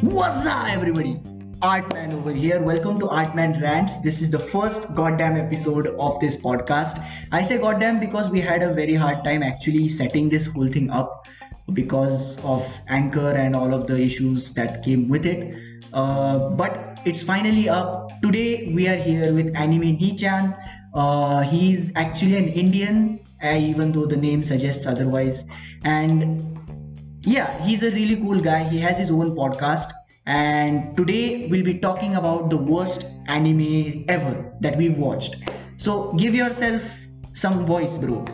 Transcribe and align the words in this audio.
What's 0.00 0.46
up, 0.46 0.68
everybody? 0.68 1.14
Artman 1.60 2.12
over 2.12 2.32
here. 2.32 2.62
Welcome 2.62 3.00
to 3.00 3.06
Artman 3.06 3.60
Rants. 3.60 4.00
This 4.00 4.22
is 4.22 4.30
the 4.30 4.38
first 4.38 4.94
goddamn 4.94 5.36
episode 5.36 5.88
of 5.88 6.20
this 6.20 6.36
podcast. 6.36 7.04
I 7.32 7.42
say 7.42 7.58
goddamn 7.58 7.98
because 7.98 8.30
we 8.30 8.40
had 8.40 8.62
a 8.62 8.72
very 8.72 8.94
hard 8.94 9.24
time 9.24 9.42
actually 9.42 9.88
setting 9.88 10.28
this 10.28 10.46
whole 10.46 10.68
thing 10.68 10.88
up 10.90 11.26
because 11.72 12.38
of 12.44 12.64
Anchor 12.86 13.32
and 13.32 13.56
all 13.56 13.74
of 13.74 13.88
the 13.88 14.00
issues 14.00 14.54
that 14.54 14.84
came 14.84 15.08
with 15.08 15.26
it. 15.26 15.56
Uh, 15.92 16.50
but 16.50 17.00
it's 17.04 17.24
finally 17.24 17.68
up. 17.68 18.12
Today 18.22 18.72
we 18.72 18.86
are 18.86 18.96
here 18.96 19.34
with 19.34 19.52
Anime 19.56 19.98
Nichan. 19.98 20.56
Uh, 20.94 21.40
he's 21.40 21.90
actually 21.96 22.36
an 22.36 22.46
Indian, 22.46 23.18
uh, 23.42 23.48
even 23.48 23.90
though 23.90 24.06
the 24.06 24.16
name 24.16 24.44
suggests 24.44 24.86
otherwise. 24.86 25.44
And 25.82 26.57
yeah, 27.22 27.62
he's 27.64 27.82
a 27.82 27.90
really 27.90 28.16
cool 28.16 28.40
guy. 28.40 28.68
He 28.68 28.78
has 28.78 28.98
his 28.98 29.10
own 29.10 29.34
podcast. 29.34 29.92
And 30.26 30.96
today 30.96 31.48
we'll 31.50 31.64
be 31.64 31.78
talking 31.78 32.16
about 32.16 32.50
the 32.50 32.56
worst 32.56 33.06
anime 33.28 34.04
ever 34.08 34.52
that 34.60 34.76
we've 34.76 34.96
watched. 34.96 35.36
So 35.76 36.12
give 36.14 36.34
yourself 36.34 36.82
some 37.32 37.64
voice, 37.64 37.96
bro. 37.96 38.24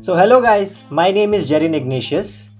So, 0.00 0.16
hello 0.16 0.42
guys, 0.42 0.82
my 0.90 1.12
name 1.12 1.32
is 1.32 1.48
Jerin 1.48 1.74
Ignatious, 1.74 2.50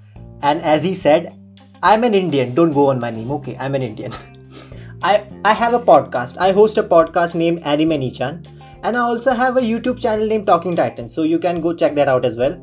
and 0.42 0.62
as 0.62 0.84
he 0.84 0.95
said, 0.95 1.34
I'm 1.83 2.05
an 2.05 2.14
Indian. 2.14 2.55
Don't 2.55 2.73
go 2.73 2.91
on 2.91 3.00
my 3.00 3.11
name, 3.11 3.33
okay? 3.33 3.56
I'm 3.59 3.75
an 3.75 3.83
Indian. 3.83 4.12
I, 5.03 5.27
I 5.45 5.53
have 5.53 5.75
a 5.75 5.80
podcast. 5.80 6.39
I 6.39 6.53
host 6.53 6.78
a 6.78 6.84
podcast 6.84 7.34
named 7.34 7.64
Anime 7.64 7.98
Nichan, 7.98 8.47
and 8.84 8.97
I 8.97 9.00
also 9.00 9.34
have 9.34 9.56
a 9.56 9.61
YouTube 9.61 10.00
channel 10.00 10.25
named 10.25 10.47
Talking 10.47 10.77
Titans, 10.77 11.12
so 11.12 11.25
you 11.25 11.41
can 11.41 11.61
go 11.61 11.75
check 11.75 11.97
that 11.97 12.06
out 12.06 12.25
as 12.25 12.37
well. 12.37 12.55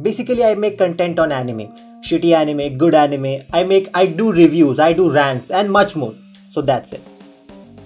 Basically, 0.00 0.44
I 0.44 0.54
make 0.54 0.78
content 0.78 1.18
on 1.18 1.32
anime 1.32 1.74
shitty 2.02 2.34
anime, 2.34 2.76
good 2.78 2.94
anime. 2.94 3.42
I 3.52 3.62
make, 3.64 3.88
I 3.94 4.06
do 4.06 4.32
reviews, 4.32 4.78
I 4.80 4.92
do 4.92 5.12
rants, 5.12 5.50
and 5.50 5.70
much 5.70 5.96
more. 5.96 6.14
So, 6.48 6.60
that's 6.62 6.92
it. 6.92 7.00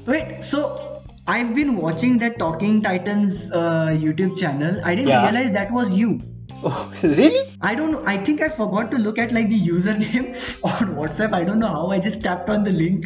Wait, 0.06 0.42
so 0.42 1.02
I've 1.26 1.54
been 1.54 1.76
watching 1.76 2.18
that 2.18 2.38
Talking 2.38 2.82
Titans 2.82 3.50
uh, 3.52 3.88
YouTube 3.88 4.36
channel. 4.38 4.80
I 4.84 4.94
didn't 4.94 5.08
Yeah. 5.08 5.30
realize 5.30 5.50
that 5.52 5.72
was 5.72 5.90
you. 5.90 6.20
Oh, 6.66 6.92
really? 7.02 7.46
I 7.60 7.74
don't 7.74 7.90
know. 7.92 8.02
I 8.06 8.16
think 8.16 8.40
I 8.40 8.48
forgot 8.48 8.90
to 8.92 8.96
look 8.96 9.18
at 9.18 9.32
like 9.32 9.48
the 9.50 9.60
username 9.60 10.28
on 10.64 10.94
WhatsApp. 10.96 11.34
I 11.34 11.44
don't 11.44 11.58
know 11.58 11.66
how. 11.68 11.90
I 11.90 11.98
just 11.98 12.22
tapped 12.22 12.48
on 12.48 12.64
the 12.64 12.70
link. 12.70 13.04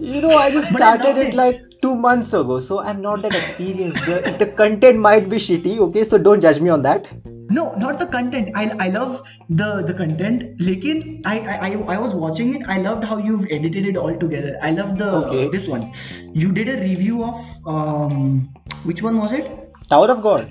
You 0.00 0.20
know, 0.20 0.36
I 0.36 0.50
just 0.50 0.68
started 0.74 1.16
it 1.18 1.34
like 1.34 1.60
two 1.80 1.94
months 1.94 2.32
ago, 2.32 2.58
so 2.58 2.80
I'm 2.80 3.00
not 3.00 3.22
that 3.22 3.34
experienced. 3.36 4.04
The, 4.06 4.34
the 4.38 4.46
content 4.46 4.98
might 4.98 5.28
be 5.28 5.36
shitty, 5.36 5.78
okay? 5.78 6.02
So 6.02 6.18
don't 6.18 6.40
judge 6.40 6.60
me 6.60 6.70
on 6.70 6.82
that. 6.82 7.06
No, 7.56 7.64
not 7.84 7.98
the 8.02 8.06
content. 8.06 8.50
I, 8.62 8.64
I 8.86 8.88
love 8.96 9.14
the 9.62 9.68
the 9.90 9.94
content. 10.00 10.44
Lekin 10.68 11.02
I, 11.32 11.34
I 11.54 11.56
I 11.68 11.70
I 11.94 11.98
was 12.04 12.14
watching 12.24 12.54
it. 12.58 12.68
I 12.76 12.78
loved 12.86 13.04
how 13.12 13.18
you've 13.28 13.46
edited 13.58 13.86
it 13.92 13.96
all 14.04 14.16
together. 14.24 14.52
I 14.70 14.70
love 14.80 14.96
the 15.02 15.10
Okay. 15.20 15.42
this 15.56 15.66
one. 15.74 15.86
You 16.44 16.52
did 16.60 16.70
a 16.74 16.76
review 16.82 17.24
of 17.30 17.74
um 17.76 18.26
which 18.90 19.02
one 19.08 19.18
was 19.24 19.32
it? 19.40 19.50
Tower 19.94 20.10
of 20.16 20.22
God. 20.28 20.50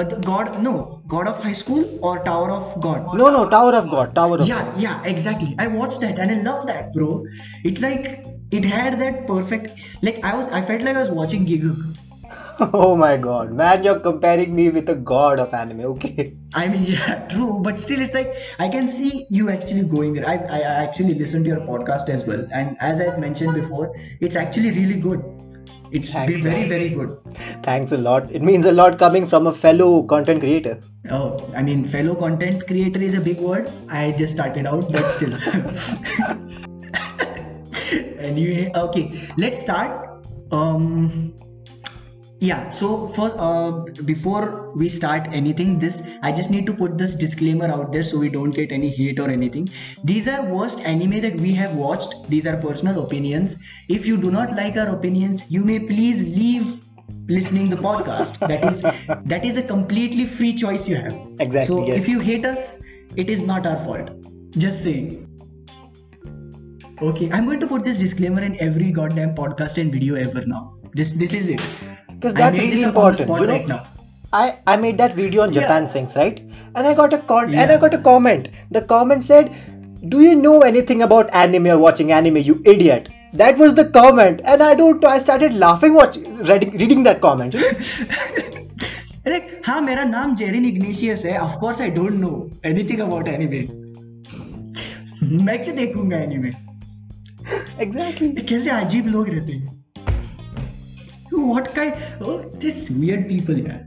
Uh, 0.00 0.02
the 0.10 0.16
God 0.26 0.50
no 0.66 0.74
God 1.14 1.26
of 1.30 1.40
High 1.46 1.56
School 1.62 1.82
or 2.10 2.12
Tower 2.26 2.50
of 2.58 2.68
God. 2.88 3.08
No, 3.22 3.30
no, 3.38 3.40
Tower 3.54 3.72
of 3.80 3.88
God. 3.94 4.14
Tower 4.20 4.38
of 4.42 4.46
Yeah, 4.52 4.62
God. 4.68 4.80
yeah, 4.84 5.02
exactly. 5.14 5.54
I 5.64 5.66
watched 5.80 6.00
that 6.04 6.18
and 6.26 6.30
I 6.36 6.38
love 6.50 6.66
that, 6.74 6.92
bro. 6.94 7.08
It's 7.70 7.80
like 7.86 8.06
it 8.60 8.64
had 8.76 8.98
that 9.00 9.26
perfect 9.26 9.72
like 10.08 10.22
I 10.30 10.36
was 10.38 10.48
I 10.60 10.62
felt 10.70 10.82
like 10.90 10.96
I 10.96 11.00
was 11.06 11.10
watching 11.22 11.44
Gigguk. 11.46 11.82
Oh 12.82 12.96
my 12.96 13.16
god, 13.16 13.52
man, 13.52 13.82
you're 13.82 14.00
comparing 14.00 14.54
me 14.54 14.70
with 14.70 14.88
a 14.88 14.94
god 14.94 15.40
of 15.40 15.52
anime, 15.52 15.80
okay? 15.92 16.34
I 16.54 16.68
mean, 16.68 16.84
yeah, 16.94 17.26
true, 17.28 17.60
but 17.62 17.80
still, 17.80 18.00
it's 18.00 18.14
like 18.14 18.34
I 18.58 18.68
can 18.68 18.88
see 18.88 19.26
you 19.30 19.50
actually 19.50 19.84
going 19.84 20.14
there. 20.14 20.28
I, 20.28 20.36
I 20.36 20.60
actually 20.60 21.14
listened 21.14 21.44
to 21.44 21.50
your 21.50 21.60
podcast 21.60 22.08
as 22.08 22.24
well, 22.24 22.46
and 22.52 22.76
as 22.80 23.00
I 23.00 23.16
mentioned 23.16 23.54
before, 23.54 23.94
it's 24.20 24.36
actually 24.36 24.70
really 24.70 25.00
good. 25.00 25.22
It's 25.90 26.08
Thanks, 26.08 26.40
very, 26.40 26.60
man. 26.60 26.68
very 26.68 26.88
good. 26.88 27.18
Thanks 27.62 27.92
a 27.92 27.98
lot. 27.98 28.30
It 28.32 28.40
means 28.40 28.64
a 28.64 28.72
lot 28.72 28.98
coming 28.98 29.26
from 29.26 29.46
a 29.46 29.52
fellow 29.52 30.02
content 30.04 30.40
creator. 30.40 30.80
Oh, 31.10 31.52
I 31.54 31.62
mean, 31.62 31.86
fellow 31.86 32.14
content 32.14 32.66
creator 32.66 33.02
is 33.02 33.12
a 33.12 33.20
big 33.20 33.38
word. 33.38 33.70
I 33.90 34.12
just 34.12 34.32
started 34.34 34.66
out, 34.66 34.90
but 34.90 35.02
still. 35.02 35.36
anyway, 38.18 38.70
okay, 38.74 39.28
let's 39.36 39.60
start. 39.60 40.24
Um, 40.50 41.34
yeah 42.42 42.68
so 42.70 43.08
for 43.16 43.26
uh, 43.38 43.70
before 44.04 44.72
we 44.74 44.88
start 44.88 45.28
anything 45.40 45.78
this 45.78 45.98
i 46.28 46.32
just 46.38 46.50
need 46.54 46.66
to 46.70 46.72
put 46.80 46.96
this 47.02 47.14
disclaimer 47.14 47.68
out 47.74 47.92
there 47.92 48.06
so 48.08 48.18
we 48.22 48.30
don't 48.36 48.56
get 48.60 48.72
any 48.72 48.88
hate 48.88 49.20
or 49.20 49.28
anything. 49.30 49.68
These 50.02 50.26
are 50.26 50.44
worst 50.44 50.80
anime 50.80 51.20
that 51.20 51.36
we 51.40 51.52
have 51.54 51.74
watched. 51.74 52.14
These 52.28 52.46
are 52.46 52.56
personal 52.56 53.04
opinions. 53.04 53.54
If 53.88 54.06
you 54.06 54.16
do 54.16 54.30
not 54.30 54.56
like 54.56 54.76
our 54.76 54.88
opinions 54.88 55.44
you 55.50 55.64
may 55.64 55.78
please 55.78 56.22
leave 56.22 56.74
listening 57.28 57.70
the 57.70 57.76
podcast. 57.76 58.40
That 58.52 58.64
is 58.72 58.82
that 59.34 59.44
is 59.44 59.56
a 59.56 59.62
completely 59.62 60.26
free 60.26 60.52
choice 60.64 60.88
you 60.88 60.96
have. 60.96 61.14
Exactly, 61.38 61.66
so 61.66 61.86
yes. 61.86 62.02
if 62.02 62.08
you 62.08 62.18
hate 62.30 62.44
us 62.44 62.78
it 63.14 63.30
is 63.30 63.46
not 63.52 63.72
our 63.74 63.78
fault. 63.86 64.10
Just 64.66 64.82
saying. 64.82 65.28
Okay 67.12 67.30
i'm 67.32 67.46
going 67.46 67.60
to 67.60 67.72
put 67.76 67.84
this 67.84 68.04
disclaimer 68.04 68.42
in 68.50 68.60
every 68.68 68.92
goddamn 69.00 69.34
podcast 69.42 69.82
and 69.84 69.98
video 70.00 70.22
ever 70.26 70.46
now. 70.56 70.62
This 71.00 71.18
this 71.24 71.40
is 71.42 71.48
it 71.56 71.68
because 72.22 72.34
that's 72.34 72.58
really 72.58 72.82
important. 72.82 73.28
You 73.28 73.46
know, 73.46 73.52
right 73.52 73.66
now. 73.66 73.86
I, 74.32 74.58
I 74.66 74.76
made 74.76 74.98
that 74.98 75.14
video 75.14 75.42
on 75.42 75.52
Japan 75.52 75.86
things, 75.86 76.14
right? 76.16 76.40
And 76.74 76.86
I 76.86 76.94
got 76.94 77.12
a 77.12 77.18
con- 77.18 77.52
yeah. 77.52 77.62
and 77.62 77.72
I 77.72 77.78
got 77.78 77.94
a 77.94 77.98
comment. 77.98 78.48
The 78.70 78.82
comment 78.82 79.24
said, 79.24 79.50
"Do 80.14 80.20
you 80.20 80.36
know 80.36 80.60
anything 80.60 81.02
about 81.02 81.34
anime 81.40 81.66
or 81.66 81.78
watching 81.78 82.12
anime? 82.12 82.38
You 82.50 82.62
idiot!" 82.74 83.10
That 83.34 83.58
was 83.64 83.74
the 83.74 83.86
comment, 83.98 84.40
and 84.44 84.62
I 84.68 84.70
don't. 84.74 85.04
I 85.04 85.18
started 85.18 85.58
laughing 85.64 85.98
watching 86.00 86.38
reading, 86.52 86.78
reading 86.84 87.02
that 87.08 87.20
comment. 87.20 87.54
like, 89.26 89.52
ha, 89.66 89.80
मेरा 89.90 90.04
नाम 90.14 90.34
Jerin 90.36 90.70
Ignatious. 90.72 91.24
है. 91.24 91.38
Of 91.40 91.58
course, 91.64 91.84
I 91.88 91.90
don't 92.00 92.24
know 92.24 92.34
anything 92.72 93.04
about 93.08 93.34
anime. 93.36 93.64
मैं 95.44 95.62
क्यों 95.64 95.76
देखूंगा 95.76 96.16
anime? 96.16 96.50
Exactly. 97.84 98.34
कैसे 98.48 98.70
अजीब 98.70 99.06
लोग 99.06 99.28
रहते 99.28 99.52
हैं 99.52 99.81
what 101.40 101.74
kind 101.74 101.94
oh 102.20 102.38
this 102.64 102.90
weird 102.90 103.28
people 103.28 103.58
yeah 103.58 103.78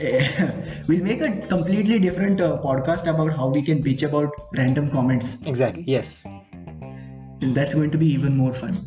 we'll 0.86 1.02
make 1.02 1.20
a 1.20 1.30
completely 1.46 1.98
different 1.98 2.40
uh, 2.40 2.58
podcast 2.62 3.06
about 3.06 3.32
how 3.36 3.48
we 3.48 3.62
can 3.62 3.82
bitch 3.82 4.02
about 4.02 4.32
random 4.56 4.90
comments 4.90 5.36
Exactly. 5.46 5.84
Yes. 5.86 6.26
that's 7.40 7.74
going 7.74 7.90
to 7.90 7.98
be 7.98 8.06
even 8.06 8.36
more 8.36 8.52
fun 8.52 8.84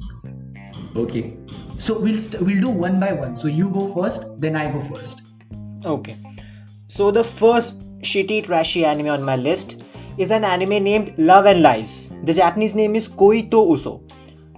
okay 0.96 1.36
so 1.80 1.98
we'll 2.00 2.18
st- 2.18 2.42
we'll 2.44 2.62
do 2.62 2.70
one 2.70 3.00
by 3.00 3.12
one 3.12 3.36
so 3.36 3.48
you 3.48 3.70
go 3.70 3.94
first 3.94 4.26
then 4.40 4.56
i 4.56 4.72
go 4.72 4.82
first 4.82 5.22
Okay. 5.86 6.18
So 6.88 7.12
the 7.12 7.26
first 7.26 7.82
shitty 8.02 8.46
trashy 8.46 8.86
anime 8.86 9.08
on 9.10 9.22
my 9.22 9.36
list 9.36 9.82
is 10.18 10.32
an 10.32 10.46
anime 10.46 10.82
named 10.82 11.18
Love 11.18 11.46
and 11.46 11.62
Lies. 11.62 12.14
The 12.24 12.34
Japanese 12.34 12.74
name 12.74 12.96
is 12.96 13.10
Koi 13.10 13.42
to 13.50 13.58
Uso. 13.72 14.02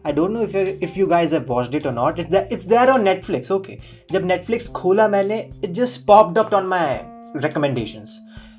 I 0.05 0.13
don't 0.13 0.33
know 0.33 0.43
if 0.43 0.55
you, 0.55 0.79
if 0.81 0.97
you 0.97 1.07
guys 1.07 1.33
have 1.33 1.49
watched 1.49 1.75
it 1.75 1.85
or 1.85 1.93
not. 1.93 2.19
It's 2.19 2.31
there, 2.31 2.49
it's 2.51 2.65
there 2.65 2.91
on 2.91 3.03
Netflix. 3.05 3.51
Okay. 3.51 3.79
जब 4.13 4.27
Netflix 4.29 4.69
खोला 4.81 5.09
मैंने 5.09 5.41
it 5.63 5.73
just 5.73 6.07
popped 6.07 6.39
up 6.39 6.55
on 6.55 6.69
my 6.69 7.05
recommendations. 7.35 8.19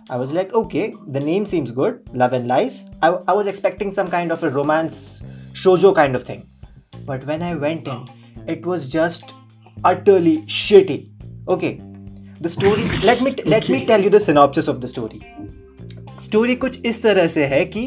I 0.10 0.18
was 0.18 0.34
like, 0.34 0.54
okay, 0.54 0.94
the 1.08 1.20
name 1.20 1.46
seems 1.46 1.72
good. 1.72 2.02
Love 2.14 2.34
and 2.34 2.48
Lies. 2.48 2.90
I, 3.02 3.10
I 3.28 3.34
was 3.34 3.48
expecting 3.48 3.92
some 3.92 4.10
kind 4.10 4.32
of 4.32 4.44
a 4.44 4.50
romance 4.50 5.24
shoujo 5.54 5.96
kind 5.96 6.16
of 6.16 6.24
thing. 6.24 6.50
But 7.06 7.26
when 7.26 7.42
I 7.42 7.56
went 7.56 7.88
in, 7.88 8.08
it 8.48 8.66
was 8.66 8.90
just 8.90 9.34
utterly 9.84 10.42
shitty. 10.44 11.10
Okay, 11.48 11.82
the 12.40 12.50
story. 12.50 12.86
let 13.04 13.22
me 13.22 13.34
let 13.46 13.70
me 13.70 13.86
tell 13.86 14.02
you 14.02 14.10
the 14.10 14.20
synopsis 14.20 14.68
of 14.68 14.82
the 14.82 14.88
story. 14.88 15.22
Story 16.22 16.56
कुछ 16.56 16.86
इस 16.86 17.02
तरह 17.04 17.28
से 17.28 17.46
है 17.46 17.64
कि 17.66 17.84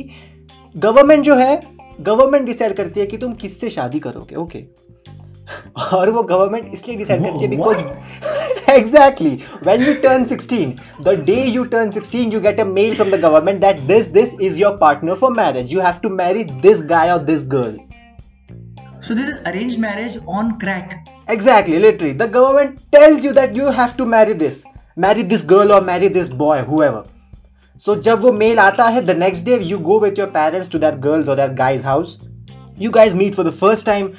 government 0.77 1.25
जो 1.25 1.35
है 1.37 1.55
government 2.00 2.46
decide 2.46 2.76
करती 2.78 3.00
है 3.00 3.06
कि 3.06 3.18
तुम 3.18 3.34
किससे 3.42 3.70
शादी 3.70 4.00
करोगे 4.00 4.36
ओके 4.36 4.64
और 5.94 6.10
वो 6.12 6.24
गवर्नमेंट 6.24 6.74
इसलिए 6.74 6.98
डिसाइड 6.98 7.24
करती 7.24 7.44
है 7.44 7.50
because 7.50 7.84
exactly 8.72 9.38
when 9.64 9.84
you 9.84 9.94
turn 10.04 10.26
sixteen 10.26 10.76
the 11.04 11.18
day 11.26 11.42
you 11.44 11.64
turn 11.76 11.92
sixteen 11.92 12.32
you 12.34 12.40
get 12.42 12.60
a 12.60 12.66
mail 12.66 12.96
from 12.96 13.12
the 13.12 13.20
government 13.22 13.62
that 13.62 13.80
this 13.88 14.08
this 14.14 14.40
is 14.42 14.60
your 14.62 14.78
partner 14.82 15.16
for 15.22 15.32
marriage 15.38 15.74
you 15.74 15.82
have 15.82 16.00
to 16.04 16.10
marry 16.16 16.44
this 16.68 16.84
guy 16.90 17.12
और 17.12 17.24
this 17.24 17.48
girl 17.50 17.78
So 19.02 19.16
this 19.16 19.30
is 19.30 19.38
arranged 19.48 19.80
marriage 19.80 20.16
on 20.30 20.50
crack. 20.60 20.92
Exactly, 21.28 21.80
literally. 21.80 22.12
The 22.14 22.28
government 22.28 22.82
tells 22.92 23.24
you 23.24 23.32
that 23.34 23.56
you 23.56 23.72
have 23.72 23.96
to 23.98 24.06
marry 24.06 24.34
this. 24.36 24.58
Marry 24.98 25.24
this 25.24 25.42
girl 25.44 25.72
or 25.72 25.80
marry 25.82 26.10
this 26.10 26.30
boy, 26.42 26.58
whoever. 26.64 27.02
So 27.79 27.97
जब 27.97 28.21
वो 28.21 28.33
mail 28.39 28.59
आता 28.59 28.85
है, 28.85 29.05
the 29.07 29.15
next 29.15 29.43
day 29.43 29.59
you 29.63 29.79
go 29.79 29.99
with 30.01 30.19
your 30.19 30.29
parents 30.29 30.69
to 30.69 30.79
that 30.79 31.01
girl's 31.01 31.29
or 31.29 31.37
that 31.37 31.55
guy's 31.55 31.83
house. 31.83 32.19
You 32.77 32.91
guys 32.91 33.15
meet 33.15 33.35
for 33.35 33.45
the 33.45 33.53
first 33.53 33.87
time. 33.87 34.15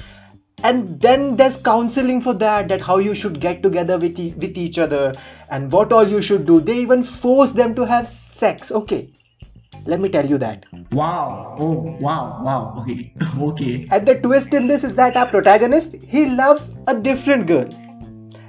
And 0.63 1.01
then 1.01 1.35
there's 1.35 1.57
counseling 1.57 2.21
for 2.21 2.33
that, 2.33 2.69
that 2.69 2.81
how 2.81 2.97
you 2.97 3.13
should 3.13 3.39
get 3.39 3.61
together 3.61 3.97
with, 3.97 4.19
e- 4.19 4.33
with 4.37 4.57
each 4.57 4.79
other 4.79 5.13
and 5.51 5.71
what 5.71 5.91
all 5.91 6.07
you 6.07 6.21
should 6.21 6.45
do. 6.45 6.59
They 6.61 6.77
even 6.77 7.03
force 7.03 7.51
them 7.51 7.75
to 7.75 7.85
have 7.85 8.07
sex. 8.07 8.71
Okay. 8.71 9.09
Let 9.85 9.99
me 9.99 10.09
tell 10.09 10.25
you 10.25 10.37
that. 10.39 10.65
Wow. 10.91 11.57
Oh, 11.59 11.97
wow. 11.99 12.41
Wow. 12.43 12.75
Okay. 12.79 13.13
okay. 13.39 13.87
And 13.91 14.07
the 14.07 14.15
twist 14.19 14.53
in 14.53 14.67
this 14.67 14.83
is 14.83 14.95
that 14.95 15.15
our 15.15 15.27
protagonist 15.27 15.95
he 16.07 16.25
loves 16.25 16.75
a 16.87 16.99
different 16.99 17.45
girl, 17.45 17.69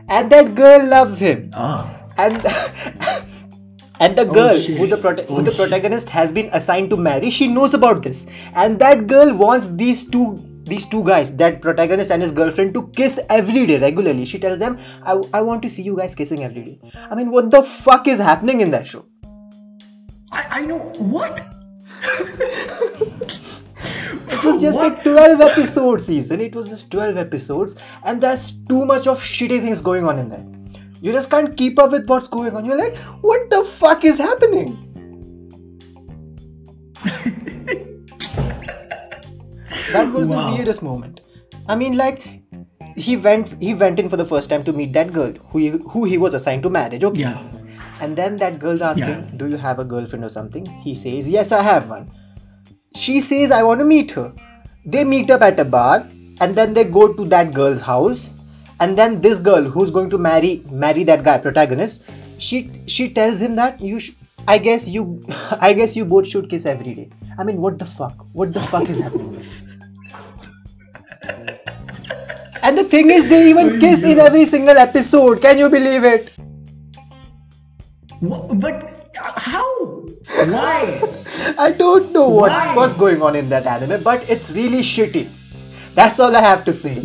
and 0.09 0.33
that 0.33 0.55
girl 0.55 0.87
loves 0.87 1.19
him. 1.19 1.51
Ah. 1.53 2.05
And 2.17 2.43
and 4.02 4.18
the 4.18 4.28
oh, 4.28 4.34
girl 4.34 4.60
shit. 4.60 4.78
who 4.78 4.88
the 4.88 4.98
prota- 4.98 5.26
who 5.26 5.38
Oh, 5.38 5.42
the 5.42 5.52
protagonist 5.52 6.10
has 6.10 6.32
been 6.32 6.50
assigned 6.52 6.90
to 6.92 6.98
marry, 6.98 7.30
she 7.30 7.48
knows 7.48 7.74
about 7.74 8.04
this, 8.04 8.48
and 8.54 8.80
that 8.80 9.08
girl 9.08 9.36
wants 9.38 9.68
these 9.84 10.10
two 10.10 10.26
these 10.72 10.86
two 10.88 11.04
guys, 11.04 11.36
that 11.38 11.62
protagonist 11.62 12.12
and 12.12 12.22
his 12.22 12.32
girlfriend, 12.32 12.74
to 12.76 12.88
kiss 12.90 13.20
every 13.30 13.66
day 13.66 13.78
regularly. 13.80 14.26
She 14.26 14.40
tells 14.40 14.60
them, 14.60 14.78
"I 15.04 15.16
I 15.40 15.42
want 15.42 15.64
to 15.64 15.70
see 15.70 15.84
you 15.88 15.98
guys 15.98 16.16
kissing 16.16 16.44
every 16.44 16.64
day." 16.64 16.80
I 17.10 17.16
mean, 17.16 17.32
what 17.32 17.52
the 17.52 17.64
fuck 17.64 18.08
is 18.08 18.20
happening 18.20 18.62
in 18.62 18.72
that 18.72 18.88
show? 18.88 19.06
I, 20.32 20.46
I 20.60 20.66
know. 20.66 20.80
What? 21.18 21.42
It 24.32 24.44
was 24.46 24.62
just 24.62 24.80
a 24.80 24.90
12 25.04 25.42
episode 25.42 26.02
season. 26.02 26.42
It 26.42 26.56
was 26.56 26.68
just 26.68 26.92
12 26.92 27.18
episodes, 27.18 27.76
and 28.04 28.22
there's 28.22 28.64
too 28.66 28.86
much 28.86 29.08
of 29.08 29.20
shitty 29.20 29.60
things 29.62 29.82
going 29.82 30.06
on 30.06 30.20
in 30.20 30.30
there. 30.30 30.61
You 31.02 31.12
just 31.12 31.32
can't 31.32 31.58
keep 31.58 31.80
up 31.80 31.92
with 31.92 32.08
what's 32.08 32.28
going 32.28 32.56
on. 32.56 32.66
You're 32.66 32.78
like, 32.78 32.96
what 33.22 33.50
the 33.50 33.64
fuck 33.64 34.06
is 34.06 34.20
happening? 34.20 34.78
that 39.94 40.12
was 40.14 40.28
Wow. 40.28 40.50
the 40.50 40.56
weirdest 40.56 40.84
moment. 40.84 41.22
I 41.68 41.76
mean, 41.76 41.98
like, 41.98 42.22
he 42.96 43.16
went 43.18 43.62
he 43.62 43.74
went 43.74 44.00
in 44.00 44.10
for 44.10 44.18
the 44.18 44.26
first 44.26 44.50
time 44.50 44.64
to 44.66 44.74
meet 44.74 44.94
that 44.94 45.14
girl 45.14 45.34
who 45.52 45.58
he, 45.60 45.68
who 45.70 46.04
he 46.06 46.18
was 46.18 46.34
assigned 46.34 46.64
to 46.64 46.70
marriage. 46.70 47.04
Okay. 47.04 47.22
Yeah. 47.22 47.42
And 48.02 48.16
then 48.16 48.38
that 48.38 48.60
girl's 48.60 48.82
asking, 48.82 49.08
Yeah. 49.08 49.26
Do 49.38 49.48
you 49.48 49.58
have 49.58 49.80
a 49.80 49.86
girlfriend 49.86 50.26
or 50.26 50.30
something? 50.30 50.66
He 50.82 50.96
says, 50.96 51.30
Yes, 51.30 51.52
I 51.52 51.62
have 51.64 51.90
one. 51.90 52.12
She 52.96 53.20
says, 53.22 53.52
I 53.52 53.64
want 53.64 53.80
to 53.80 53.86
meet 53.86 54.12
her. 54.12 54.34
They 54.86 55.04
meet 55.04 55.30
up 55.32 55.42
at 55.42 55.60
a 55.60 55.66
bar 55.66 56.06
and 56.42 56.56
then 56.56 56.74
they 56.74 56.84
go 56.84 57.14
to 57.14 57.26
that 57.26 57.54
girl's 57.54 57.82
house. 57.82 58.32
And 58.82 58.98
then 58.98 59.22
this 59.22 59.40
girl 59.40 59.64
who's 59.76 59.92
going 59.92 60.10
to 60.10 60.18
marry 60.18 60.52
marry 60.72 61.04
that 61.04 61.24
guy, 61.24 61.38
protagonist, 61.38 62.12
she 62.40 62.62
she 62.88 63.10
tells 63.20 63.42
him 63.42 63.56
that 63.56 63.80
you 63.80 64.00
sh- 64.00 64.14
I 64.48 64.58
guess 64.58 64.88
you 64.90 65.04
I 65.70 65.74
guess 65.74 65.96
you 65.96 66.06
both 66.06 66.28
should 66.28 66.50
kiss 66.50 66.66
every 66.66 66.96
day. 67.02 67.10
I 67.38 67.44
mean 67.44 67.62
what 67.62 67.78
the 67.80 67.86
fuck? 67.86 68.26
What 68.34 68.54
the 68.54 68.60
fuck 68.72 68.90
is 68.90 69.00
happening? 69.00 69.44
And 72.64 72.78
the 72.78 72.84
thing 72.84 73.10
is 73.10 73.28
they 73.30 73.50
even 73.50 73.80
kiss 73.80 74.04
in 74.04 74.20
every 74.20 74.46
single 74.46 74.78
episode. 74.78 75.42
Can 75.42 75.58
you 75.58 75.70
believe 75.70 76.04
it? 76.04 76.32
But 78.22 79.12
uh, 79.20 79.40
how? 79.40 79.66
Why? 80.56 81.02
I 81.58 81.72
don't 81.72 82.12
know 82.14 82.30
what 82.30 82.76
what's 82.76 82.96
going 82.96 83.22
on 83.22 83.36
in 83.36 83.50
that 83.50 83.66
anime, 83.66 84.04
but 84.04 84.28
it's 84.30 84.52
really 84.52 84.82
shitty. 84.82 85.28
That's 85.96 86.20
all 86.20 86.36
I 86.36 86.42
have 86.42 86.64
to 86.66 86.74
say. 86.74 87.00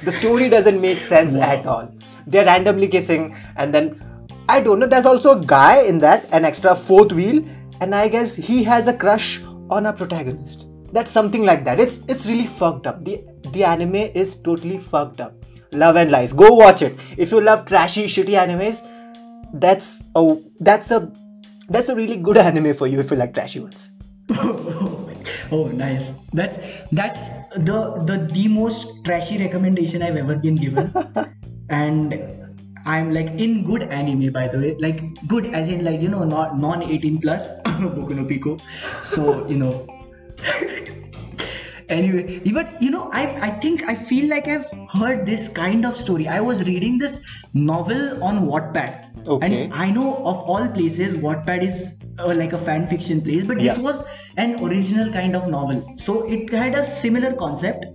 Wha- 0.00 0.04
The 0.04 0.12
story 0.12 0.48
doesn't 0.48 0.80
make 0.80 1.00
sense 1.00 1.34
at 1.36 1.66
all. 1.66 1.92
They're 2.26 2.44
randomly 2.44 2.88
kissing, 2.88 3.34
and 3.56 3.74
then 3.74 4.00
I 4.48 4.60
don't 4.60 4.78
know. 4.80 4.86
There's 4.86 5.06
also 5.06 5.38
a 5.38 5.44
guy 5.44 5.82
in 5.82 5.98
that, 6.00 6.26
an 6.32 6.44
extra 6.44 6.74
fourth 6.74 7.12
wheel, 7.12 7.44
and 7.80 7.94
I 7.94 8.08
guess 8.08 8.36
he 8.36 8.64
has 8.64 8.88
a 8.88 8.96
crush 8.96 9.42
on 9.70 9.86
a 9.86 9.92
protagonist. 9.92 10.66
That's 10.92 11.10
something 11.10 11.44
like 11.44 11.64
that. 11.64 11.80
It's 11.80 12.04
it's 12.08 12.26
really 12.26 12.46
fucked 12.46 12.86
up. 12.86 13.04
The 13.04 13.24
the 13.52 13.64
anime 13.64 13.94
is 13.96 14.40
totally 14.42 14.78
fucked 14.78 15.20
up. 15.20 15.34
Love 15.72 15.96
and 15.96 16.10
Lies. 16.10 16.32
Go 16.32 16.54
watch 16.56 16.82
it. 16.82 16.94
If 17.16 17.30
you 17.30 17.40
love 17.40 17.64
trashy, 17.64 18.06
shitty 18.06 18.34
animes, 18.34 18.82
that's 19.54 20.04
a 20.16 20.36
that's 20.58 20.90
a 20.90 21.12
that's 21.68 21.88
a 21.88 21.94
really 21.94 22.16
good 22.16 22.36
anime 22.48 22.74
for 22.74 22.86
you 22.88 22.98
if 23.00 23.10
you 23.10 23.16
like 23.16 23.32
trashy 23.34 23.60
ones. 23.60 23.92
oh, 25.50 25.68
nice. 25.68 26.12
That's 26.32 26.58
that's 26.92 27.28
the 27.54 28.02
the 28.06 28.28
the 28.32 28.48
most 28.48 29.04
trashy 29.04 29.38
recommendation 29.38 30.02
I've 30.02 30.16
ever 30.16 30.36
been 30.36 30.56
given, 30.56 30.92
and 31.70 32.14
I'm 32.86 33.12
like 33.12 33.28
in 33.46 33.64
good 33.64 33.82
anime 33.82 34.32
by 34.32 34.48
the 34.48 34.58
way, 34.58 34.76
like 34.78 35.02
good 35.28 35.46
as 35.54 35.68
in 35.68 35.84
like 35.84 36.00
you 36.00 36.08
know 36.08 36.24
not 36.24 36.58
non 36.58 36.82
18 36.82 37.20
plus 37.20 37.48
Boku 37.64 38.16
no 38.16 38.24
Pico. 38.24 38.56
So 39.04 39.46
you 39.46 39.56
know. 39.56 39.86
anyway, 41.88 42.40
but 42.52 42.80
you 42.80 42.90
know 42.90 43.10
I 43.12 43.26
I 43.48 43.50
think 43.60 43.84
I 43.84 43.94
feel 43.94 44.28
like 44.28 44.48
I've 44.48 44.66
heard 44.92 45.26
this 45.26 45.48
kind 45.48 45.84
of 45.84 45.96
story. 45.96 46.28
I 46.28 46.40
was 46.40 46.64
reading 46.64 46.98
this 46.98 47.20
novel 47.54 48.22
on 48.24 48.46
Wattpad. 48.46 49.26
Okay. 49.26 49.64
And 49.64 49.74
I 49.74 49.90
know 49.90 50.16
of 50.24 50.36
all 50.48 50.66
places, 50.68 51.18
Wattpad 51.18 51.62
is 51.62 51.99
uh, 52.20 52.34
like 52.34 52.52
a 52.52 52.58
fan 52.58 52.86
fiction 52.86 53.20
place, 53.20 53.44
but 53.46 53.58
this 53.58 53.76
Yeah. 53.76 53.82
was 53.82 54.02
an 54.36 54.62
original 54.64 55.12
kind 55.12 55.36
of 55.36 55.48
novel. 55.48 55.82
So 55.96 56.22
it 56.38 56.52
had 56.52 56.74
a 56.74 56.84
similar 56.84 57.32
concept, 57.34 57.86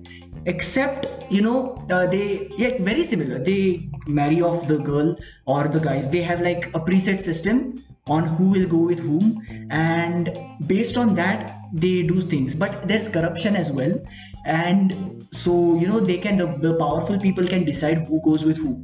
except 0.46 1.08
you 1.30 1.42
know 1.42 1.58
uh, 1.90 2.06
they 2.08 2.50
yeah 2.58 2.78
very 2.80 3.04
similar. 3.04 3.40
They 3.44 3.90
marry 4.08 4.42
off 4.42 4.68
the 4.68 4.78
girl 4.80 5.16
or 5.46 5.68
the 5.68 5.80
guys. 5.80 6.10
They 6.10 6.22
have 6.22 6.42
like 6.42 6.68
a 6.76 6.80
preset 6.80 7.20
system 7.20 7.84
on 8.08 8.28
who 8.38 8.50
will 8.50 8.68
go 8.68 8.84
with 8.94 9.00
whom, 9.00 9.42
and 9.72 10.30
based 10.68 10.98
on 10.98 11.16
that 11.16 11.58
they 11.74 12.04
do 12.04 12.22
things. 12.22 12.56
But 12.56 12.88
there's 12.88 13.08
corruption 13.10 13.56
as 13.56 13.72
well, 13.72 14.00
and 14.46 15.28
so 15.32 15.76
you 15.76 15.88
know 15.88 16.00
they 16.00 16.18
can 16.18 16.38
the, 16.38 16.48
the 16.68 16.76
powerful 16.76 17.20
people 17.20 17.48
can 17.48 17.66
decide 17.66 18.08
who 18.08 18.22
goes 18.22 18.46
with 18.46 18.58
who 18.58 18.76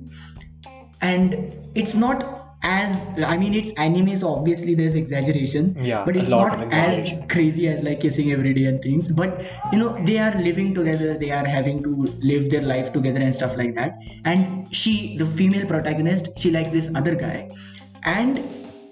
and 1.01 1.55
it's 1.75 1.95
not 1.95 2.50
as 2.63 3.08
I 3.25 3.38
mean 3.38 3.56
it's 3.56 3.72
anime, 3.72 4.16
so 4.18 4.36
obviously 4.36 4.75
there's 4.75 4.94
exaggeration. 4.94 5.75
Yeah, 5.81 6.06
but 6.06 6.16
it's 6.16 6.30
not 6.30 6.72
as 6.72 7.13
crazy 7.30 7.68
as 7.68 7.84
like 7.84 8.02
kissing 8.02 8.31
every 8.31 8.54
day 8.54 8.66
and 8.66 8.81
things. 8.81 9.12
But 9.12 9.44
you 9.72 9.80
know, 9.80 9.98
they 10.06 10.19
are 10.19 10.36
living 10.36 10.74
together, 10.75 11.18
they 11.18 11.31
are 11.31 11.46
having 11.46 11.81
to 11.84 12.06
live 12.22 12.50
their 12.52 12.62
life 12.62 12.94
together 12.94 13.19
and 13.19 13.34
stuff 13.34 13.58
like 13.58 13.75
that. 13.75 14.00
And 14.25 14.74
she, 14.75 15.18
the 15.18 15.30
female 15.31 15.66
protagonist, 15.66 16.38
she 16.38 16.52
likes 16.52 16.72
this 16.72 16.90
other 16.94 17.16
guy, 17.16 17.50
and 18.04 18.38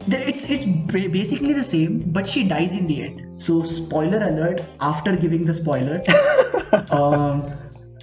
the, 0.07 0.27
it's 0.27 0.45
it's 0.49 0.65
basically 0.65 1.53
the 1.53 1.63
same, 1.63 1.99
but 2.07 2.27
she 2.27 2.47
dies 2.47 2.71
in 2.71 2.87
the 2.87 3.03
end. 3.03 3.41
So 3.41 3.61
spoiler 3.63 4.25
alert! 4.27 4.63
After 4.79 5.15
giving 5.15 5.45
the 5.45 5.53
spoiler, 5.53 6.01
um, 6.91 7.51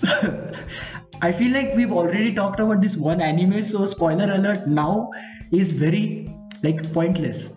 I 1.22 1.32
feel 1.32 1.52
like 1.52 1.74
we've 1.74 1.92
already 1.92 2.34
talked 2.34 2.60
about 2.60 2.80
this 2.80 2.96
one 2.96 3.20
anime, 3.20 3.64
so 3.64 3.84
spoiler 3.86 4.32
alert 4.32 4.68
now 4.68 5.10
is 5.52 5.72
very 5.72 6.28
like 6.62 6.92
pointless. 6.92 7.50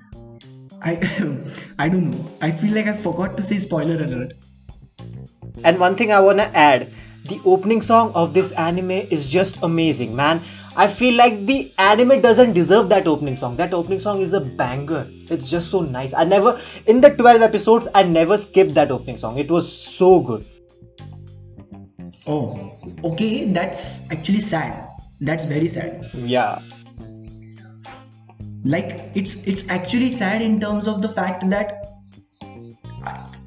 I 0.81 0.93
I 1.79 1.89
don't 1.89 2.11
know. 2.11 2.29
I 2.41 2.51
feel 2.51 2.73
like 2.73 2.87
I 2.87 2.95
forgot 2.95 3.37
to 3.37 3.43
say 3.43 3.59
spoiler 3.59 4.01
alert. 4.03 4.33
And 5.63 5.79
one 5.79 5.95
thing 5.95 6.11
I 6.11 6.19
wanna 6.19 6.51
add 6.53 6.91
the 7.29 7.39
opening 7.45 7.81
song 7.81 8.11
of 8.15 8.33
this 8.33 8.51
anime 8.53 9.05
is 9.15 9.25
just 9.25 9.61
amazing, 9.61 10.15
man. 10.15 10.41
I 10.75 10.87
feel 10.87 11.15
like 11.15 11.45
the 11.45 11.71
anime 11.77 12.21
doesn't 12.21 12.53
deserve 12.53 12.89
that 12.89 13.07
opening 13.07 13.35
song. 13.35 13.55
That 13.57 13.73
opening 13.73 13.99
song 13.99 14.21
is 14.21 14.33
a 14.33 14.41
banger. 14.41 15.05
It's 15.29 15.49
just 15.49 15.69
so 15.69 15.81
nice. 15.81 16.13
I 16.13 16.23
never, 16.23 16.57
in 16.87 17.01
the 17.01 17.09
12 17.09 17.41
episodes, 17.41 17.87
I 17.93 18.03
never 18.03 18.37
skipped 18.37 18.73
that 18.75 18.89
opening 18.89 19.17
song. 19.17 19.37
It 19.37 19.51
was 19.51 19.69
so 19.71 20.21
good. 20.21 20.45
Oh, 22.25 22.77
okay. 23.03 23.51
That's 23.51 24.09
actually 24.11 24.39
sad. 24.39 24.87
That's 25.21 25.45
very 25.45 25.67
sad. 25.67 26.05
Yeah. 26.15 26.59
Like 28.63 29.11
it's 29.15 29.35
it's 29.47 29.67
actually 29.69 30.09
sad 30.09 30.41
in 30.41 30.59
terms 30.59 30.87
of 30.87 31.01
the 31.01 31.09
fact 31.09 31.49
that 31.49 31.89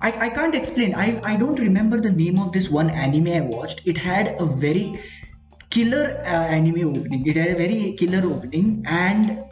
I, 0.03 0.27
I 0.27 0.29
can't 0.31 0.55
explain. 0.55 0.95
I, 0.95 1.21
I 1.23 1.37
don't 1.37 1.59
remember 1.59 2.01
the 2.01 2.11
name 2.11 2.39
of 2.39 2.53
this 2.53 2.69
one 2.69 2.91
anime 2.91 3.29
I 3.29 3.41
watched. 3.41 3.87
It 3.87 3.97
had 3.97 4.35
a 4.41 4.47
very 4.47 5.01
killer 5.71 6.21
uh, 6.25 6.45
anime 6.57 6.89
opening. 6.89 7.27
It 7.27 7.37
had 7.37 7.49
a 7.49 7.55
very 7.55 7.93
killer 7.93 8.27
opening, 8.27 8.85
and 8.87 9.45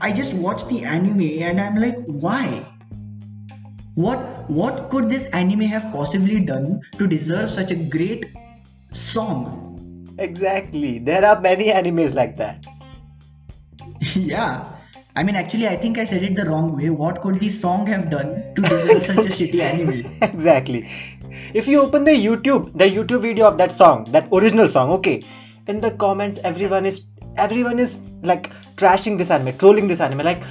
I 0.00 0.12
just 0.12 0.34
watched 0.34 0.68
the 0.68 0.84
anime 0.84 1.42
and 1.42 1.60
I'm 1.60 1.76
like, 1.76 1.96
why? 2.06 2.66
What 3.94 4.50
what 4.50 4.90
could 4.90 5.08
this 5.08 5.24
anime 5.26 5.60
have 5.60 5.90
possibly 5.92 6.40
done 6.40 6.80
to 6.98 7.06
deserve 7.06 7.48
such 7.48 7.70
a 7.70 7.76
great 7.76 8.26
song? 8.92 9.58
Exactly. 10.18 10.98
There 10.98 11.24
are 11.24 11.40
many 11.40 11.70
animes 11.70 12.14
like 12.14 12.36
that. 12.36 12.66
yeah. 14.16 14.64
I 15.14 15.22
mean, 15.22 15.34
actually, 15.36 15.68
I 15.68 15.76
think 15.76 15.98
I 15.98 16.06
said 16.06 16.22
it 16.22 16.34
the 16.34 16.46
wrong 16.46 16.74
way. 16.76 16.88
What 16.88 17.20
could 17.20 17.38
the 17.38 17.50
song 17.50 17.86
have 17.86 18.10
done 18.10 18.54
to 18.54 18.62
deserve 18.62 19.04
such 19.04 19.18
a 19.18 19.28
shitty 19.28 19.60
anime? 19.60 20.18
exactly. 20.22 20.84
If 21.52 21.68
you 21.68 21.82
open 21.82 22.04
the 22.04 22.12
YouTube, 22.12 22.72
the 22.76 22.84
YouTube 22.84 23.20
video 23.20 23.46
of 23.46 23.58
that 23.58 23.72
song, 23.72 24.10
that 24.12 24.28
original 24.32 24.68
song, 24.68 24.90
okay, 24.92 25.22
in 25.66 25.80
the 25.80 25.90
comments, 25.92 26.38
everyone 26.42 26.86
is 26.86 27.08
everyone 27.36 27.78
is 27.78 28.08
like 28.22 28.50
trashing 28.76 29.18
this 29.18 29.30
anime, 29.30 29.56
trolling 29.58 29.86
this 29.86 30.00
anime. 30.00 30.24
Like, 30.24 30.42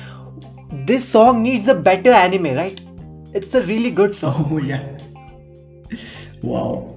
this 0.85 1.07
song 1.07 1.41
needs 1.41 1.67
a 1.67 1.75
better 1.75 2.11
anime, 2.11 2.55
right? 2.55 2.79
It's 3.33 3.55
a 3.55 3.63
really 3.63 3.91
good 3.91 4.15
song. 4.15 4.47
Oh 4.51 4.57
yeah. 4.59 4.97
Wow. 6.43 6.90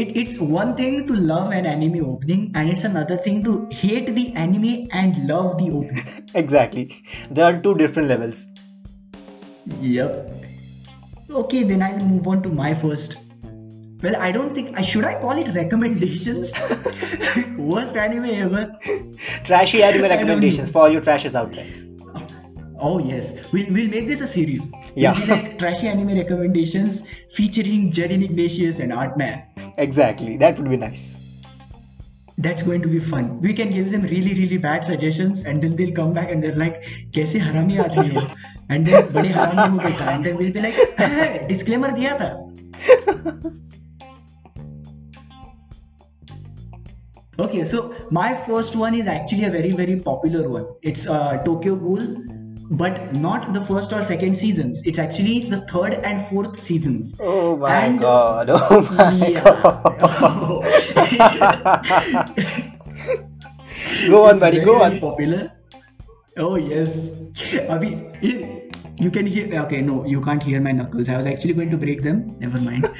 It, 0.00 0.14
it's 0.14 0.38
one 0.38 0.76
thing 0.76 1.06
to 1.06 1.14
love 1.14 1.52
an 1.52 1.64
anime 1.64 2.04
opening, 2.04 2.52
and 2.54 2.68
it's 2.68 2.84
another 2.84 3.16
thing 3.16 3.42
to 3.44 3.66
hate 3.70 4.14
the 4.14 4.30
anime 4.34 4.88
and 4.92 5.26
love 5.26 5.56
the 5.56 5.70
opening. 5.70 6.04
exactly. 6.34 7.02
there 7.30 7.46
are 7.46 7.62
two 7.62 7.74
different 7.76 8.10
levels. 8.10 8.46
Yep. 9.80 10.44
Okay, 11.30 11.62
then 11.62 11.82
I'll 11.82 11.98
move 11.98 12.26
on 12.26 12.42
to 12.42 12.50
my 12.50 12.74
first. 12.74 13.16
Well, 14.02 14.16
I 14.16 14.32
don't 14.32 14.52
think 14.52 14.78
I 14.78 14.82
should 14.82 15.04
I 15.04 15.18
call 15.18 15.30
it 15.30 15.54
recommendations. 15.54 16.52
Worst 17.56 17.96
anime 17.96 18.26
ever. 18.26 18.78
Trashy 19.44 19.82
anime 19.82 20.02
recommendations 20.02 20.70
for 20.70 20.82
all 20.82 20.88
you 20.90 21.00
trashes 21.00 21.34
out 21.34 21.52
there. 21.52 21.85
Oh 22.78 22.98
yes, 22.98 23.32
we'll, 23.52 23.66
we'll 23.70 23.88
make 23.88 24.06
this 24.06 24.20
a 24.20 24.26
series. 24.26 24.68
Yeah. 24.94 25.12
like 25.28 25.58
trashy 25.62 25.88
anime 25.88 26.16
recommendations 26.16 27.08
featuring 27.32 27.90
jerry 27.90 28.22
Ignatious 28.24 28.78
and 28.78 28.92
Artman. 28.92 29.44
Exactly, 29.78 30.36
that 30.36 30.58
would 30.58 30.68
be 30.68 30.76
nice. 30.76 31.22
That's 32.38 32.62
going 32.62 32.82
to 32.82 32.88
be 32.88 33.00
fun. 33.00 33.40
We 33.40 33.54
can 33.54 33.70
give 33.70 33.90
them 33.90 34.02
really 34.02 34.34
really 34.34 34.58
bad 34.58 34.84
suggestions, 34.84 35.44
and 35.44 35.62
then 35.62 35.74
they'll 35.74 35.94
come 35.94 36.12
back 36.12 36.30
and 36.30 36.44
they're 36.44 36.54
like, 36.54 36.82
"कैसे 37.14 37.40
हरामी 37.40 37.76
आदमी 37.86 38.08
हो?" 38.14 38.26
And 38.70 38.86
then 38.86 39.12
बड़े 39.12 39.28
हरामी 39.32 39.68
हो 39.68 39.78
बेटा. 39.78 40.04
And 40.14 40.24
then 40.26 40.36
we'll 40.36 40.52
be 40.52 40.60
like, 40.60 40.74
hey, 40.98 41.46
"Disclaimer 41.48 41.90
diya 41.96 42.18
tha. 42.18 42.30
okay, 47.38 47.64
so 47.64 47.94
my 48.10 48.34
first 48.46 48.76
one 48.76 48.94
is 48.94 49.06
actually 49.18 49.44
a 49.44 49.50
very 49.50 49.70
very 49.82 49.96
popular 50.12 50.48
one. 50.48 50.66
It's 50.82 51.06
uh, 51.06 51.38
Tokyo 51.50 51.76
Ghoul 51.76 52.35
but 52.70 53.14
not 53.14 53.52
the 53.52 53.64
first 53.64 53.92
or 53.92 54.02
second 54.04 54.36
seasons. 54.36 54.82
It's 54.84 54.98
actually 54.98 55.48
the 55.50 55.58
third 55.68 55.94
and 55.94 56.26
fourth 56.28 56.58
seasons. 56.58 57.14
Oh 57.20 57.56
my 57.56 57.74
And- 57.84 57.98
god. 57.98 58.48
Oh 58.50 58.82
my 58.98 59.30
god. 59.44 60.64
Go 64.08 64.26
on, 64.28 64.38
buddy. 64.38 64.56
very, 64.58 64.64
Go 64.66 64.82
on. 64.82 65.00
Popular. 65.00 65.52
Oh 66.36 66.56
yes. 66.56 67.08
Abhi, 67.74 67.92
it- 68.22 68.62
you 68.98 69.10
can 69.10 69.26
hear. 69.26 69.46
Okay, 69.64 69.82
no, 69.82 70.04
you 70.06 70.20
can't 70.22 70.42
hear 70.42 70.60
my 70.60 70.72
knuckles. 70.72 71.08
I 71.08 71.18
was 71.18 71.26
actually 71.26 71.52
going 71.52 71.70
to 71.70 71.76
break 71.76 72.02
them. 72.02 72.36
Never 72.40 72.58
mind. 72.60 72.84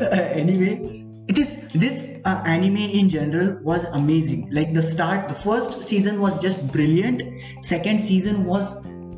Anyway, 0.00 1.05
it 1.28 1.38
is 1.38 1.56
this 1.72 2.18
uh, 2.24 2.42
anime 2.46 2.76
in 2.76 3.08
general 3.08 3.58
was 3.62 3.84
amazing. 3.86 4.48
Like 4.50 4.72
the 4.74 4.82
start, 4.82 5.28
the 5.28 5.34
first 5.34 5.84
season 5.84 6.20
was 6.20 6.38
just 6.40 6.66
brilliant. 6.72 7.22
Second 7.64 8.00
season 8.00 8.44
was 8.44 8.66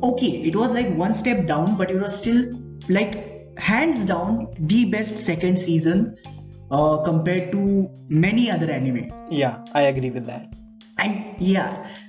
okay. 0.03 0.31
It 0.43 0.55
was 0.55 0.71
like 0.71 0.89
one 0.95 1.13
step 1.13 1.45
down, 1.47 1.77
but 1.77 1.91
it 1.91 1.99
was 2.01 2.17
still 2.17 2.51
like 2.89 3.57
hands 3.57 4.05
down 4.05 4.47
the 4.59 4.85
best 4.85 5.17
second 5.17 5.59
season 5.59 6.15
uh, 6.71 6.97
compared 6.99 7.51
to 7.51 7.89
many 8.07 8.49
other 8.49 8.69
anime 8.71 9.11
Yeah, 9.29 9.63
I 9.73 9.81
agree 9.83 10.11
with 10.11 10.25
that. 10.27 10.53
and 11.03 11.19
yeah 11.49 11.67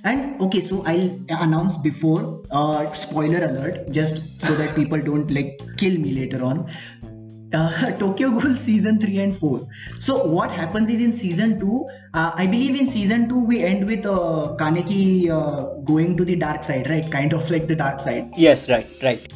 and 0.09 0.41
okay 0.45 0.59
so 0.69 0.77
i'll 0.91 1.11
announce 1.43 1.75
before 1.83 2.21
uh 2.61 2.79
spoiler 3.03 3.39
alert 3.49 3.77
just 3.97 4.17
so 4.45 4.55
that 4.61 4.73
people 4.79 4.99
don't 5.05 5.29
like 5.37 5.53
kill 5.81 5.95
me 6.05 6.11
later 6.17 6.39
on 6.49 6.57
uh, 7.53 7.91
Tokyo 7.99 8.31
Ghoul 8.31 8.55
season 8.55 8.99
3 8.99 9.19
and 9.19 9.37
4. 9.37 9.67
So 9.99 10.23
what 10.25 10.51
happens 10.51 10.89
is 10.89 10.99
in 10.99 11.13
season 11.13 11.59
2, 11.59 11.85
uh, 12.13 12.31
I 12.35 12.47
believe 12.47 12.79
in 12.79 12.87
season 12.87 13.27
2 13.29 13.45
we 13.45 13.63
end 13.63 13.85
with 13.85 14.05
uh, 14.05 14.55
Kaneki 14.59 15.29
uh, 15.29 15.81
going 15.83 16.17
to 16.17 16.25
the 16.25 16.35
dark 16.35 16.63
side, 16.63 16.89
right? 16.89 17.09
Kind 17.11 17.33
of 17.33 17.49
like 17.49 17.67
the 17.67 17.75
dark 17.75 17.99
side. 17.99 18.31
Yes, 18.35 18.69
right, 18.69 18.87
right. 19.03 19.33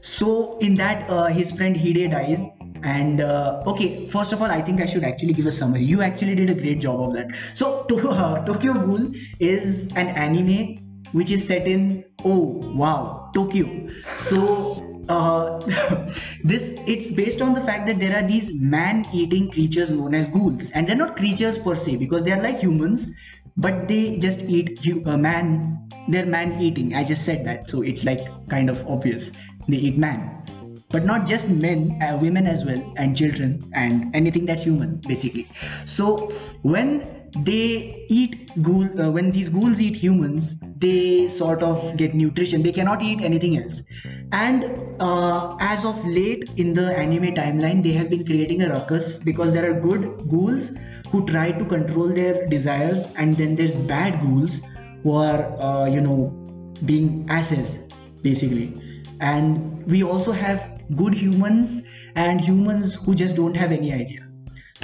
So 0.00 0.58
in 0.58 0.74
that, 0.76 1.08
uh, 1.10 1.26
his 1.26 1.52
friend 1.52 1.76
Hide 1.76 2.10
dies. 2.10 2.44
And 2.82 3.20
uh, 3.20 3.62
okay, 3.66 4.06
first 4.06 4.32
of 4.32 4.40
all, 4.40 4.50
I 4.50 4.62
think 4.62 4.80
I 4.80 4.86
should 4.86 5.02
actually 5.02 5.32
give 5.32 5.46
a 5.46 5.52
summary. 5.52 5.82
You 5.82 6.00
actually 6.00 6.36
did 6.36 6.48
a 6.48 6.54
great 6.54 6.78
job 6.78 7.00
of 7.00 7.12
that. 7.14 7.32
So 7.54 7.82
to, 7.88 8.08
uh, 8.08 8.44
Tokyo 8.44 8.72
Ghoul 8.72 9.12
is 9.40 9.88
an 9.96 10.08
anime 10.08 10.84
which 11.12 11.30
is 11.30 11.46
set 11.46 11.66
in 11.66 12.04
oh 12.24 12.60
wow 12.74 13.30
Tokyo. 13.34 13.88
So 14.04 14.87
uh, 15.08 15.58
this 16.44 16.70
it's 16.86 17.10
based 17.10 17.40
on 17.42 17.54
the 17.54 17.60
fact 17.60 17.86
that 17.86 17.98
there 17.98 18.16
are 18.16 18.26
these 18.26 18.52
man-eating 18.54 19.50
creatures 19.50 19.90
known 19.90 20.14
as 20.14 20.28
ghouls, 20.28 20.70
and 20.70 20.88
they're 20.88 20.96
not 20.96 21.16
creatures 21.16 21.58
per 21.58 21.76
se 21.76 21.96
because 21.96 22.22
they 22.24 22.32
are 22.32 22.42
like 22.42 22.58
humans, 22.58 23.14
but 23.56 23.88
they 23.88 24.18
just 24.18 24.42
eat 24.42 24.78
hu- 24.84 25.04
uh, 25.06 25.16
man. 25.16 25.74
They're 26.10 26.26
man-eating. 26.26 26.94
I 26.94 27.04
just 27.04 27.24
said 27.24 27.44
that, 27.44 27.68
so 27.68 27.82
it's 27.82 28.04
like 28.04 28.28
kind 28.48 28.70
of 28.70 28.86
obvious. 28.86 29.30
They 29.68 29.76
eat 29.76 29.98
man 29.98 30.38
but 30.90 31.04
not 31.04 31.26
just 31.26 31.48
men 31.48 32.00
uh, 32.02 32.16
women 32.20 32.46
as 32.46 32.64
well 32.64 32.82
and 32.96 33.16
children 33.16 33.62
and 33.74 34.14
anything 34.16 34.46
that's 34.46 34.62
human 34.62 34.96
basically 35.06 35.46
so 35.84 36.30
when 36.62 37.17
they 37.44 38.06
eat 38.08 38.50
ghoul 38.62 39.00
uh, 39.00 39.10
when 39.10 39.30
these 39.30 39.48
ghouls 39.48 39.80
eat 39.80 39.96
humans 39.96 40.60
they 40.78 41.28
sort 41.28 41.62
of 41.62 41.96
get 41.96 42.14
nutrition. 42.14 42.62
They 42.62 42.72
cannot 42.72 43.02
eat 43.02 43.20
anything 43.20 43.56
else. 43.58 43.82
And 44.30 44.64
uh, 45.00 45.56
as 45.60 45.84
of 45.84 46.04
late 46.06 46.50
in 46.56 46.72
the 46.72 46.96
anime 46.96 47.34
timeline 47.34 47.82
they 47.82 47.92
have 47.92 48.10
been 48.10 48.24
creating 48.24 48.62
a 48.62 48.68
ruckus 48.68 49.18
because 49.18 49.54
there 49.54 49.70
are 49.70 49.80
good 49.80 50.28
ghouls 50.28 50.70
who 51.10 51.26
try 51.26 51.50
to 51.52 51.64
control 51.64 52.08
their 52.08 52.46
desires 52.46 53.08
and 53.16 53.36
then 53.36 53.56
there's 53.56 53.74
bad 53.74 54.20
ghouls 54.20 54.60
who 55.02 55.14
are 55.14 55.60
uh, 55.60 55.86
you 55.86 56.00
know 56.00 56.28
being 56.84 57.26
asses 57.28 57.78
basically. 58.22 58.74
And 59.20 59.84
we 59.86 60.02
also 60.02 60.32
have 60.32 60.80
good 60.96 61.14
humans 61.14 61.82
and 62.14 62.40
humans 62.40 62.94
who 62.94 63.14
just 63.14 63.36
don't 63.36 63.56
have 63.56 63.72
any 63.72 63.92
idea 63.92 64.27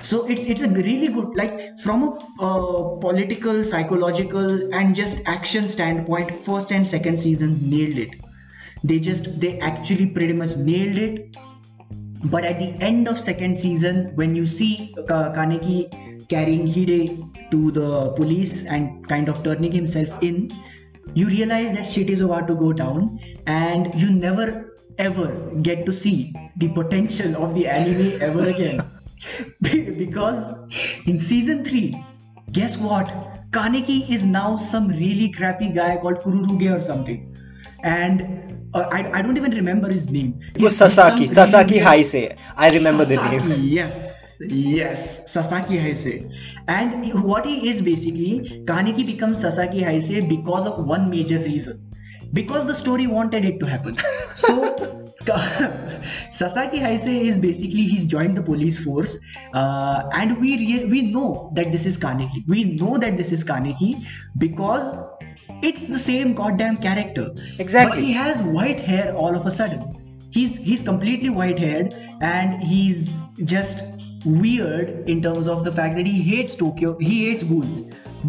so 0.03 0.27
it's 0.27 0.43
it's 0.43 0.63
a 0.63 0.69
really 0.69 1.09
good 1.09 1.37
like 1.37 1.79
from 1.79 2.03
a 2.41 2.43
uh, 2.43 2.97
political 2.97 3.63
psychological 3.65 4.75
and 4.75 4.95
just 4.95 5.23
action 5.27 5.67
standpoint 5.69 6.31
first 6.31 6.73
and 6.73 6.87
second 6.87 7.19
season 7.19 7.59
nailed 7.71 7.97
it. 7.97 8.11
They 8.83 8.99
just 8.99 9.41
they 9.41 9.59
actually 9.61 10.07
pretty 10.07 10.33
much 10.33 10.57
nailed 10.57 10.99
it. 10.99 11.37
But 12.25 12.45
at 12.45 12.59
the 12.59 12.75
end 12.83 13.09
of 13.09 13.21
second 13.21 13.57
season 13.57 14.13
when 14.15 14.35
you 14.35 14.47
see 14.47 14.95
Ka- 15.09 15.33
kaneki 15.33 16.29
carrying 16.29 16.67
hide 16.67 17.51
to 17.51 17.71
the 17.71 18.11
police 18.13 18.65
and 18.65 19.07
kind 19.09 19.29
of 19.29 19.43
turning 19.43 19.73
himself 19.73 20.09
in 20.23 20.51
you 21.15 21.27
realize 21.29 21.73
that 21.75 21.87
shit 21.87 22.11
is 22.11 22.21
about 22.21 22.49
to 22.49 22.55
go 22.55 22.73
down 22.73 23.21
and 23.47 23.95
you 23.95 24.11
never 24.11 24.75
ever 24.99 25.29
get 25.63 25.85
to 25.87 25.93
see 25.93 26.33
the 26.57 26.69
potential 26.69 27.37
of 27.37 27.55
the 27.55 27.67
anime 27.67 28.21
ever 28.23 28.49
again 28.49 28.81
because 29.61 30.55
in 31.07 31.19
season 31.19 31.65
3 31.65 32.05
guess 32.53 32.77
what 32.79 33.13
kaneki 33.51 33.99
is 34.11 34.25
now 34.25 34.57
some 34.57 34.89
really 34.89 35.29
crappy 35.39 35.69
guy 35.69 35.97
called 35.97 36.19
kururuge 36.25 36.67
or 36.77 36.81
something 36.81 37.21
and 37.83 38.23
uh, 38.75 38.89
I, 38.91 39.19
I 39.19 39.23
don't 39.23 39.37
even 39.37 39.53
remember 39.53 39.91
his 39.91 40.09
name 40.11 40.41
It 40.55 40.63
was 40.63 40.77
Sasaki. 40.77 41.27
Sasaki 41.29 41.79
Haise. 41.79 42.37
I 42.57 42.71
remember 42.71 43.05
the 43.05 43.17
name. 43.17 43.43
Yes, 43.63 44.41
yes, 44.41 45.31
Sasaki 45.33 45.77
Haise. 45.79 46.29
And 46.67 47.23
what 47.23 47.47
he 47.47 47.69
is 47.71 47.81
basically, 47.81 48.65
Kaneki 48.67 49.07
becomes 49.07 49.41
Sasaki 49.41 49.81
Haise 49.81 50.29
because 50.29 50.67
of 50.67 50.87
one 50.87 51.09
major 51.09 51.39
reason. 51.39 51.93
Because 52.33 52.67
the 52.67 52.75
story 52.75 53.07
wanted 53.07 53.45
it 53.45 53.61
to 53.61 53.67
happen. 53.67 53.95
So, 54.35 55.04
Sasaki 56.33 56.79
Haise 56.79 57.07
is 57.07 57.39
basically 57.39 57.83
he's 57.83 58.05
joined 58.05 58.37
the 58.37 58.43
police 58.43 58.83
force, 58.83 59.19
uh, 59.55 60.09
and 60.13 60.41
we 60.41 60.57
rea- 60.59 60.85
we 60.85 61.03
know 61.03 61.51
that 61.55 61.73
this 61.73 61.87
is 61.87 61.97
Kaneki. 61.97 62.47
We 62.49 62.65
know 62.65 62.99
that 62.99 63.17
this 63.17 63.33
is 63.33 63.45
Kaneki 63.45 64.07
because 64.39 64.97
it's 65.63 65.89
the 65.89 65.99
same 65.99 66.35
goddamn 66.35 66.79
character. 66.79 67.31
Exactly. 67.59 68.01
But 68.01 68.07
he 68.07 68.13
has 68.13 68.43
white 68.43 68.81
hair 68.81 69.15
all 69.15 69.35
of 69.35 69.47
a 69.47 69.51
sudden 69.51 70.05
he's 70.35 70.57
he's 70.69 70.83
completely 70.83 71.31
white 71.41 71.59
haired 71.65 71.95
and 72.21 72.63
he's 72.63 73.11
just 73.53 73.85
weird 74.25 74.91
in 75.15 75.23
terms 75.27 75.47
of 75.55 75.65
the 75.69 75.73
fact 75.79 75.97
that 76.01 76.07
he 76.13 76.23
hates 76.31 76.57
tokyo 76.63 76.93
he 77.11 77.19
hates 77.27 77.45
ghouls 77.51 77.83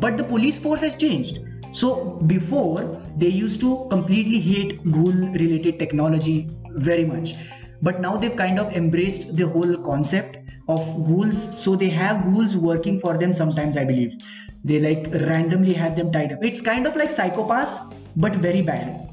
but 0.03 0.17
the 0.21 0.27
police 0.33 0.59
force 0.65 0.85
has 0.87 0.97
changed 1.03 1.39
so 1.79 1.93
before 2.33 2.83
they 3.23 3.31
used 3.37 3.59
to 3.65 3.71
completely 3.95 4.41
hate 4.49 4.75
ghoul 4.97 5.23
related 5.43 5.79
technology 5.83 6.37
very 6.75 7.05
much. 7.05 7.35
But 7.81 8.01
now 8.01 8.17
they've 8.17 8.35
kind 8.35 8.59
of 8.59 8.75
embraced 8.75 9.35
the 9.35 9.47
whole 9.47 9.77
concept 9.77 10.37
of 10.67 10.79
ghouls. 11.05 11.63
So 11.63 11.75
they 11.75 11.89
have 11.89 12.23
ghouls 12.23 12.57
working 12.57 12.99
for 12.99 13.17
them 13.17 13.33
sometimes 13.33 13.77
i 13.77 13.83
believe. 13.83 14.15
They 14.63 14.79
like 14.79 15.07
randomly 15.13 15.73
have 15.73 15.95
them 15.95 16.11
tied 16.11 16.31
up. 16.31 16.43
It's 16.43 16.61
kind 16.61 16.87
of 16.87 16.95
like 16.95 17.09
psychopaths 17.09 17.93
but 18.15 18.33
very 18.33 18.61
bad. 18.61 19.09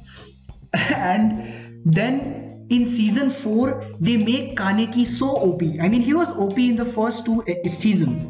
And 0.94 1.82
then 1.84 2.66
in 2.70 2.86
season 2.86 3.30
4 3.30 3.96
they 4.00 4.16
make 4.16 4.56
kaneki 4.56 5.04
so 5.06 5.26
op 5.46 5.62
i 5.86 5.88
mean 5.88 6.00
he 6.00 6.14
was 6.14 6.30
op 6.44 6.58
in 6.58 6.76
the 6.76 6.84
first 6.84 7.26
two 7.26 7.42
e- 7.54 7.68
seasons. 7.68 8.28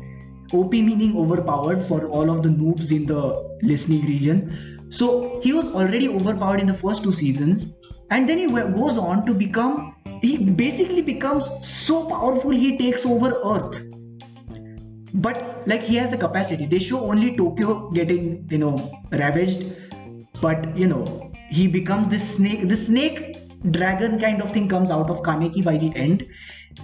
Op 0.53 0.73
meaning 0.73 1.17
overpowered 1.17 1.85
for 1.87 2.09
all 2.09 2.31
of 2.31 2.43
the 2.43 2.49
noobs 2.49 2.91
in 2.91 3.07
the 3.07 3.21
listening 3.63 4.07
region. 4.07 4.41
So 4.91 5.41
he 5.43 5.53
was 5.53 5.69
already 5.69 6.09
overpowered 6.09 6.61
in 6.61 6.67
the 6.67 6.75
first 6.75 7.05
two 7.05 7.13
seasons 7.13 7.69
and 8.13 8.29
then 8.29 8.39
he 8.39 8.47
goes 8.47 8.99
on 8.99 9.25
to 9.27 9.35
become 9.35 9.95
he 10.23 10.37
basically 10.39 11.03
becomes 11.03 11.49
so 11.69 12.09
powerful 12.09 12.51
he 12.51 12.77
takes 12.77 13.05
over 13.05 13.31
earth. 13.53 13.81
But 15.15 15.67
like 15.67 15.83
he 15.83 15.97
has 15.97 16.11
the 16.11 16.17
capacity. 16.17 16.67
They 16.67 16.79
show 16.79 17.01
only 17.01 17.37
tokyo 17.37 17.91
getting 17.91 18.47
you 18.51 18.59
know 18.59 18.75
ravaged. 19.11 19.65
But 20.41 20.77
you 20.77 20.87
know 20.87 21.33
he 21.51 21.67
becomes 21.67 22.09
this 22.09 22.37
snake. 22.37 22.69
The 22.69 22.77
snake 22.77 23.39
dragon 23.71 24.19
kind 24.21 24.43
of 24.43 24.53
thing 24.53 24.69
comes 24.69 24.91
out 24.91 25.11
of 25.11 25.23
Kaneki 25.23 25.65
by 25.65 25.77
the 25.77 25.93
end, 25.97 26.27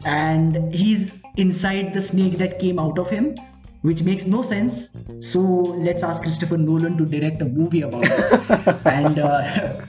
and 0.05 0.75
he's 0.75 1.13
inside 1.37 1.93
the 1.93 2.03
snake 2.03 2.39
that 2.39 2.59
came 2.59 2.79
out 2.79 2.99
of 2.99 3.09
him, 3.11 3.35
which 3.83 4.03
makes 4.03 4.27
no 4.27 4.43
sense. 4.43 4.91
So 5.21 5.41
let's 5.41 6.03
ask 6.03 6.23
Christopher 6.23 6.59
Nolan 6.59 6.99
to 6.99 7.05
direct 7.05 7.43
a 7.43 7.47
movie 7.47 7.83
about 7.83 8.05
it, 8.05 8.87
and 8.87 9.19
uh, 9.19 9.81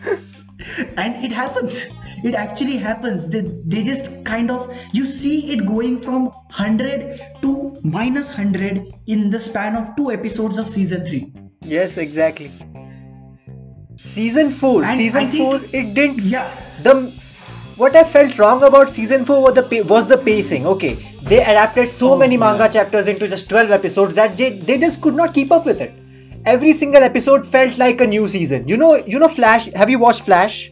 and 0.98 1.24
it 1.26 1.32
happens. 1.32 1.86
It 2.24 2.36
actually 2.36 2.78
happens. 2.78 3.30
They, 3.30 3.42
they 3.66 3.82
just 3.82 4.26
kind 4.26 4.52
of 4.52 4.76
you 4.94 5.06
see 5.06 5.52
it 5.54 5.66
going 5.66 5.98
from 6.00 6.26
100 6.26 7.22
to 7.42 7.76
minus 7.84 8.28
100 8.28 8.94
in 9.08 9.30
the 9.30 9.40
span 9.40 9.76
of 9.76 9.96
two 9.96 10.12
episodes 10.12 10.58
of 10.58 10.68
season 10.70 11.06
3 11.06 11.34
Yes, 11.62 11.98
exactly. 11.98 12.52
Season 13.98 14.50
4, 14.50 14.84
And 14.84 14.98
season 14.98 15.28
think- 15.28 15.62
4, 15.72 15.80
it 15.80 15.94
didn't. 15.94 16.20
Yeah. 16.22 16.50
The 16.84 17.12
what 17.76 17.96
I 17.96 18.04
felt 18.04 18.38
wrong 18.40 18.62
about 18.64 18.90
season 18.90 19.26
4 19.26 19.42
was 19.42 19.54
the 19.56 19.82
was 19.84 20.08
the 20.08 20.18
pacing. 20.18 20.66
Okay, 20.68 20.94
they 21.24 21.40
adapted 21.42 21.90
so 21.90 22.14
Oh, 22.14 22.18
many 22.18 22.38
manga 22.38 22.64
yeah. 22.66 22.70
chapters 22.78 23.08
into 23.08 23.28
just 23.28 23.50
12 23.50 23.72
episodes 23.72 24.14
that 24.16 24.36
they, 24.38 24.50
they 24.70 24.78
just 24.78 25.02
could 25.02 25.16
not 25.16 25.34
keep 25.34 25.52
up 25.52 25.66
with 25.66 25.82
it. 25.82 25.94
Every 26.46 26.74
single 26.74 27.04
episode 27.04 27.46
felt 27.46 27.78
like 27.78 28.02
a 28.02 28.08
new 28.08 28.28
season. 28.28 28.68
You 28.68 28.78
know, 28.78 28.96
you 28.96 29.20
know 29.20 29.28
Flash. 29.28 29.66
Have 29.74 29.90
you 29.90 30.00
watched 30.00 30.24
Flash? 30.24 30.72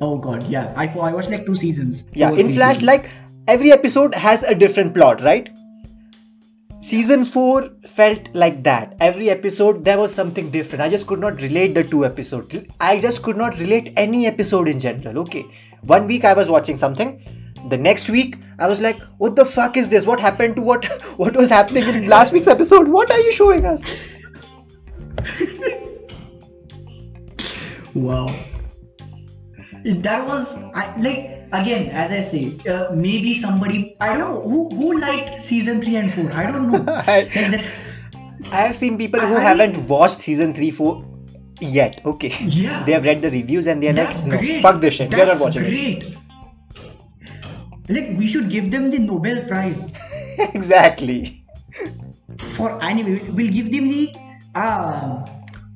Oh 0.00 0.16
god, 0.18 0.46
yeah. 0.48 0.72
I 0.76 0.86
I 0.86 1.12
watched 1.12 1.30
like 1.30 1.44
two 1.46 1.54
seasons. 1.54 2.04
Yeah, 2.14 2.30
Two 2.30 2.36
or 2.36 2.40
in 2.40 2.52
Flash, 2.52 2.76
seasons. 2.76 2.86
like 2.86 3.10
every 3.46 3.72
episode 3.72 4.14
has 4.14 4.42
a 4.42 4.54
different 4.54 4.94
plot, 4.94 5.20
right? 5.22 5.48
Season 6.80 7.24
4 7.24 7.70
felt 7.88 8.28
like 8.34 8.62
that. 8.62 8.94
Every 9.00 9.30
episode 9.30 9.84
there 9.84 9.98
was 9.98 10.14
something 10.14 10.50
different. 10.50 10.80
I 10.80 10.88
just 10.88 11.08
could 11.08 11.18
not 11.18 11.40
relate 11.42 11.74
the 11.74 11.82
two 11.82 12.04
episodes. 12.04 12.54
I 12.78 13.00
just 13.00 13.24
could 13.24 13.36
not 13.36 13.58
relate 13.58 13.92
any 13.96 14.26
episode 14.26 14.68
in 14.68 14.78
general. 14.78 15.18
Okay. 15.24 15.44
One 15.82 16.06
week 16.06 16.24
I 16.24 16.34
was 16.34 16.48
watching 16.48 16.76
something. 16.76 17.20
The 17.68 17.76
next 17.76 18.08
week 18.10 18.36
I 18.60 18.68
was 18.68 18.80
like, 18.80 19.02
what 19.18 19.34
the 19.34 19.44
fuck 19.44 19.76
is 19.76 19.88
this? 19.88 20.06
What 20.06 20.20
happened 20.20 20.54
to 20.54 20.62
what 20.62 20.86
what 21.16 21.36
was 21.36 21.50
happening 21.50 21.88
in 21.88 22.06
last 22.06 22.32
week's 22.32 22.46
episode? 22.46 22.88
What 22.88 23.10
are 23.10 23.20
you 23.20 23.32
showing 23.32 23.64
us? 23.66 23.90
Wow. 27.94 28.28
That 29.84 30.26
was 30.26 30.56
I, 30.74 30.94
like 31.00 31.48
again, 31.52 31.88
as 31.90 32.10
I 32.10 32.20
say, 32.20 32.58
uh, 32.68 32.90
maybe 32.94 33.34
somebody 33.34 33.96
I 34.00 34.08
don't 34.12 34.20
know 34.20 34.40
who 34.42 34.68
who 34.70 34.98
liked 35.00 35.40
season 35.42 35.80
three 35.80 35.96
and 35.96 36.12
four. 36.12 36.30
I 36.32 36.50
don't 36.52 36.70
know. 36.70 36.84
I- 37.06 37.28
Like 37.50 37.64
I 38.52 38.60
have 38.70 38.76
seen 38.76 38.98
people 38.98 39.20
who 39.20 39.36
I- 39.36 39.40
haven't 39.40 39.88
watched 39.88 40.18
season 40.18 40.54
3 40.54 40.70
4 40.70 41.04
yet. 41.60 42.00
Okay. 42.06 42.32
Yeah. 42.46 42.82
They 42.86 42.92
have 42.92 43.04
read 43.04 43.20
the 43.22 43.30
reviews 43.30 43.66
and 43.66 43.82
they're 43.82 43.92
That's 43.92 44.14
like, 44.16 44.42
no, 44.42 44.60
fuck 44.62 44.80
this 44.80 44.94
shit. 44.94 45.10
We're 45.12 45.18
not 45.18 45.26
That's 45.26 45.40
watching 45.40 45.64
it. 45.64 45.70
great. 45.70 46.16
Like 47.88 48.16
we 48.18 48.26
should 48.28 48.48
give 48.50 48.70
them 48.70 48.90
the 48.90 48.98
Nobel 48.98 49.42
Prize 49.48 49.80
exactly. 50.54 51.44
for 52.56 52.80
anime. 52.82 53.34
We'll 53.34 53.52
give 53.52 53.72
them 53.72 53.88
the 53.88 54.14
uh, 54.58 55.24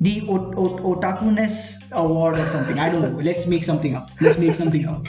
the 0.00 0.20
otakuness 0.22 1.78
award 1.92 2.36
or 2.36 2.44
something. 2.44 2.78
I 2.78 2.90
don't 2.90 3.02
know. 3.02 3.22
Let's 3.22 3.46
make 3.46 3.64
something 3.64 3.94
up. 3.94 4.10
Let's 4.20 4.38
make 4.38 4.54
something 4.54 4.86
up. 4.86 5.06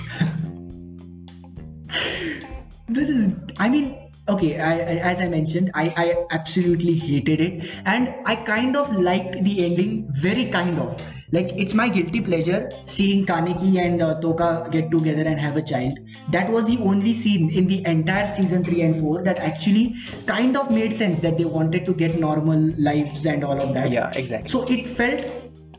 this 2.87 3.09
is. 3.09 3.33
I 3.57 3.69
mean. 3.69 3.99
Okay, 4.29 4.57
I, 4.57 4.71
I, 4.71 4.95
as 5.11 5.19
I 5.19 5.27
mentioned, 5.27 5.69
I, 5.75 5.93
I 5.97 6.25
absolutely 6.31 6.93
hated 6.97 7.41
it, 7.41 7.69
and 7.83 8.15
I 8.25 8.37
kind 8.37 8.77
of 8.77 8.89
liked 8.95 9.33
the 9.43 9.65
ending. 9.65 10.07
Very 10.13 10.45
kind 10.45 10.79
of 10.79 10.95
like 11.35 11.51
it's 11.63 11.73
my 11.73 11.89
guilty 11.89 12.21
pleasure 12.21 12.69
seeing 12.85 13.25
Kaneki 13.25 13.69
and 13.83 14.01
uh, 14.01 14.19
Touka 14.21 14.71
get 14.71 14.91
together 14.91 15.23
and 15.23 15.39
have 15.39 15.57
a 15.57 15.61
child. 15.61 15.99
That 16.31 16.51
was 16.51 16.65
the 16.65 16.77
only 16.77 17.13
scene 17.13 17.49
in 17.49 17.67
the 17.67 17.83
entire 17.85 18.27
season 18.27 18.63
3 18.63 18.81
and 18.81 19.01
4 19.01 19.23
that 19.23 19.39
actually 19.39 19.95
kind 20.27 20.55
of 20.55 20.69
made 20.69 20.93
sense 20.93 21.19
that 21.21 21.37
they 21.37 21.45
wanted 21.45 21.85
to 21.85 21.93
get 21.93 22.19
normal 22.19 22.59
lives 22.89 23.25
and 23.25 23.43
all 23.43 23.59
of 23.59 23.73
that. 23.73 23.89
Yeah, 23.89 24.11
exactly. 24.13 24.49
So 24.49 24.63
it 24.67 24.85
felt 24.85 25.31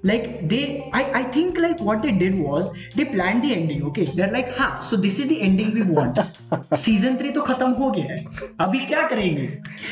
like 0.02 0.48
they 0.48 0.90
I, 0.92 1.02
I 1.20 1.22
think 1.22 1.56
like 1.58 1.80
what 1.80 2.02
they 2.02 2.12
did 2.12 2.38
was 2.38 2.70
they 2.94 3.06
planned 3.06 3.42
the 3.42 3.54
ending 3.54 3.84
okay 3.86 4.04
they're 4.04 4.30
like 4.30 4.50
ha 4.56 4.80
so 4.80 4.96
this 5.04 5.18
is 5.18 5.28
the 5.28 5.40
ending 5.40 5.72
we 5.72 5.82
want 5.98 6.18
season 6.82 7.16
3 7.22 7.32
तो 7.34 7.42
खत्म 7.46 7.70
हो 7.78 7.90
गया 7.90 8.04
है 8.10 8.18
अभी 8.66 8.84
क्या 8.90 9.06
करेंगे 9.14 9.46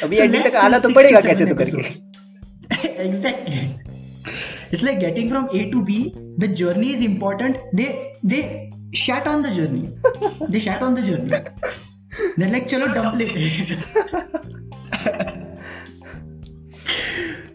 अभी 0.08 0.18
ending 0.18 0.44
tak 0.48 0.58
aana 0.64 0.82
तो 0.82 0.90
padega 0.98 1.24
kaise 1.28 1.48
तो 1.48 1.56
करके 1.62 1.86
Exactly 3.06 3.91
it's 4.72 4.82
like 4.82 5.00
getting 5.00 5.28
from 5.30 5.48
a 5.52 5.70
to 5.70 5.82
b 5.84 6.14
the 6.38 6.48
journey 6.48 6.92
is 6.94 7.02
important. 7.02 7.56
They 7.72 8.14
they 8.22 8.70
shat 8.92 9.26
on 9.26 9.42
the 9.42 9.50
journey. 9.50 9.90
They 10.48 10.60
shat 10.60 10.82
on 10.82 10.94
the 10.94 11.02
journey. 11.02 11.30
They're 12.36 12.48
like 12.48 12.66
chalo 12.66 12.92
dump 12.94 13.16
lete 13.16 13.38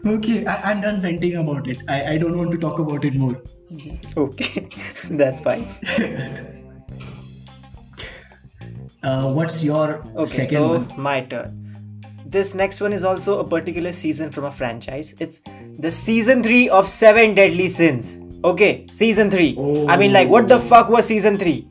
okay 0.14 0.46
I, 0.46 0.70
am 0.70 0.80
done 0.80 1.00
venting 1.00 1.36
about 1.36 1.68
it. 1.68 1.78
I, 1.88 2.14
I 2.14 2.18
don't 2.18 2.36
want 2.36 2.50
to 2.52 2.58
talk 2.58 2.78
about 2.78 3.04
it 3.04 3.14
more. 3.14 3.40
Okay 4.16 4.68
that's 5.10 5.40
fine. 5.40 5.66
Uh, 9.00 9.32
what's 9.32 9.62
your 9.62 10.04
okay 10.16 10.44
so 10.44 10.78
one? 10.78 10.88
my 10.96 11.20
turn. 11.20 11.67
This 12.28 12.54
next 12.54 12.82
one 12.82 12.92
is 12.92 13.04
also 13.04 13.38
a 13.40 13.44
particular 13.48 13.90
season 13.90 14.30
from 14.30 14.44
a 14.44 14.50
franchise. 14.50 15.14
It's 15.18 15.40
the 15.78 15.90
season 15.90 16.42
3 16.42 16.68
of 16.68 16.86
Seven 16.86 17.34
Deadly 17.34 17.68
Sins. 17.68 18.20
Okay, 18.44 18.86
season 18.92 19.30
3. 19.30 19.86
I 19.88 19.96
mean, 19.96 20.12
like, 20.12 20.28
what 20.28 20.46
the 20.46 20.56
oh. 20.56 20.58
fuck 20.58 20.90
was 20.90 21.06
season 21.06 21.38
3? 21.38 21.66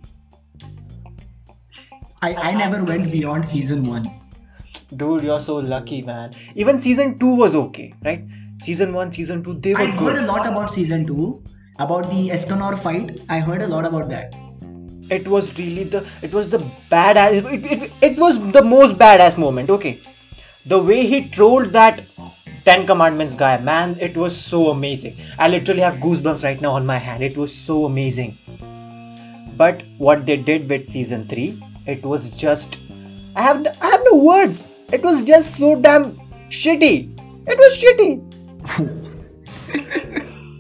I, 2.24 2.34
I 2.34 2.56
never 2.56 2.84
went 2.84 3.12
beyond 3.12 3.48
season 3.48 3.84
one. 3.84 4.10
Dude, 4.96 5.26
you're 5.26 5.40
so 5.40 5.58
lucky, 5.58 6.02
man. 6.02 6.34
Even 6.56 6.80
season 6.80 7.20
2 7.20 7.36
was 7.36 7.56
okay, 7.56 7.94
right? 8.04 8.26
Season 8.60 8.92
1, 8.94 9.12
season 9.12 9.44
2, 9.44 9.54
they 9.60 9.76
were 9.76 9.86
good. 9.86 9.94
I 9.94 10.04
heard 10.06 10.18
a 10.18 10.26
lot 10.26 10.48
about 10.48 10.72
season 10.72 11.06
two, 11.06 11.44
about 11.78 12.10
the 12.10 12.30
Escanor 12.30 12.82
fight. 12.82 13.22
I 13.30 13.38
heard 13.38 13.62
a 13.62 13.68
lot 13.68 13.86
about 13.86 14.10
that. 14.10 14.34
It 15.12 15.28
was 15.28 15.58
really 15.60 15.84
the. 15.84 16.06
It 16.24 16.34
was 16.34 16.50
the 16.50 16.58
badass. 16.58 17.54
It, 17.54 17.72
it, 17.72 17.92
it 18.02 18.20
was 18.20 18.52
the 18.52 18.64
most 18.64 18.98
badass 18.98 19.38
moment, 19.38 19.70
okay? 19.70 20.02
The 20.68 20.84
way 20.84 21.06
he 21.06 21.30
trolled 21.30 21.68
that 21.68 22.04
Ten 22.66 22.86
Commandments 22.86 23.36
guy, 23.36 23.58
man, 23.58 23.96
it 24.02 24.18
was 24.18 24.36
so 24.36 24.70
amazing. 24.70 25.16
I 25.40 25.48
literally 25.48 25.80
have 25.80 25.94
goosebumps 25.96 26.44
right 26.44 26.60
now 26.60 26.72
on 26.72 26.86
my 26.86 26.98
hand. 26.98 27.24
It 27.24 27.38
was 27.38 27.56
so 27.56 27.86
amazing. 27.86 28.38
But 29.56 29.84
what 29.98 30.26
they 30.26 30.36
did 30.36 30.68
with 30.68 30.90
season 30.90 31.26
3, 31.26 31.64
it 31.86 32.04
was 32.04 32.38
just. 32.38 32.80
I 33.34 33.44
have, 33.44 33.66
I 33.82 33.88
have 33.92 34.02
no 34.12 34.22
words. 34.22 34.68
It 34.92 35.02
was 35.04 35.24
just 35.24 35.56
so 35.56 35.80
damn 35.80 36.12
shitty. 36.50 37.18
It 37.48 37.58
was 37.58 37.78
shitty. 37.82 38.22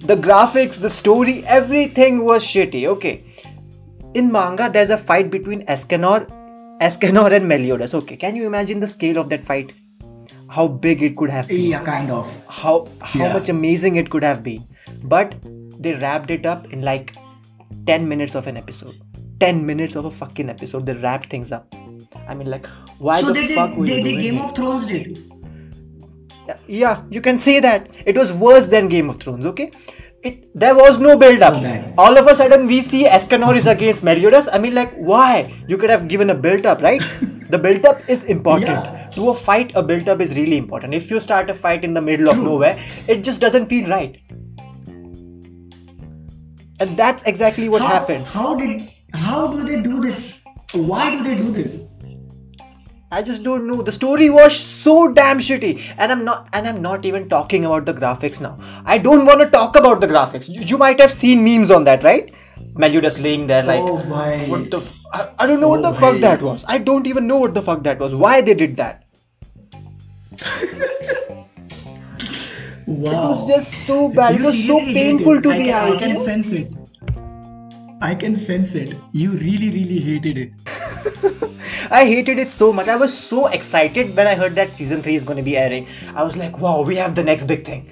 the 0.07 0.15
graphics, 0.15 0.79
the 0.79 0.89
story, 0.89 1.43
everything 1.45 2.23
was 2.23 2.45
shitty. 2.45 2.85
Okay. 2.85 3.25
In 4.13 4.31
manga, 4.31 4.69
there's 4.71 4.89
a 4.89 4.97
fight 4.97 5.29
between 5.29 5.65
Escanor, 5.65 6.29
Escanor 6.79 7.33
and 7.33 7.45
Meliodas. 7.45 7.93
Okay, 7.93 8.15
can 8.15 8.37
you 8.37 8.47
imagine 8.47 8.79
the 8.79 8.87
scale 8.87 9.17
of 9.17 9.27
that 9.27 9.43
fight? 9.43 9.73
How 10.49 10.67
big 10.67 11.03
it 11.03 11.15
could 11.17 11.29
have 11.29 11.47
been? 11.47 11.61
yeah, 11.71 11.83
kind 11.83 12.11
of. 12.11 12.27
How 12.47 12.87
how 13.01 13.19
Yeah. 13.25 13.33
much 13.33 13.49
amazing 13.49 13.95
it 13.97 14.09
could 14.09 14.23
have 14.23 14.43
been. 14.43 14.65
But 15.03 15.35
they 15.87 15.93
wrapped 15.93 16.31
it 16.31 16.45
up 16.45 16.71
in 16.73 16.81
like 16.81 17.13
10 17.85 18.07
minutes 18.07 18.35
of 18.35 18.47
an 18.47 18.57
episode. 18.57 18.95
10 19.39 19.65
minutes 19.65 19.95
of 19.95 20.05
a 20.05 20.11
fucking 20.11 20.49
episode. 20.49 20.85
They 20.85 20.93
wrapped 20.93 21.29
things 21.29 21.51
up. 21.51 21.75
I 22.27 22.33
mean, 22.33 22.49
like, 22.49 22.65
why 22.97 23.19
so 23.21 23.27
the 23.27 23.33
they 23.33 23.47
fuck 23.55 23.69
did. 23.71 23.79
were 23.79 23.85
They, 23.85 23.97
you 23.97 24.03
they 24.03 24.15
Game 24.21 24.37
it? 24.37 24.45
of 24.45 24.55
Thrones 24.55 24.85
did. 24.85 25.23
Yeah, 26.67 27.03
you 27.09 27.19
can 27.21 27.37
say 27.37 27.59
that. 27.59 27.89
It 28.05 28.15
was 28.17 28.31
worse 28.31 28.67
than 28.67 28.87
Game 28.87 29.09
of 29.09 29.17
Thrones, 29.17 29.45
okay? 29.45 29.69
It 30.23 30.49
there 30.55 30.73
was 30.75 30.99
no 30.99 31.17
build 31.19 31.41
up. 31.41 31.55
Okay. 31.55 31.93
All 31.97 32.17
of 32.17 32.25
a 32.25 32.33
sudden 32.33 32.67
we 32.67 32.81
see 32.81 33.03
Escanor 33.05 33.55
is 33.55 33.67
against 33.67 34.03
Meliodas. 34.03 34.47
I 34.51 34.57
mean 34.57 34.73
like 34.73 34.93
why? 34.95 35.53
You 35.67 35.77
could 35.77 35.89
have 35.89 36.07
given 36.07 36.29
a 36.29 36.35
build 36.35 36.65
up, 36.65 36.81
right? 36.81 37.01
the 37.49 37.57
build 37.57 37.85
up 37.85 38.01
is 38.09 38.23
important. 38.25 38.85
Yeah. 38.85 39.09
To 39.15 39.29
a 39.29 39.33
fight, 39.33 39.71
a 39.75 39.83
build 39.83 40.09
up 40.09 40.21
is 40.21 40.35
really 40.35 40.57
important. 40.57 40.93
If 40.93 41.09
you 41.09 41.19
start 41.19 41.49
a 41.49 41.53
fight 41.53 41.83
in 41.83 41.93
the 41.93 42.01
middle 42.01 42.29
of 42.29 42.39
nowhere, 42.39 42.79
it 43.07 43.23
just 43.23 43.41
doesn't 43.41 43.67
feel 43.67 43.89
right. 43.89 44.21
And 46.79 46.95
that's 46.95 47.23
exactly 47.23 47.69
what 47.69 47.81
how, 47.81 47.87
happened. 47.87 48.25
How 48.25 48.55
did? 48.55 48.87
How 49.13 49.47
do 49.47 49.63
they 49.63 49.81
do 49.81 49.99
this? 49.99 50.39
Why 50.73 51.09
do 51.09 51.23
they 51.23 51.35
do 51.35 51.51
this? 51.51 51.87
I 53.09 53.23
just 53.23 53.41
don't 53.41 53.65
know. 53.67 53.81
The 53.81 53.91
story 53.93 54.29
was 54.29 54.53
so 54.59 55.13
damn 55.13 55.39
shitty, 55.39 55.95
and 55.97 56.11
I'm 56.11 56.25
not, 56.25 56.49
and 56.51 56.67
I'm 56.67 56.81
not 56.81 57.05
even 57.05 57.29
talking 57.29 57.63
about 57.63 57.85
the 57.85 57.93
graphics 57.93 58.41
now. 58.41 58.57
I 58.85 58.97
don't 58.97 59.25
want 59.25 59.39
to 59.39 59.49
talk 59.49 59.77
about 59.77 60.01
the 60.01 60.07
graphics. 60.07 60.49
You, 60.49 60.61
you 60.61 60.77
might 60.77 60.99
have 60.99 61.11
seen 61.11 61.41
memes 61.41 61.71
on 61.71 61.85
that, 61.85 62.03
right? 62.03 62.33
Meliodas 62.77 63.19
laying 63.19 63.47
there 63.47 63.63
like, 63.63 63.81
Oh, 63.81 63.95
what 64.47 64.71
the? 64.71 64.77
F- 64.77 64.95
I, 65.13 65.29
I 65.39 65.47
don't 65.47 65.59
know 65.59 65.69
what 65.69 65.85
Oh, 65.85 65.91
the 65.91 65.99
fuck 65.99 66.19
that 66.21 66.41
was. 66.41 66.65
I 66.67 66.77
don't 66.77 67.07
even 67.07 67.27
know 67.27 67.37
what 67.37 67.53
the 67.53 67.61
fuck 67.61 67.83
that 67.83 67.99
was. 67.99 68.15
Why 68.15 68.41
they 68.41 68.53
did 68.53 68.77
that? 68.77 69.03
Wow. 72.85 73.25
It 73.25 73.27
was 73.27 73.47
just 73.47 73.85
so 73.85 74.09
bad. 74.09 74.35
You 74.35 74.43
it 74.43 74.45
was 74.45 74.65
so 74.65 74.79
painful 74.79 75.41
to 75.41 75.49
I 75.49 75.57
the 75.57 75.65
can, 75.65 75.73
eyes. 75.75 75.97
I 75.97 75.99
can 75.99 76.09
you 76.09 76.13
know? 76.15 76.25
sense 76.25 76.51
it. 76.53 76.73
I 78.01 78.15
can 78.15 78.35
sense 78.35 78.75
it. 78.75 78.95
You 79.11 79.31
really, 79.31 79.69
really 79.71 79.99
hated 79.99 80.37
it. 80.37 80.51
I 81.91 82.05
hated 82.05 82.37
it 82.39 82.47
so 82.49 82.71
much. 82.71 82.87
I 82.87 82.95
was 82.95 83.17
so 83.17 83.47
excited 83.47 84.15
when 84.15 84.25
I 84.27 84.35
heard 84.35 84.55
that 84.55 84.77
season 84.77 85.01
3 85.01 85.15
is 85.15 85.23
going 85.25 85.37
to 85.37 85.43
be 85.43 85.57
airing. 85.57 85.87
I 86.15 86.23
was 86.23 86.37
like, 86.37 86.59
wow, 86.59 86.83
we 86.83 86.95
have 86.95 87.15
the 87.15 87.23
next 87.23 87.45
big 87.45 87.65
thing. 87.65 87.89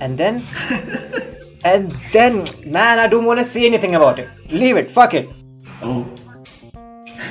And 0.00 0.18
then, 0.18 0.42
and 1.68 1.92
then, 2.12 2.44
man, 2.66 2.98
I 2.98 3.06
don't 3.08 3.24
want 3.24 3.38
to 3.40 3.44
say 3.44 3.66
anything 3.66 3.94
about 3.94 4.18
it. 4.18 4.28
Leave 4.50 4.76
it. 4.76 4.90
Fuck 4.90 5.14
it. 5.14 5.28
Oh. 5.82 6.08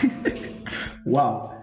wow. 1.05 1.53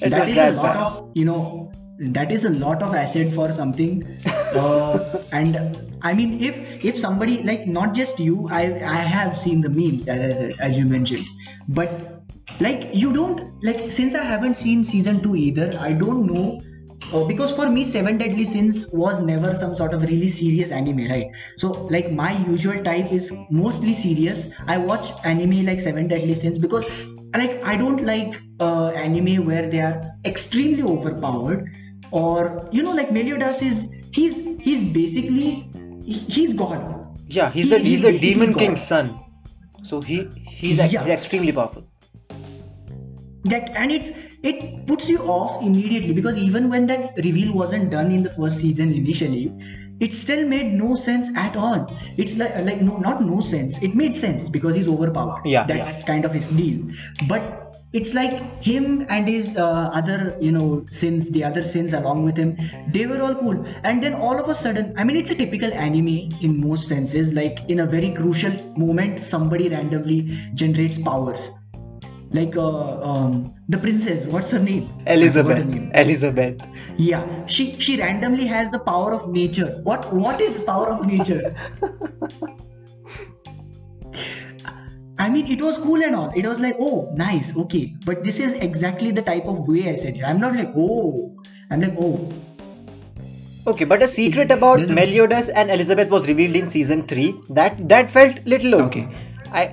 It 0.00 0.10
that 0.10 0.28
is 0.28 0.34
that 0.34 0.52
a 0.52 0.56
lot 0.56 0.62
bad. 0.62 0.76
of, 0.76 1.10
you 1.14 1.24
know, 1.24 1.72
that 1.98 2.32
is 2.32 2.44
a 2.44 2.50
lot 2.50 2.82
of 2.82 2.94
acid 2.94 3.34
for 3.34 3.52
something. 3.52 4.06
Uh, 4.50 4.98
and 5.30 5.56
I 6.02 6.12
mean, 6.12 6.42
if 6.42 6.84
if 6.84 6.98
somebody 6.98 7.40
like 7.44 7.68
not 7.68 7.94
just 7.94 8.18
you, 8.18 8.48
I 8.50 8.62
I 8.94 9.02
have 9.16 9.38
seen 9.38 9.60
the 9.60 9.70
memes 9.70 10.08
as 10.08 10.24
I 10.24 10.32
said, 10.38 10.54
as 10.58 10.76
you 10.76 10.86
mentioned, 10.86 11.24
but 11.68 12.24
like 12.58 12.88
you 12.92 13.12
don't 13.12 13.62
like 13.62 13.92
since 13.92 14.16
I 14.16 14.24
haven't 14.24 14.54
seen 14.54 14.82
season 14.82 15.22
two 15.22 15.36
either, 15.36 15.70
I 15.78 15.92
don't 15.92 16.26
know. 16.26 16.60
Uh, 17.12 17.24
because 17.24 17.52
for 17.52 17.68
me, 17.68 17.84
Seven 17.84 18.18
Deadly 18.18 18.44
Sins 18.44 18.86
was 18.92 19.20
never 19.20 19.54
some 19.56 19.74
sort 19.74 19.94
of 19.94 20.02
really 20.02 20.28
serious 20.28 20.70
anime, 20.70 21.08
right? 21.08 21.26
So, 21.56 21.72
like, 21.90 22.12
my 22.12 22.32
usual 22.46 22.82
type 22.84 23.10
is 23.12 23.32
mostly 23.50 23.92
serious. 23.92 24.48
I 24.68 24.78
watch 24.78 25.10
anime 25.24 25.64
like 25.66 25.80
Seven 25.80 26.06
Deadly 26.06 26.34
Sins 26.36 26.58
because, 26.58 26.84
like, 27.34 27.64
I 27.64 27.74
don't 27.76 28.04
like 28.04 28.40
uh, 28.60 28.88
anime 28.90 29.44
where 29.44 29.68
they 29.68 29.80
are 29.80 30.00
extremely 30.24 30.82
overpowered, 30.84 31.68
or 32.12 32.68
you 32.70 32.82
know, 32.82 32.92
like 32.92 33.10
Meliodas 33.10 33.62
is 33.62 33.92
he's 34.12 34.38
he's 34.60 34.80
basically 34.92 35.68
he- 36.04 36.24
he's 36.36 36.54
God. 36.54 36.80
Yeah, 37.28 37.50
he's 37.50 37.70
He- 37.70 37.76
a 37.76 37.78
he's 37.78 38.04
a 38.04 38.10
basically 38.12 38.32
demon 38.34 38.52
God. 38.52 38.58
king's 38.58 38.82
son. 38.82 39.18
So 39.82 40.00
he 40.00 40.28
he's, 40.46 40.76
Yeah. 40.78 40.86
he's 40.86 41.08
extremely 41.08 41.52
powerful. 41.52 41.86
that 43.44 43.70
and 43.74 43.90
it's 43.90 44.10
it 44.42 44.86
puts 44.86 45.08
you 45.08 45.18
off 45.20 45.62
immediately 45.62 46.12
because 46.12 46.36
even 46.36 46.70
when 46.70 46.86
that 46.86 47.12
reveal 47.16 47.52
wasn't 47.52 47.90
done 47.90 48.10
in 48.10 48.22
the 48.22 48.30
first 48.30 48.58
season 48.58 48.92
initially 48.92 49.52
it 50.00 50.14
still 50.14 50.48
made 50.48 50.72
no 50.72 50.94
sense 50.94 51.28
at 51.36 51.56
all. 51.56 51.94
It's 52.16 52.38
like 52.38 52.56
like 52.64 52.80
no 52.80 52.96
not 52.96 53.22
no 53.22 53.40
sense. 53.42 53.78
It 53.82 53.94
made 53.94 54.14
sense 54.14 54.48
because 54.48 54.74
he's 54.74 54.88
overpowered. 54.88 55.42
Yeah, 55.44 55.64
that's 55.64 55.98
yeah. 55.98 56.04
kind 56.04 56.24
of 56.24 56.32
his 56.32 56.48
deal. 56.48 56.86
But 57.28 57.76
it's 57.92 58.14
like 58.14 58.62
him 58.62 59.04
and 59.10 59.28
his 59.28 59.56
uh, 59.56 59.90
other 59.92 60.36
you 60.40 60.52
know 60.52 60.86
sins 60.90 61.28
the 61.30 61.44
other 61.44 61.62
sins 61.62 61.92
along 61.92 62.24
with 62.24 62.36
him 62.36 62.56
they 62.92 63.06
were 63.06 63.20
all 63.20 63.34
cool. 63.34 63.64
And 63.84 64.02
then 64.02 64.14
all 64.14 64.40
of 64.40 64.48
a 64.48 64.54
sudden 64.54 64.94
i 64.96 65.04
mean 65.04 65.16
it's 65.16 65.30
a 65.30 65.34
typical 65.34 65.72
anime 65.74 66.32
in 66.40 66.60
most 66.66 66.88
senses. 66.88 67.34
Like 67.34 67.68
in 67.68 67.80
a 67.80 67.86
very 67.86 68.12
crucial 68.12 68.52
moment 68.78 69.18
somebody 69.18 69.68
randomly 69.68 70.22
generates 70.54 70.98
powers 70.98 71.50
like 72.32 72.56
uh, 72.56 73.00
um, 73.02 73.54
the 73.68 73.78
princess 73.78 74.24
what's 74.26 74.50
her 74.50 74.58
name 74.58 74.88
forgot 74.88 75.06
her 75.08 75.14
Elizabeth. 75.14 75.66
name. 75.66 75.90
Elizabeth. 75.94 76.62
yeah 76.96 77.46
she 77.46 77.78
she 77.80 77.96
randomly 78.00 78.46
has 78.46 78.70
the 78.70 78.78
power 78.78 79.12
of 79.12 79.28
nature 79.30 79.70
what 79.82 80.12
what 80.12 80.40
is 80.40 80.64
power 80.64 80.88
of 80.88 81.06
nature 81.06 81.52
I 85.20 85.28
mean, 85.28 85.48
it 85.52 85.60
was 85.60 85.76
cool 85.76 86.02
and 86.02 86.14
all. 86.16 86.30
It 86.34 86.46
was 86.46 86.60
like, 86.60 86.76
oh, 86.80 87.12
nice, 87.14 87.54
okay. 87.54 87.94
But 88.06 88.24
this 88.24 88.40
is 88.40 88.52
exactly 88.52 89.10
the 89.10 89.20
type 89.20 89.44
of 89.44 89.68
way 89.68 89.90
I 89.90 89.94
said 89.94 90.16
it. 90.16 90.22
I'm 90.24 90.40
not 90.40 90.56
like, 90.56 90.72
oh. 90.74 91.36
I'm 91.70 91.82
like, 91.82 91.94
oh, 92.00 92.32
Okay, 93.66 93.84
but 93.84 94.02
a 94.02 94.08
secret 94.08 94.50
about 94.50 94.88
Meliodas 94.88 95.50
and 95.50 95.70
Elizabeth 95.70 96.10
was 96.10 96.26
revealed 96.26 96.56
in 96.56 96.66
season 96.66 97.02
three. 97.06 97.34
That 97.50 97.88
that 97.90 98.10
felt 98.10 98.38
little 98.46 98.74
okay. 98.86 99.06
I 99.52 99.68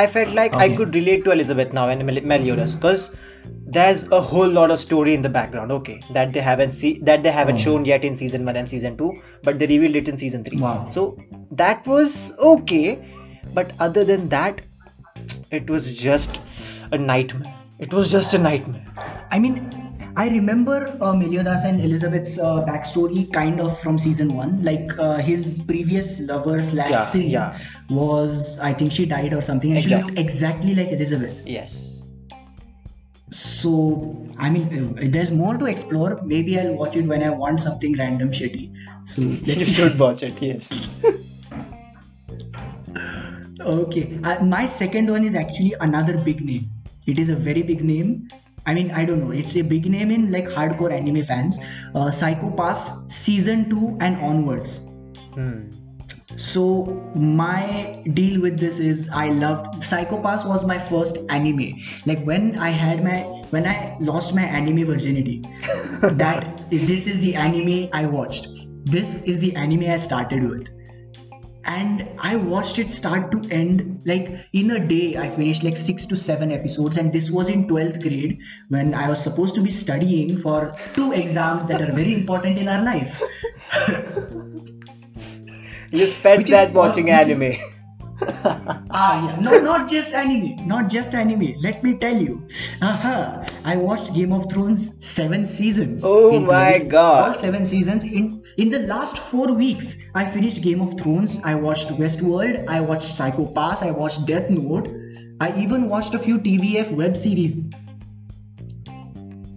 I 0.00 0.06
felt 0.06 0.34
like 0.34 0.54
I 0.54 0.68
could 0.76 0.94
relate 0.94 1.24
to 1.24 1.32
Elizabeth 1.32 1.72
now 1.72 1.88
and 1.88 2.04
Meliodas 2.06 2.74
because 2.74 3.14
there's 3.76 4.10
a 4.10 4.20
whole 4.20 4.48
lot 4.48 4.70
of 4.70 4.78
story 4.78 5.14
in 5.14 5.22
the 5.22 5.28
background. 5.28 5.72
Okay, 5.78 6.00
that 6.18 6.32
they 6.32 6.40
haven't 6.40 6.72
see 6.72 6.92
that 7.10 7.22
they 7.22 7.32
haven't 7.38 7.58
shown 7.66 7.84
yet 7.84 8.04
in 8.10 8.16
season 8.16 8.44
one 8.44 8.56
and 8.56 8.68
season 8.68 8.96
two, 8.96 9.12
but 9.44 9.58
they 9.58 9.66
revealed 9.66 9.96
it 9.96 10.08
in 10.08 10.18
season 10.18 10.44
three. 10.44 10.58
Wow. 10.58 10.88
So 10.90 11.18
that 11.62 11.86
was 11.86 12.36
okay, 12.54 12.88
but 13.60 13.72
other 13.88 14.04
than 14.04 14.28
that, 14.30 14.62
it 15.50 15.68
was 15.68 15.92
just 16.00 16.40
a 16.92 16.98
nightmare. 16.98 17.56
It 17.78 17.92
was 17.92 18.10
just 18.10 18.34
a 18.34 18.38
nightmare. 18.38 18.86
I 19.30 19.38
mean, 19.38 19.56
I 20.16 20.28
remember 20.28 20.78
uh, 21.00 21.14
Meliodas 21.14 21.64
and 21.64 21.80
Elizabeth's 21.80 22.38
uh, 22.38 22.64
backstory 22.68 23.32
kind 23.32 23.60
of 23.60 23.78
from 23.80 23.98
season 23.98 24.34
one. 24.34 24.62
Like 24.62 24.98
uh, 24.98 25.16
his 25.16 25.60
previous 25.66 26.20
lover 26.20 26.62
slash 26.62 26.90
Yeah, 26.90 27.04
sin 27.06 27.30
yeah. 27.30 27.58
Was, 27.90 28.58
I 28.58 28.72
think 28.72 28.92
she 28.92 29.06
died 29.06 29.34
or 29.34 29.42
something, 29.42 29.72
and 29.72 29.80
she 29.82 29.86
Exactly. 29.86 30.06
looked 30.10 30.18
exactly 30.18 30.74
like 30.74 30.88
Elizabeth. 30.92 31.42
Yes. 31.46 32.02
So, 33.32 34.26
I 34.38 34.50
mean, 34.50 34.98
uh, 34.98 35.04
there's 35.08 35.30
more 35.30 35.56
to 35.56 35.66
explore. 35.66 36.20
Maybe 36.24 36.58
I'll 36.58 36.74
watch 36.74 36.96
it 36.96 37.06
when 37.06 37.22
I 37.22 37.30
want 37.30 37.60
something 37.60 37.92
random 37.96 38.32
shitty. 38.32 38.72
So, 39.06 39.22
You 39.22 39.64
should 39.64 39.98
watch 39.98 40.22
it. 40.22 40.40
Yes. 40.40 40.72
Okay, 43.60 44.18
uh, 44.24 44.42
my 44.42 44.64
second 44.64 45.10
one 45.10 45.22
is 45.22 45.34
actually 45.34 45.74
another 45.80 46.16
big 46.16 46.42
name. 46.42 46.70
It 47.06 47.18
is 47.18 47.28
a 47.28 47.36
very 47.36 47.62
big 47.62 47.84
name. 47.84 48.28
I 48.66 48.72
mean, 48.74 48.90
I 48.90 49.04
don't 49.04 49.20
know. 49.20 49.32
It's 49.32 49.54
a 49.56 49.62
big 49.62 49.84
name 49.86 50.10
in 50.10 50.32
like 50.32 50.46
hardcore 50.48 50.90
anime 50.92 51.22
fans. 51.24 51.58
Uh, 51.94 52.10
Psycho 52.10 52.50
Pass 52.50 52.90
season 53.14 53.68
two 53.68 53.98
and 54.00 54.16
onwards. 54.16 54.78
Hmm. 55.34 55.70
So 56.36 56.84
my 57.14 58.02
deal 58.14 58.40
with 58.40 58.58
this 58.58 58.78
is 58.78 59.08
I 59.12 59.28
loved 59.28 59.82
Psycho 59.84 60.22
Pass 60.22 60.44
was 60.44 60.64
my 60.64 60.78
first 60.78 61.18
anime. 61.28 61.78
Like 62.06 62.24
when 62.24 62.58
I 62.58 62.70
had 62.70 63.02
my 63.04 63.22
when 63.50 63.66
I 63.66 63.96
lost 64.00 64.34
my 64.34 64.42
anime 64.42 64.86
virginity. 64.86 65.42
that 66.02 66.62
is 66.70 66.86
this 66.86 67.06
is 67.06 67.18
the 67.18 67.34
anime 67.34 67.88
I 67.92 68.06
watched. 68.06 68.48
This 68.84 69.22
is 69.22 69.40
the 69.40 69.54
anime 69.56 69.90
I 69.90 69.96
started 69.96 70.48
with. 70.48 70.68
And 71.64 72.08
I 72.18 72.36
watched 72.36 72.78
it 72.78 72.88
start 72.88 73.30
to 73.32 73.50
end 73.50 74.02
like 74.06 74.46
in 74.52 74.70
a 74.70 74.84
day. 74.84 75.16
I 75.18 75.28
finished 75.28 75.62
like 75.62 75.76
six 75.76 76.06
to 76.06 76.16
seven 76.16 76.50
episodes, 76.50 76.96
and 76.96 77.12
this 77.12 77.30
was 77.30 77.50
in 77.50 77.68
12th 77.68 78.00
grade 78.00 78.40
when 78.68 78.94
I 78.94 79.08
was 79.08 79.22
supposed 79.22 79.54
to 79.56 79.60
be 79.60 79.70
studying 79.70 80.38
for 80.38 80.72
two 80.94 81.12
exams 81.12 81.66
that 81.66 81.82
are 81.82 81.92
very 81.92 82.14
important 82.14 82.58
in 82.58 82.68
our 82.68 82.82
life. 82.82 83.22
You 85.90 86.06
spent 86.06 86.46
that 86.48 86.72
watching 86.72 87.10
anime. 87.10 87.54
Ah, 88.22 89.26
yeah. 89.26 89.40
No, 89.40 89.60
not 89.60 89.88
just 89.88 90.12
anime. 90.12 90.66
Not 90.66 90.90
just 90.90 91.14
anime. 91.14 91.54
Let 91.62 91.82
me 91.82 91.94
tell 91.96 92.14
you. 92.14 92.46
Aha. 92.82 93.46
I 93.64 93.76
watched 93.76 94.12
Game 94.12 94.32
of 94.32 94.50
Thrones 94.52 95.02
seven 95.04 95.46
seasons. 95.46 96.02
Oh 96.04 96.34
In- 96.36 96.46
my 96.46 96.80
God. 96.80 97.28
All 97.28 97.34
seven 97.34 97.64
seasons. 97.64 98.04
In 98.04 98.42
in 98.58 98.68
the 98.68 98.80
last 98.80 99.16
four 99.16 99.52
weeks, 99.54 99.96
I 100.14 100.26
finished 100.26 100.62
Game 100.62 100.82
of 100.82 100.98
Thrones. 101.00 101.38
I 101.44 101.54
watched 101.54 101.88
Westworld. 101.88 102.68
I 102.68 102.80
watched 102.80 103.08
Psycho 103.08 103.46
Pass. 103.46 103.82
I 103.82 103.90
watched 103.90 104.26
Death 104.26 104.50
Note. 104.50 104.88
I 105.40 105.56
even 105.58 105.88
watched 105.88 106.14
a 106.14 106.18
few 106.18 106.38
TVF 106.38 106.90
web 106.90 107.16
series. 107.16 107.64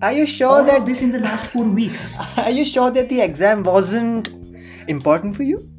Are 0.02 0.14
you 0.14 0.26
sure 0.26 0.62
of 0.62 0.68
that 0.68 0.86
this 0.86 1.02
in 1.02 1.12
the 1.12 1.20
last 1.20 1.48
four 1.48 1.66
weeks. 1.66 2.18
are 2.38 2.52
you 2.52 2.64
sure 2.64 2.92
that 2.92 3.10
the 3.10 3.22
exam 3.22 3.64
wasn't 3.64 4.30
important 4.88 5.36
for 5.36 5.44
you? 5.44 5.73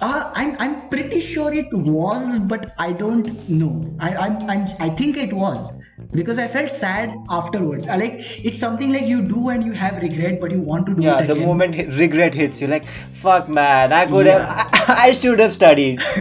Uh, 0.00 0.30
I'm, 0.34 0.56
I'm 0.58 0.88
pretty 0.90 1.20
sure 1.20 1.52
it 1.54 1.72
was, 1.72 2.38
but 2.40 2.74
I 2.78 2.92
don't 2.92 3.48
know. 3.48 3.96
I, 3.98 4.14
I'm, 4.14 4.50
I'm, 4.50 4.66
I 4.78 4.90
think 4.90 5.16
it 5.16 5.32
was 5.32 5.72
because 6.12 6.38
I 6.38 6.46
felt 6.48 6.70
sad 6.70 7.14
afterwards. 7.30 7.86
I 7.86 7.96
like 7.96 8.44
it's 8.44 8.58
something 8.58 8.92
like 8.92 9.06
you 9.06 9.22
do 9.22 9.48
and 9.48 9.64
you 9.64 9.72
have 9.72 9.96
regret, 10.02 10.38
but 10.40 10.50
you 10.50 10.60
want 10.60 10.86
to 10.86 10.94
do 10.94 11.02
Yeah, 11.02 11.18
it 11.18 11.20
Yeah, 11.20 11.26
the 11.28 11.34
moment 11.36 11.76
regret 11.96 12.34
hits 12.34 12.60
you, 12.60 12.68
like 12.68 12.86
fuck, 12.86 13.48
man, 13.48 13.92
I 13.92 14.04
could 14.06 14.26
Yeah. 14.26 14.46
have, 14.46 14.88
I, 14.88 15.08
I 15.08 15.12
should 15.12 15.38
have 15.40 15.52
studied. 15.54 16.02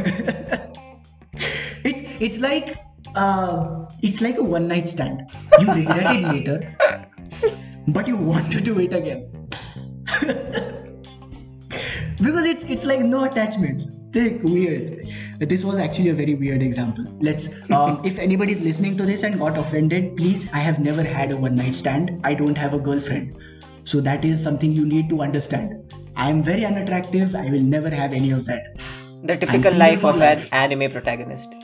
It's 1.84 2.02
it's 2.20 2.40
like 2.40 2.78
uh, 3.16 3.86
it's 4.02 4.22
like 4.22 4.38
a 4.38 4.44
one 4.44 4.68
night 4.68 4.90
stand. 4.90 5.30
You 5.60 5.72
regret 5.74 6.10
it 6.12 6.24
later, 6.24 6.76
but 7.88 8.08
you 8.08 8.18
want 8.18 8.52
to 8.52 8.62
do 8.62 8.80
it 8.80 8.94
again 8.94 9.32
because 12.21 12.45
it's 12.45 12.63
it's 12.63 12.86
like 12.86 13.01
no 13.01 13.23
attachments. 13.25 13.88
Thick, 14.13 14.41
weird. 14.43 15.08
This 15.39 15.63
was 15.65 15.78
actually 15.78 16.10
a 16.10 16.13
very 16.13 16.36
weird 16.36 16.62
example. 16.62 17.06
Let's. 17.19 17.49
Um, 17.71 18.01
if 18.06 18.17
anybody 18.17 18.54
is 18.54 18.62
listening 18.62 18.97
to 18.97 19.06
this 19.06 19.23
and 19.23 19.38
got 19.39 19.58
offended, 19.58 20.15
please. 20.15 20.47
I 20.54 20.60
have 20.60 20.80
never 20.80 21.04
had 21.04 21.32
a 21.32 21.38
one 21.38 21.56
night 21.56 21.75
stand. 21.75 22.21
I 22.23 22.34
don't 22.34 22.58
have 22.58 22.73
a 22.73 22.80
girlfriend, 22.80 23.36
so 23.84 23.99
that 24.01 24.23
is 24.23 24.41
something 24.41 24.71
you 24.71 24.86
need 24.86 25.10
to 25.10 25.21
understand. 25.21 25.93
I 26.15 26.30
am 26.30 26.41
very 26.41 26.65
unattractive. 26.65 27.36
I 27.36 27.49
will 27.49 27.67
never 27.75 27.89
have 27.89 28.13
any 28.13 28.32
of 28.32 28.45
that. 28.45 28.78
The 29.23 29.36
typical 29.36 29.73
life 29.73 30.06
of 30.06 30.19
life. 30.19 30.45
an 30.45 30.71
anime 30.71 30.91
protagonist. 30.91 31.56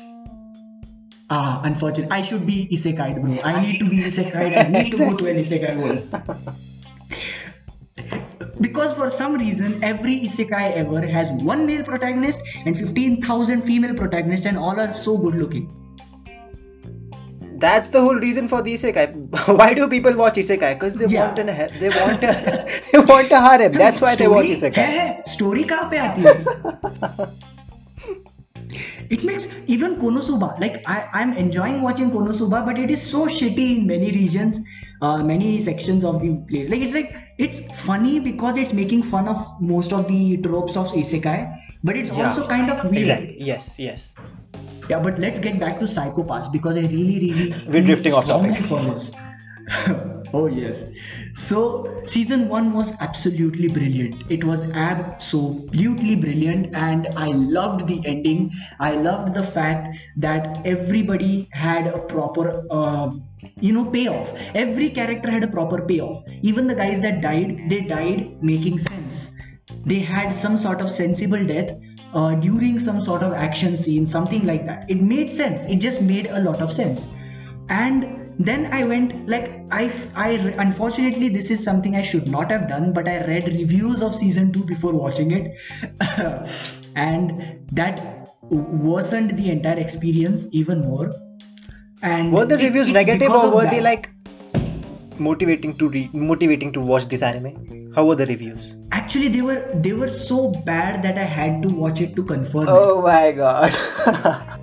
Ah, 1.29 1.61
unfortunate. 1.63 2.11
I 2.11 2.21
should 2.21 2.45
be 2.45 2.67
isekai, 2.67 3.21
bro. 3.21 3.37
I 3.45 3.61
need 3.65 3.79
to 3.79 3.89
be 3.89 3.99
isekai. 3.99 4.65
I 4.65 4.67
need 4.69 4.91
to 4.91 4.97
go 4.97 5.15
to 5.15 5.29
an 5.29 5.37
isekai 5.37 5.77
world. 5.77 6.57
because 8.62 8.93
for 8.93 9.10
some 9.10 9.38
reason 9.38 9.84
every 9.84 10.15
isekai 10.30 10.63
ever 10.82 11.06
has 11.06 11.32
one 11.52 11.65
male 11.65 11.84
protagonist 11.84 12.41
and 12.65 12.78
15000 12.78 13.62
female 13.62 13.95
protagonists 13.95 14.45
and 14.45 14.58
all 14.58 14.80
are 14.80 14.93
so 14.93 15.17
good 15.17 15.36
looking. 15.36 15.69
That's 17.62 17.89
the 17.89 18.02
whole 18.02 18.15
reason 18.15 18.47
for 18.47 18.62
the 18.63 18.74
isekai. 18.74 19.58
Why 19.58 19.74
do 19.74 19.88
people 19.88 20.15
watch 20.15 20.36
isekai? 20.36 20.74
Because 20.74 20.97
they, 20.97 21.08
yeah. 21.08 21.28
want 21.28 21.39
a 21.39 21.69
they 21.80 21.89
want 21.89 22.21
they 22.91 23.00
want 23.13 23.32
a 23.32 23.39
harem. 23.39 23.74
That's 23.74 24.02
why 24.02 24.15
they 24.15 24.28
watch 24.28 24.47
isekai. 24.47 25.28
story 25.36 25.65
kahan 25.71 25.89
pe 25.91 25.97
aati 25.97 26.21
hai 26.26 27.30
it 29.15 29.24
makes 29.30 29.47
even 29.76 29.95
konosuba 30.02 30.47
like 30.63 30.78
i 30.91 30.97
i'm 31.19 31.34
enjoying 31.43 31.82
watching 31.86 32.12
konosuba 32.12 32.62
but 32.67 32.78
it 32.84 32.93
is 32.95 33.02
so 33.13 33.26
shitty 33.39 33.65
in 33.78 33.86
many 33.93 34.12
regions 34.17 34.62
uh, 35.01 35.17
many 35.23 35.59
sections 35.59 36.03
of 36.03 36.21
the 36.21 36.35
place. 36.49 36.69
Like 36.69 36.81
it's 36.81 36.93
like 36.93 37.15
it's 37.37 37.59
funny 37.83 38.19
because 38.19 38.57
it's 38.57 38.73
making 38.73 39.03
fun 39.03 39.27
of 39.27 39.45
most 39.61 39.93
of 39.93 40.07
the 40.07 40.37
tropes 40.37 40.77
of 40.77 40.87
isekai 40.87 41.37
but 41.83 41.95
it's 41.97 42.11
Yeah. 42.15 42.25
also 42.27 42.47
kind 42.47 42.69
of 42.69 42.83
weird. 42.83 42.97
Exactly. 42.97 43.37
Yes 43.39 43.79
yes. 43.79 44.15
Yeah 44.89 44.99
but 44.99 45.17
let's 45.19 45.39
get 45.39 45.59
back 45.59 45.79
to 45.79 45.85
psychopaths 45.85 46.51
because 46.51 46.75
i 46.77 46.81
really 46.81 47.17
really 47.23 47.53
We're 47.67 47.81
drifting 47.89 48.13
off 48.13 48.25
topic. 48.27 48.55
strongly 48.55 48.93
for 48.93 48.93
this 48.93 49.11
oh 50.33 50.47
yes 50.47 50.83
so 51.36 52.04
season 52.06 52.48
one 52.50 52.74
was 52.74 52.94
absolutely 53.00 53.67
brilliant. 53.67 54.24
It 54.30 54.44
was 54.44 54.63
absolutely 54.74 56.15
brilliant 56.15 56.76
and 56.76 57.08
i 57.15 57.28
loved 57.28 57.88
the 57.88 58.02
ending. 58.06 58.52
I 58.80 58.91
loved 58.94 59.34
the 59.34 59.44
fact 59.44 59.98
that 60.17 60.62
everybody 60.65 61.48
had 61.52 61.88
a 61.88 62.00
proper 62.00 62.65
uh, 62.70 63.12
you 63.60 63.74
know 63.74 63.86
payoff. 63.86 64.34
Every 64.56 64.89
character 64.89 65.32
had 65.32 65.44
a 65.44 65.48
proper 65.48 65.86
payoff. 65.86 66.24
Even 66.41 66.67
the 66.67 66.76
guys 66.76 67.02
that 67.02 67.22
died 67.22 67.70
they 67.70 67.82
died 67.82 68.44
making 68.44 68.80
sense. 68.80 69.32
They 69.86 70.00
had 70.00 70.34
some 70.36 70.58
sort 70.58 70.82
of 70.82 70.89
sensible 70.89 71.46
death 71.46 71.72
uh, 72.13 72.36
during 72.36 72.80
some 72.80 73.02
sort 73.02 73.24
of 73.24 73.34
action 73.34 73.78
scene 73.78 74.06
something 74.06 74.46
like 74.46 74.65
that. 74.65 74.89
It 74.89 75.02
made 75.02 75.30
sense. 75.30 75.65
It 75.65 75.78
just 75.78 76.02
made 76.02 76.28
a 76.28 76.41
lot 76.41 76.62
of 76.62 76.74
sense. 76.74 77.08
And 77.70 78.20
then 78.39 78.65
i 78.74 78.84
went 78.84 79.28
like 79.30 79.48
i 79.72 79.91
i 80.15 80.30
unfortunately 80.65 81.30
this 81.30 81.50
is 81.52 81.63
something 81.63 81.96
i 81.96 82.02
should 82.02 82.28
not 82.28 82.50
have 82.52 82.67
done 82.70 82.91
but 82.94 83.08
i 83.08 83.17
read 83.26 83.48
reviews 83.48 84.02
of 84.02 84.15
season 84.15 84.52
2 84.52 84.63
before 84.65 84.94
watching 84.94 85.32
it. 85.32 85.52
And 86.96 87.60
that 87.72 88.28
worsened 88.50 89.38
the 89.38 89.50
entire 89.50 89.78
experience 89.80 90.48
even 90.52 90.82
more. 90.82 91.12
And 92.04 92.34
were 92.34 92.46
the 92.46 92.56
it- 92.60 92.63
reviews 92.63 92.88
it's 92.88 92.94
negative 92.94 93.32
or 93.32 93.50
were 93.54 93.65
they 93.65 93.80
that. 93.80 93.84
like 93.84 94.10
motivating 95.20 95.78
to 95.78 95.88
re- 95.89 96.10
motivating 96.13 96.74
to 96.74 96.82
watch 96.82 97.06
this 97.08 97.22
anime? 97.22 97.91
How 97.96 98.06
were 98.06 98.15
the 98.15 98.26
reviews? 98.26 98.76
Actually 98.91 99.30
they 99.30 99.41
were 99.41 99.60
they 99.76 99.94
were 99.94 100.10
so 100.10 100.50
bad 100.72 101.02
that 101.04 101.17
i 101.17 101.24
had 101.24 101.62
to 101.63 101.70
watch 101.70 102.02
it 102.02 102.15
to 102.15 102.24
confirm 102.24 102.63
it. 102.63 102.70
oh 102.70 103.02
my 103.02 103.32
god 103.32 103.74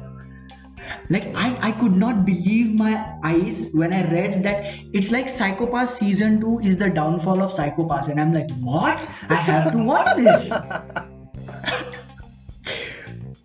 like 1.10 1.26
i 1.34 1.46
i 1.68 1.72
could 1.72 1.96
not 1.96 2.24
believe 2.24 2.74
my 2.74 2.92
eyes 3.24 3.60
when 3.72 3.92
i 3.92 4.00
read 4.10 4.42
that 4.42 4.66
it's 4.92 5.10
like 5.10 5.28
Psycho 5.28 5.66
Pass 5.66 5.94
season 5.98 6.40
2 6.40 6.60
is 6.60 6.76
the 6.76 6.90
downfall 6.90 7.42
of 7.42 7.52
Psycho 7.52 7.88
Pass. 7.88 8.08
And 8.08 8.20
i'm 8.20 8.32
like 8.32 8.50
what? 8.60 9.02
I 9.28 9.34
have 9.34 9.72
to 9.72 9.78
watch 9.78 10.14
this. 10.16 10.50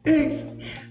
It's 0.05 0.43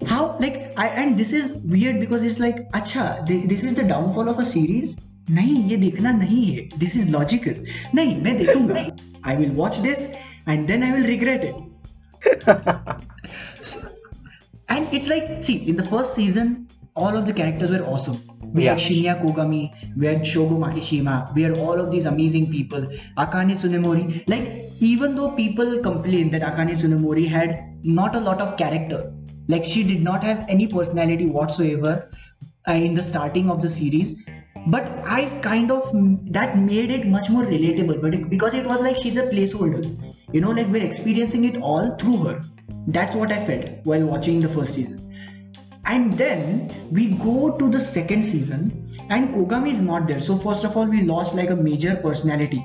how 0.07 0.39
like 0.41 0.73
I, 0.79 0.89
and 0.89 1.19
this 1.19 1.33
is 1.35 1.53
weird 1.53 2.01
because 2.01 2.23
it's 2.23 2.39
like 2.39 2.71
acha 2.71 3.27
this 3.49 3.63
is 3.63 3.75
the 3.75 3.83
downfall 3.83 4.29
of 4.29 4.39
a 4.39 4.47
series? 4.47 4.97
नहीं 5.31 5.63
ये 5.71 5.77
देखना 5.77 6.11
नहीं 6.13 6.45
है 6.47 6.79
this 6.79 6.97
is 6.97 7.11
logical 7.11 7.65
नहीं 7.95 8.17
मैं 8.23 8.37
देखूंगा 8.39 8.85
I 9.31 9.37
will 9.37 9.51
watch 9.57 9.77
this 9.85 9.99
and 10.49 10.67
then 10.67 10.83
I 10.83 10.91
will 10.93 11.05
regret 11.07 11.45
it 11.45 11.55
and 14.69 14.93
it's 14.93 15.09
like 15.09 15.43
see 15.45 15.57
in 15.69 15.77
the 15.77 15.85
first 15.85 16.15
season 16.15 16.69
all 16.95 17.17
of 17.17 17.27
the 17.27 17.33
characters 17.33 17.71
were 17.71 17.85
awesome. 17.85 18.19
We 18.55 18.65
Yeah. 18.65 18.73
had 18.73 18.81
shinya 18.87 19.15
kogami 19.23 19.63
we 19.97 20.07
had 20.07 20.23
shogo 20.33 20.59
makishima 20.65 21.35
we 21.35 21.43
had 21.43 21.57
all 21.59 21.81
of 21.81 21.91
these 21.91 22.07
amazing 22.07 22.51
people. 22.51 22.87
Akane 23.17 23.55
tsunemori 23.63 24.23
like 24.29 24.47
even 24.81 25.17
though 25.17 25.31
people 25.31 25.79
complain 25.89 26.31
that 26.31 26.43
akane 26.43 26.75
tsunemori 26.83 27.27
had 27.29 27.59
not 27.83 28.15
a 28.15 28.21
lot 28.21 28.41
of 28.41 28.57
character 28.57 29.01
like 29.49 29.65
she 29.65 29.83
did 29.83 30.03
not 30.03 30.23
have 30.23 30.45
any 30.49 30.67
personality 30.67 31.27
whatsoever 31.27 32.11
uh, 32.69 32.73
in 32.73 32.95
the 32.95 33.03
starting 33.03 33.51
of 33.51 33.61
the 33.63 33.69
series 33.69 34.11
but 34.75 34.85
i 35.05 35.25
kind 35.47 35.73
of 35.77 35.89
that 36.39 36.57
made 36.59 36.91
it 36.97 37.07
much 37.15 37.29
more 37.29 37.45
relatable 37.45 38.01
but 38.01 38.15
it, 38.15 38.29
because 38.31 38.55
it 38.55 38.65
was 38.65 38.81
like 38.83 38.97
she's 38.97 39.17
a 39.17 39.27
placeholder 39.33 40.12
you 40.31 40.41
know 40.41 40.51
like 40.51 40.69
we're 40.69 40.85
experiencing 40.85 41.45
it 41.45 41.57
all 41.61 41.97
through 41.97 42.19
her. 42.25 42.43
That's 42.87 43.15
what 43.15 43.33
i 43.33 43.45
felt 43.47 43.85
while 43.85 44.05
watching 44.05 44.41
the 44.41 44.49
first 44.49 44.75
season. 44.75 44.99
And 45.85 46.17
then 46.17 46.89
we 46.93 47.09
go 47.09 47.57
to 47.59 47.69
the 47.69 47.81
second 47.81 48.23
season 48.23 48.87
and 49.11 49.31
kogami 49.31 49.73
is 49.73 49.81
not 49.81 50.07
there. 50.07 50.21
So 50.21 50.37
first 50.37 50.65
of 50.65 50.77
all 50.77 50.87
we 50.87 51.03
lost 51.03 51.35
like 51.35 51.51
a 51.51 51.57
major 51.57 51.97
personality. 51.97 52.65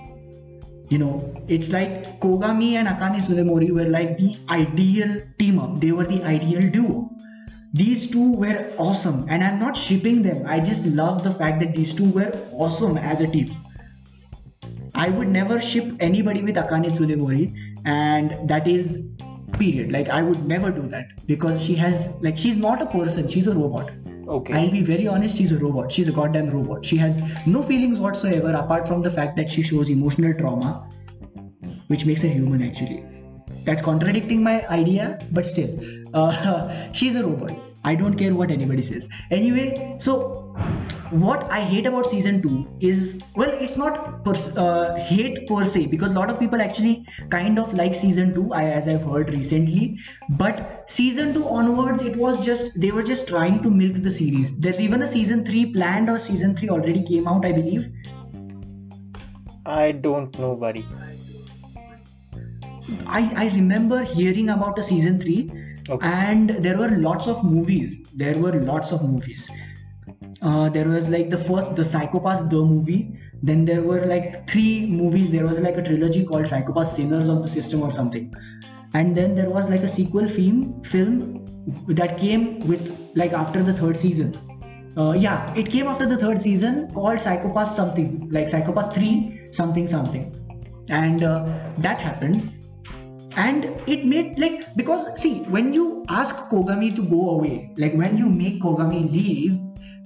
You 0.90 1.00
know 1.00 1.44
it's 1.48 1.72
like 1.72 2.22
kogami 2.22 2.74
and 2.74 2.88
akane 2.88 3.18
tsunemori 3.18 3.72
were 3.72 3.90
like 3.90 4.18
the 4.18 4.38
ideal 4.50 5.22
team 5.40 5.60
up. 5.60 5.80
They 5.80 5.92
were 5.92 6.06
the 6.06 6.24
ideal 6.24 6.70
duo. 6.72 7.10
These 7.74 8.10
two 8.12 8.32
were 8.32 8.72
awesome 8.78 9.26
and 9.30 9.44
i'm 9.44 9.60
not 9.60 9.76
shipping 9.76 10.22
them. 10.24 10.44
I 10.48 10.60
just 10.60 10.86
love 10.86 11.24
the 11.24 11.34
fact 11.34 11.60
that 11.60 11.76
these 11.76 11.94
two 11.94 12.10
were 12.10 12.32
awesome 12.54 12.98
as 12.98 13.22
a 13.22 13.28
team 13.28 13.56
i 15.06 15.10
would 15.10 15.30
never 15.36 15.60
ship 15.70 15.94
anybody 16.10 16.42
with 16.50 16.60
akane 16.64 16.90
tsunemori 16.98 17.46
and 17.86 18.36
that 18.52 18.68
is 18.68 18.98
period 19.60 19.92
like 19.92 20.10
i 20.18 20.22
would 20.28 20.46
never 20.54 20.72
do 20.78 20.88
that 20.96 21.14
because 21.32 21.62
she 21.68 21.76
has 21.76 22.10
like 22.28 22.38
she's 22.46 22.58
not 22.66 22.82
a 22.82 22.90
person 22.98 23.28
she's 23.36 23.48
a 23.54 23.56
robot 23.62 23.92
okay 24.36 24.54
I'll 24.54 24.72
be 24.72 24.82
very 24.82 25.08
honest, 25.08 25.38
she's 25.38 25.52
a 25.54 25.58
robot. 25.58 25.90
She's 25.90 26.10
a 26.10 26.12
goddamn 26.12 26.50
robot. 26.50 26.86
She 26.86 26.98
has 26.98 27.22
no 27.46 27.62
feelings 27.64 27.98
whatsoever 27.98 28.52
apart 28.52 28.86
from 28.86 29.02
the 29.02 29.10
fact 29.10 29.38
that 29.38 29.50
she 29.50 29.64
shows 29.64 29.90
emotional 29.90 30.34
trauma, 30.34 30.90
which 31.88 32.06
makes 32.06 32.24
her 32.24 32.28
human 32.28 32.62
actually. 32.62 33.06
That's 33.64 33.82
contradicting 33.82 34.44
my 34.44 34.68
idea, 34.68 35.20
but 35.32 35.46
still, 35.46 35.80
uh, 36.14 36.92
she's 36.92 37.16
a 37.16 37.26
robot. 37.26 37.67
I 37.84 37.96
don't 37.96 38.16
care 38.16 38.34
what 38.34 38.52
anybody 38.52 38.82
says. 38.82 39.08
Anyway, 39.32 39.96
so 39.98 40.56
what 41.12 41.50
I 41.52 41.62
hate 41.62 41.86
about 41.86 42.08
season 42.08 42.42
2 42.42 42.78
is 42.82 43.22
well, 43.36 43.50
it's 43.50 43.78
not 43.78 44.26
pers- 44.26 44.56
uh, 44.58 44.96
hate 44.96 45.48
per 45.48 45.64
se 45.66 45.88
because 45.88 46.12
a 46.12 46.14
lot 46.16 46.30
of 46.30 46.40
people 46.40 46.62
actually 46.62 47.06
kind 47.30 47.60
of 47.60 47.74
like 47.74 47.96
season 47.96 48.34
2, 48.34 48.54
I, 48.54 48.66
as 48.66 48.88
I've 48.88 49.04
heard 49.04 49.30
recently. 49.30 50.00
But 50.32 50.90
season 50.90 51.34
2 51.34 51.48
onwards, 51.48 52.02
it 52.02 52.16
was 52.16 52.44
just 52.44 52.80
they 52.80 52.92
were 52.92 53.04
just 53.04 53.28
trying 53.28 53.62
to 53.64 53.70
milk 53.70 54.02
the 54.04 54.12
series. 54.12 54.58
There's 54.58 54.82
even 54.82 55.02
a 55.02 55.08
season 55.08 55.46
3 55.46 55.74
planned, 55.74 56.10
or 56.10 56.20
season 56.20 56.56
3 56.56 56.70
already 56.70 57.04
came 57.04 57.28
out, 57.28 57.46
I 57.46 57.52
believe. 57.52 57.92
i 59.76 59.92
don't 59.92 60.38
know 60.42 60.56
buddy 60.56 60.86
I, 63.06 63.22
I 63.36 63.50
remember 63.54 64.02
hearing 64.02 64.50
about 64.50 64.80
a 64.80 64.84
season 64.84 65.20
3 65.20 65.67
Okay. 65.90 66.08
and 66.08 66.50
there 66.50 66.78
were 66.78 66.90
lots 66.90 67.28
of 67.28 67.44
movies. 67.44 68.02
There 68.14 68.38
were 68.38 68.54
lots 68.54 68.92
of 68.92 69.04
movies. 69.04 69.50
Uh, 70.42 70.70
there 70.70 70.88
was 70.88 71.10
like 71.10 71.30
the 71.30 71.38
first 71.38 71.76
the 71.76 71.86
Psycho 71.86 72.20
Pass 72.20 72.42
the 72.42 72.58
movie. 72.58 73.18
Then 73.42 73.66
there 73.66 73.82
were 73.82 74.06
like 74.06 74.50
three 74.50 74.86
movies. 74.86 75.32
There 75.32 75.46
was 75.46 75.60
like 75.60 75.78
a 75.78 75.84
trilogy 75.84 76.26
called 76.26 76.48
Psycho 76.48 76.74
Pass 76.74 76.96
sinners 76.96 77.30
of 77.30 77.42
the 77.42 77.50
system 77.50 77.82
or 77.84 77.92
something. 77.92 78.34
And 78.94 79.16
then 79.16 79.36
there 79.36 79.50
was 79.50 79.70
like 79.70 79.82
a 79.82 79.88
sequel 79.88 80.28
film 80.28 80.84
film 80.84 81.46
that 81.88 82.18
came 82.18 82.60
with 82.68 82.92
like 83.16 83.34
after 83.34 83.64
the 83.64 83.74
third 83.74 83.98
season. 83.98 84.38
Uh, 84.98 85.12
yeah 85.12 85.54
it 85.54 85.70
came 85.70 85.86
after 85.86 86.08
the 86.08 86.18
third 86.18 86.42
season 86.42 86.92
called 86.92 87.22
Psycho 87.22 87.54
Pass 87.54 87.76
something 87.76 88.28
like 88.32 88.50
Psycho 88.50 88.74
Pass 88.74 88.94
3 88.94 89.50
something 89.52 89.88
something. 89.88 90.34
And 90.90 91.24
uh, 91.24 91.46
that 91.78 92.02
happened 92.02 92.57
and 93.38 93.66
it 93.88 94.06
made 94.06 94.38
like 94.40 94.76
because 94.76 95.06
see 95.22 95.36
when 95.56 95.72
you 95.72 96.04
ask 96.10 96.36
kogami 96.50 96.94
to 96.96 97.04
go 97.04 97.30
away 97.32 97.72
like 97.78 97.94
when 97.94 98.18
you 98.18 98.30
make 98.30 98.62
kogami 98.62 99.02
leave 99.12 99.58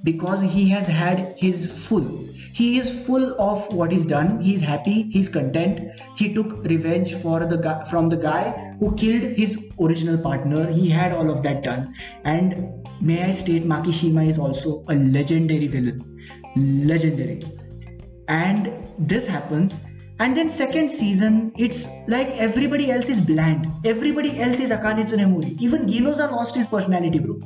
because 0.04 0.42
he 0.42 0.68
has 0.70 0.88
had 0.88 1.36
his 1.38 1.88
full. 1.88 2.28
He 2.54 2.78
is 2.78 2.92
full 3.06 3.40
of 3.40 3.72
what 3.74 3.92
he's 3.92 4.06
done. 4.06 4.42
He's 4.42 4.62
happy. 4.62 5.04
He's 5.04 5.30
content. 5.30 6.02
He 6.18 6.34
took 6.34 6.64
revenge 6.66 7.16
for 7.16 7.46
the 7.46 7.58
guy 7.58 7.84
from 7.86 8.10
the 8.10 8.18
guy 8.18 8.76
who 8.80 8.96
killed 8.96 9.24
his 9.38 9.58
original 9.80 10.18
partner. 10.18 10.70
He 10.72 10.90
had 10.90 11.14
all 11.14 11.30
of 11.32 11.44
that 11.44 11.64
done. 11.64 11.94
And 12.24 12.88
may 13.00 13.24
i 13.24 13.32
state 13.32 13.64
makishima 13.64 14.28
is 14.28 14.38
also 14.38 14.84
a 14.90 14.96
legendary 14.96 15.68
villain. 15.68 16.04
Legendary. 16.56 17.42
And 18.28 18.72
this 18.98 19.26
happens 19.28 19.80
and 20.24 20.38
then 20.38 20.50
second 20.56 20.90
season 20.94 21.38
it's 21.58 21.88
like 22.08 22.32
everybody 22.48 22.92
else 22.92 23.10
is 23.10 23.20
bland. 23.20 23.68
Everybody 23.92 24.40
else 24.40 24.60
is 24.60 24.72
akane 24.72 25.04
tsunemori. 25.12 25.60
Even 25.68 25.88
ginoza 25.88 26.28
lost 26.34 26.56
his 26.56 26.68
personality 26.68 27.20
bro 27.20 27.40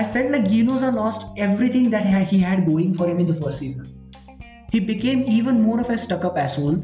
i 0.00 0.02
felt 0.14 0.30
like 0.34 0.46
ginoza 0.52 0.90
lost 0.90 1.26
everything 1.46 1.90
that 1.90 2.06
he 2.32 2.38
had- 2.38 2.66
going 2.68 2.94
for 2.94 3.08
him 3.08 3.18
in 3.24 3.26
the 3.26 3.34
first 3.34 3.58
season. 3.58 3.92
He 4.70 4.80
became 4.92 5.22
even 5.38 5.60
more 5.62 5.80
of 5.80 5.90
a 5.90 5.98
stuck 5.98 6.24
up 6.24 6.38
asshole. 6.44 6.78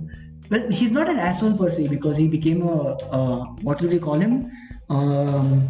Well, 0.51 0.69
he's 0.71 0.93
not 0.93 1.09
an 1.09 1.19
asshole 1.19 1.57
per 1.59 1.71
se 1.71 1.89
because 1.89 2.17
he 2.17 2.29
became 2.29 2.63
a, 2.63 2.77
a 3.19 3.23
what 3.69 3.79
do 3.79 3.89
they 3.89 3.99
call 3.99 4.15
him? 4.15 4.51
Um, 4.89 5.69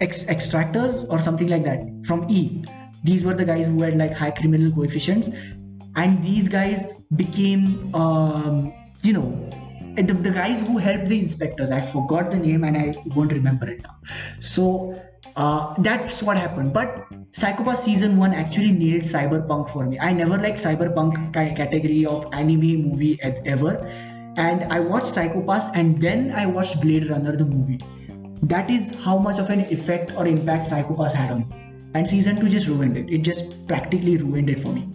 ex- 0.00 0.24
extractors 0.36 1.04
or 1.10 1.20
something 1.20 1.48
like 1.48 1.64
that 1.64 1.80
from 2.06 2.24
E. 2.30 2.64
These 3.04 3.24
were 3.24 3.34
the 3.34 3.44
guys 3.44 3.66
who 3.66 3.82
had 3.82 3.96
like 3.98 4.12
high 4.12 4.30
criminal 4.30 4.72
coefficients, 4.72 5.30
and 5.96 6.22
these 6.22 6.48
guys 6.48 6.84
became, 7.16 7.94
um, 7.94 8.72
you 9.02 9.12
know, 9.12 9.50
the, 9.96 10.14
the 10.14 10.30
guys 10.30 10.60
who 10.60 10.78
helped 10.78 11.08
the 11.08 11.18
inspectors. 11.18 11.70
I 11.70 11.82
forgot 11.82 12.30
the 12.30 12.38
name 12.38 12.64
and 12.64 12.76
I 12.76 12.94
won't 13.14 13.32
remember 13.32 13.68
it 13.68 13.82
now. 13.82 13.96
So 14.40 14.94
uh, 15.36 15.74
that's 15.78 16.22
what 16.22 16.36
happened. 16.36 16.72
But 16.72 17.06
Psycho 17.32 17.64
Pass 17.64 17.84
season 17.84 18.16
one 18.16 18.32
actually 18.32 18.72
nailed 18.72 19.02
cyberpunk 19.02 19.70
for 19.70 19.86
me. 19.86 19.98
I 19.98 20.12
never 20.12 20.38
liked 20.38 20.62
cyberpunk 20.62 21.32
category 21.32 22.06
of 22.06 22.26
anime 22.32 22.88
movie 22.88 23.18
ever, 23.22 23.86
and 24.36 24.64
I 24.72 24.80
watched 24.80 25.08
Psycho 25.08 25.42
Pass 25.42 25.68
and 25.74 26.00
then 26.00 26.32
I 26.32 26.46
watched 26.46 26.80
Blade 26.80 27.08
Runner 27.08 27.36
the 27.36 27.44
movie. 27.44 27.80
That 28.42 28.70
is 28.70 28.94
how 28.96 29.18
much 29.18 29.38
of 29.38 29.50
an 29.50 29.60
effect 29.60 30.12
or 30.16 30.26
impact 30.26 30.68
Psycho 30.68 30.96
Pass 30.96 31.12
had 31.12 31.30
on 31.30 31.38
me. 31.40 31.46
And 31.94 32.08
season 32.08 32.40
two 32.40 32.48
just 32.48 32.66
ruined 32.66 32.96
it. 32.96 33.10
It 33.10 33.18
just 33.18 33.66
practically 33.68 34.16
ruined 34.16 34.50
it 34.50 34.60
for 34.60 34.72
me. 34.72 34.88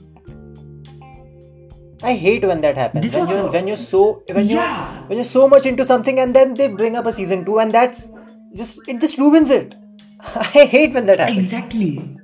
I 2.04 2.14
hate 2.16 2.46
when 2.46 2.62
that 2.62 2.78
happens. 2.78 3.04
This 3.06 3.14
when 3.14 3.28
you 3.28 3.36
a- 3.36 3.52
when 3.52 3.68
you're 3.68 3.78
so 3.84 4.24
when 4.30 4.48
Yeah. 4.48 5.02
you 5.02 5.08
when 5.08 5.18
you're 5.18 5.26
so 5.34 5.48
much 5.48 5.66
into 5.66 5.86
something 5.86 6.20
and 6.20 6.34
then 6.36 6.54
they 6.54 6.68
bring 6.68 6.96
up 6.96 7.06
a 7.06 7.12
season 7.12 7.44
two 7.46 7.60
and 7.60 7.72
that's 7.72 8.12
just 8.56 8.88
it 8.88 9.02
just 9.02 9.18
ruins 9.18 9.50
it. 9.50 9.76
I 10.36 10.66
hate 10.76 10.94
when 10.94 11.06
that 11.08 11.20
happens. 11.20 11.44
Exactly. 11.44 12.18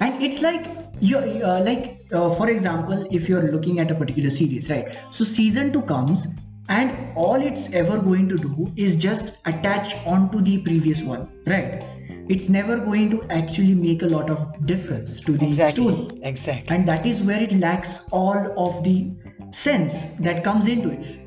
And 0.00 0.22
it's 0.22 0.42
like 0.42 0.66
you 1.00 1.16
uh, 1.18 1.62
like 1.64 2.06
uh, 2.12 2.34
for 2.34 2.50
example, 2.50 3.06
if 3.10 3.28
you're 3.28 3.50
looking 3.50 3.80
at 3.80 3.90
a 3.90 3.94
particular 3.94 4.30
series, 4.30 4.68
right? 4.70 4.88
So 5.10 5.24
season 5.24 5.72
two 5.72 5.82
comes, 5.82 6.26
and 6.68 6.92
all 7.16 7.40
it's 7.50 7.70
ever 7.72 7.98
going 7.98 8.28
to 8.28 8.36
do 8.36 8.70
is 8.76 8.96
just 8.96 9.36
attach 9.46 9.94
onto 10.06 10.40
the 10.42 10.58
previous 10.58 11.00
one, 11.02 11.28
right? 11.46 11.82
It's 12.32 12.48
never 12.48 12.78
going 12.78 13.10
to 13.10 13.22
actually 13.28 13.74
make 13.74 14.00
a 14.00 14.06
lot 14.06 14.30
of 14.30 14.66
difference 14.66 15.20
to 15.20 15.32
the 15.32 15.46
Exactly. 15.46 15.84
story. 15.84 16.20
Exactly. 16.22 16.74
and 16.74 16.88
that 16.88 17.04
is 17.04 17.20
where 17.20 17.42
it 17.42 17.52
lacks 17.64 18.08
all 18.10 18.38
of 18.66 18.82
the 18.84 19.10
sense 19.50 20.06
that 20.28 20.42
comes 20.42 20.66
into 20.66 20.92
it. 20.92 21.18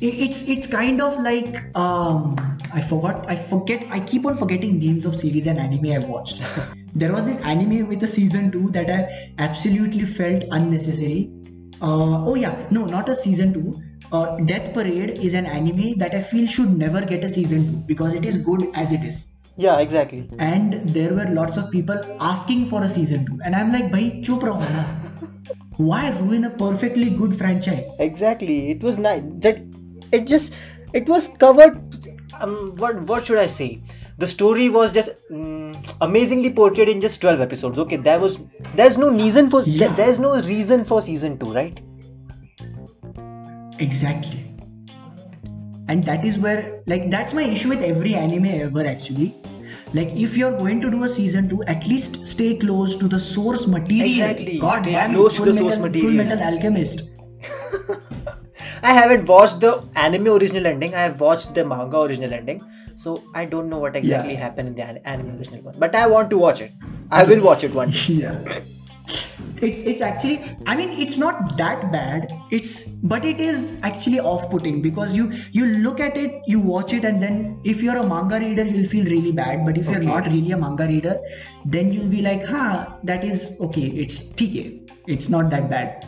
It's 0.00 0.42
it's 0.54 0.68
kind 0.68 1.02
of 1.02 1.18
like 1.26 1.58
um 1.74 2.36
i 2.72 2.80
forgot 2.92 3.28
i 3.34 3.36
forget 3.50 3.84
i 3.90 4.00
keep 4.12 4.26
on 4.26 4.36
forgetting 4.36 4.78
names 4.78 5.06
of 5.10 5.16
series 5.16 5.46
and 5.54 5.58
anime 5.58 5.90
i've 5.98 6.08
watched. 6.14 6.40
There 7.02 7.12
was 7.12 7.24
this 7.24 7.38
anime 7.52 7.88
with 7.88 8.04
a 8.04 8.12
season 8.14 8.52
2 8.52 8.70
that 8.78 8.90
i 8.96 9.00
absolutely 9.38 10.04
felt 10.04 10.44
unnecessary. 10.52 11.30
Uh, 11.82 12.24
oh 12.32 12.36
yeah 12.46 12.54
no 12.70 12.86
not 12.96 13.08
a 13.08 13.20
season 13.26 13.52
2 13.52 13.82
uh, 14.12 14.36
death 14.52 14.72
parade 14.72 15.18
is 15.18 15.34
an 15.34 15.46
anime 15.58 15.94
that 16.06 16.14
i 16.14 16.24
feel 16.32 16.46
should 16.56 16.76
never 16.86 17.00
get 17.14 17.24
a 17.24 17.36
season 17.38 17.70
2 17.72 17.86
because 17.94 18.20
it 18.22 18.34
is 18.34 18.44
good 18.50 18.68
as 18.84 18.92
it 18.98 19.12
is 19.12 19.24
Yeah, 19.56 19.78
exactly. 19.78 20.28
and 20.38 20.88
there 20.94 21.14
were 21.14 21.26
lots 21.34 21.56
of 21.56 21.70
people 21.70 21.98
asking 22.20 22.66
for 22.70 22.82
a 22.82 22.88
season 22.90 23.26
2 23.26 23.38
and 23.44 23.54
i'm 23.58 23.72
like 23.74 23.90
bhai 23.92 24.04
chup 24.28 24.46
raho 24.48 24.70
na 24.76 24.84
why 25.90 26.00
ruin 26.16 26.46
a 26.48 26.50
perfectly 26.62 27.10
good 27.20 27.36
franchise 27.42 27.84
Exactly. 28.06 28.56
It 28.72 28.82
was 28.88 28.98
nice. 29.04 29.22
That 29.46 29.60
it 30.18 30.26
just 30.32 30.54
it 31.00 31.08
was 31.14 31.28
covered. 31.44 31.78
Um, 32.40 32.54
what 32.82 33.00
what 33.12 33.26
should 33.30 33.38
I 33.44 33.46
say? 33.54 33.68
The 34.24 34.26
story 34.32 34.68
was 34.76 34.92
just 34.98 35.16
mm, 35.30 35.94
amazingly 36.08 36.52
portrayed 36.60 36.88
in 36.94 37.00
just 37.06 37.20
twelve 37.24 37.40
episodes. 37.46 37.78
Okay, 37.86 37.96
there 38.10 38.20
was 38.26 38.38
there's 38.82 38.98
no 39.04 39.10
reason 39.22 39.50
for 39.56 39.62
there- 39.62 39.88
Yeah. 39.88 39.94
there's 40.02 40.20
no 40.26 40.32
reason 40.52 40.84
for 40.92 41.00
season 41.10 41.36
two, 41.42 41.52
right? 41.60 41.80
exactly 43.78 44.53
and 45.88 46.04
that 46.04 46.24
is 46.24 46.38
where 46.38 46.80
like 46.86 47.10
that's 47.10 47.32
my 47.34 47.42
issue 47.42 47.68
with 47.68 47.82
every 47.82 48.14
anime 48.14 48.46
ever 48.46 48.84
actually 48.86 49.34
like 49.92 50.10
if 50.26 50.36
you're 50.36 50.56
going 50.58 50.80
to 50.80 50.90
do 50.90 51.04
a 51.04 51.08
season 51.08 51.48
2 51.48 51.62
at 51.64 51.86
least 51.86 52.26
stay 52.26 52.56
close 52.56 52.96
to 52.96 53.08
the 53.08 53.20
source 53.20 53.66
material 53.66 54.08
Exactly, 54.08 54.58
god 54.58 54.82
stay 54.82 54.92
damn 54.92 55.14
close 55.14 55.36
to 55.36 55.44
the 55.44 55.54
source 55.54 55.78
Metal- 55.78 55.88
material. 55.88 56.10
full 56.10 56.24
metal 56.24 56.44
alchemist 56.52 57.02
I 58.82 58.92
haven't 58.92 59.26
watched 59.28 59.60
the 59.60 59.82
anime 59.96 60.28
original 60.28 60.66
ending. 60.66 60.94
I 60.94 61.00
have 61.02 61.20
watched 61.20 61.54
the 61.54 61.64
manga 61.64 62.00
original 62.00 62.32
ending, 62.34 62.62
so 62.96 63.22
I 63.34 63.46
don't 63.46 63.70
know 63.70 63.78
what 63.78 63.96
exactly 63.96 64.34
Yeah. 64.34 64.40
happened 64.40 64.68
in 64.68 64.74
the 64.74 65.08
anime 65.08 65.30
original 65.38 65.62
one. 65.62 65.74
But 65.78 65.94
I 65.94 66.06
want 66.06 66.28
to 66.30 66.38
watch 66.38 66.60
it. 66.60 66.72
I 67.10 67.24
will 67.24 67.42
watch 67.42 67.64
it 67.64 67.74
one 67.74 67.90
day. 67.92 67.98
yeah 68.24 68.60
it's 69.06 69.78
it's 69.90 70.00
actually 70.00 70.36
i 70.66 70.76
mean 70.76 70.90
it's 71.04 71.16
not 71.16 71.56
that 71.58 71.90
bad. 71.92 72.32
It's 72.50 72.84
but 73.12 73.24
it 73.24 73.40
is 73.40 73.78
actually 73.82 74.20
off-putting 74.20 74.80
because 74.82 75.14
you 75.14 75.32
you 75.52 75.66
look 75.66 76.00
at 76.00 76.16
it 76.16 76.42
you 76.46 76.60
watch 76.60 76.92
it 76.92 77.04
and 77.04 77.22
then 77.22 77.60
if 77.64 77.82
you're 77.82 77.96
a 77.96 78.06
manga 78.06 78.38
reader 78.38 78.64
you'll 78.64 78.88
feel 78.88 79.04
really 79.04 79.32
bad. 79.32 79.64
But 79.64 79.78
if 79.78 79.88
you're 79.88 80.02
not 80.02 80.26
really 80.26 80.52
a 80.52 80.56
manga 80.56 80.86
reader 80.86 81.18
then 81.64 81.92
you'll 81.92 82.08
be 82.08 82.22
like 82.22 82.44
huh 82.44 82.86
that 83.04 83.24
is 83.24 83.56
okay. 83.60 83.86
It's 84.04 84.20
tk 84.32 84.90
it's 85.06 85.28
not 85.28 85.50
that 85.50 85.68
bad. 85.70 86.06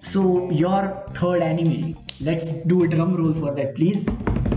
So 0.00 0.50
your 0.50 1.04
third 1.14 1.42
anime 1.42 1.96
let's 2.20 2.48
do 2.74 2.84
a 2.84 2.88
drum 2.88 3.16
roll 3.16 3.34
for 3.34 3.54
that 3.54 3.74
please. 3.74 4.06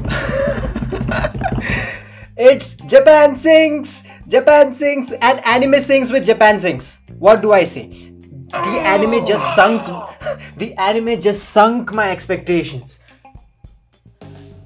It's 2.39 2.75
Japan 2.75 3.35
sinks, 3.35 4.06
Japan 4.27 4.73
sinks, 4.73 5.13
and 5.13 5.39
anime 5.45 5.79
sings 5.79 6.11
with 6.11 6.25
Japan 6.25 6.59
sinks. 6.59 7.01
What 7.17 7.41
do 7.41 7.53
I 7.53 7.63
say? 7.63 7.87
The 7.87 8.75
oh. 8.75 8.93
anime 8.93 9.25
just 9.25 9.55
sunk. 9.55 9.87
The 10.57 10.73
anime 10.77 11.21
just 11.21 11.49
sunk 11.49 11.93
my 11.93 12.09
expectations. 12.11 13.03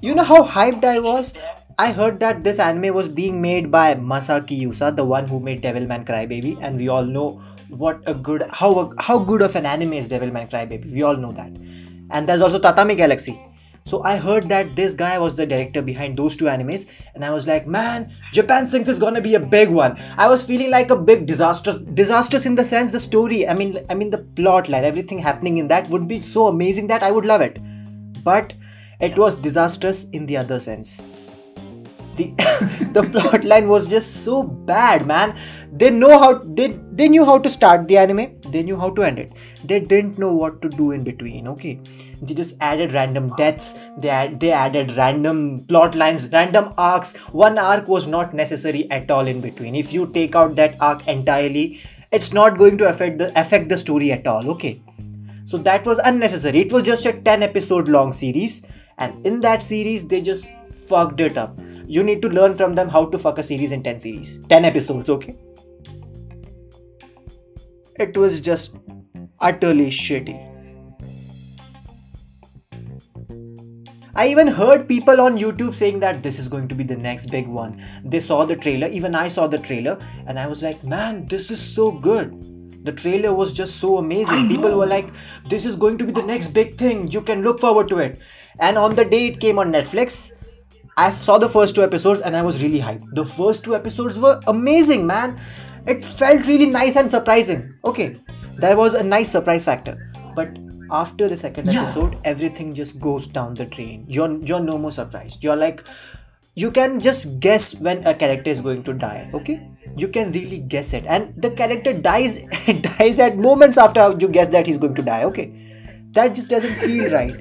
You 0.00 0.14
know 0.16 0.24
how 0.24 0.42
hyped 0.42 0.84
I 0.84 0.98
was? 0.98 1.32
I 1.78 1.92
heard 1.92 2.18
that 2.20 2.42
this 2.42 2.58
anime 2.58 2.94
was 2.94 3.08
being 3.08 3.40
made 3.40 3.70
by 3.70 3.94
Masaaki 3.94 4.60
Yuasa, 4.62 4.94
the 4.96 5.04
one 5.04 5.28
who 5.28 5.38
made 5.38 5.62
Devilman 5.62 6.04
Crybaby, 6.06 6.58
and 6.60 6.76
we 6.76 6.88
all 6.88 7.04
know 7.04 7.40
what 7.68 8.00
a 8.06 8.14
good 8.14 8.44
how 8.50 8.92
how 8.98 9.18
good 9.18 9.42
of 9.42 9.54
an 9.54 9.66
anime 9.66 9.92
is 9.92 10.08
Devilman 10.08 10.50
Crybaby. 10.50 10.92
We 10.92 11.02
all 11.02 11.16
know 11.16 11.32
that. 11.32 11.52
And 12.10 12.28
there's 12.28 12.40
also 12.40 12.58
Tatami 12.58 12.96
Galaxy. 12.96 13.40
So 13.84 14.02
I 14.02 14.16
heard 14.16 14.48
that 14.48 14.76
this 14.76 14.94
guy 14.94 15.18
was 15.18 15.36
the 15.36 15.46
director 15.46 15.82
behind 15.82 16.16
those 16.16 16.36
two 16.36 16.44
animes, 16.44 16.88
and 17.14 17.24
I 17.24 17.30
was 17.30 17.46
like, 17.46 17.66
man, 17.66 18.12
Japan 18.32 18.66
Sinks 18.66 18.88
is 18.88 18.98
gonna 18.98 19.20
be 19.20 19.34
a 19.34 19.40
big 19.40 19.70
one. 19.70 19.96
I 20.16 20.28
was 20.28 20.44
feeling 20.44 20.70
like 20.70 20.90
a 20.90 20.96
big 20.96 21.26
disaster, 21.26 21.78
disastrous 21.78 22.46
in 22.46 22.54
the 22.54 22.64
sense 22.64 22.92
the 22.92 23.00
story. 23.00 23.48
I 23.48 23.54
mean, 23.54 23.78
I 23.90 23.94
mean 23.94 24.10
the 24.10 24.18
plot 24.18 24.68
line, 24.68 24.84
everything 24.84 25.18
happening 25.18 25.58
in 25.58 25.68
that 25.68 25.88
would 25.90 26.06
be 26.06 26.20
so 26.20 26.46
amazing 26.46 26.86
that 26.88 27.02
I 27.02 27.10
would 27.10 27.24
love 27.24 27.40
it. 27.40 27.58
But 28.22 28.54
it 29.00 29.18
was 29.18 29.40
disastrous 29.40 30.04
in 30.10 30.26
the 30.26 30.36
other 30.36 30.60
sense 30.60 31.02
the 32.16 32.26
the 32.96 33.02
plot 33.02 33.44
line 33.44 33.68
was 33.68 33.86
just 33.86 34.24
so 34.24 34.42
bad 34.42 35.06
man 35.06 35.34
they 35.72 35.90
know 35.90 36.18
how 36.18 36.32
they 36.58 36.68
they 36.92 37.08
knew 37.08 37.24
how 37.24 37.38
to 37.38 37.50
start 37.50 37.86
the 37.88 37.96
anime 37.96 38.26
they 38.52 38.62
knew 38.62 38.76
how 38.76 38.90
to 38.90 39.02
end 39.02 39.18
it 39.18 39.32
they 39.64 39.80
didn't 39.80 40.18
know 40.18 40.34
what 40.34 40.60
to 40.62 40.68
do 40.68 40.90
in 40.90 41.04
between 41.04 41.48
okay 41.48 41.78
they 42.20 42.34
just 42.34 42.60
added 42.60 42.92
random 42.92 43.28
deaths 43.36 43.90
they 43.98 44.08
add, 44.08 44.38
they 44.40 44.52
added 44.52 44.96
random 44.96 45.64
plot 45.64 45.94
lines 45.94 46.28
random 46.32 46.72
arcs 46.76 47.16
one 47.44 47.58
arc 47.58 47.88
was 47.88 48.06
not 48.06 48.34
necessary 48.34 48.90
at 48.90 49.10
all 49.10 49.26
in 49.26 49.40
between 49.40 49.74
if 49.74 49.92
you 49.92 50.06
take 50.18 50.34
out 50.34 50.54
that 50.56 50.76
arc 50.80 51.06
entirely 51.06 51.80
it's 52.10 52.32
not 52.32 52.58
going 52.58 52.78
to 52.78 52.88
affect 52.88 53.18
the 53.18 53.28
affect 53.40 53.68
the 53.68 53.76
story 53.76 54.12
at 54.12 54.26
all 54.26 54.50
okay 54.50 54.80
so 55.52 55.58
that 55.58 55.84
was 55.84 55.98
unnecessary. 55.98 56.60
It 56.60 56.72
was 56.72 56.82
just 56.82 57.04
a 57.04 57.12
10 57.12 57.42
episode 57.42 57.86
long 57.86 58.14
series, 58.14 58.66
and 58.96 59.26
in 59.26 59.42
that 59.42 59.62
series, 59.62 60.08
they 60.08 60.22
just 60.22 60.50
fucked 60.88 61.20
it 61.20 61.36
up. 61.36 61.58
You 61.86 62.02
need 62.02 62.22
to 62.22 62.28
learn 62.28 62.54
from 62.54 62.74
them 62.74 62.88
how 62.88 63.04
to 63.10 63.18
fuck 63.18 63.36
a 63.36 63.42
series 63.42 63.70
in 63.70 63.82
10 63.82 64.00
series. 64.00 64.38
10 64.46 64.64
episodes, 64.64 65.10
okay? 65.10 65.36
It 67.96 68.16
was 68.16 68.40
just 68.40 68.78
utterly 69.38 69.88
shitty. 69.90 70.48
I 74.14 74.28
even 74.28 74.46
heard 74.46 74.88
people 74.88 75.20
on 75.20 75.38
YouTube 75.38 75.74
saying 75.74 76.00
that 76.00 76.22
this 76.22 76.38
is 76.38 76.48
going 76.48 76.68
to 76.68 76.74
be 76.74 76.84
the 76.84 76.96
next 76.96 77.30
big 77.30 77.46
one. 77.46 77.82
They 78.04 78.20
saw 78.20 78.44
the 78.44 78.56
trailer, 78.56 78.88
even 78.88 79.14
I 79.14 79.28
saw 79.28 79.46
the 79.46 79.58
trailer, 79.58 79.98
and 80.26 80.38
I 80.38 80.46
was 80.46 80.62
like, 80.62 80.84
man, 80.84 81.26
this 81.28 81.50
is 81.50 81.60
so 81.60 81.90
good. 81.90 82.84
The 82.84 82.92
trailer 82.92 83.32
was 83.32 83.52
just 83.52 83.76
so 83.76 83.98
amazing. 83.98 84.48
People 84.48 84.76
were 84.76 84.86
like, 84.86 85.08
this 85.48 85.64
is 85.64 85.76
going 85.76 85.98
to 85.98 86.04
be 86.04 86.12
the 86.12 86.22
next 86.22 86.50
big 86.50 86.76
thing. 86.76 87.08
You 87.08 87.22
can 87.22 87.42
look 87.42 87.60
forward 87.60 87.88
to 87.88 87.98
it. 87.98 88.20
And 88.58 88.76
on 88.76 88.96
the 88.96 89.04
day 89.04 89.28
it 89.28 89.40
came 89.40 89.58
on 89.58 89.72
Netflix, 89.72 90.32
I 90.96 91.10
saw 91.10 91.38
the 91.38 91.48
first 91.48 91.74
two 91.74 91.82
episodes 91.82 92.20
and 92.20 92.36
I 92.36 92.42
was 92.42 92.62
really 92.62 92.80
hyped. 92.80 93.14
The 93.14 93.24
first 93.24 93.64
two 93.64 93.74
episodes 93.74 94.18
were 94.18 94.40
amazing, 94.46 95.06
man. 95.06 95.38
It 95.86 96.04
felt 96.04 96.46
really 96.46 96.66
nice 96.66 96.96
and 96.96 97.10
surprising. 97.10 97.74
Okay, 97.84 98.16
there 98.58 98.76
was 98.76 98.94
a 98.94 99.02
nice 99.02 99.30
surprise 99.30 99.64
factor. 99.64 100.12
But 100.36 100.56
after 100.90 101.28
the 101.28 101.36
second 101.36 101.68
Yeah. 101.72 101.82
episode, 101.82 102.18
everything 102.24 102.74
just 102.74 103.00
goes 103.00 103.26
down 103.26 103.54
the 103.54 103.64
drain. 103.64 104.04
You're 104.08 104.38
you're 104.42 104.60
no 104.60 104.76
more 104.78 104.92
surprised. 104.92 105.42
You're 105.42 105.56
like 105.56 105.82
you 106.54 106.70
can 106.70 107.00
just 107.00 107.40
guess 107.40 107.74
when 107.80 108.06
a 108.06 108.14
character 108.14 108.50
is 108.50 108.60
going 108.60 108.82
to 108.84 108.92
die, 108.92 109.30
okay? 109.32 109.66
You 109.96 110.08
can 110.08 110.32
really 110.32 110.58
guess 110.58 110.92
it. 110.92 111.06
And 111.06 111.32
the 111.40 111.50
character 111.50 111.94
dies 111.94 112.42
dies 112.98 113.18
at 113.18 113.38
moments 113.38 113.78
after 113.78 114.14
you 114.20 114.28
guess 114.28 114.48
that 114.48 114.66
he's 114.66 114.76
going 114.78 114.94
to 114.96 115.02
die, 115.02 115.24
okay? 115.24 115.52
that 116.14 116.34
just 116.34 116.50
doesn't 116.50 116.74
feel 116.76 117.10
right 117.10 117.36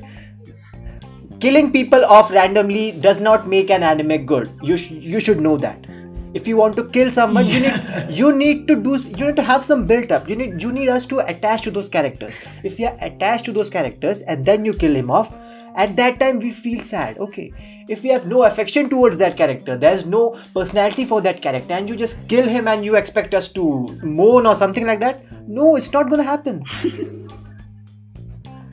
killing 1.41 1.71
people 1.71 2.05
off 2.05 2.31
randomly 2.31 2.91
does 2.91 3.19
not 3.19 3.47
make 3.47 3.69
an 3.69 3.83
anime 3.83 4.25
good. 4.25 4.51
You 4.61 4.77
sh- 4.77 4.91
you 5.13 5.19
should 5.19 5.41
know 5.41 5.57
that. 5.57 5.87
If 6.33 6.47
you 6.47 6.55
want 6.55 6.77
to 6.77 6.83
kill 6.97 7.09
someone 7.11 7.47
you 7.47 7.59
need 7.59 8.05
you 8.19 8.33
need 8.41 8.67
to 8.67 8.75
do 8.83 8.97
you 8.97 9.25
need 9.29 9.39
to 9.39 9.47
have 9.49 9.65
some 9.69 9.85
built 9.85 10.11
up. 10.17 10.29
You 10.29 10.37
need 10.41 10.61
you 10.65 10.71
need 10.71 10.93
us 10.97 11.05
to 11.13 11.19
attach 11.33 11.63
to 11.63 11.71
those 11.71 11.89
characters. 11.89 12.39
If 12.63 12.79
you 12.79 12.87
are 12.91 12.97
attached 13.09 13.45
to 13.45 13.51
those 13.57 13.73
characters 13.79 14.21
and 14.21 14.45
then 14.45 14.63
you 14.69 14.73
kill 14.85 14.95
him 15.01 15.11
off 15.11 15.33
at 15.75 15.95
that 15.97 16.19
time 16.19 16.39
we 16.39 16.51
feel 16.51 16.81
sad. 16.81 17.17
Okay. 17.17 17.51
If 17.89 18.03
we 18.03 18.09
have 18.09 18.27
no 18.27 18.43
affection 18.43 18.89
towards 18.89 19.17
that 19.17 19.35
character 19.35 19.77
there's 19.77 20.05
no 20.05 20.23
personality 20.53 21.05
for 21.05 21.21
that 21.21 21.41
character 21.41 21.73
and 21.73 21.89
you 21.89 21.97
just 22.05 22.27
kill 22.29 22.47
him 22.47 22.67
and 22.67 22.85
you 22.85 22.95
expect 22.95 23.33
us 23.33 23.51
to 23.59 23.67
moan 24.03 24.45
or 24.45 24.55
something 24.55 24.87
like 24.87 24.99
that 24.99 25.23
no 25.47 25.75
it's 25.75 25.91
not 25.91 26.09
gonna 26.09 26.23
happen 26.31 26.63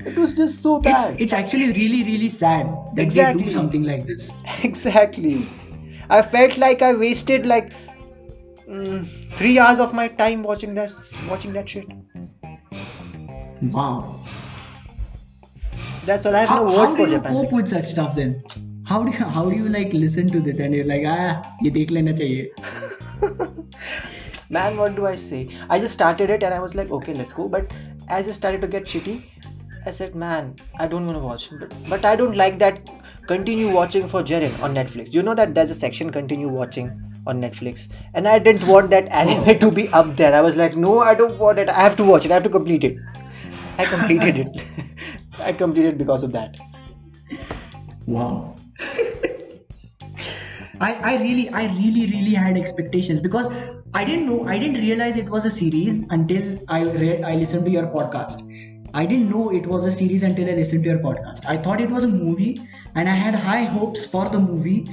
it 0.05 0.17
was 0.17 0.35
just 0.35 0.63
so 0.63 0.81
bad. 0.81 1.13
it's, 1.13 1.21
it's 1.23 1.33
actually 1.33 1.73
really 1.73 2.05
really 2.05 2.29
sad 2.29 2.67
that 2.95 3.03
exactly. 3.03 3.43
they 3.43 3.49
do 3.49 3.55
something 3.55 3.83
like 3.83 4.07
this. 4.07 4.31
Exactly. 4.65 5.49
I 6.11 6.23
felt 6.23 6.57
like 6.57 6.83
i 6.83 6.95
wasted 6.95 7.47
like 7.47 7.73
mm, 8.69 9.07
3 9.37 9.59
hours 9.59 9.81
of 9.81 9.93
my 9.95 10.09
time 10.09 10.43
watching 10.43 10.75
that 10.75 10.93
watching 11.29 11.53
that 11.53 11.69
shit. 11.69 11.87
Wow. 13.63 14.25
That's 16.07 16.27
all 16.27 16.35
i 16.35 16.41
have 16.41 16.49
how, 16.49 16.65
no 16.65 16.79
words 16.79 16.95
how 16.95 17.05
do 17.05 17.07
for 17.07 17.13
you 17.13 17.21
cope 17.21 17.53
with 17.53 17.69
such 17.69 17.87
stuff 17.87 18.17
then? 18.17 18.43
How 18.87 19.03
do 19.03 19.11
you 19.11 19.25
how 19.37 19.51
do 19.51 19.57
you 19.57 19.69
like 19.69 19.93
listen 19.93 20.31
to 20.31 20.41
this 20.41 20.61
and 20.61 20.75
you're 20.75 20.87
like 20.87 21.05
ah 21.07 21.43
ye 21.61 21.71
dekh 21.71 21.91
lena 21.91 22.15
chahiye. 22.15 22.47
Man 24.57 24.79
what 24.79 24.95
do 24.97 25.07
i 25.07 25.15
say? 25.15 25.41
I 25.69 25.79
just 25.79 25.93
started 25.93 26.31
it 26.31 26.43
and 26.43 26.55
i 26.55 26.61
was 26.67 26.75
like 26.75 26.91
okay 26.99 27.15
let's 27.23 27.35
go. 27.41 27.49
But 27.57 27.75
as 28.09 28.29
it 28.29 28.35
started 28.35 28.63
to 28.63 28.69
get 28.77 28.85
shitty 28.85 29.17
i 29.89 29.93
said 29.99 30.15
man 30.23 30.55
i 30.79 30.87
don't 30.87 31.07
want 31.07 31.19
to 31.19 31.25
watch. 31.25 31.51
But, 31.61 31.73
but 31.89 32.05
i 32.05 32.15
don't 32.17 32.37
like 32.37 32.59
that 32.59 32.91
continue 33.27 33.71
watching 33.71 34.09
for 34.09 34.23
Jerin 34.23 34.59
on 34.63 34.75
netflix. 34.75 35.13
You 35.13 35.23
know 35.23 35.35
that 35.35 35.55
there's 35.55 35.71
a 35.71 35.75
section 35.75 36.11
continue 36.11 36.49
watching 36.49 36.91
on 37.27 37.43
netflix? 37.43 37.89
And 38.15 38.29
i 38.29 38.39
didn't 38.39 38.67
want 38.67 38.91
that 38.91 39.09
anime 39.23 39.59
to 39.59 39.71
be 39.71 39.89
up 39.89 40.17
there. 40.17 40.35
I 40.35 40.41
was 40.41 40.57
like 40.57 40.77
no 40.77 40.99
i 41.01 41.15
don't 41.15 41.39
want 41.39 41.59
it. 41.59 41.69
I 41.69 41.81
have 41.81 41.97
to 41.97 42.05
watch 42.05 42.27
it. 42.27 42.31
I 42.31 42.35
have 42.35 42.49
to 42.51 42.55
complete 42.59 42.85
it. 42.85 42.97
I 43.79 43.85
completed 43.85 44.39
it. 44.39 44.63
I 45.39 45.53
completed 45.53 45.95
it 45.95 45.99
because 45.99 46.23
of 46.23 46.33
that. 46.33 46.59
Wow. 48.07 48.57
I, 50.81 50.93
I 51.11 51.17
really 51.21 51.49
I 51.51 51.67
really 51.67 52.07
really 52.07 52.35
had 52.35 52.57
expectations 52.57 53.21
because 53.21 53.49
I 53.95 54.05
didn't 54.05 54.27
know 54.27 54.47
I 54.47 54.59
didn't 54.59 54.81
realize 54.81 55.17
it 55.17 55.29
was 55.29 55.45
a 55.45 55.51
series 55.51 56.05
until 56.11 56.59
I 56.69 56.83
read 56.85 57.25
I 57.25 57.35
listened 57.35 57.65
to 57.67 57.71
your 57.71 57.87
podcast. 57.87 58.48
I 58.95 59.05
didn't 59.07 59.31
know 59.31 59.51
it 59.51 59.67
was 59.67 59.85
a 59.85 59.91
series 59.91 60.23
until 60.23 60.49
I 60.49 60.55
listened 60.55 60.85
to 60.85 60.91
your 60.91 60.99
podcast. 60.99 61.45
I 61.47 61.57
thought 61.57 61.81
it 61.81 61.91
was 61.91 62.05
a 62.05 62.09
movie 62.09 62.61
and 62.95 63.09
I 63.09 63.13
had 63.15 63.35
high 63.35 63.65
hopes 63.65 64.05
for 64.07 64.29
the 64.29 64.41
movie. 64.41 64.87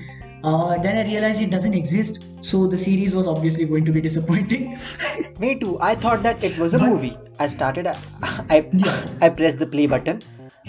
Uh, 0.43 0.78
then 0.80 0.98
I 0.98 1.10
realized 1.10 1.41
it 1.41 1.50
doesn't 1.50 1.74
exist, 1.74 2.24
so 2.41 2.68
the 2.68 2.78
series 2.78 3.16
was 3.16 3.26
obviously 3.26 3.66
going 3.66 3.84
to 3.86 3.91
be 3.91 4.02
disappointing. 4.10 4.78
Me 5.39 5.56
too. 5.58 5.80
I 5.82 5.96
thought 5.96 6.22
that 6.24 6.43
it 6.43 6.58
was 6.58 6.74
a 6.76 6.80
movie. 6.80 7.18
I 7.39 7.48
started. 7.48 7.88
I 7.88 7.96
I, 8.50 8.70
I 9.22 9.30
pressed 9.30 9.58
the 9.60 9.66
play 9.66 9.88
button. 9.88 10.22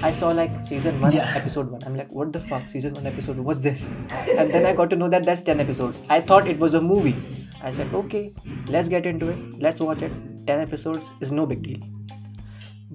I 0.02 0.10
saw 0.10 0.30
like 0.30 0.64
season 0.64 1.00
one, 1.00 1.12
Yeah. 1.12 1.30
episode 1.34 1.70
one. 1.70 1.82
I'm 1.84 1.96
like, 1.96 2.10
what 2.12 2.32
the 2.32 2.40
fuck? 2.40 2.68
Season 2.68 2.94
one, 2.94 3.06
episode 3.06 3.36
one. 3.36 3.44
What's 3.46 3.62
this? 3.62 3.90
And 4.38 4.50
then 4.50 4.64
I 4.66 4.74
got 4.74 4.90
to 4.90 4.96
know 4.96 5.08
that 5.08 5.24
there's 5.26 5.42
ten 5.42 5.60
episodes. 5.60 6.02
I 6.08 6.20
thought 6.20 6.46
it 6.48 6.58
was 6.58 6.74
a 6.74 6.80
movie. 6.80 7.16
I 7.62 7.70
said, 7.70 7.92
okay, 7.92 8.32
let's 8.68 8.88
get 8.88 9.04
into 9.06 9.28
it. 9.30 9.58
Let's 9.58 9.80
watch 9.80 10.02
it. 10.02 10.12
Ten 10.46 10.60
episodes 10.60 11.10
is 11.20 11.32
no 11.32 11.46
big 11.46 11.62
deal. 11.62 11.78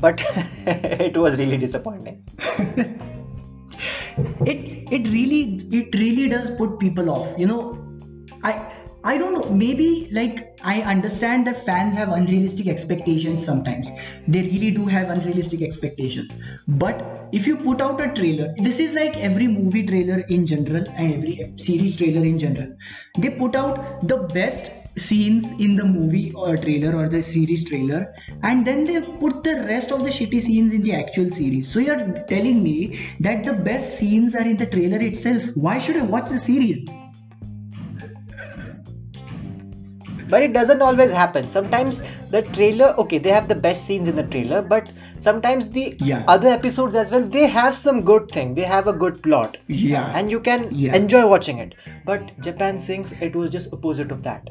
But 0.01 0.21
it 1.07 1.15
was 1.15 1.39
really 1.39 1.57
disappointing. 1.57 2.23
it 4.45 4.59
it 4.91 5.07
really 5.11 5.67
it 5.71 5.95
really 5.95 6.27
does 6.27 6.49
put 6.51 6.79
people 6.79 7.09
off 7.09 7.39
you 7.39 7.47
know. 7.47 7.77
I 8.43 8.51
i 9.03 9.17
don't 9.17 9.33
know 9.35 9.49
maybe 9.59 10.07
like 10.11 10.59
i 10.63 10.81
understand 10.81 11.47
that 11.47 11.65
fans 11.67 11.95
have 11.95 12.09
unrealistic 12.09 12.67
expectations 12.67 13.43
sometimes. 13.43 13.89
They 14.27 14.41
really 14.41 14.71
do 14.71 14.85
have 14.85 15.09
unrealistic 15.09 15.61
expectations. 15.61 16.33
But 16.67 17.29
if 17.31 17.47
you 17.47 17.57
put 17.57 17.81
out 17.81 18.01
a 18.01 18.11
trailer 18.13 18.53
this 18.57 18.79
is 18.79 18.93
like 18.93 19.17
every 19.17 19.47
movie 19.47 19.85
trailer 19.85 20.19
in 20.37 20.45
general 20.45 20.83
and 20.95 21.13
every 21.13 21.53
series 21.57 21.95
trailer 21.97 22.25
in 22.25 22.39
general. 22.39 22.75
They 23.17 23.29
put 23.29 23.55
out 23.55 24.07
the 24.07 24.17
best 24.17 24.71
scenes 24.97 25.49
in 25.51 25.75
the 25.75 25.85
movie 25.85 26.31
or 26.33 26.57
trailer 26.57 26.95
or 26.95 27.07
the 27.09 27.21
series 27.21 27.63
trailer 27.67 28.13
and 28.43 28.65
then 28.65 28.83
they 28.85 29.01
put 29.01 29.43
the 29.43 29.55
rest 29.67 29.91
of 29.91 30.03
the 30.03 30.09
shitty 30.09 30.41
scenes 30.41 30.73
in 30.73 30.81
the 30.81 30.93
actual 30.93 31.29
series. 31.29 31.71
So 31.71 31.79
you're 31.79 32.13
telling 32.29 32.63
me 32.63 32.99
that 33.19 33.43
the 33.43 33.53
best 33.53 33.97
scenes 33.97 34.35
are 34.35 34.47
in 34.47 34.57
the 34.57 34.65
trailer 34.65 35.01
itself. 35.01 35.43
Why 35.55 35.79
should 35.79 35.97
i 35.97 36.03
watch 36.03 36.29
the 36.29 36.39
series 36.39 36.87
But 40.31 40.41
it 40.43 40.53
doesn't 40.53 40.81
always 40.81 41.11
happen. 41.11 41.47
Sometimes 41.47 42.01
the 42.35 42.41
trailer, 42.57 42.87
okay, 43.03 43.17
they 43.19 43.29
have 43.29 43.47
the 43.49 43.55
best 43.67 43.85
scenes 43.85 44.07
in 44.07 44.15
the 44.15 44.23
trailer, 44.35 44.61
but 44.73 44.89
sometimes 45.19 45.69
the 45.77 45.85
Yeah. 45.99 46.23
other 46.35 46.49
episodes 46.49 46.95
as 46.95 47.11
well, 47.11 47.27
they 47.37 47.47
have 47.47 47.75
some 47.75 48.01
good 48.11 48.31
thing. 48.31 48.55
They 48.55 48.67
have 48.73 48.87
a 48.87 48.93
good 49.05 49.21
plot. 49.27 49.57
yeah 49.67 50.11
And 50.21 50.31
you 50.31 50.39
can 50.49 50.67
Yeah. 50.85 50.95
enjoy 51.01 51.27
watching 51.35 51.57
it. 51.67 51.75
But 52.05 52.33
Japan 52.49 52.79
Sinks, 52.79 53.13
it 53.29 53.35
was 53.35 53.49
just 53.59 53.73
opposite 53.79 54.11
of 54.19 54.23
that. 54.23 54.49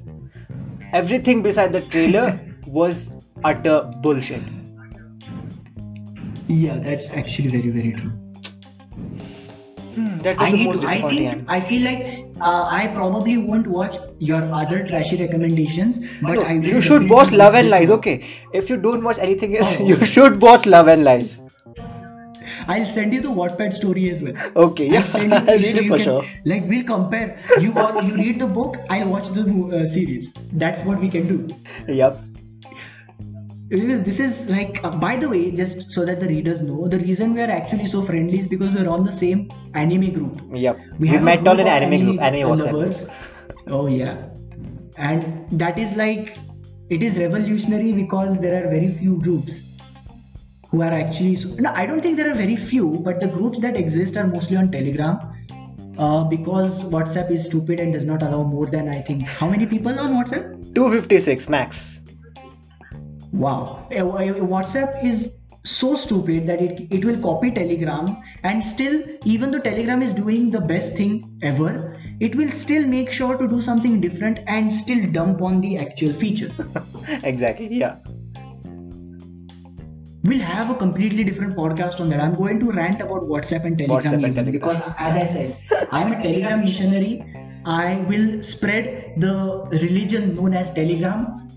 Everything 0.93 1.43
beside 1.43 1.72
the 1.72 1.81
trailer 1.97 2.26
was 2.81 3.05
utter 3.53 3.78
bullshit. 4.03 4.43
yeah 6.62 6.78
that's 6.85 7.12
actually 7.18 7.49
very 7.49 7.70
very 7.74 7.91
true 7.99 8.12
That 10.22 10.38
was 10.38 10.48
I, 10.48 10.50
the 10.52 10.64
most 10.64 10.82
to, 10.82 10.88
I 10.88 11.00
think. 11.00 11.44
I 11.48 11.60
feel 11.60 11.82
like 11.82 12.26
uh, 12.40 12.64
I 12.70 12.88
probably 12.94 13.36
won't 13.38 13.66
watch 13.66 13.96
your 14.18 14.42
other 14.52 14.86
trashy 14.86 15.16
recommendations, 15.16 16.20
but 16.22 16.34
No, 16.34 16.42
I 16.42 16.54
will 16.56 16.64
you 16.64 16.80
should 16.80 17.08
watch 17.10 17.32
Love 17.32 17.54
and 17.54 17.70
Lies, 17.70 17.90
okay? 17.90 18.24
If 18.52 18.68
you 18.70 18.76
don't 18.76 19.02
watch 19.02 19.18
anything 19.18 19.56
else, 19.56 19.80
you 19.92 19.96
should 20.04 20.40
watch 20.42 20.66
Love 20.66 20.88
and 20.88 21.04
Lies. 21.04 21.42
I'll 22.68 22.84
send 22.86 23.14
you 23.14 23.20
the 23.22 23.28
Wattpad 23.28 23.72
story 23.72 24.10
as 24.10 24.20
well. 24.22 24.34
Okay, 24.54 24.88
I'll 24.88 24.92
yeah, 24.94 25.04
send 25.06 25.32
you 25.32 25.38
I'll 25.38 25.58
read 25.58 25.72
so 25.72 25.78
it 25.80 25.88
for 25.88 25.96
can- 25.96 26.04
sure. 26.04 26.24
Like 26.44 26.64
we'll 26.68 26.84
compare. 26.84 27.38
You 27.58 27.72
wa- 27.72 28.00
you 28.00 28.14
read 28.16 28.38
the 28.38 28.46
book, 28.46 28.76
I'll 28.90 29.08
watch 29.08 29.28
the 29.28 29.42
uh, 29.44 29.86
series. 29.86 30.34
That's 30.52 30.84
what 30.84 31.00
we 31.00 31.08
can 31.08 31.26
do. 31.28 31.56
Yep. 31.88 32.18
This 33.70 34.18
is 34.18 34.50
like, 34.50 34.82
uh, 34.82 34.90
by 34.90 35.16
the 35.16 35.28
way, 35.28 35.52
just 35.52 35.92
so 35.92 36.04
that 36.04 36.18
the 36.18 36.26
readers 36.26 36.60
know, 36.60 36.88
the 36.88 36.98
reason 36.98 37.34
we 37.34 37.40
are 37.40 37.50
actually 37.50 37.86
so 37.86 38.02
friendly 38.02 38.40
is 38.40 38.48
because 38.48 38.68
we're 38.70 38.88
on 38.88 39.04
the 39.04 39.12
same 39.12 39.48
anime 39.74 40.12
group. 40.12 40.42
Yep. 40.52 40.80
We, 40.98 41.06
have 41.08 41.22
met 41.22 41.46
all 41.46 41.50
on 41.50 41.60
an 41.60 41.66
of 41.68 41.72
anime 41.72 42.04
group, 42.04 42.20
anime 42.20 42.48
WhatsApp 42.48 42.72
lovers. 42.72 43.08
Oh 43.66 43.86
yeah, 43.86 44.16
and 44.96 45.48
that 45.52 45.78
is 45.78 45.94
like 45.94 46.36
it 46.88 47.04
is 47.04 47.16
revolutionary 47.16 47.92
because 47.92 48.40
there 48.40 48.64
are 48.64 48.68
very 48.68 48.92
few 48.94 49.20
groups 49.20 49.60
who 50.70 50.82
are 50.82 50.90
actually. 50.90 51.36
So, 51.36 51.50
no, 51.50 51.70
I 51.72 51.86
don't 51.86 52.00
think 52.00 52.16
there 52.16 52.28
are 52.32 52.34
very 52.34 52.56
few, 52.56 52.98
but 53.04 53.20
the 53.20 53.28
groups 53.28 53.60
that 53.60 53.76
exist 53.76 54.16
are 54.16 54.26
mostly 54.26 54.56
on 54.56 54.72
Telegram. 54.72 55.20
Uh, 55.98 56.24
because 56.24 56.82
WhatsApp 56.84 57.30
is 57.30 57.44
stupid 57.44 57.78
and 57.78 57.92
does 57.92 58.04
not 58.04 58.22
allow 58.22 58.42
more 58.42 58.66
than 58.66 58.88
I 58.88 59.02
think 59.02 59.22
how 59.22 59.50
many 59.50 59.66
people 59.66 59.96
on 60.00 60.14
WhatsApp? 60.14 60.74
256 60.74 61.48
max. 61.50 61.99
Wow, 63.33 63.87
WhatsApp 63.91 65.05
is 65.05 65.39
so 65.64 65.95
stupid 65.95 66.47
that 66.47 66.61
it, 66.61 66.89
it 66.91 67.05
will 67.05 67.20
copy 67.20 67.51
Telegram 67.51 68.16
and 68.43 68.64
still, 68.64 69.03
even 69.24 69.51
though 69.51 69.61
Telegram 69.61 70.03
is 70.03 70.12
doing 70.12 70.51
the 70.51 70.61
best 70.61 70.97
thing 70.97 71.39
ever, 71.43 71.97
it 72.18 72.35
will 72.35 72.51
still 72.51 72.87
make 72.87 73.12
sure 73.12 73.37
to 73.37 73.47
do 73.47 73.61
something 73.61 74.01
different 74.01 74.41
and 74.47 74.72
still 74.72 75.11
dump 75.12 75.43
on 75.43 75.61
the 75.61 75.78
actual 75.78 76.12
feature. 76.12 76.51
exactly, 77.22 77.68
yeah. 77.74 77.97
we'll 80.24 80.39
have 80.39 80.70
a 80.70 80.74
completely 80.74 81.24
different 81.24 81.57
podcast 81.57 82.01
on 82.01 82.09
that. 82.11 82.20
I'm 82.20 82.35
going 82.35 82.61
to 82.61 82.70
rant 82.72 83.01
about 83.01 83.22
WhatsApp 83.22 83.64
and 83.64 83.78
Telegram, 83.78 84.12
WhatsApp 84.12 84.24
and 84.24 84.35
Telegram. 84.35 84.53
because, 84.53 84.76
as 84.99 85.14
I 85.14 85.26
said, 85.26 85.57
I'm 85.93 86.12
a 86.12 86.22
Telegram 86.22 86.64
missionary. 86.64 87.24
I 87.64 87.99
will 88.09 88.43
spread 88.43 89.14
the 89.18 89.66
religion 89.70 90.35
known 90.35 90.55
as 90.55 90.72
Telegram, 90.72 91.49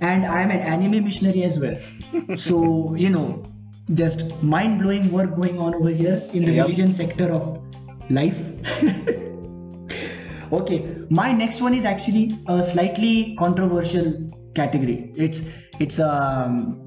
and 0.00 0.26
I'm 0.26 0.50
an 0.50 0.60
anime 0.60 1.04
missionary 1.04 1.42
as 1.44 1.58
well. 1.58 1.76
so 2.36 2.94
you 2.94 3.10
know, 3.10 3.42
just 3.94 4.24
mind 4.42 4.80
blowing 4.82 5.10
work 5.12 5.34
going 5.36 5.58
on 5.58 5.74
over 5.74 5.90
here 5.90 6.22
in 6.32 6.44
the 6.44 6.52
Yep. 6.52 6.66
religion 6.66 6.92
sector 6.92 7.30
of 7.32 7.62
life. 8.10 8.38
okay, 10.52 10.78
my 11.10 11.32
next 11.32 11.60
one 11.60 11.74
is 11.74 11.84
actually 11.84 12.38
a 12.48 12.62
slightly 12.64 13.34
controversial 13.36 14.12
category. 14.54 15.12
It's 15.16 15.42
it's 15.80 15.98
um 16.00 16.84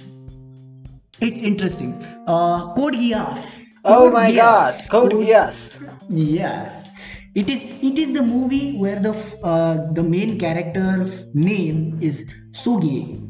it's 1.22 1.42
interesting. 1.42 1.94
Uh, 2.28 2.74
Code 2.74 2.96
Geass. 2.96 3.66
Oh 3.86 4.06
Code 4.06 4.14
my 4.14 4.32
god, 4.32 4.74
Code 4.90 5.12
Geass. 5.14 5.82
Yes, 6.10 6.88
it 7.36 7.50
is. 7.50 7.64
It 7.82 7.98
is 8.00 8.14
the 8.14 8.24
movie 8.24 8.78
where 8.78 9.00
the 9.00 9.14
uh, 9.44 9.92
the 9.94 10.04
main 10.04 10.38
character's 10.40 11.34
name 11.36 11.98
is 12.02 12.26
Sugi. 12.52 13.26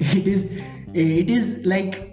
It 0.00 0.26
is. 0.26 0.48
It 0.94 1.30
is 1.30 1.64
like 1.64 2.12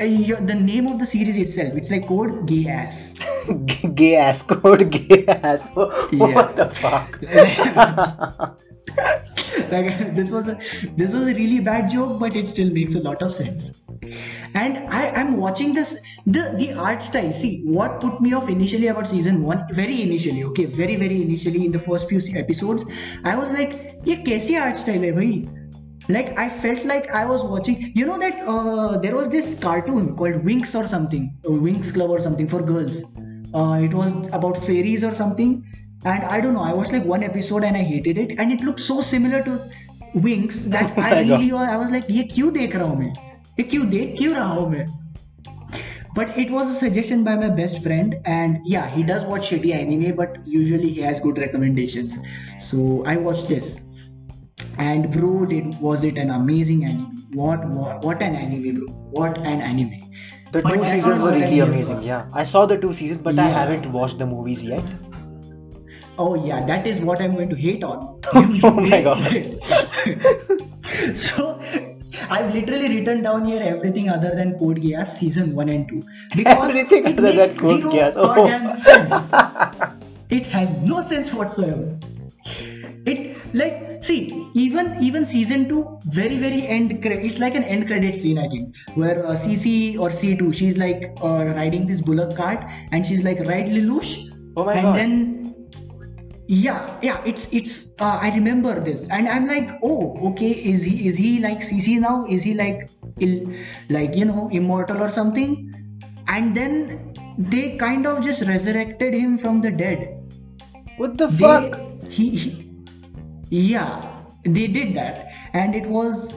uh, 0.00 0.04
your, 0.04 0.40
the 0.40 0.54
name 0.54 0.86
of 0.86 0.98
the 0.98 1.06
series 1.06 1.36
itself. 1.36 1.74
It's 1.74 1.90
like 1.90 2.06
code 2.06 2.46
gay 2.46 2.68
ass. 2.68 3.14
gay 3.94 4.16
ass 4.16 4.42
code 4.42 4.90
gay 4.90 5.26
ass. 5.26 5.72
Yeah. 6.12 6.34
What 6.34 6.56
the 6.56 6.70
fuck? 6.70 7.20
like 9.70 10.14
this 10.14 10.30
was 10.30 10.48
a 10.48 10.54
this 10.96 11.12
was 11.12 11.28
a 11.28 11.34
really 11.34 11.60
bad 11.60 11.90
joke, 11.90 12.18
but 12.18 12.36
it 12.36 12.48
still 12.48 12.70
makes 12.70 12.94
a 12.94 13.00
lot 13.00 13.22
of 13.22 13.34
sense 13.34 13.74
And 14.53 14.77
I 14.89 15.03
am 15.21 15.37
watching 15.37 15.73
this 15.73 15.91
the 16.25 16.43
the 16.57 16.73
art 16.73 17.01
style. 17.01 17.31
See 17.33 17.51
what 17.65 17.99
put 18.01 18.21
me 18.21 18.33
off 18.33 18.49
initially 18.49 18.87
about 18.87 19.07
season 19.07 19.41
one. 19.43 19.65
Very 19.73 20.01
initially, 20.03 20.43
okay, 20.51 20.65
very 20.65 20.95
very 20.95 21.21
initially 21.21 21.65
in 21.65 21.71
the 21.71 21.79
first 21.79 22.09
few 22.09 22.21
episodes, 22.43 22.85
I 23.23 23.35
was 23.35 23.51
like, 23.51 23.75
ये 24.07 24.15
कैसी 24.29 24.55
art 24.67 24.77
style 24.85 25.03
है 25.09 25.11
भाई? 25.19 25.33
Like 26.09 26.33
I 26.37 26.49
felt 26.63 26.83
like 26.93 27.09
I 27.11 27.25
was 27.25 27.43
watching. 27.43 27.91
You 27.95 28.05
know 28.05 28.19
that 28.19 28.41
uh, 28.55 28.97
there 28.97 29.15
was 29.15 29.29
this 29.29 29.53
cartoon 29.67 30.15
called 30.21 30.43
Winx 30.49 30.75
or 30.79 30.85
something, 30.95 31.29
uh, 31.45 31.49
Winx 31.67 31.93
Club 31.93 32.09
or 32.09 32.19
something 32.19 32.47
for 32.55 32.61
girls. 32.73 33.03
Uh, 33.53 33.79
it 33.87 33.93
was 33.93 34.13
about 34.39 34.57
fairies 34.65 35.03
or 35.03 35.13
something 35.13 35.55
and 36.11 36.23
i 36.25 36.39
don't 36.41 36.53
know 36.53 36.63
i 36.69 36.73
watched 36.73 36.91
like 36.91 37.05
one 37.05 37.23
episode 37.23 37.63
and 37.63 37.77
i 37.77 37.81
hated 37.81 38.17
it 38.17 38.31
and 38.37 38.51
it 38.51 38.61
looked 38.61 38.79
so 38.85 38.99
similar 39.09 39.41
to 39.43 39.53
wings 40.15 40.57
that 40.69 40.91
Oh 40.97 41.01
i 41.01 41.09
my 41.11 41.23
God. 41.23 41.29
really 41.29 41.51
was, 41.53 41.69
i 41.69 41.77
was 41.77 41.91
like 41.91 42.09
ये 42.09 42.23
क्यों 42.33 42.51
देख 42.53 42.75
रहा 42.75 42.87
हूँ 42.87 42.97
मैं 42.99 43.13
ये 43.58 43.64
क्यों 43.64 43.88
देख 43.90 44.14
क्यों 44.18 44.34
रहा 44.34 44.46
हूँ 44.46 44.70
मैं 44.70 44.86
but 46.18 46.36
it 46.42 46.48
was 46.52 46.70
a 46.70 46.76
suggestion 46.76 47.20
by 47.26 47.32
my 47.40 47.48
best 47.56 47.76
friend 47.82 48.14
and 48.36 48.64
yeah 48.70 48.86
he 48.94 49.02
does 49.10 49.26
watch 49.32 49.50
shitty 49.50 49.72
anime 49.74 50.14
but 50.20 50.38
usually 50.54 50.88
he 50.94 51.04
has 51.08 51.20
good 51.26 51.38
recommendations 51.42 52.16
so 52.68 52.86
i 53.12 53.14
watched 53.26 53.52
this 53.52 53.68
and 54.86 55.08
bro 55.12 55.30
did 55.52 55.78
was 55.88 56.06
it 56.08 56.18
an 56.24 56.32
amazing 56.38 56.84
anime 56.88 57.22
what 57.42 57.68
what, 57.76 58.08
what 58.08 58.26
an 58.28 58.40
anime 58.40 58.80
bro 58.80 58.92
what 59.20 59.38
an 59.52 59.64
anime 59.70 60.08
The 60.52 60.62
But 60.62 60.74
two 60.74 60.84
seasons 60.84 61.20
were 61.20 61.32
really 61.32 61.58
amazing. 61.62 62.02
Yeah, 62.02 62.26
I 62.32 62.44
saw 62.44 62.64
the 62.64 62.76
two 62.82 62.92
seasons, 62.98 63.20
but 63.20 63.34
yeah. 63.34 63.46
I 63.46 63.48
haven't 63.48 63.88
watched 63.92 64.18
the 64.18 64.26
movies 64.28 64.62
yet. 64.64 64.82
Oh 66.18 66.34
yeah, 66.34 66.64
that 66.70 66.86
is 66.86 67.00
what 67.00 67.20
I'm 67.20 67.34
going 67.34 67.50
to 67.50 67.54
hate 67.54 67.84
on. 67.84 68.18
Oh 68.62 68.72
my. 68.72 69.02
God. 69.02 69.20
so 71.26 71.60
I've 72.30 72.52
literally 72.54 72.88
written 72.96 73.22
down 73.22 73.44
here 73.44 73.62
everything 73.62 74.08
other 74.08 74.34
than 74.34 74.58
Code 74.58 74.78
Geass 74.78 75.08
season 75.08 75.54
one 75.54 75.68
and 75.68 75.88
two. 75.88 76.02
Because 76.36 76.68
Everything 76.70 77.06
other 77.18 77.32
than 77.32 77.56
Code 77.58 77.82
Geass. 77.84 78.14
Oh. 78.16 79.94
It 80.30 80.44
has 80.46 80.70
no 80.82 81.00
sense 81.02 81.32
whatsoever. 81.32 81.98
It 83.06 83.36
like 83.54 84.04
see 84.04 84.46
even 84.54 85.02
even 85.02 85.24
season 85.24 85.68
two 85.68 85.98
very 86.06 86.36
very 86.36 86.66
end 86.66 87.00
cre- 87.02 87.20
it's 87.28 87.38
like 87.38 87.54
an 87.54 87.64
end 87.64 87.86
credit 87.86 88.14
scene 88.14 88.38
I 88.38 88.48
think 88.48 88.74
where 88.94 89.24
uh, 89.26 89.30
CC 89.32 89.98
or 89.98 90.10
C2 90.10 90.52
she's 90.54 90.76
like 90.76 91.10
uh, 91.22 91.44
riding 91.56 91.86
this 91.86 92.00
bullock 92.02 92.36
cart 92.36 92.64
and 92.92 93.06
she's 93.06 93.22
like 93.22 93.40
right 93.40 93.66
Lelouch 93.66 94.30
Oh 94.56 94.64
my 94.66 94.74
and 94.74 94.82
God. 94.82 94.96
then 94.98 95.47
yeah 96.48 96.98
yeah 97.02 97.22
it's 97.26 97.46
it's 97.52 97.88
uh, 98.00 98.18
i 98.22 98.30
remember 98.34 98.80
this. 98.80 99.06
And 99.10 99.28
i'm 99.28 99.46
like 99.46 99.70
oh 99.82 100.18
okay 100.30 100.50
is 100.50 100.82
he 100.82 101.06
is 101.06 101.16
he 101.16 101.40
like 101.40 101.60
cc 101.60 102.00
now 102.00 102.26
is 102.26 102.42
he 102.42 102.54
like 102.54 102.90
Ill, 103.20 103.52
like 103.90 104.14
you 104.14 104.24
know 104.24 104.48
immortal 104.50 105.02
or 105.02 105.10
something? 105.10 105.74
And 106.28 106.56
then 106.56 107.14
they 107.36 107.76
kind 107.76 108.06
of 108.06 108.22
just 108.24 108.42
resurrected 108.42 109.12
him 109.12 109.36
from 109.36 109.60
the 109.60 109.70
dead. 109.70 110.14
What 110.96 111.18
the 111.18 111.26
they, 111.26 111.36
fuck? 111.36 112.02
he, 112.08 112.36
he 112.36 112.76
yeah 113.50 114.22
they 114.44 114.66
did 114.66 114.94
that. 114.94 115.26
And 115.52 115.74
it 115.74 115.86
was 115.86 116.32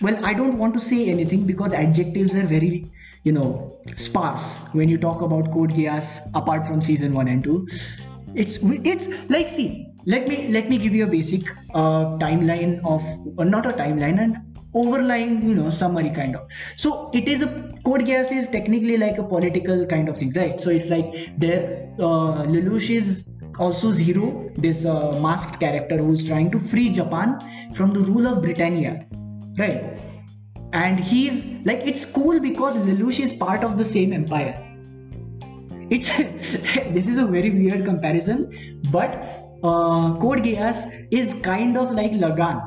well 0.00 0.24
i 0.26 0.32
don't 0.34 0.58
want 0.58 0.74
to 0.74 0.80
say 0.80 1.08
anything 1.08 1.44
because 1.46 1.72
adjectives 1.72 2.34
are 2.34 2.46
very 2.46 2.84
you 3.22 3.32
know 3.32 3.80
sparse 3.96 4.66
when 4.72 4.88
you 4.88 4.98
talk 4.98 5.22
about 5.22 5.52
code 5.52 5.70
geass 5.70 6.08
apart 6.34 6.66
from 6.66 6.82
season 6.82 7.12
1 7.12 7.28
and 7.28 7.44
2 7.44 7.68
it's 8.34 8.58
it's 8.62 9.08
like 9.28 9.48
see 9.48 9.86
let 10.06 10.26
me 10.28 10.48
let 10.48 10.68
me 10.68 10.78
give 10.78 10.94
you 10.94 11.04
a 11.04 11.06
basic 11.06 11.42
uh, 11.74 12.16
timeline 12.18 12.80
of 12.84 13.04
or 13.38 13.44
not 13.44 13.66
a 13.66 13.72
timeline 13.72 14.20
and 14.20 14.36
overlying 14.74 15.42
you 15.46 15.54
know 15.54 15.70
summary 15.70 16.10
kind 16.10 16.34
of. 16.34 16.48
So 16.76 17.10
it 17.12 17.28
is 17.28 17.42
a 17.42 17.46
code 17.84 18.02
geass 18.02 18.32
is 18.32 18.48
technically 18.48 18.96
like 18.96 19.18
a 19.18 19.22
political 19.22 19.86
kind 19.86 20.08
of 20.08 20.16
thing 20.16 20.32
right? 20.32 20.60
So 20.60 20.70
it's 20.70 20.88
like 20.88 21.38
there 21.38 21.94
uh, 21.98 22.44
lelouch 22.44 22.90
is 22.90 23.30
also 23.58 23.90
zero 23.90 24.50
this 24.56 24.84
uh, 24.86 25.18
masked 25.20 25.60
character 25.60 25.98
who's 25.98 26.24
trying 26.24 26.50
to 26.50 26.58
free 26.58 26.88
japan 26.90 27.38
from 27.74 27.92
the 27.92 28.00
rule 28.00 28.26
of 28.26 28.42
britannia 28.42 29.06
right? 29.58 29.98
And 30.72 30.98
he's 30.98 31.44
like 31.66 31.80
it's 31.84 32.04
cool 32.04 32.40
because 32.40 32.76
lelouch 32.76 33.20
is 33.20 33.32
part 33.32 33.62
of 33.62 33.76
the 33.76 33.84
same 33.84 34.14
empire 34.14 34.71
it's 35.90 36.08
this 36.96 37.08
is 37.08 37.18
a 37.18 37.24
very 37.24 37.50
weird 37.50 37.84
comparison 37.84 38.50
but 38.90 39.14
uh, 39.64 40.14
code 40.18 40.42
geass 40.46 41.06
is 41.10 41.34
kind 41.42 41.76
of 41.76 41.92
like 41.92 42.12
Lagaan 42.12 42.60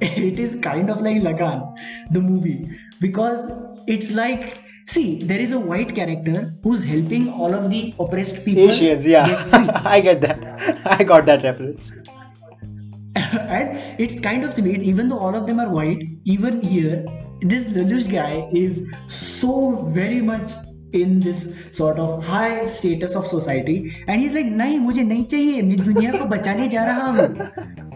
it 0.00 0.38
is 0.38 0.56
kind 0.60 0.90
of 0.90 1.00
like 1.00 1.18
Lagaan 1.18 1.76
the 2.10 2.20
movie 2.20 2.78
because 3.00 3.50
it's 3.86 4.10
like 4.10 4.58
see 4.86 5.18
there 5.22 5.38
is 5.38 5.52
a 5.52 5.58
white 5.58 5.94
character 5.94 6.54
who's 6.62 6.82
helping 6.82 7.28
all 7.32 7.54
of 7.54 7.70
the 7.70 7.94
oppressed 7.98 8.44
people 8.44 8.70
Asians, 8.70 9.06
yeah. 9.06 9.26
I 9.84 10.00
get 10.00 10.20
that. 10.22 10.42
I 10.84 11.04
got 11.04 11.26
that 11.26 11.42
reference. 11.44 11.92
and 13.14 14.00
it's 14.00 14.20
kind 14.20 14.44
of 14.44 14.54
sweet 14.54 14.82
even 14.82 15.08
though 15.08 15.18
all 15.18 15.34
of 15.34 15.46
them 15.46 15.60
are 15.60 15.68
white 15.68 16.02
even 16.24 16.60
here 16.62 17.04
this 17.42 17.64
Lelouch 17.66 18.10
guy 18.10 18.48
is 18.52 18.92
so 19.08 19.76
very 19.94 20.20
much 20.20 20.52
in 20.92 21.20
this 21.20 21.54
sort 21.72 21.98
of 21.98 22.22
high 22.24 22.66
status 22.66 23.14
of 23.14 23.26
society 23.26 23.76
and 24.06 24.20
he's 24.20 24.32
like 24.32 24.46
नहीं 24.60 24.78
मुझे 24.88 25.02
नहीं 25.02 25.24
चाहिए 25.34 25.62
मैं 25.62 25.76
दुनिया 25.84 26.12
को 26.18 26.24
बचाने 26.34 26.68
जा 26.68 26.84
रहा 26.84 27.10
हूँ 27.10 27.90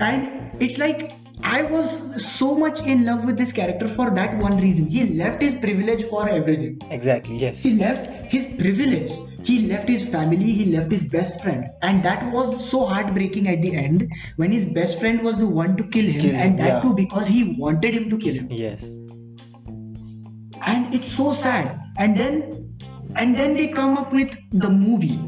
and 0.00 0.62
it's 0.66 0.78
like 0.78 1.12
I 1.42 1.62
was 1.62 1.90
so 2.24 2.54
much 2.54 2.80
in 2.86 3.04
love 3.04 3.24
with 3.24 3.36
this 3.38 3.52
character 3.52 3.88
for 3.88 4.10
that 4.10 4.36
one 4.38 4.58
reason 4.60 4.86
he 4.86 5.04
left 5.20 5.40
his 5.42 5.54
privilege 5.54 6.04
for 6.10 6.28
everything 6.28 6.78
Exactly, 6.90 7.38
yes. 7.38 7.62
he 7.62 7.74
left 7.74 8.32
his 8.32 8.44
privilege 8.58 9.10
he 9.42 9.66
left 9.66 9.88
his 9.88 10.02
family 10.14 10.52
he 10.52 10.66
left 10.66 10.90
his 10.92 11.02
best 11.04 11.40
friend 11.42 11.64
and 11.82 12.02
that 12.02 12.30
was 12.32 12.68
so 12.68 12.84
heartbreaking 12.84 13.48
at 13.48 13.62
the 13.62 13.74
end 13.74 14.06
when 14.36 14.52
his 14.52 14.66
best 14.66 14.98
friend 15.00 15.22
was 15.22 15.38
the 15.38 15.46
one 15.46 15.76
to 15.78 15.84
kill 15.84 16.04
him 16.04 16.20
Kill 16.20 16.34
him, 16.34 16.40
and 16.40 16.58
that 16.58 16.68
yeah. 16.68 16.80
too 16.82 16.94
because 16.94 17.26
he 17.26 17.56
wanted 17.58 17.94
him 17.94 18.10
to 18.10 18.18
kill 18.18 18.34
him 18.34 18.48
Yes. 18.50 18.99
And 20.66 20.94
it's 20.94 21.10
so 21.10 21.32
sad. 21.32 21.80
And 21.98 22.18
then 22.18 22.76
and 23.16 23.36
then 23.36 23.56
they 23.56 23.68
come 23.68 23.98
up 23.98 24.12
with 24.12 24.36
the 24.52 24.70
movie. 24.70 25.20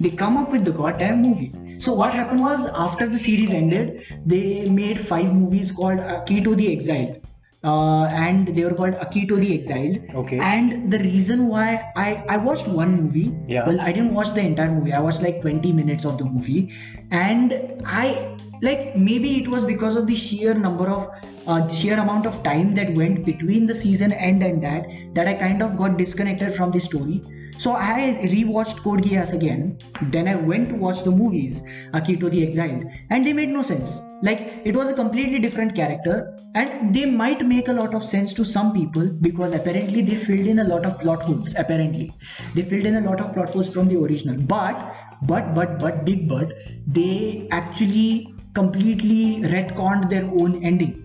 They 0.00 0.10
come 0.10 0.36
up 0.36 0.50
with 0.50 0.64
the 0.64 0.72
goddamn 0.72 1.22
movie. 1.22 1.52
So 1.80 1.92
what 1.92 2.14
happened 2.14 2.40
was 2.40 2.66
after 2.66 3.06
the 3.08 3.18
series 3.18 3.50
ended 3.50 4.02
they 4.24 4.68
made 4.68 5.00
five 5.00 5.32
movies 5.32 5.70
called 5.70 5.98
Akito 5.98 6.56
the 6.56 6.72
exile 6.72 7.20
uh, 7.66 8.04
and 8.04 8.48
they 8.54 8.64
were 8.64 8.74
called 8.74 8.94
Akito 8.94 9.38
the 9.40 9.52
Exiled. 9.58 10.14
Okay. 10.14 10.38
and 10.38 10.90
the 10.92 10.98
reason 10.98 11.48
why 11.48 11.92
I 11.96 12.24
I 12.28 12.36
watched 12.36 12.68
one 12.68 12.94
movie. 13.00 13.26
Yeah. 13.48 13.66
well 13.68 13.80
I 13.80 13.92
didn't 13.92 14.14
watch 14.14 14.32
the 14.34 14.44
entire 14.50 14.70
movie. 14.70 14.92
I 14.92 15.00
watched 15.00 15.22
like 15.22 15.40
20 15.40 15.72
minutes 15.72 16.04
of 16.04 16.18
the 16.18 16.24
movie 16.24 16.72
and 17.10 17.82
I 17.86 18.36
like 18.62 18.96
maybe 18.96 19.40
it 19.40 19.48
was 19.48 19.64
because 19.64 19.96
of 19.96 20.06
the 20.06 20.16
sheer 20.16 20.54
number 20.54 20.88
of 20.88 21.10
uh, 21.46 21.68
sheer 21.68 21.98
amount 21.98 22.26
of 22.26 22.42
time 22.42 22.74
that 22.74 22.94
went 22.94 23.24
between 23.24 23.66
the 23.66 23.74
season 23.74 24.12
end 24.12 24.42
and 24.42 24.62
that 24.62 24.86
that 25.14 25.28
I 25.28 25.34
kind 25.34 25.62
of 25.62 25.76
got 25.76 25.96
disconnected 25.96 26.54
from 26.54 26.72
the 26.72 26.80
story. 26.80 27.22
So 27.58 27.72
I 27.72 28.18
rewatched 28.22 28.82
Code 28.82 29.02
Geass 29.02 29.32
again. 29.32 29.78
Then 30.02 30.28
I 30.28 30.34
went 30.36 30.68
to 30.70 30.74
watch 30.74 31.02
the 31.02 31.10
movies 31.10 31.62
Akito 31.92 32.30
the 32.30 32.46
Exiled, 32.46 32.84
and 33.10 33.24
they 33.24 33.32
made 33.32 33.48
no 33.48 33.62
sense. 33.62 34.02
Like 34.22 34.62
it 34.64 34.74
was 34.74 34.88
a 34.88 34.94
completely 34.94 35.38
different 35.38 35.74
character, 35.74 36.36
and 36.54 36.94
they 36.94 37.06
might 37.06 37.46
make 37.46 37.68
a 37.68 37.72
lot 37.72 37.94
of 37.94 38.04
sense 38.04 38.32
to 38.34 38.44
some 38.44 38.72
people 38.72 39.06
because 39.20 39.52
apparently 39.52 40.00
they 40.02 40.16
filled 40.16 40.46
in 40.46 40.58
a 40.60 40.64
lot 40.64 40.86
of 40.86 40.98
plot 41.00 41.22
holes. 41.22 41.54
Apparently, 41.56 42.12
they 42.54 42.62
filled 42.62 42.86
in 42.86 42.96
a 42.96 43.00
lot 43.00 43.20
of 43.20 43.32
plot 43.34 43.50
holes 43.50 43.68
from 43.68 43.88
the 43.88 43.96
original. 43.96 44.36
But 44.38 44.96
but 45.22 45.54
but 45.54 45.78
but 45.78 46.04
big 46.04 46.28
but 46.28 46.52
they 46.86 47.48
actually 47.50 48.34
completely 48.54 49.42
retconned 49.42 50.08
their 50.08 50.24
own 50.24 50.62
ending 50.64 51.02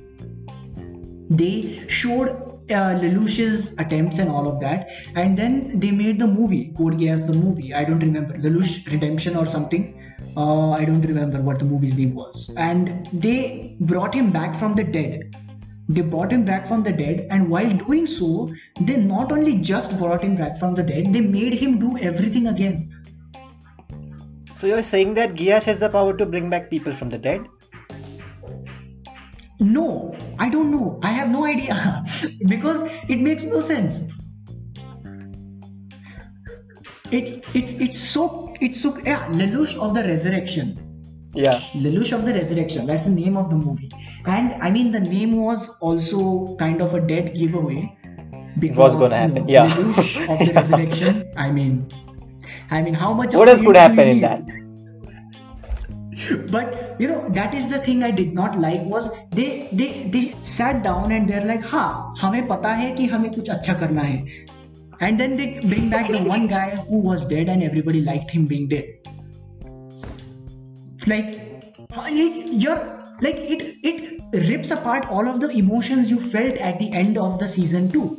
they 1.32 1.82
showed 1.88 2.30
uh, 2.72 2.94
Lelouch's 3.02 3.74
attempts 3.78 4.20
and 4.20 4.30
all 4.30 4.48
of 4.48 4.60
that, 4.60 4.90
and 5.16 5.38
then 5.38 5.80
they 5.80 5.92
made 5.92 6.20
the 6.20 6.28
movie 6.28 6.74
Code 6.78 6.98
Geass 6.98 7.26
the 7.26 7.34
movie. 7.34 7.74
I 7.74 7.86
don't 7.86 8.00
remember 8.00 8.38
Lelouch 8.38 8.90
Redemption 8.92 9.38
or 9.38 9.46
something. 9.46 10.01
Uh, 10.38 10.72
I 10.72 10.86
don't 10.86 11.02
remember 11.02 11.42
what 11.42 11.60
the 11.60 11.66
movie's 11.66 11.96
name 11.96 12.16
was. 12.16 12.50
And 12.56 13.08
they 13.12 13.76
brought 13.82 14.14
him 14.14 14.32
back 14.32 14.58
from 14.58 14.76
the 14.76 14.84
dead. 14.84 15.36
They 15.90 16.02
brought 16.02 16.32
him 16.32 16.46
back 16.46 16.68
from 16.68 16.84
the 16.84 16.92
dead, 16.92 17.28
and 17.32 17.50
while 17.50 17.70
doing 17.70 18.08
so, 18.08 18.54
they 18.80 18.96
not 18.96 19.32
only 19.32 19.58
just 19.58 19.98
brought 19.98 20.24
him 20.24 20.38
back 20.38 20.58
from 20.58 20.74
the 20.74 20.84
dead, 20.84 21.12
they 21.12 21.20
made 21.20 21.54
him 21.54 21.80
do 21.80 21.98
everything 21.98 22.48
again. 22.48 22.90
So 24.54 24.68
you're 24.68 24.84
saying 24.84 25.16
that 25.16 25.34
Geass 25.34 25.66
has 25.66 25.80
the 25.80 25.90
power 25.90 26.16
to 26.16 26.26
bring 26.26 26.50
back 26.50 26.70
people 26.70 26.94
from 26.94 27.10
the 27.10 27.18
dead? 27.18 27.46
No, 29.60 30.16
I 30.40 30.50
don't 30.50 30.72
know. 30.72 31.00
I 31.04 31.12
have 31.12 31.30
no 31.30 31.46
idea 31.46 32.04
because 32.48 32.90
it 33.10 33.20
makes 33.20 33.44
no 33.44 33.60
sense. 33.60 34.04
It's 37.12 37.42
it's 37.54 37.74
it's 37.74 38.00
so 38.00 38.51
it's 38.62 38.82
so 38.82 38.98
yeah 39.06 39.28
Lelouch 39.42 39.76
of 39.88 39.94
the 39.96 40.04
Resurrection. 40.04 40.72
Yeah. 41.34 41.62
Lelouch 41.86 42.12
of 42.18 42.26
the 42.26 42.34
Resurrection. 42.34 42.86
That's 42.86 43.04
the 43.04 43.10
name 43.18 43.38
of 43.38 43.50
the 43.50 43.56
movie. 43.56 43.90
And 44.26 44.54
I 44.62 44.70
mean 44.70 44.92
the 44.92 45.00
name 45.00 45.36
was 45.42 45.68
also 45.80 46.56
kind 46.64 46.82
of 46.82 46.94
a 46.94 47.02
dead 47.02 47.34
giveaway. 47.36 47.98
Because, 48.60 48.78
What's 48.78 48.98
gonna 48.98 49.16
you 49.16 49.22
happen? 49.22 49.46
know, 49.46 49.52
Yeah. 49.58 49.68
Lelouch 49.68 50.16
of 50.34 50.40
the 50.48 50.54
Resurrection. 50.62 51.22
I 51.38 51.52
mean, 51.52 51.88
I 52.70 52.82
mean, 52.82 52.94
how 52.94 53.14
much? 53.14 53.34
What 53.34 53.50
else 53.50 53.62
could 53.62 53.76
happen 53.78 54.08
in 54.16 54.22
that? 54.22 54.44
but 56.52 57.00
you 57.02 57.08
know 57.08 57.28
that 57.36 57.54
is 57.60 57.68
the 57.70 57.78
thing 57.86 58.04
i 58.04 58.12
did 58.12 58.34
not 58.40 58.58
like 58.64 58.82
was 58.94 59.10
they 59.32 59.68
they 59.80 59.88
they 60.16 60.36
sat 60.44 60.84
down 60.84 61.12
and 61.12 61.28
they're 61.32 61.46
like 61.52 61.64
ha 61.72 61.84
हमें 62.22 62.46
पता 62.48 62.74
है 62.82 62.92
कि 62.98 63.06
हमें 63.14 63.30
कुछ 63.38 63.50
अच्छा 63.50 63.74
करना 63.80 64.02
है 64.02 64.18
and 65.02 65.20
then 65.20 65.36
they 65.36 65.60
bring 65.60 65.90
back 65.90 66.10
the 66.10 66.22
one 66.24 66.48
guy 66.48 66.76
who 66.88 66.98
was 66.98 67.26
dead 67.26 67.50
and 67.50 67.64
everybody 67.64 68.02
liked 68.02 68.30
him 68.30 68.46
being 68.46 68.68
dead. 68.70 68.86
Like 71.08 71.42
you're 72.66 72.82
like 73.22 73.38
it 73.56 73.64
it 73.84 74.48
rips 74.48 74.72
apart 74.72 75.08
all 75.08 75.28
of 75.28 75.40
the 75.40 75.50
emotions 75.50 76.10
you 76.10 76.20
felt 76.20 76.58
at 76.70 76.78
the 76.80 76.94
end 76.94 77.18
of 77.18 77.40
the 77.40 77.48
season 77.48 77.92
2 77.92 78.18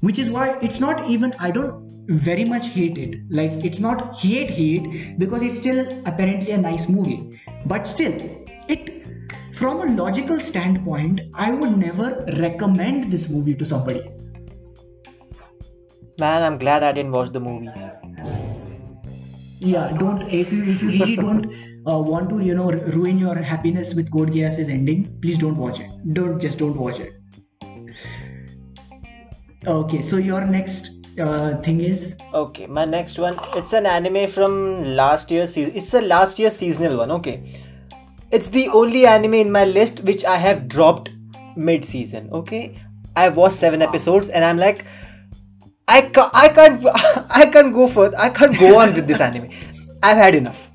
which 0.00 0.18
is 0.18 0.30
why 0.30 0.46
it's 0.68 0.80
not 0.80 1.08
even 1.08 1.32
i 1.38 1.50
don't 1.50 1.92
very 2.06 2.44
much 2.44 2.66
hate 2.66 2.98
it. 2.98 3.20
Like 3.30 3.64
it's 3.64 3.78
not 3.78 4.18
hate 4.18 4.50
hate 4.50 5.18
because 5.18 5.42
it's 5.42 5.60
still 5.60 5.86
apparently 6.04 6.50
a 6.50 6.58
nice 6.58 6.88
movie. 6.88 7.40
But 7.66 7.86
still 7.86 8.12
it 8.68 8.90
from 9.54 9.82
a 9.82 9.86
logical 10.02 10.40
standpoint 10.40 11.20
i 11.34 11.52
would 11.52 11.76
never 11.78 12.24
recommend 12.38 13.12
this 13.12 13.28
movie 13.28 13.54
to 13.54 13.64
somebody 13.64 14.02
Man, 16.18 16.42
I'm 16.42 16.58
glad 16.58 16.82
I 16.82 16.92
didn't 16.92 17.12
watch 17.12 17.30
the 17.30 17.40
movies. 17.40 17.90
yeah 19.72 19.92
don't 19.98 20.22
if 20.36 20.52
you 20.52 20.62
if 20.70 20.80
you 20.82 20.88
really 20.92 21.16
don't 21.16 21.44
uh, 21.90 21.98
want 22.12 22.28
to 22.30 22.38
you 22.46 22.54
know 22.60 22.70
ruin 22.94 23.18
your 23.24 23.34
happiness 23.50 23.92
with 23.98 24.08
code 24.14 24.32
geass's 24.36 24.68
ending 24.76 25.04
please 25.24 25.38
don't 25.42 25.56
watch 25.64 25.78
it 25.84 25.92
don't 26.18 26.40
just 26.44 26.58
don't 26.62 26.80
watch 26.86 26.98
it 27.04 27.12
okay 29.74 30.00
so 30.02 30.16
your 30.16 30.40
next 30.56 30.90
uh, 31.20 31.56
thing 31.68 31.80
is 31.80 32.16
Okay, 32.34 32.66
my 32.66 32.86
next 32.86 33.18
one. 33.18 33.38
It's 33.54 33.74
an 33.74 33.84
anime 33.84 34.26
from 34.26 34.84
last 34.96 35.30
year. 35.30 35.46
Se- 35.46 35.72
it's 35.80 35.92
a 35.92 36.00
last 36.00 36.38
year 36.38 36.50
seasonal 36.50 36.96
one. 36.96 37.10
Okay, 37.10 37.34
it's 38.30 38.48
the 38.48 38.68
only 38.68 39.04
anime 39.06 39.34
in 39.34 39.52
my 39.52 39.64
list 39.66 40.02
which 40.04 40.24
I 40.24 40.36
have 40.38 40.66
dropped 40.66 41.10
mid-season. 41.54 42.30
Okay, 42.32 42.78
I've 43.14 43.36
watched 43.36 43.56
seven 43.56 43.82
episodes 43.82 44.30
and 44.30 44.46
I'm 44.46 44.56
like, 44.56 44.86
I 45.88 46.02
can't, 46.02 46.30
I 46.32 46.48
can't, 46.56 46.84
I 47.30 47.46
can't 47.46 47.72
go 47.74 47.88
further. 47.88 48.16
I 48.18 48.28
can't 48.30 48.58
go 48.58 48.78
on 48.80 48.94
with 48.94 49.06
this 49.06 49.20
anime. 49.20 49.48
I've 50.02 50.16
had 50.16 50.34
enough. 50.34 50.70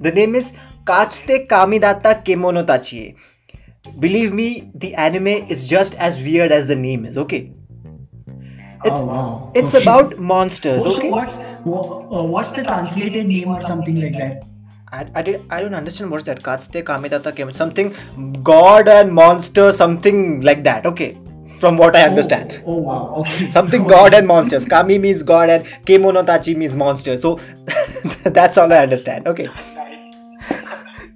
The 0.00 0.10
name 0.12 0.34
is 0.34 0.56
Katsude 0.84 1.46
Kamidata 1.48 2.22
Kemono 2.24 2.64
Tachie. 2.64 3.16
Believe 3.98 4.32
me, 4.32 4.70
the 4.74 4.94
anime 4.94 5.26
is 5.26 5.68
just 5.68 5.94
as 5.96 6.18
weird 6.20 6.52
as 6.52 6.68
the 6.68 6.76
name 6.76 7.04
is. 7.04 7.16
Okay. 7.18 7.52
It's, 8.84 9.00
oh 9.00 9.06
wow 9.06 9.52
it's 9.54 9.74
Okay. 9.74 9.82
about 9.84 10.18
monsters. 10.18 10.82
So 10.82 10.94
Okay. 10.96 11.10
what's 11.10 11.36
uh, 11.36 12.24
what's 12.34 12.50
the 12.52 12.64
translated 12.64 13.26
name 13.26 13.48
or 13.48 13.62
something 13.62 14.00
like 14.00 14.14
that? 14.14 14.42
I, 14.92 15.06
I, 15.14 15.22
did, 15.22 15.42
I 15.50 15.60
don't 15.60 15.74
understand 15.74 16.10
what's 16.10 16.24
that. 16.24 16.42
Katsude 16.42 16.82
Kamidata 16.84 17.34
Kem 17.34 17.52
something 17.52 17.94
god 18.42 18.88
and 18.88 19.12
monster, 19.14 19.70
something 19.72 20.40
like 20.42 20.64
that. 20.64 20.84
Okay, 20.84 21.16
from 21.62 21.76
what 21.82 21.96
I 21.96 22.02
understand. 22.10 22.54
Oh, 22.66 22.74
oh, 22.74 22.78
wow. 22.88 23.14
Okay. 23.20 23.50
Something 23.58 23.86
god 23.86 24.14
and 24.20 24.26
monsters. 24.26 24.66
Kami 24.76 24.98
means 24.98 25.22
god 25.22 25.50
and 25.56 25.64
Kemono 25.90 26.24
Tachi 26.32 26.56
means 26.62 26.74
monster. 26.86 27.16
So 27.16 27.34
that's 28.38 28.58
all 28.58 28.72
I 28.72 28.78
understand. 28.88 29.28
Okay. 29.34 29.48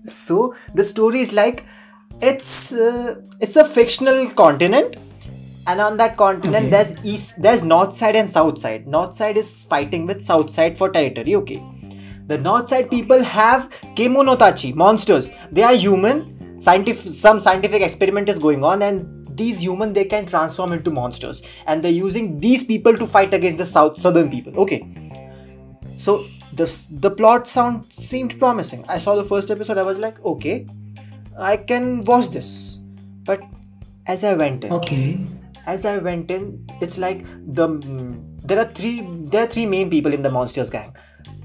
So 0.04 0.54
the 0.74 0.84
story 0.84 1.20
is 1.20 1.32
like 1.32 1.64
it's 2.20 2.72
uh, 2.72 3.16
it's 3.40 3.56
a 3.56 3.64
fictional 3.64 4.30
continent 4.30 4.96
and 5.66 5.80
on 5.80 5.96
that 5.96 6.16
continent 6.16 6.66
Okay. 6.66 6.70
there's 6.70 6.92
east 7.04 7.42
there's 7.42 7.62
north 7.62 7.92
side 7.92 8.16
and 8.20 8.30
south 8.30 8.60
side 8.64 8.86
north 8.86 9.14
side 9.14 9.36
is 9.36 9.50
fighting 9.72 10.06
with 10.06 10.22
south 10.22 10.50
side 10.50 10.78
for 10.78 10.88
territory 10.90 11.34
okay 11.40 11.58
the 12.28 12.38
north 12.38 12.68
side 12.74 12.88
people 12.92 13.24
have 13.32 13.68
kemonotachi 14.00 14.74
monsters 14.84 15.30
they 15.50 15.62
are 15.70 15.74
human 15.74 16.22
scientific 16.68 17.12
some 17.18 17.40
scientific 17.48 17.82
experiment 17.82 18.28
is 18.34 18.38
going 18.38 18.64
on 18.72 18.82
and 18.90 19.15
these 19.42 19.60
human 19.66 19.92
they 19.98 20.04
can 20.14 20.26
transform 20.26 20.72
into 20.72 20.90
monsters 20.90 21.42
and 21.66 21.82
they're 21.82 22.00
using 22.06 22.38
these 22.40 22.64
people 22.72 22.96
to 23.02 23.06
fight 23.06 23.34
against 23.40 23.58
the 23.58 23.66
south 23.74 23.98
southern 24.06 24.30
people 24.36 24.58
okay 24.64 24.80
so 25.96 26.24
the 26.60 26.66
the 27.06 27.10
plot 27.10 27.48
sound 27.48 27.92
seemed 27.92 28.38
promising 28.38 28.84
i 28.88 28.98
saw 28.98 29.14
the 29.20 29.24
first 29.32 29.50
episode 29.50 29.78
i 29.78 29.86
was 29.90 29.98
like 29.98 30.22
okay 30.32 30.56
i 31.38 31.56
can 31.56 31.88
watch 32.12 32.28
this 32.36 32.50
but 33.30 33.40
as 34.06 34.24
i 34.24 34.34
went 34.44 34.64
in 34.64 34.72
Okay. 34.80 35.18
as 35.70 35.84
I 35.90 35.98
went 35.98 36.30
in, 36.30 36.42
it's 36.84 36.96
like 37.04 37.22
the 37.58 37.64
mm, 37.68 38.10
there 38.50 38.58
are 38.64 38.66
three 38.80 38.92
there 39.32 39.42
are 39.44 39.48
three 39.54 39.64
main 39.70 39.88
people 39.94 40.12
in 40.16 40.22
the 40.26 40.30
monsters 40.36 40.68
gang. 40.74 40.92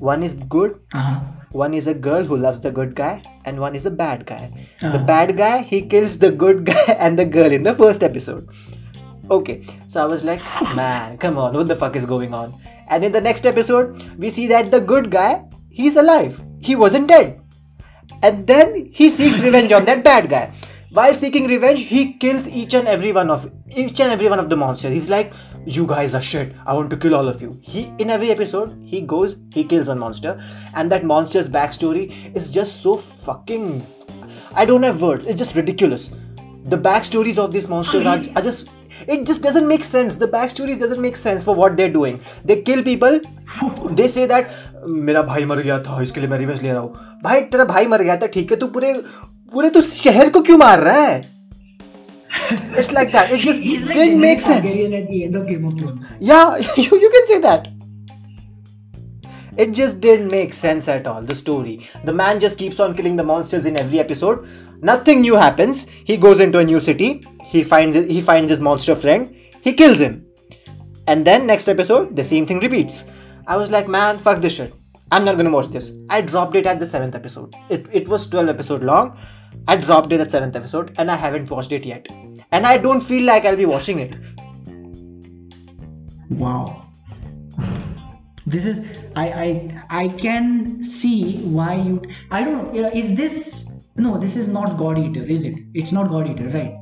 One 0.09 0.21
is 0.27 0.35
good, 0.55 0.75
Uh-huh. 0.99 1.15
One 1.51 1.73
is 1.73 1.87
a 1.87 1.93
girl 1.93 2.23
who 2.23 2.37
loves 2.37 2.59
the 2.61 2.71
good 2.71 2.95
guy, 2.95 3.21
and 3.45 3.59
one 3.59 3.75
is 3.75 3.85
a 3.85 3.91
bad 3.91 4.25
guy. 4.25 4.51
The 4.81 4.99
Ah. 4.99 5.03
bad 5.11 5.35
guy 5.37 5.61
he 5.63 5.81
kills 5.93 6.19
the 6.19 6.31
good 6.31 6.65
guy 6.65 6.85
and 7.07 7.17
the 7.19 7.25
girl 7.25 7.51
in 7.51 7.63
the 7.63 7.73
first 7.73 8.03
episode. 8.03 8.47
Okay, 9.29 9.61
so 9.87 10.01
I 10.03 10.05
was 10.05 10.23
like, 10.25 10.41
man, 10.75 11.17
come 11.17 11.37
on, 11.37 11.53
what 11.53 11.67
the 11.67 11.75
fuck 11.75 11.95
is 11.95 12.05
going 12.05 12.33
on? 12.33 12.53
And 12.89 13.03
in 13.05 13.11
the 13.13 13.21
next 13.21 13.45
episode, 13.45 14.01
we 14.17 14.29
see 14.29 14.47
that 14.47 14.71
the 14.71 14.81
good 14.81 15.09
guy 15.11 15.45
he's 15.69 15.95
alive. 15.95 16.41
He 16.59 16.75
wasn't 16.75 17.07
dead 17.07 17.37
and 18.23 18.45
then 18.45 18.89
he 18.93 19.09
seeks 19.09 19.39
revenge 19.41 19.71
on 19.71 19.85
that 19.85 20.03
bad 20.03 20.29
guy 20.29 20.51
while 20.90 21.14
seeking 21.14 21.46
revenge 21.46 21.80
he 21.88 22.12
kills 22.24 22.48
each 22.48 22.74
and 22.74 22.88
every 22.88 23.12
one 23.12 23.30
of 23.30 23.46
each 23.76 24.00
and 24.00 24.12
every 24.12 24.28
one 24.28 24.38
of 24.38 24.48
the 24.50 24.57
monsters 24.57 24.92
he's 24.92 25.09
like 25.11 25.32
you 25.64 25.86
guys 25.86 26.14
are 26.14 26.20
shit 26.20 26.54
i 26.66 26.72
want 26.72 26.90
to 26.90 26.96
kill 26.96 27.14
all 27.14 27.28
of 27.28 27.42
you 27.42 27.59
he 27.62 27.84
in 27.98 28.11
every 28.11 28.30
episode 28.30 28.76
he 28.84 29.00
goes 29.00 29.36
he 29.54 29.64
kills 29.64 29.86
one 29.86 29.98
monster 29.98 30.38
and 30.74 30.90
that 30.90 31.04
monster's 31.04 31.48
backstory 31.48 32.04
is 32.34 32.48
just 32.50 32.82
so 32.82 32.96
fucking 32.96 33.68
i 34.54 34.64
don't 34.64 34.82
have 34.82 35.02
words 35.02 35.24
it's 35.24 35.38
just 35.38 35.57
ridiculous 35.57 36.09
the 36.64 36.76
backstories 36.76 37.38
of 37.38 37.52
these 37.52 37.68
monsters 37.68 38.07
are, 38.07 38.18
are 38.36 38.42
just 38.42 38.70
it 39.07 39.26
just 39.26 39.42
doesn't 39.42 39.68
make 39.68 39.84
sense 39.84 40.16
the 40.16 40.26
backstories 40.26 40.78
doesn't 40.78 41.00
make 41.00 41.16
sense 41.16 41.44
for 41.44 41.54
what 41.54 41.76
they're 41.76 41.92
doing 41.92 42.20
they 42.44 42.62
kill 42.62 42.82
people 42.82 43.20
they 43.98 44.07
say 44.09 44.26
that 44.26 44.48
मेरा 44.88 45.22
भाई 45.22 45.44
मर 45.44 45.59
गया 45.62 45.78
था 45.82 46.00
इसके 46.02 46.20
लिए 46.20 46.28
मैं 46.28 46.38
revenge 46.38 46.62
ले 46.62 46.72
रहा 46.72 46.80
हूँ 46.80 47.18
भाई 47.24 47.40
तेरा 47.52 47.64
भाई 47.64 47.86
मर 47.86 48.02
गया 48.02 48.16
था 48.22 48.26
ठीक 48.34 48.50
है 48.50 48.57
तू 48.59 48.66
पूरे 48.76 48.92
पूरे 49.52 49.70
तू 49.70 49.80
शहर 49.80 50.30
को 50.30 50.40
क्यों 50.48 50.59
मार 50.59 50.80
रहा 50.80 51.00
है 51.07 51.18
it's 52.78 52.92
like 52.92 53.09
that 53.12 53.30
it 53.32 53.44
just 53.44 53.62
He's 53.62 53.82
like 53.82 53.92
didn't 53.92 53.96
Daenerys 53.96 54.20
make 54.20 54.42
sense 54.42 54.62
Targaryen 54.62 54.96
at 55.00 55.09
the 55.12 55.22
end 55.28 55.36
of 55.40 55.46
Game 55.52 55.66
of 55.70 55.78
Thrones. 55.80 56.12
yeah 56.20 56.57
you, 56.84 56.98
you 57.04 57.11
can 57.16 57.26
say 57.32 57.38
that 57.48 57.68
it 59.64 59.72
just 59.72 60.00
didn't 60.00 60.30
make 60.30 60.52
sense 60.57 60.86
at 60.94 61.07
all 61.12 61.22
the 61.28 61.34
story 61.40 61.74
the 62.09 62.14
man 62.22 62.40
just 62.44 62.59
keeps 62.62 62.80
on 62.86 62.94
killing 62.98 63.16
the 63.20 63.24
monsters 63.28 63.68
in 63.70 63.78
every 63.82 64.00
episode 64.02 64.42
nothing 64.90 65.22
new 65.26 65.38
happens 65.42 65.84
he 66.11 66.16
goes 66.24 66.42
into 66.46 66.59
a 66.59 66.64
new 66.70 66.80
city 66.88 67.09
he 67.54 67.62
finds 67.70 67.96
he 68.16 68.20
finds 68.26 68.50
his 68.54 68.61
monster 68.68 68.96
friend 69.04 69.46
he 69.68 69.72
kills 69.82 70.02
him 70.07 70.18
and 71.14 71.24
then 71.30 71.46
next 71.52 71.68
episode 71.74 72.14
the 72.20 72.26
same 72.32 72.50
thing 72.50 72.61
repeats 72.66 72.98
i 73.46 73.57
was 73.62 73.70
like 73.76 73.88
man 73.96 74.18
fuck 74.26 74.42
this 74.46 74.57
shit 74.61 74.74
i'm 75.11 75.24
not 75.30 75.36
gonna 75.40 75.54
watch 75.57 75.68
this 75.78 75.88
i 76.11 76.20
dropped 76.34 76.61
it 76.62 76.66
at 76.74 76.78
the 76.84 76.90
seventh 76.92 77.14
episode 77.22 77.54
it, 77.70 77.88
it 78.02 78.09
was 78.14 78.28
12 78.28 78.48
episode 78.57 78.84
long 78.92 79.11
i 79.67 79.75
dropped 79.75 80.11
it 80.11 80.19
at 80.19 80.31
seventh 80.31 80.55
episode 80.55 80.93
and 80.97 81.11
i 81.11 81.15
haven't 81.15 81.49
watched 81.49 81.71
it 81.71 81.85
yet 81.85 82.07
and 82.51 82.65
i 82.65 82.77
don't 82.77 83.01
feel 83.01 83.25
like 83.25 83.45
i'll 83.45 83.57
be 83.57 83.65
watching 83.65 83.99
it 83.99 84.15
Wow. 86.31 86.87
This 88.47 88.65
is 88.65 88.79
I 89.15 89.25
I 89.45 89.83
I 89.89 90.07
can 90.07 90.81
see 90.83 91.43
why 91.43 91.75
you 91.75 92.01
I 92.31 92.43
don't 92.43 92.73
Is 92.95 93.15
this 93.15 93.67
no? 93.97 94.17
This 94.17 94.37
is 94.37 94.47
not 94.47 94.77
God 94.77 94.97
Eater, 94.97 95.23
is 95.23 95.43
it? 95.43 95.55
It's 95.73 95.91
not 95.91 96.07
God 96.07 96.29
Eater, 96.29 96.47
right? 96.49 96.77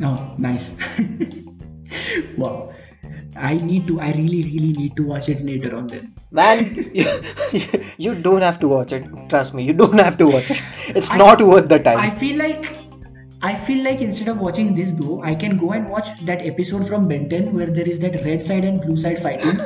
Oh, 0.00 0.34
nice. 0.38 0.76
wow. 2.36 2.72
I 3.42 3.54
need 3.54 3.88
to. 3.88 4.00
I 4.00 4.12
really, 4.12 4.42
really 4.44 4.72
need 4.72 4.96
to 4.96 5.02
watch 5.02 5.28
it 5.28 5.40
later 5.44 5.74
on. 5.76 5.88
Then. 5.88 6.14
Man, 6.30 6.90
you, 6.94 7.04
you 7.98 8.14
don't 8.14 8.42
have 8.42 8.60
to 8.60 8.68
watch 8.68 8.92
it. 8.92 9.04
Trust 9.28 9.54
me, 9.54 9.64
you 9.64 9.72
don't 9.72 9.98
have 9.98 10.16
to 10.18 10.28
watch 10.28 10.52
it. 10.52 10.62
It's 10.88 11.12
not 11.12 11.42
worth 11.42 11.68
the 11.68 11.80
time. 11.80 11.98
I 11.98 12.10
feel 12.10 12.38
like 12.38 12.78
I 13.42 13.54
feel 13.56 13.82
like 13.82 14.00
instead 14.00 14.28
of 14.28 14.38
watching 14.38 14.74
this 14.74 14.92
though, 14.92 15.20
I 15.22 15.34
can 15.34 15.58
go 15.58 15.72
and 15.72 15.90
watch 15.90 16.08
that 16.26 16.46
episode 16.46 16.86
from 16.86 17.08
Benton 17.08 17.52
where 17.52 17.66
there 17.66 17.88
is 17.88 17.98
that 17.98 18.24
red 18.24 18.40
side 18.40 18.64
and 18.64 18.80
blue 18.80 18.96
side 18.96 19.20
fighting. 19.20 19.50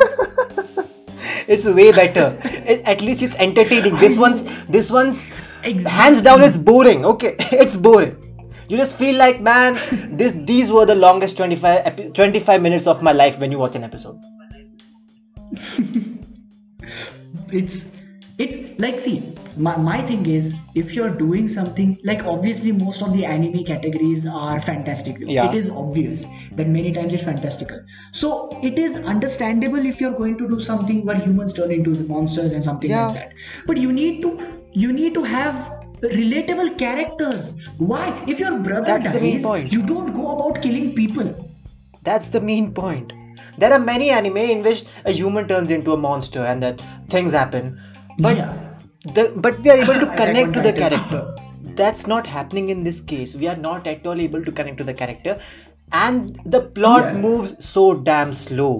it's 1.47 1.66
way 1.66 1.93
better. 1.93 2.39
It, 2.45 2.81
at 2.87 3.03
least 3.03 3.22
it's 3.22 3.37
entertaining. 3.39 3.97
This 3.97 4.16
one's 4.16 4.64
this 4.64 4.91
one's 4.91 5.29
Exactly. 5.64 5.91
hands 5.91 6.22
down 6.22 6.43
is 6.43 6.57
boring. 6.57 7.05
Okay, 7.05 7.37
it's 7.53 7.77
boring. 7.77 8.16
You 8.69 8.77
just 8.77 8.97
feel 8.99 9.17
like 9.17 9.41
man, 9.41 9.75
this 10.17 10.33
these 10.33 10.71
were 10.73 10.87
the 10.87 10.95
longest 10.95 11.37
25 11.37 11.83
epi- 11.87 12.11
25 12.12 12.62
minutes 12.62 12.87
of 12.87 13.03
my 13.03 13.12
life 13.12 13.39
when 13.39 13.53
you 13.53 13.59
watch 13.59 13.77
an 13.77 13.85
episode. 13.85 14.19
it's 17.53 17.93
it's 18.39 18.79
like 18.79 19.01
see 19.01 19.33
my, 19.57 19.77
my 19.77 20.03
thing 20.03 20.27
is 20.27 20.55
if 20.75 20.93
you're 20.95 21.11
doing 21.11 21.49
something 21.49 21.97
like 22.05 22.25
obviously 22.25 22.73
most 22.73 23.01
of 23.03 23.12
the 23.12 23.25
anime 23.25 23.64
categories 23.64 24.27
are 24.27 24.61
fantastical 24.61 25.29
Yeah. 25.29 25.49
it 25.51 25.55
is 25.57 25.71
obvious 25.71 26.25
that 26.53 26.69
many 26.69 26.93
times 26.93 27.14
it's 27.14 27.23
fantastical 27.23 27.81
so 28.12 28.51
it 28.62 28.79
is 28.79 28.97
understandable 28.97 29.87
if 29.87 30.01
you're 30.01 30.12
going 30.12 30.37
to 30.39 30.49
do 30.49 30.61
something 30.61 31.05
where 31.07 31.17
humans 31.17 31.55
turn 31.55 31.71
into 31.71 31.91
monsters 32.09 32.53
and 32.53 32.62
something 32.62 32.91
Yeah. 32.91 33.07
like 33.07 33.14
that 33.14 33.33
but 33.67 33.79
you 33.79 33.93
need 33.93 34.21
to 34.23 34.39
you 34.73 34.93
need 34.93 35.14
to 35.14 35.23
have 35.23 35.76
relatable 36.03 36.79
characters 36.79 37.55
why 37.79 38.25
if 38.27 38.39
your 38.39 38.59
brother 38.59 38.85
That's 38.87 39.11
the 39.13 39.21
main 39.21 39.37
dies 39.37 39.43
point. 39.45 39.73
you 39.73 39.83
don't 39.83 40.13
go 40.15 40.37
about 40.37 40.63
killing 40.63 40.95
people 40.95 41.35
That's 42.03 42.29
the 42.29 42.41
main 42.41 42.73
point. 42.75 43.13
There 43.59 43.73
are 43.73 43.79
many 43.79 44.11
anime 44.11 44.37
in 44.37 44.63
which 44.63 44.85
a 45.05 45.13
human 45.13 45.49
turns 45.49 45.71
into 45.77 45.93
a 45.93 45.97
monster 45.97 46.45
and 46.45 46.63
that 46.63 46.81
things 47.15 47.33
happen. 47.33 47.65
But 48.27 48.37
Yeah. 48.37 48.53
the 49.17 49.25
but 49.47 49.59
we 49.65 49.71
are 49.71 49.77
able 49.85 49.99
to 50.05 50.07
connect 50.21 50.53
to 50.59 50.61
the 50.67 50.73
character. 50.73 51.23
That's 51.81 52.07
not 52.07 52.27
happening 52.35 52.69
in 52.75 52.85
this 52.85 53.01
case. 53.01 53.35
We 53.35 53.49
are 53.49 53.57
not 53.57 53.87
at 53.95 54.07
all 54.07 54.21
able 54.27 54.45
to 54.45 54.53
connect 54.53 54.79
to 54.79 54.85
the 54.85 54.95
character. 54.95 55.35
And 55.93 56.39
the 56.57 56.61
plot 56.79 57.09
Yeah. 57.13 57.21
moves 57.27 57.57
so 57.73 57.85
damn 58.11 58.33
slow. 58.35 58.71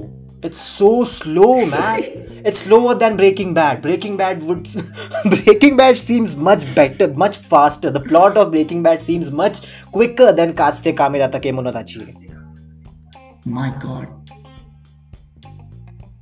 It's 0.43 0.61
so 0.61 1.05
slow, 1.05 1.65
man. 1.67 2.03
it's 2.45 2.59
slower 2.61 2.95
than 2.95 3.17
Breaking 3.17 3.55
Bad. 3.55 3.83
Breaking 3.83 4.17
Bad 4.17 4.43
would 4.43 4.69
Breaking 5.45 5.77
Bad 5.77 5.99
seems 5.99 6.37
much 6.37 6.73
better, 6.75 7.09
much 7.09 7.37
faster. 7.37 7.91
The 7.91 8.01
plot 8.01 8.37
of 8.37 8.51
Breaking 8.51 8.83
Bad 8.83 9.03
seems 9.03 9.33
much 9.33 9.63
quicker 9.91 10.33
than 10.33 10.53
Katsude 10.55 10.95
Kamedata 10.95 11.41
Kemonodachi. 11.41 12.23
my 13.45 13.71
god 13.81 14.09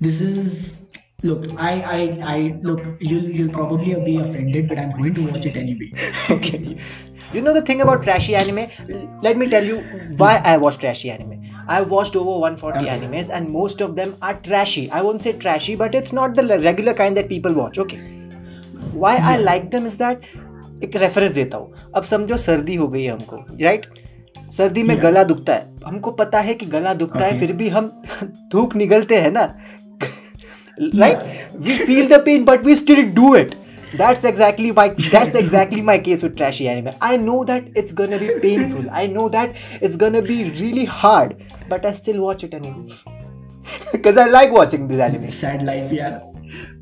this 0.00 0.20
is 0.20 0.88
look 1.22 1.44
i 1.56 1.70
i 1.96 2.00
i 2.34 2.38
look 2.62 2.80
you'll 3.00 3.28
you'll 3.36 3.52
probably 3.52 3.94
be 4.08 4.16
offended 4.24 4.68
but 4.68 4.78
i'm 4.78 4.90
going 4.98 5.14
to 5.14 5.22
watch 5.32 5.46
it 5.46 5.56
anyway 5.56 5.90
okay. 6.30 6.76
You 7.36 7.42
know 7.42 7.52
the 7.52 7.68
thing 7.68 7.80
about 7.80 8.02
trashy 8.02 8.32
anime 8.32 8.68
let 8.90 9.36
me 9.36 9.46
tell 9.46 9.70
you 9.70 9.76
why 10.16 10.36
I 10.36 10.56
watch 10.56 10.78
trashy 10.80 11.08
anime 11.08 11.36
I 11.70 11.82
watched 11.82 12.16
over 12.16 12.50
one 12.50 12.56
forty 12.56 12.86
animes 12.88 13.30
and 13.30 13.48
most 13.48 13.82
of 13.82 13.90
them 13.90 14.12
are 14.22 14.32
trashy 14.32 14.88
I 14.92 15.00
won't 15.00 15.20
say 15.20 15.32
trashy 15.32 15.76
but 15.76 15.94
it's 15.94 16.14
not 16.14 16.30
the 16.30 16.52
regular 16.52 16.92
kind 16.92 17.16
that 17.16 17.28
people 17.28 17.52
watch 17.52 17.78
okay 17.78 17.96
why 18.98 19.16
I 19.16 19.42
like 19.42 19.70
them 19.70 19.86
is 19.86 19.98
that 19.98 20.20
एक 20.84 20.96
reference 20.96 21.30
देता 21.30 21.56
हूँ। 21.56 21.74
अब 21.96 22.02
समझो 22.02 22.36
सर्दी 22.36 22.74
हो 22.74 22.88
गई 22.88 23.04
है 23.04 23.12
हमको 23.12 23.36
राइट 23.62 23.86
सर्दी 24.52 24.82
में 24.82 25.02
गला 25.02 25.24
दुखता 25.24 25.54
है। 25.54 25.74
हमको 25.86 26.10
पता 26.10 26.40
है 26.40 26.54
कि 26.54 26.66
गला 26.66 26.94
दुखता 26.94 27.24
है 27.24 27.38
फिर 27.40 27.52
भी 27.52 27.68
हम 27.68 28.02
धूप 28.52 28.76
निकलते 28.76 29.16
हैं 29.16 29.30
ना। 29.32 29.58
Right 30.80 31.18
we 31.56 31.78
feel 31.78 32.08
the 32.08 32.12
pain 32.12 32.44
but 32.44 32.64
we 32.64 32.76
still 32.76 33.12
do 33.12 33.36
it 33.36 33.54
that's 33.93 34.23
exactly 34.23 34.71
my 34.71 34.89
that's 35.11 35.35
exactly 35.35 35.81
my 35.81 35.97
case 35.97 36.23
with 36.23 36.35
trashy 36.37 36.67
anime 36.69 36.93
i 37.01 37.17
know 37.17 37.43
that 37.43 37.67
it's 37.75 37.91
gonna 37.91 38.19
be 38.19 38.29
painful 38.41 38.89
i 38.91 39.05
know 39.07 39.27
that 39.29 39.51
it's 39.81 39.95
gonna 39.95 40.21
be 40.21 40.49
really 40.61 40.85
hard 40.85 41.41
but 41.67 41.85
i 41.85 41.93
still 41.93 42.21
watch 42.23 42.43
it 42.43 42.53
anyway 42.53 42.93
because 43.91 44.17
i 44.17 44.25
like 44.25 44.51
watching 44.51 44.87
this 44.87 44.99
anime 44.99 45.29
sad 45.29 45.63
life 45.63 45.93
यार 45.93 46.19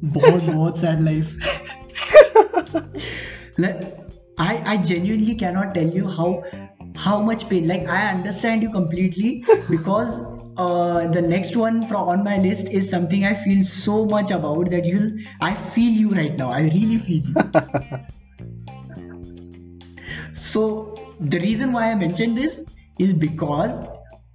बहुत 0.04 0.44
बहुत 0.44 0.78
sad 0.78 1.00
life 1.08 1.30
like 3.66 3.82
i 4.40 4.54
i 4.74 4.78
genuinely 4.78 5.36
cannot 5.36 5.74
tell 5.74 5.96
you 6.00 6.08
how 6.18 6.44
how 7.06 7.20
much 7.22 7.48
pain 7.50 7.68
like 7.68 7.88
i 7.90 8.02
understand 8.10 8.64
you 8.64 8.72
completely 8.72 9.44
because 9.70 10.20
uh, 10.57 11.07
the 11.09 11.23
next 11.23 11.57
one 11.57 11.87
from 11.87 12.09
on 12.09 12.25
my 12.25 12.39
list 12.39 12.69
is 12.71 12.89
something 12.89 13.25
i 13.25 13.35
feel 13.35 13.65
so 13.65 14.05
much 14.05 14.31
about 14.31 14.71
that 14.71 14.85
you'll 14.85 15.13
i 15.41 15.55
feel 15.55 15.93
you 15.93 16.11
right 16.11 16.37
now. 16.37 16.51
I 16.51 16.63
really 16.63 16.99
feel 16.99 17.23
you. 17.25 17.35
So 20.35 20.95
the 21.21 21.39
reason 21.41 21.73
why 21.73 21.91
i 21.91 21.95
mentioned 21.95 22.37
this 22.37 22.65
is 22.99 23.13
because 23.13 23.81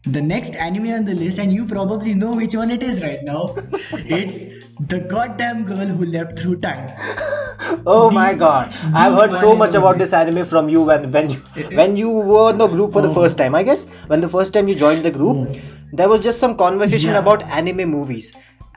the 0.03 0.21
next 0.21 0.55
anime 0.55 0.89
on 0.89 1.05
the 1.05 1.13
list 1.13 1.37
and 1.39 1.51
you 1.51 1.65
probably 1.65 2.13
know 2.13 2.33
which 2.35 2.55
one 2.55 2.71
it 2.71 2.83
is 2.83 3.01
right 3.01 3.23
now. 3.23 3.53
It's 3.93 4.56
the 4.79 4.99
goddamn 4.99 5.63
girl 5.65 5.85
who 5.87 6.05
leapt 6.05 6.39
through 6.39 6.55
time 6.57 6.89
oh 7.85 8.09
my 8.11 8.33
god 8.33 8.69
i've 8.93 9.13
heard 9.13 9.33
so 9.33 9.55
much 9.55 9.73
about 9.73 9.97
this 9.97 10.13
anime 10.13 10.45
from 10.45 10.69
you 10.69 10.83
when 10.83 11.11
when 11.11 11.29
you 11.29 11.37
when 11.79 11.97
you 11.97 12.09
were 12.09 12.49
in 12.51 12.57
the 12.57 12.67
group 12.67 12.93
for 12.93 13.01
the 13.01 13.09
Oh. 13.09 13.13
first 13.21 13.37
time 13.37 13.55
i 13.55 13.63
guess 13.63 14.03
when 14.11 14.21
the 14.21 14.29
first 14.35 14.53
time 14.53 14.67
you 14.67 14.75
joined 14.75 15.03
the 15.03 15.11
group 15.11 15.37
hmm. 15.47 15.95
there 16.01 16.09
was 16.09 16.21
just 16.27 16.39
some 16.39 16.55
conversation 16.55 17.11
Yeah. 17.11 17.19
about 17.25 17.43
anime 17.61 17.89
movies 17.89 18.35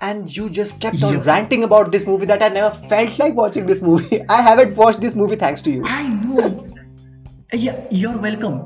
and 0.09 0.35
you 0.35 0.49
just 0.49 0.81
kept 0.81 1.03
on 1.03 1.15
Yep. 1.19 1.27
ranting 1.27 1.65
about 1.65 1.93
this 1.93 2.07
movie 2.07 2.27
that 2.33 2.43
i 2.43 2.49
never 2.49 2.71
felt 2.95 3.19
like 3.19 3.35
watching 3.45 3.67
this 3.67 3.83
movie 3.83 4.23
i 4.39 4.41
haven't 4.51 4.77
watched 4.85 5.01
this 5.03 5.15
movie 5.15 5.37
thanks 5.37 5.63
to 5.69 5.71
you 5.79 5.85
I 5.85 6.03
know. 6.09 6.67
Yeah, 7.53 7.79
you're 7.91 8.17
welcome. 8.17 8.59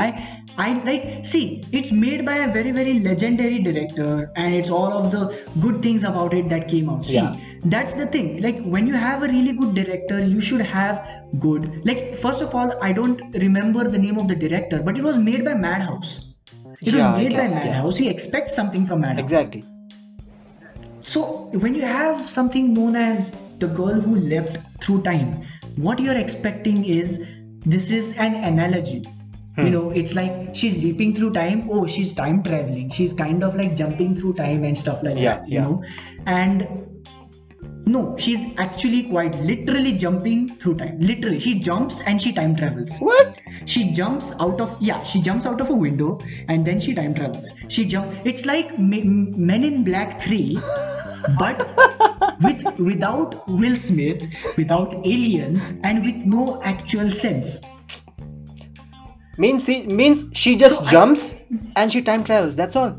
I 0.00 0.42
I 0.56 0.72
like 0.84 1.24
see 1.26 1.64
it's 1.72 1.90
made 1.90 2.24
by 2.24 2.36
a 2.36 2.52
very 2.52 2.70
very 2.70 3.00
legendary 3.00 3.58
director 3.58 4.30
and 4.36 4.54
it's 4.54 4.70
all 4.70 4.92
of 4.92 5.10
the 5.10 5.22
good 5.60 5.82
things 5.82 6.04
about 6.04 6.32
it 6.34 6.48
that 6.48 6.68
came 6.68 6.88
out. 6.88 7.04
See, 7.06 7.14
Yeah. 7.14 7.36
that's 7.64 7.94
the 7.94 8.06
thing. 8.06 8.40
Like 8.40 8.62
when 8.62 8.86
you 8.86 8.94
have 8.94 9.22
a 9.22 9.28
really 9.28 9.52
good 9.52 9.74
director, 9.74 10.20
you 10.24 10.40
should 10.40 10.60
have 10.60 11.04
good. 11.40 11.84
Like 11.84 12.14
first 12.14 12.40
of 12.42 12.54
all, 12.54 12.72
I 12.80 12.92
don't 12.92 13.20
remember 13.34 13.88
the 13.88 13.98
name 13.98 14.18
of 14.18 14.28
the 14.28 14.36
director, 14.36 14.82
but 14.82 14.96
it 14.96 15.02
was 15.02 15.18
made 15.18 15.44
by 15.44 15.54
Madhouse. 15.54 16.34
It 16.82 16.94
Yeah, 16.94 17.12
was 17.12 17.22
made 17.22 17.30
by 17.30 17.36
guess, 17.36 17.52
yeah. 17.54 17.64
Madhouse. 17.64 17.96
He 17.96 18.08
expects 18.08 18.54
something 18.54 18.86
from 18.86 19.00
Madhouse. 19.00 19.24
exactly 19.24 19.64
So 21.02 21.50
when 21.64 21.74
you 21.74 21.82
have 21.82 22.28
something 22.30 22.72
known 22.74 22.96
as 22.96 23.36
the 23.58 23.66
girl 23.68 24.00
who 24.00 24.16
leapt 24.16 24.58
through 24.82 25.02
time, 25.02 25.42
what 25.76 25.98
you're 25.98 26.16
expecting 26.16 26.84
is 26.84 27.26
this 27.66 27.90
is 27.90 28.16
an 28.18 28.34
analogy. 28.36 29.04
Hmm. 29.56 29.64
You 29.66 29.70
know, 29.70 29.90
it's 29.90 30.14
like 30.14 30.54
she's 30.54 30.76
leaping 30.82 31.14
through 31.14 31.32
time. 31.32 31.68
Oh, 31.70 31.86
she's 31.86 32.12
time 32.12 32.42
traveling. 32.42 32.90
She's 32.90 33.12
kind 33.12 33.42
of 33.44 33.54
like 33.54 33.76
jumping 33.76 34.16
through 34.16 34.34
time 34.34 34.64
and 34.64 34.76
stuff 34.76 35.02
like 35.02 35.16
Yeah, 35.16 35.36
that. 35.36 35.48
You 35.48 35.54
yeah. 35.54 35.62
know, 35.62 35.84
and 36.26 36.90
no, 37.86 38.16
she's 38.18 38.46
actually 38.58 39.02
quite 39.10 39.34
literally 39.42 39.92
jumping 39.92 40.48
through 40.56 40.76
time. 40.76 40.98
Literally, 41.00 41.38
she 41.38 41.58
jumps 41.60 42.00
and 42.00 42.20
she 42.20 42.32
time 42.32 42.56
travels 42.56 42.96
what 42.98 43.40
she 43.66 43.90
jumps 43.92 44.32
out 44.40 44.60
of 44.60 44.76
yeah 44.80 45.02
she 45.02 45.20
jumps 45.20 45.46
out 45.46 45.60
of 45.60 45.70
a 45.70 45.74
window 45.74 46.18
and 46.48 46.66
then 46.66 46.80
she 46.80 46.94
time 46.94 47.14
travels 47.14 47.52
she 47.68 47.84
jump 47.84 48.12
it's 48.26 48.44
like 48.44 48.78
Me- 48.78 49.02
men 49.02 49.62
in 49.64 49.84
black 49.84 50.20
3 50.20 50.58
but 51.38 51.58
with 52.42 52.62
without 52.78 53.46
will 53.48 53.76
smith 53.76 54.22
without 54.56 54.94
aliens 55.06 55.72
and 55.82 56.04
with 56.04 56.16
no 56.16 56.60
actual 56.62 57.08
sense 57.10 57.60
means 59.38 59.64
she, 59.66 59.86
means 59.86 60.24
she 60.32 60.56
just 60.56 60.80
So 60.80 60.86
I- 60.86 60.90
jumps 60.90 61.40
and 61.76 61.92
she 61.92 62.02
time 62.02 62.24
travels 62.24 62.56
that's 62.56 62.76
all 62.76 62.98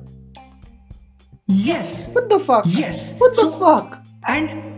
yes 1.48 2.10
what 2.14 2.30
the 2.30 2.40
fuck 2.40 2.66
yes 2.68 3.18
what 3.20 3.36
the 3.36 3.42
So- 3.42 3.52
fuck 3.52 4.02
and 4.28 4.72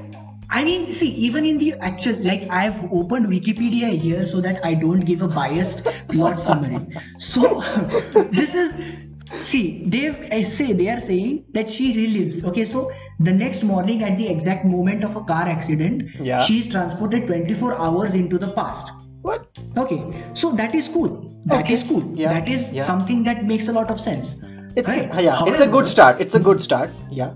I 0.49 0.63
mean, 0.63 0.93
see, 0.93 1.09
even 1.09 1.45
in 1.45 1.57
the 1.57 1.73
actual, 1.81 2.13
like, 2.23 2.49
I've 2.49 2.89
opened 2.89 3.25
Wikipedia 3.27 3.89
here 3.99 4.25
so 4.25 4.39
that 4.39 4.63
I 4.65 4.75
don't 4.75 5.01
give 5.01 5.21
a 5.21 5.27
biased 5.27 5.83
plot 6.09 6.41
summary. 6.41 6.87
So, 7.19 7.61
this 8.31 8.55
is, 8.55 8.73
see, 9.29 9.83
they've, 9.85 10.17
I 10.31 10.43
say, 10.43 10.71
they 10.71 10.87
are 10.87 11.01
saying 11.01 11.43
that 11.51 11.69
she 11.69 11.93
relives. 11.93 12.45
Okay, 12.45 12.63
so 12.63 12.89
the 13.19 13.33
next 13.33 13.63
morning, 13.63 14.03
at 14.03 14.17
the 14.17 14.29
exact 14.29 14.63
moment 14.63 15.03
of 15.03 15.17
a 15.17 15.23
car 15.25 15.49
accident, 15.49 16.03
Yeah. 16.21 16.43
she 16.45 16.59
is 16.59 16.67
transported 16.67 17.27
24 17.27 17.77
hours 17.77 18.13
into 18.15 18.37
the 18.37 18.51
past. 18.53 18.89
What 19.29 19.47
Okay, 19.83 19.99
so 20.33 20.51
that 20.61 20.75
is 20.75 20.87
cool. 20.87 21.11
That 21.45 21.69
is 21.69 21.81
Okay, 21.83 21.89
cool. 21.89 22.03
yeah, 22.15 22.33
That 22.33 22.49
is 22.49 22.71
yeah. 22.71 22.83
something 22.83 23.23
that 23.25 23.45
makes 23.45 23.67
a 23.67 23.73
lot 23.79 23.91
of 23.95 23.99
sense. 24.09 24.35
it's 24.79 24.89
Right? 24.95 25.21
yeah 25.25 25.39
it's 25.51 25.61
a 25.65 25.67
good 25.75 25.87
start 25.91 26.19
it's 26.23 26.35
a 26.39 26.41
good 26.47 26.59
start 26.63 26.91
yeah 27.19 27.31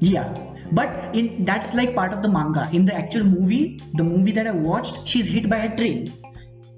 Yeah, 0.00 0.30
but 0.78 0.88
in 1.18 1.44
that's 1.48 1.74
like 1.80 1.94
part 1.94 2.12
of 2.14 2.22
the 2.22 2.28
manga. 2.36 2.68
In 2.78 2.84
the 2.84 2.94
actual 3.02 3.24
movie, 3.24 3.80
the 3.94 4.02
movie 4.08 4.32
that 4.38 4.46
I 4.52 4.54
watched, 4.70 4.96
she's 5.12 5.26
hit 5.34 5.48
by 5.52 5.58
a 5.66 5.76
train. 5.76 6.00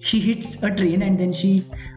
She 0.01 0.21
hits 0.21 0.51
a 0.63 0.71
train 0.71 1.03
and 1.03 1.19
then 1.19 1.33
she, 1.33 1.53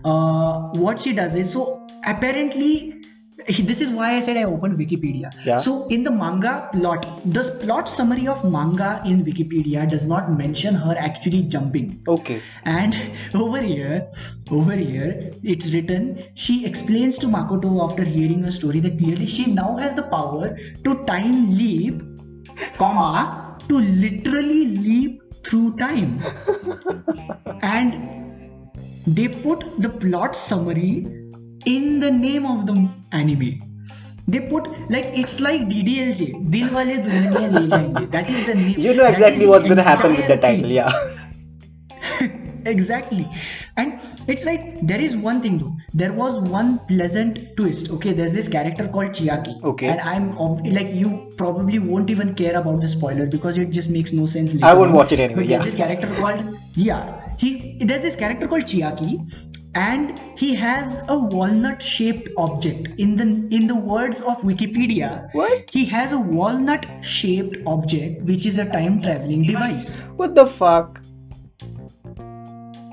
uh, 0.05 0.59
what 0.85 1.01
she 1.01 1.13
does 1.13 1.35
is 1.35 1.51
so 1.51 1.85
apparently. 2.05 2.96
This 3.45 3.81
is 3.81 3.89
why 3.91 4.15
I 4.15 4.19
said 4.19 4.35
I 4.35 4.43
opened 4.43 4.77
Wikipedia. 4.77 5.31
Yeah. 5.45 5.59
So 5.59 5.87
in 5.87 6.01
the 6.03 6.09
manga 6.11 6.69
plot, 6.73 7.05
the 7.25 7.43
plot 7.61 7.87
summary 7.87 8.27
of 8.27 8.43
manga 8.43 9.01
in 9.05 9.23
Wikipedia 9.23 9.87
does 9.87 10.05
not 10.05 10.31
mention 10.31 10.73
her 10.73 10.95
actually 10.97 11.43
jumping. 11.43 12.01
okay 12.07 12.41
And 12.63 12.97
over 13.35 13.61
here, 13.61 14.09
over 14.49 14.73
here, 14.73 15.31
it's 15.43 15.67
written. 15.71 16.23
She 16.33 16.65
explains 16.65 17.17
to 17.19 17.27
Makoto 17.27 17.83
after 17.87 18.03
hearing 18.03 18.43
her 18.43 18.51
story 18.51 18.79
that 18.79 18.97
clearly 18.97 19.27
she 19.27 19.51
now 19.51 19.75
has 19.77 19.93
the 19.93 20.03
power 20.03 20.57
to 20.83 21.05
time 21.05 21.55
leap 21.55 22.01
comma, 22.77 23.57
to 23.69 23.79
literally 23.79 24.65
leap 24.65 25.21
through 25.43 25.75
time. 25.77 26.17
and 27.61 28.17
they 29.05 29.27
put 29.27 29.63
the 29.79 29.89
plot 29.89 30.35
summary 30.35 31.26
in 31.75 31.99
the 32.05 32.11
name 32.11 32.45
of 32.45 32.65
the 32.71 32.75
anime. 33.11 33.49
They 34.35 34.41
put 34.53 34.65
like 34.95 35.05
it's 35.23 35.39
like 35.39 35.61
DDLJ, 35.73 36.25
Dil 36.55 36.73
Wale 36.79 36.97
Dulhaniya 37.05 37.51
Le 37.53 37.61
Jayenge. 37.75 38.11
That 38.17 38.29
is 38.29 38.45
the 38.47 38.55
name. 38.55 38.79
You 38.87 38.95
know 39.01 39.07
exactly 39.13 39.45
what's 39.53 39.67
gonna 39.75 39.83
happen 39.93 40.15
with 40.17 40.27
the 40.33 40.37
title, 40.47 40.71
yeah. 40.79 40.91
exactly 42.65 43.25
and 43.77 43.97
it's 44.27 44.43
like 44.43 44.63
there 44.85 44.99
is 44.99 45.15
one 45.25 45.41
thing 45.41 45.57
though 45.57 45.73
there 45.93 46.11
was 46.11 46.37
one 46.53 46.71
pleasant 46.87 47.37
twist 47.55 47.89
okay 47.97 48.11
there's 48.11 48.33
this 48.33 48.49
character 48.55 48.87
called 48.95 49.11
chiaki 49.19 49.53
Okay. 49.63 49.87
and 49.87 50.01
i'm 50.01 50.25
ob- 50.37 50.65
like 50.77 50.89
you 51.03 51.31
probably 51.37 51.79
won't 51.79 52.09
even 52.09 52.33
care 52.35 52.57
about 52.59 52.81
the 52.81 52.89
spoiler 52.95 53.25
because 53.25 53.57
it 53.57 53.69
just 53.69 53.89
makes 53.89 54.11
no 54.11 54.25
sense 54.25 54.53
I 54.61 54.73
won't 54.73 54.89
on. 54.89 54.95
watch 54.97 55.13
it 55.13 55.21
anyway, 55.21 55.43
But 55.43 55.45
yeah. 55.47 55.57
there's 55.59 55.71
this 55.71 55.75
character 55.83 56.09
called 56.19 56.57
yeah 56.75 57.29
he 57.37 57.77
there's 57.79 58.01
this 58.01 58.17
character 58.17 58.47
called 58.49 58.63
chiaki 58.63 59.13
and 59.75 60.19
he 60.37 60.53
has 60.55 61.01
a 61.07 61.17
walnut 61.17 61.81
shaped 61.81 62.29
object 62.37 62.87
in 62.97 63.15
the 63.15 63.23
in 63.55 63.67
the 63.67 63.75
words 63.75 64.21
of 64.21 64.37
wikipedia 64.41 65.29
What? 65.33 65.69
he 65.71 65.85
has 65.85 66.11
a 66.11 66.19
walnut 66.19 66.85
shaped 67.01 67.57
object 67.67 68.21
which 68.23 68.45
is 68.45 68.57
a 68.57 68.65
time 68.65 69.01
traveling 69.01 69.43
device 69.43 70.01
What 70.15 70.35
the 70.35 70.45
fuck? 70.47 71.01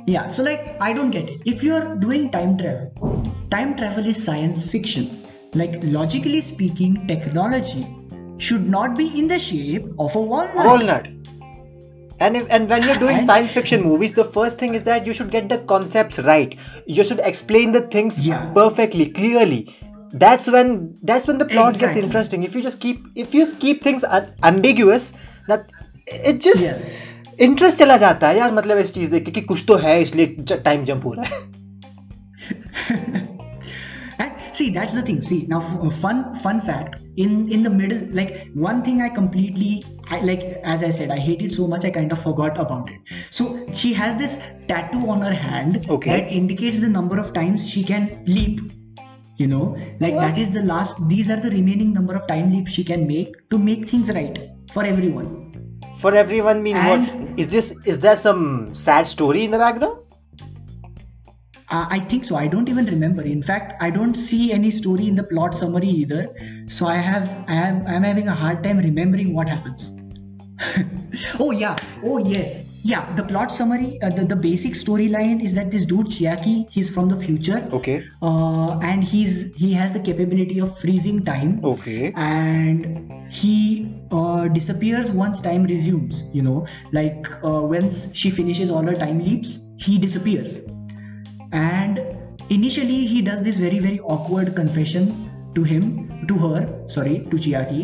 yeah, 0.07 0.27
so 0.27 0.43
like 0.43 0.77
I 0.81 0.93
don't 0.93 1.11
get 1.11 1.29
it. 1.31 1.41
If 1.47 1.63
you're 1.63 1.97
doing 1.97 2.31
time 2.31 2.59
travel, 2.59 3.23
time 3.51 3.75
travel 3.77 4.07
is 4.07 4.23
science 4.23 4.63
fiction. 4.71 5.07
Like 5.55 5.79
logically 5.83 6.41
speaking, 6.43 7.07
technology 7.07 7.87
should 8.39 8.69
not 8.69 8.97
be 8.99 9.07
in 9.19 9.29
the 9.29 9.39
shape 9.39 9.87
of 9.99 10.15
a 10.15 10.21
walnut. 10.21 10.67
Walnut 10.67 11.07
And, 12.22 12.36
if, 12.36 12.48
and 12.56 12.70
when 12.70 12.84
you're 12.84 12.98
doing 13.02 13.18
And- 13.18 13.26
science 13.26 13.54
fiction 13.54 13.82
movies, 13.82 14.14
the 14.16 14.26
first 14.38 14.60
thing 14.60 14.74
is 14.80 14.84
that 14.88 15.06
you 15.08 15.14
should 15.14 15.30
get 15.36 15.48
the 15.52 15.58
concepts 15.74 16.20
right. 16.30 16.56
You 16.86 17.04
should 17.10 17.22
explain 17.34 17.72
the 17.72 17.82
things 17.98 18.18
Yeah. 18.26 18.50
perfectly, 18.58 19.06
clearly. 19.20 19.60
That's 20.24 20.50
when 20.56 20.74
that's 21.12 21.28
when 21.30 21.38
the 21.38 21.46
plot 21.46 21.74
gets 21.74 21.84
Exactly. 21.84 22.04
interesting. 22.08 22.44
If 22.50 22.56
you 22.56 22.64
just 22.68 22.82
keep 22.86 23.06
if 23.26 23.34
you 23.40 23.46
keep 23.66 23.84
things 23.88 24.04
un- 24.20 24.30
ambiguous, 24.52 25.08
that 25.48 25.72
it 26.32 26.42
just 26.50 26.66
Yeah. 26.72 26.90
Interest 27.48 27.78
चला 27.78 27.96
जाता 27.98 28.28
है 28.28 28.38
यार 28.38 28.52
मतलब 28.54 28.78
इस 28.78 28.94
चीज 28.94 29.10
देख 29.10 29.26
के 29.26 29.32
कि 29.32 29.42
कुछ 29.52 29.64
तो 29.68 29.76
है 29.84 30.02
इसलिए 30.02 30.58
टाइम 30.66 30.84
जंप 30.86 31.06
हो 31.06 31.14
रहा 31.14 31.26
है 31.36 31.48
And 34.24 34.32
see, 34.58 34.70
that's 34.78 34.94
the 34.94 35.02
thing. 35.10 35.22
See, 35.28 35.38
now 35.52 35.60
f- 35.66 35.84
uh, 35.88 35.92
fun 36.06 36.18
fun 36.46 36.58
fact 36.70 36.96
in 37.26 37.36
in 37.58 37.62
the 37.68 37.72
middle, 37.76 38.02
like 38.20 38.34
one 38.70 38.82
thing 38.88 39.02
I 39.06 39.10
completely 39.20 39.70
I 40.11 40.21
like 40.21 40.43
as 40.65 40.83
I 40.83 40.91
said, 40.91 41.11
I 41.11 41.19
hate 41.19 41.43
it 41.43 41.53
so 41.53 41.67
much 41.67 41.85
I 41.85 41.91
kind 41.91 42.13
of 42.13 42.21
forgot 42.23 42.59
about 42.59 42.91
it. 42.91 43.01
So 43.31 43.67
she 43.73 43.93
has 43.95 44.17
this 44.17 44.39
tattoo 44.69 45.09
on 45.09 45.21
her 45.21 45.33
hand 45.33 45.87
Okay. 45.89 46.11
that 46.11 46.33
indicates 46.33 46.81
the 46.81 46.89
number 46.89 47.19
of 47.19 47.33
times 47.33 47.69
she 47.69 47.83
can 47.85 48.23
leap. 48.27 48.61
You 49.37 49.49
know, 49.49 49.77
like 49.99 50.15
that 50.15 50.39
is 50.39 50.51
the 50.53 50.63
last. 50.63 50.97
These 51.09 51.29
are 51.29 51.37
the 51.37 51.51
remaining 51.51 51.93
number 51.93 52.15
of 52.15 52.29
time 52.29 52.53
leaps 52.53 52.73
she 52.73 52.85
can 52.85 53.05
make 53.07 53.35
to 53.51 53.59
make 53.59 53.89
things 53.91 54.09
right 54.11 54.39
for 54.73 54.85
everyone. 54.85 55.41
For 55.97 56.15
everyone, 56.15 56.63
mean 56.63 56.77
And- 56.77 57.09
what 57.09 57.39
is 57.39 57.49
this? 57.49 57.77
Is 57.85 57.99
there 58.01 58.15
some 58.15 58.75
sad 58.75 59.09
story 59.09 59.45
in 59.45 59.51
the 59.51 59.59
background? 59.59 59.99
Uh, 61.71 61.87
I 61.91 61.99
think 61.99 62.25
so. 62.25 62.37
I 62.37 62.47
don't 62.47 62.69
even 62.69 62.87
remember. 62.87 63.23
In 63.23 63.43
fact, 63.43 63.83
I 63.83 63.91
don't 63.91 64.15
see 64.15 64.53
any 64.53 64.71
story 64.71 65.09
in 65.09 65.15
the 65.15 65.25
plot 65.25 65.55
summary 65.55 65.89
either. 65.89 66.29
So 66.69 66.87
I 66.87 66.97
have, 66.97 67.29
I 67.49 67.55
am, 67.55 67.87
I'm 67.87 68.03
having 68.03 68.29
a 68.29 68.35
hard 68.35 68.63
time 68.63 68.79
remembering 68.79 69.35
what 69.35 69.49
happens. 69.49 69.94
oh 71.41 71.51
yeah. 71.51 71.77
Oh 72.03 72.19
yes. 72.19 72.71
Yeah. 72.83 73.15
The 73.15 73.23
plot 73.23 73.51
summary, 73.53 73.99
uh, 74.03 74.11
the 74.11 74.25
the 74.25 74.37
basic 74.37 74.75
storyline 74.75 75.43
is 75.43 75.55
that 75.55 75.71
this 75.71 75.85
dude 75.85 76.07
Chiaki, 76.07 76.69
he's 76.71 76.91
from 76.91 77.09
the 77.09 77.17
future. 77.17 77.67
Okay. 77.73 78.07
Uh, 78.23 78.79
and 78.79 79.03
he's 79.03 79.55
he 79.57 79.73
has 79.73 79.93
the 79.93 80.01
capability 80.01 80.61
of 80.61 80.79
freezing 80.79 81.25
time. 81.25 81.61
Okay. 81.65 82.13
And 82.17 83.33
he 83.33 83.91
uh, 84.11 84.49
disappears 84.49 85.11
once 85.11 85.41
time 85.41 85.65
resumes. 85.65 86.23
You 86.33 86.43
know, 86.43 86.67
like 86.93 87.27
uh, 87.43 87.63
once 87.63 88.15
she 88.15 88.31
finishes 88.31 88.71
all 88.71 88.83
her 88.83 88.95
time 88.95 89.19
leaps, 89.19 89.59
he 89.77 89.99
disappears 89.99 90.61
and 91.55 92.01
initially 92.51 93.07
he 93.07 93.23
does 93.23 93.43
this 93.43 93.59
very 93.59 93.79
very 93.79 94.01
awkward 94.01 94.55
confession 94.57 95.31
to 95.55 95.63
him 95.63 95.87
to 96.27 96.37
her 96.37 96.63
sorry 96.89 97.21
to 97.31 97.37
chiaki 97.45 97.83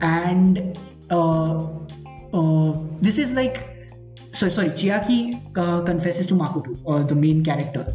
and 0.00 0.78
uh, 1.10 1.66
uh, 2.34 2.72
this 3.00 3.18
is 3.18 3.32
like 3.32 3.74
so 4.32 4.48
sorry 4.48 4.70
chiaki 4.70 5.18
uh, 5.56 5.82
confesses 5.82 6.26
to 6.26 6.34
makoto 6.34 6.76
uh, 6.86 7.02
the 7.02 7.14
main 7.14 7.44
character. 7.44 7.86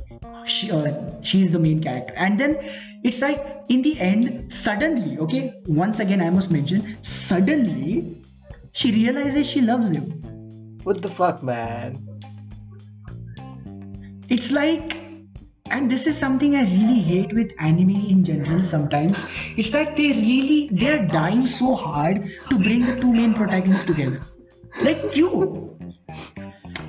She, 0.45 0.71
uh, 0.71 0.93
she's 1.21 1.51
the 1.51 1.59
main 1.59 1.83
character. 1.83 2.13
And 2.15 2.39
then 2.39 2.57
it's 3.03 3.21
like 3.21 3.65
in 3.69 3.81
the 3.81 3.99
end 3.99 4.51
suddenly 4.51 5.17
okay 5.19 5.53
once 5.67 5.99
again 5.99 6.21
i 6.21 6.29
must 6.29 6.51
mention 6.51 6.97
suddenly 7.01 8.21
she 8.71 8.91
realizes 8.91 9.49
she 9.49 9.61
loves 9.61 9.91
him. 9.91 10.05
What 10.83 11.01
the 11.01 11.09
fuck, 11.09 11.43
man? 11.43 12.05
it's 14.29 14.51
like 14.51 14.95
and 15.71 15.89
this 15.89 16.05
is 16.07 16.17
something 16.17 16.55
i 16.55 16.61
really 16.63 16.99
hate 16.99 17.33
with 17.33 17.51
anime 17.59 18.01
in 18.13 18.23
general 18.23 18.61
sometimes. 18.63 19.25
It's 19.57 19.73
like 19.73 19.95
they 19.95 20.11
really 20.13 20.69
they're 20.71 21.05
dying 21.05 21.47
so 21.47 21.75
hard 21.75 22.23
to 22.49 22.57
bring 22.57 22.85
the 22.85 22.95
two 23.01 23.11
main 23.11 23.33
protagonists 23.33 23.85
together 23.85 24.19
like 24.83 25.15
you 25.15 25.77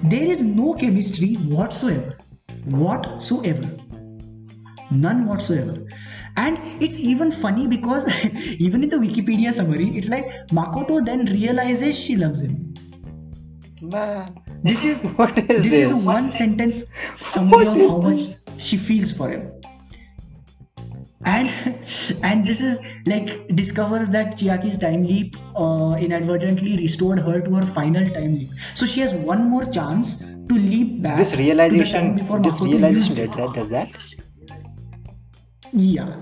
there 0.05 0.27
is 0.27 0.41
no 0.41 0.75
chemistry 0.75 1.35
whatsoever 1.35 2.17
whatsoever. 2.65 3.77
None 4.91 5.27
whatsoever. 5.27 5.75
And 6.37 6.83
it's 6.83 6.97
even 6.97 7.31
funny 7.31 7.67
because 7.67 8.07
even 8.59 8.83
in 8.83 8.89
the 8.89 8.97
wikipedia 8.97 9.53
summary 9.53 9.97
it's 9.97 10.09
like 10.09 10.27
makoto 10.49 11.05
then 11.05 11.27
realizes 11.27 11.99
she 11.99 12.17
loves 12.17 12.43
him. 12.43 12.75
Man. 13.83 14.37
this 14.63 14.85
is 14.85 15.03
What 15.17 15.37
is 15.39 15.47
this 15.47 15.63
this? 15.63 15.91
is 15.99 16.07
one 16.07 16.29
sentence 16.29 16.85
summary 16.95 17.67
of 17.67 17.77
how 17.77 17.99
much 17.99 18.21
she 18.59 18.77
feels 18.77 19.13
for 19.13 19.31
him. 19.31 19.53
And 21.25 21.51
and 22.23 22.47
this 22.47 22.61
is 22.61 22.79
like 23.07 23.49
discovers 23.57 24.11
that 24.11 24.37
chiaki's 24.37 24.77
time 24.79 25.03
leap 25.03 25.37
uh, 25.57 25.97
inadvertently 25.99 26.77
restored 26.77 27.19
her 27.19 27.41
to 27.41 27.55
her 27.55 27.67
final 27.67 28.09
time 28.11 28.35
leap. 28.35 28.51
So 28.75 28.87
she 28.87 29.01
has 29.01 29.13
one 29.15 29.49
more 29.51 29.65
chance 29.67 30.19
to 30.21 30.55
leap 30.55 31.03
back 31.03 31.17
This 31.17 31.31
to 31.31 31.37
the 31.37 31.43
time 31.43 31.47
realization, 31.47 32.17
before 32.17 32.41
this 32.41 32.61
Makoto 32.61 32.73
realization 32.73 33.15
did 33.15 33.33
that, 33.35 33.53
does 33.53 33.71
that? 33.71 33.91
yeah. 35.73 36.17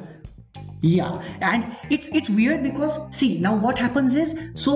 Yeah. 0.81 1.23
And 1.41 1.77
it's 1.91 2.09
it's 2.09 2.31
weird 2.31 2.63
because 2.63 2.99
see 3.17 3.39
now 3.41 3.57
what 3.57 3.79
happens 3.79 4.15
is 4.15 4.39
so 4.55 4.75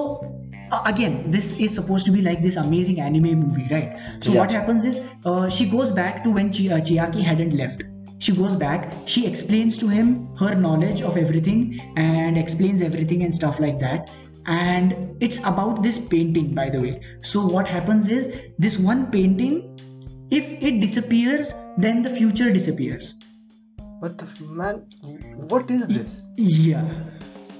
uh, 0.72 0.82
again 0.86 1.30
this 1.30 1.54
is 1.56 1.72
supposed 1.74 2.06
to 2.06 2.10
be 2.12 2.22
like 2.22 2.42
this 2.42 2.56
amazing 2.56 3.00
anime 3.00 3.34
movie 3.40 3.68
right? 3.70 3.98
So 4.20 4.32
Yeah. 4.32 4.40
what 4.40 4.50
happens 4.50 4.84
is 4.84 5.00
uh, 5.24 5.48
she 5.48 5.68
goes 5.70 5.90
back 5.92 6.24
to 6.24 6.30
when 6.30 6.50
Chi- 6.52 6.68
uh, 6.70 6.80
chiaki 6.80 7.22
hadn't 7.22 7.54
left 7.54 7.82
she 8.26 8.32
goes 8.38 8.54
back 8.62 8.82
she 9.12 9.22
explains 9.28 9.76
to 9.82 9.88
him 9.92 10.10
her 10.42 10.54
knowledge 10.64 11.00
of 11.10 11.16
everything 11.22 11.62
and 12.02 12.38
explains 12.42 12.82
everything 12.88 13.24
and 13.28 13.34
stuff 13.40 13.58
like 13.64 13.78
that 13.84 14.10
and 14.46 14.94
it's 15.26 15.38
about 15.50 15.82
this 15.86 15.98
painting 16.12 16.48
by 16.60 16.68
the 16.74 16.80
way 16.84 16.92
so 17.32 17.44
what 17.56 17.66
happens 17.76 18.08
is 18.18 18.28
this 18.66 18.78
one 18.90 19.02
painting 19.16 19.58
if 20.40 20.44
it 20.70 20.80
disappears 20.86 21.52
then 21.86 22.02
the 22.08 22.14
future 22.20 22.50
disappears 22.60 23.12
What 24.02 24.14
the 24.20 24.24
f- 24.28 24.40
man? 24.60 24.78
What 25.50 25.70
is 25.74 25.82
this? 25.88 26.14
yeah. 26.36 26.86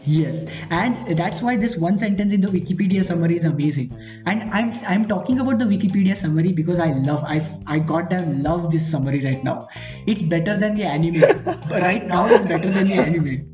Yes, 0.05 0.44
and 0.70 1.16
that's 1.16 1.40
why 1.42 1.57
this 1.57 1.76
one 1.76 1.96
sentence 1.96 2.32
in 2.32 2.40
the 2.40 2.48
Wikipedia 2.48 3.05
summary 3.05 3.36
is 3.36 3.44
amazing. 3.44 3.92
And 4.26 4.42
I'm 4.50 4.72
I'm 4.86 5.07
talking 5.07 5.38
about 5.38 5.61
the 5.61 5.64
Wikipedia 5.64 6.16
summary 6.16 6.53
because 6.53 6.80
I 6.80 6.92
love 6.92 7.22
I 7.24 7.40
I 7.66 7.78
goddamn 7.78 8.42
love 8.42 8.72
this 8.72 8.90
summary 8.90 9.24
right 9.24 9.44
now. 9.44 9.68
It's 10.07 10.22
better 10.22 10.57
than 10.57 10.74
the 10.74 10.84
anime. 10.84 11.20
right 11.70 12.07
now, 12.07 12.26
it's 12.26 12.44
better 12.46 12.70
than 12.70 12.88
the 12.88 12.94
anime. 12.94 13.53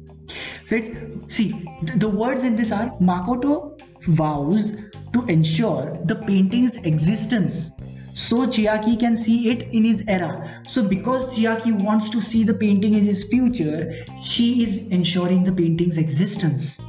So 0.69 0.77
it's 0.77 0.89
see 1.35 1.51
the, 1.83 1.99
the 1.99 2.09
words 2.09 2.45
in 2.45 2.57
this 2.57 2.73
are 2.73 2.91
Makoto 2.99 3.79
vows 4.07 4.73
to 5.13 5.25
ensure 5.27 5.99
the 6.05 6.17
painting's 6.17 6.77
existence 6.77 7.71
so 8.19 8.39
Chiaki 8.47 8.99
can 8.99 9.17
see 9.17 9.49
it 9.49 9.63
in 9.73 9.85
his 9.85 10.03
era. 10.09 10.63
So 10.67 10.83
because 10.83 11.29
Chiaki 11.37 11.73
wants 11.73 12.11
to 12.11 12.21
see 12.21 12.43
the 12.43 12.55
painting 12.55 12.95
in 12.95 13.05
his 13.05 13.25
future, 13.25 13.93
she 14.21 14.63
is 14.65 14.73
ensuring 14.89 15.45
the 15.45 15.53
painting's 15.53 15.97
existence. 15.99 16.81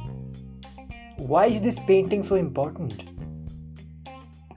Why 1.18 1.46
is 1.46 1.62
this 1.62 1.78
painting 1.78 2.24
so 2.24 2.34
important? 2.34 3.04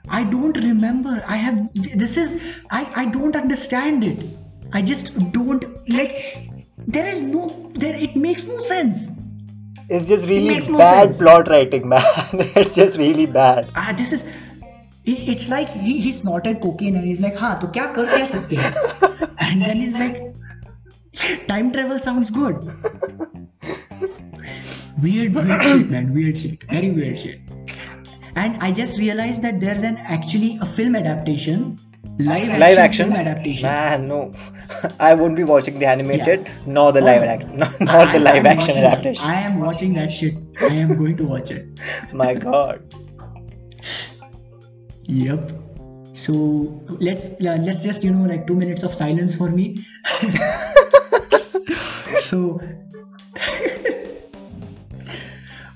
I 0.10 0.24
don't 0.24 0.58
remember. 0.58 1.24
I 1.28 1.36
have 1.38 1.70
this 2.06 2.18
is 2.18 2.42
I 2.72 2.82
I 2.96 3.06
don't 3.06 3.36
understand 3.36 4.04
it. 4.04 4.26
I 4.74 4.82
just 4.82 5.14
don't 5.32 5.66
like 5.88 6.50
there 6.88 7.08
is 7.08 7.22
no 7.22 7.72
there 7.76 7.96
it 7.96 8.16
makes 8.16 8.48
no 8.48 8.58
sense. 8.58 9.08
it's 9.96 10.08
just 10.10 10.28
really 10.30 10.58
no 10.68 10.78
bad 10.80 11.10
sense. 11.10 11.18
plot 11.20 11.50
writing, 11.50 11.88
man. 11.94 12.04
it's 12.62 12.76
just 12.76 12.98
really 12.98 13.26
bad. 13.38 13.70
ah 13.76 13.94
this 14.00 14.14
is 14.18 14.24
it- 14.24 14.43
it's 15.05 15.49
like 15.49 15.69
he, 15.71 15.99
he 16.01 16.13
snorted 16.13 16.61
cocaine 16.61 16.97
and 16.97 17.05
he's 17.11 17.21
like 17.21 17.37
हाँ 17.45 17.59
तो 17.61 17.69
क्या 17.79 17.85
कर 17.99 18.05
क्या 18.17 18.27
सकते 18.37 18.57
हैं 18.57 18.73
and 19.49 19.63
then 19.67 19.83
he's 19.85 19.95
like 20.03 21.47
time 21.53 21.71
travel 21.77 21.99
sounds 22.09 22.31
good 22.31 22.59
weird 25.03 25.35
weird 25.35 25.63
shit 25.63 25.91
man 25.91 26.13
weird 26.15 26.39
shit 26.45 26.63
very 26.71 26.91
weird 26.91 27.19
shit 27.19 27.41
and 28.37 28.57
I 28.63 28.71
just 28.73 28.99
realized 28.99 29.43
that 29.43 29.61
there's 29.61 29.83
an 29.83 29.97
actually 30.17 30.59
a 30.61 30.67
film 30.67 30.97
adaptation 30.97 31.79
live 32.19 32.49
action, 32.49 32.61
Live 32.61 32.79
action? 32.79 33.07
film 33.09 33.21
adaptation 33.21 33.63
Man, 33.67 34.09
no. 34.09 34.35
I 34.99 35.15
won't 35.15 35.37
be 35.37 35.45
watching 35.45 35.79
the 35.79 35.87
animated 35.87 36.49
nor 36.67 36.93
the 36.93 37.01
Oh, 37.01 37.05
live 37.05 37.23
no. 37.23 37.29
action, 37.35 37.57
nor 37.59 38.07
the 38.07 38.19
I- 38.19 38.19
live 38.19 38.37
I'm 38.41 38.47
action 38.47 38.75
watching 38.75 38.83
that. 38.83 38.93
adaptation. 38.93 39.27
I 39.29 39.41
am 39.43 39.61
watching 39.61 39.95
that 39.95 40.13
shit. 40.13 40.35
I 40.61 40.73
am 40.75 40.97
going 40.99 41.17
to 41.19 41.25
watch 41.25 41.53
it. 41.53 41.79
My 42.13 42.35
God. 42.35 42.83
Yep. 45.06 45.52
So 46.14 46.34
let's 47.00 47.26
uh, 47.26 47.58
let's 47.62 47.84
just 47.84 48.04
you 48.04 48.12
know 48.12 48.28
like 48.28 48.46
two 48.48 48.56
minutes 48.56 48.84
of 48.84 48.94
silence 48.94 49.36
for 49.36 49.50
me. 49.50 49.86
so 52.20 52.62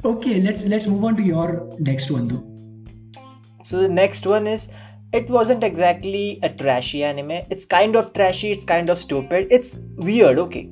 okay, 0.06 0.42
let's 0.42 0.66
let's 0.66 0.86
move 0.88 1.04
on 1.04 1.18
to 1.18 1.24
your 1.24 1.70
next 1.80 2.12
one 2.12 2.28
though. 2.28 2.44
So 3.64 3.82
the 3.82 3.90
next 3.90 4.26
one 4.26 4.48
is 4.48 4.70
it 5.12 5.30
wasn't 5.30 5.64
exactly 5.64 6.40
a 6.44 6.50
trashy 6.50 7.04
anime. 7.04 7.44
It's 7.50 7.66
kind 7.66 7.96
of 7.96 8.14
trashy, 8.14 8.52
it's 8.52 8.64
kind 8.64 8.90
of 8.90 8.98
stupid. 8.98 9.48
It's 9.50 9.80
weird, 9.96 10.38
okay. 10.40 10.70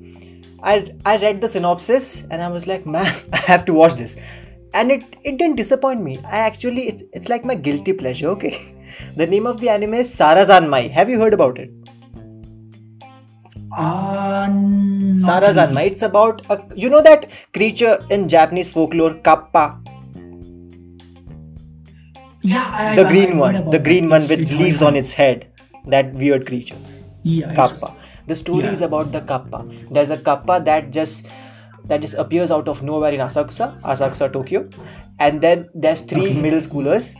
I 0.62 0.94
I 1.06 1.18
read 1.18 1.42
the 1.42 1.50
synopsis 1.50 2.24
and 2.30 2.42
I 2.42 2.50
was 2.50 2.68
like, 2.68 2.86
man, 2.86 3.12
I 3.34 3.38
have 3.48 3.66
to 3.66 3.74
watch 3.74 3.96
this. 3.96 4.45
And 4.76 4.92
it, 4.92 5.04
it 5.24 5.38
didn't 5.38 5.56
disappoint 5.56 6.02
me. 6.02 6.20
I 6.26 6.38
actually 6.40 6.84
it's, 6.90 7.04
it's 7.14 7.30
like 7.30 7.46
my 7.46 7.56
guilty 7.56 7.94
pleasure, 7.94 8.28
okay. 8.30 8.54
The 9.16 9.26
name 9.26 9.48
of 9.48 9.60
the 9.62 9.70
anime 9.70 9.94
is 9.96 10.10
Sarazanmai. 10.20 10.92
Have 10.92 11.10
you 11.10 11.20
heard 11.20 11.34
about 11.34 11.58
it? 11.58 11.72
Uh, 13.76 14.48
Sarazanmai. 15.28 15.86
It's 15.88 16.02
about 16.02 16.46
a 16.50 16.62
you 16.76 16.90
know 16.90 17.02
that 17.02 17.26
creature 17.54 18.04
in 18.10 18.28
Japanese 18.28 18.72
folklore, 18.74 19.14
Kappa. 19.30 19.66
Yeah, 22.42 22.70
I, 22.72 22.96
The 22.96 23.02
I- 23.04 23.06
I 23.06 23.10
green 23.10 23.30
heard 23.30 23.40
one. 23.40 23.70
The 23.72 23.80
green 23.80 24.10
one 24.10 24.28
with 24.28 24.52
leaves 24.52 24.82
on 24.82 24.96
its 24.96 25.14
head. 25.14 25.48
That 25.88 26.14
weird 26.14 26.46
creature. 26.48 26.78
Yeah. 27.28 27.54
kappa 27.58 27.88
the 28.32 28.36
story 28.40 28.66
Yeah. 28.66 28.74
is 28.76 28.82
about 28.88 29.08
the 29.14 29.20
kappa 29.30 29.60
there's 29.96 30.12
a 30.16 30.18
kappa 30.26 30.58
that 30.66 30.92
just 30.98 31.30
that 31.88 32.02
just 32.02 32.16
appears 32.16 32.52
out 32.52 32.68
of 32.68 32.82
nowhere 32.84 33.14
in 33.14 33.20
asakusa 33.20 33.80
asakusa 33.82 34.32
tokyo. 34.32 34.68
And 35.20 35.42
then 35.42 35.70
there's 35.74 36.02
three 36.02 36.30
Okay. 36.32 36.42
middle 36.42 36.60
schoolers. 36.60 37.16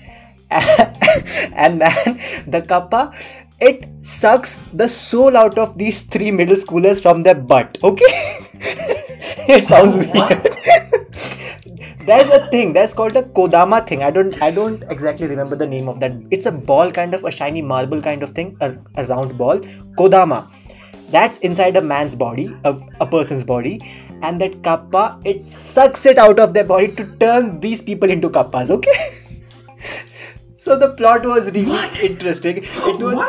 And 1.56 1.82
then 1.82 2.20
the 2.48 2.62
kappa 2.62 3.12
it 3.60 3.88
sucks 4.04 4.58
the 4.74 4.88
soul 4.90 5.36
out 5.38 5.58
of 5.58 5.78
these 5.78 6.04
three 6.04 6.30
middle 6.32 6.58
schoolers 6.58 7.02
from 7.02 7.24
their 7.24 7.36
butt 7.36 7.78
okay? 7.84 8.12
It 9.48 9.66
sounds 9.66 9.96
weird. 9.96 10.42
There's 12.08 12.30
a 12.30 12.48
thing 12.50 12.74
that's 12.74 12.94
called 12.94 13.16
a 13.18 13.24
kodama 13.24 13.86
thing. 13.88 14.04
I 14.04 14.12
don't 14.12 14.40
i 14.42 14.52
don't 14.52 14.84
exactly 14.96 15.28
remember 15.28 15.56
the 15.56 15.68
name 15.68 15.88
of 15.90 16.00
that. 16.02 16.12
It's 16.32 16.46
a 16.46 16.52
ball 16.52 16.92
kind 16.92 17.14
of 17.16 17.24
a 17.24 17.32
shiny 17.32 17.62
marble 17.62 18.02
kind 18.02 18.22
of 18.24 18.30
thing 18.32 18.58
a, 18.62 18.76
a 18.96 19.06
round 19.06 19.38
ball. 19.38 19.58
Kodama 20.02 20.40
that's 21.10 21.38
inside 21.40 21.78
a 21.78 21.82
man's 21.82 22.16
body 22.16 22.56
a, 22.64 22.78
a 23.00 23.06
person's 23.06 23.44
body 23.44 23.80
and 24.22 24.42
that 24.42 24.64
kappa 24.64 25.20
it 25.24 25.46
sucks 25.46 26.06
it 26.06 26.18
out 26.18 26.40
of 26.40 26.54
their 26.54 26.64
body 26.64 26.88
to 26.88 27.06
turn 27.18 27.60
these 27.60 27.82
people 27.82 28.10
into 28.10 28.30
kappas 28.30 28.70
okay? 28.70 28.92
So 30.66 30.76
the 30.80 30.94
plot 30.94 31.26
was 31.26 31.52
really 31.54 31.78
interesting. 32.02 32.58
It 32.64 33.00
was 33.00 33.20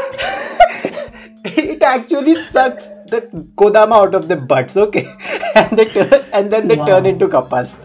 it 1.44 1.82
actually 1.82 2.36
sucks 2.36 2.86
the 3.12 3.20
kodama 3.56 3.96
out 4.02 4.14
of 4.14 4.28
the 4.28 4.36
butts 4.36 4.76
okay? 4.76 5.04
And 5.56 5.76
they 5.76 5.84
turn, 5.86 6.24
and 6.32 6.50
then 6.50 6.68
they 6.68 6.76
turn 6.76 7.04
into 7.04 7.28
kappas. 7.28 7.84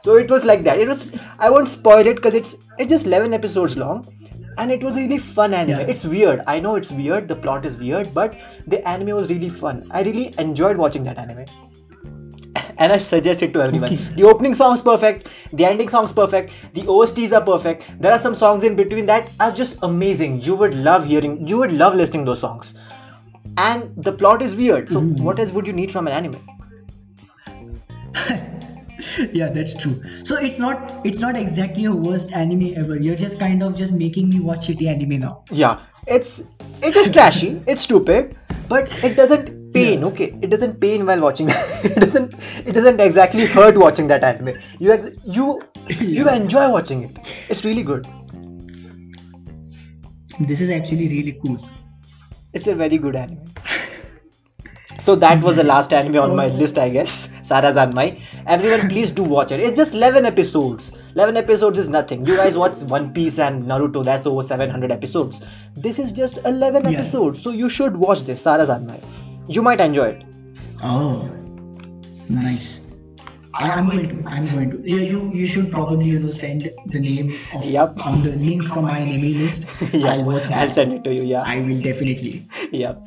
So 0.00 0.16
it 0.16 0.30
was 0.30 0.44
like 0.44 0.64
that. 0.64 0.78
It 0.78 0.88
was 0.88 1.16
i 1.38 1.48
won't 1.48 1.68
spoil 1.68 2.06
it 2.06 2.16
because 2.16 2.34
it's 2.34 2.56
it's 2.78 2.90
just 2.90 3.06
11 3.06 3.32
episodes 3.32 3.78
long 3.78 4.06
and 4.60 4.76
it 4.76 4.82
was 4.88 4.96
really 5.00 5.18
fun 5.18 5.54
anime 5.60 5.80
Yeah. 5.80 5.94
it's 5.94 6.04
weird 6.14 6.44
i 6.54 6.58
know 6.66 6.76
it's 6.82 6.92
weird 7.00 7.28
the 7.32 7.36
plot 7.46 7.64
is 7.70 7.80
weird 7.86 8.12
but 8.20 8.38
the 8.66 8.86
anime 8.94 9.16
was 9.20 9.28
really 9.34 9.50
fun 9.62 9.82
i 9.90 10.02
really 10.10 10.34
enjoyed 10.46 10.76
watching 10.84 11.10
that 11.10 11.18
anime 11.24 11.44
and 12.80 12.92
I 12.92 12.96
suggest 12.98 13.42
it 13.42 13.52
to 13.52 13.60
everyone. 13.62 13.96
The 14.16 14.24
opening 14.24 14.54
song's 14.54 14.82
perfect, 14.82 15.28
the 15.52 15.64
ending 15.64 15.88
song's 15.88 16.12
perfect, 16.12 16.74
the 16.74 16.82
OSTs 16.82 17.32
are 17.38 17.44
perfect. 17.44 18.00
There 18.00 18.10
are 18.10 18.18
some 18.18 18.34
songs 18.34 18.64
in 18.64 18.74
between 18.74 19.06
that 19.06 19.30
are 19.38 19.52
just 19.52 19.82
amazing. 19.82 20.40
You 20.42 20.56
would 20.56 20.74
love 20.74 21.04
hearing, 21.04 21.46
you 21.46 21.58
would 21.58 21.72
love 21.72 21.94
listening 21.94 22.24
those 22.24 22.40
songs. 22.40 22.78
And 23.56 23.92
the 23.96 24.12
plot 24.12 24.42
is 24.42 24.54
weird. 24.56 24.88
So 24.88 25.00
mm-hmm. 25.00 25.22
what 25.22 25.38
else 25.38 25.52
would 25.52 25.66
you 25.66 25.74
need 25.74 25.92
from 25.92 26.08
an 26.08 26.14
anime? 26.14 26.40
yeah 29.32 29.48
that's 29.48 29.74
true 29.74 30.00
so 30.24 30.36
it's 30.36 30.58
not 30.58 31.06
it's 31.06 31.20
not 31.20 31.36
exactly 31.36 31.84
a 31.86 31.92
worst 31.92 32.32
anime 32.32 32.74
ever 32.76 32.96
you're 32.96 33.16
just 33.16 33.38
kind 33.38 33.62
of 33.62 33.76
just 33.76 33.92
making 33.92 34.28
me 34.28 34.40
watch 34.40 34.68
shitty 34.68 34.86
anime 34.94 35.20
now 35.20 35.44
Yeah, 35.50 35.80
it's 36.06 36.50
it 36.82 36.96
is 36.96 37.10
trashy, 37.10 37.60
it's 37.66 37.82
stupid, 37.82 38.36
but 38.68 38.88
it 39.04 39.14
doesn't 39.16 39.72
pain. 39.74 40.02
Okay, 40.04 40.28
it 40.40 40.50
doesn't 40.50 40.80
pain 40.80 41.04
while 41.04 41.20
watching. 41.20 41.48
it 41.84 42.00
doesn't 42.04 42.32
it 42.66 42.72
doesn't 42.72 43.00
exactly 43.00 43.44
hurt 43.44 43.76
watching 43.76 44.08
that 44.12 44.24
anime. 44.24 44.54
You 44.78 44.92
ex- 44.92 45.10
you 45.26 45.60
you 45.88 46.26
enjoy 46.28 46.70
watching 46.72 47.02
it. 47.04 47.18
It's 47.50 47.64
really 47.66 47.82
good. 47.82 48.08
this 50.48 50.60
is 50.64 50.70
actually 50.70 51.06
really 51.08 51.32
cool 51.44 51.58
It's 52.52 52.66
a 52.66 52.74
very 52.74 52.98
good 52.98 53.14
anime. 53.14 53.52
So 55.00 55.14
that 55.16 55.42
was 55.42 55.56
the 55.56 55.64
last 55.64 55.92
anime 55.92 56.16
on 56.22 56.36
my 56.36 56.48
list, 56.48 56.78
I 56.78 56.88
guess. 56.90 57.28
Sarazanmai. 57.50 58.08
Everyone, 58.46 58.88
please 58.88 59.10
do 59.10 59.22
watch 59.22 59.50
it. 59.50 59.60
It's 59.60 59.76
just 59.76 59.94
11 59.94 60.26
episodes. 60.26 60.92
11 61.14 61.36
episodes 61.38 61.78
is 61.78 61.88
nothing. 61.88 62.26
You 62.26 62.36
guys 62.36 62.56
watch 62.56 62.82
One 62.82 63.12
Piece 63.12 63.38
and 63.38 63.64
Naruto, 63.64 64.04
that's 64.04 64.26
over 64.26 64.42
700 64.42 64.92
episodes. 64.92 65.40
This 65.74 65.98
is 65.98 66.12
just 66.12 66.38
11 66.44 66.84
Yeah. 66.84 66.90
episodes. 66.98 67.42
So 67.42 67.50
you 67.50 67.68
should 67.70 67.96
watch 67.96 68.22
this, 68.22 68.44
Sarazanmai. 68.44 69.02
You 69.48 69.62
might 69.62 69.80
enjoy 69.80 70.08
it. 70.16 70.24
oh 70.82 71.28
nice 72.28 72.68
i'm 73.54 73.88
going 73.90 74.04
to 74.10 74.28
i'm 74.34 74.44
going 74.52 74.70
to 74.70 74.76
Yeah, 74.90 75.00
you 75.12 75.18
you 75.40 75.46
should 75.54 75.70
probably 75.72 76.06
you 76.10 76.20
know 76.20 76.30
send 76.30 76.70
the 76.94 77.00
name 77.06 77.32
of 77.54 77.64
Yup. 77.64 77.98
on 78.06 78.22
the 78.22 78.30
link 78.44 78.62
from 78.68 78.84
my 78.84 78.98
anime 79.00 79.32
list 79.40 79.66
Yeah, 79.92 80.12
i'll 80.12 80.24
watch 80.28 80.46
I'll 80.50 80.70
send 80.70 80.92
it 80.94 81.02
to 81.08 81.12
you. 81.16 81.24
Yeah. 81.24 81.42
i 81.44 81.58
will 81.60 81.80
definitely 81.88 82.46
Yep. 82.70 83.02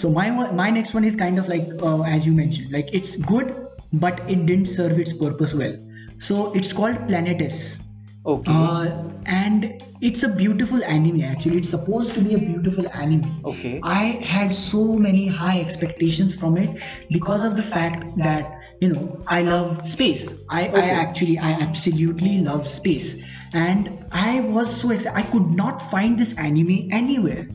So 0.00 0.08
my 0.08 0.30
my 0.58 0.70
next 0.70 0.94
one 0.94 1.04
is 1.04 1.14
kind 1.14 1.38
of 1.38 1.46
like 1.46 1.68
uh, 1.82 2.00
as 2.02 2.26
you 2.26 2.32
mentioned, 2.32 2.72
like 2.72 2.94
it's 2.94 3.16
good, 3.16 3.66
but 3.92 4.20
it 4.30 4.46
didn't 4.46 4.68
serve 4.74 4.98
its 4.98 5.12
purpose 5.12 5.52
well. 5.52 5.76
So 6.18 6.52
it's 6.54 6.72
called 6.72 6.96
Planetes, 7.10 7.82
Okay. 8.24 8.50
uh, 8.50 9.02
and 9.26 9.84
it's 10.00 10.22
a 10.22 10.28
beautiful 10.28 10.82
anime. 10.84 11.20
Actually, 11.20 11.58
it's 11.58 11.68
supposed 11.68 12.14
to 12.14 12.22
be 12.22 12.32
a 12.32 12.38
beautiful 12.38 12.88
anime. 12.94 13.42
Okay. 13.44 13.78
I 13.82 14.04
had 14.32 14.54
so 14.54 14.86
many 15.08 15.26
high 15.26 15.60
expectations 15.60 16.34
from 16.34 16.56
it 16.56 16.82
because 17.10 17.44
of 17.44 17.56
the 17.56 17.62
fact 17.62 18.08
that 18.24 18.50
you 18.80 18.88
know 18.94 19.22
I 19.28 19.42
love 19.42 19.86
space. 19.86 20.34
I, 20.48 20.66
I 20.68 20.88
actually 21.04 21.38
I 21.38 21.52
absolutely 21.68 22.38
love 22.50 22.66
space, 22.66 23.22
and 23.52 24.02
I 24.12 24.40
was 24.40 24.74
so 24.74 24.92
excited. 24.92 25.18
I 25.18 25.30
could 25.30 25.50
not 25.64 25.90
find 25.90 26.18
this 26.18 26.38
anime 26.38 26.88
anywhere. 26.90 27.48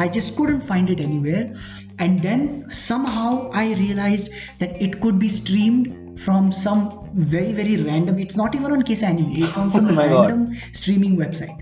I 0.00 0.08
just 0.08 0.36
couldn't 0.36 0.60
find 0.60 0.90
it 0.90 1.00
anywhere. 1.00 1.50
And 1.98 2.18
then 2.18 2.66
somehow 2.70 3.50
I 3.52 3.72
realized 3.74 4.30
that 4.58 4.80
it 4.80 5.00
could 5.00 5.18
be 5.18 5.28
streamed 5.28 6.20
from 6.20 6.52
some 6.52 7.08
very, 7.14 7.52
very 7.52 7.76
random, 7.82 8.18
it's 8.18 8.36
not 8.36 8.54
even 8.54 8.72
on 8.72 8.82
Kiss 8.82 9.02
Anime, 9.02 9.32
it's 9.36 9.56
on 9.56 9.70
some 9.70 9.88
Oh 9.88 9.92
my 9.92 10.08
God. 10.08 10.30
random 10.30 10.56
streaming 10.72 11.16
website. 11.16 11.58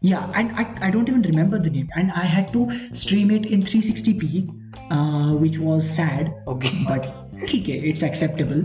Yeah, 0.00 0.30
and 0.34 0.52
I, 0.52 0.64
I 0.86 0.90
don't 0.90 1.08
even 1.08 1.22
remember 1.22 1.58
the 1.58 1.70
name. 1.70 1.88
And 1.96 2.10
I 2.12 2.24
had 2.24 2.52
to 2.52 2.70
stream 2.94 3.30
it 3.30 3.46
in 3.46 3.62
360p, 3.62 4.48
uh, 4.90 5.34
which 5.36 5.58
was 5.58 5.88
sad. 5.88 6.32
Okay. 6.46 6.70
But 6.86 7.06
okay, 7.42 7.80
it's 7.92 8.02
acceptable. 8.02 8.64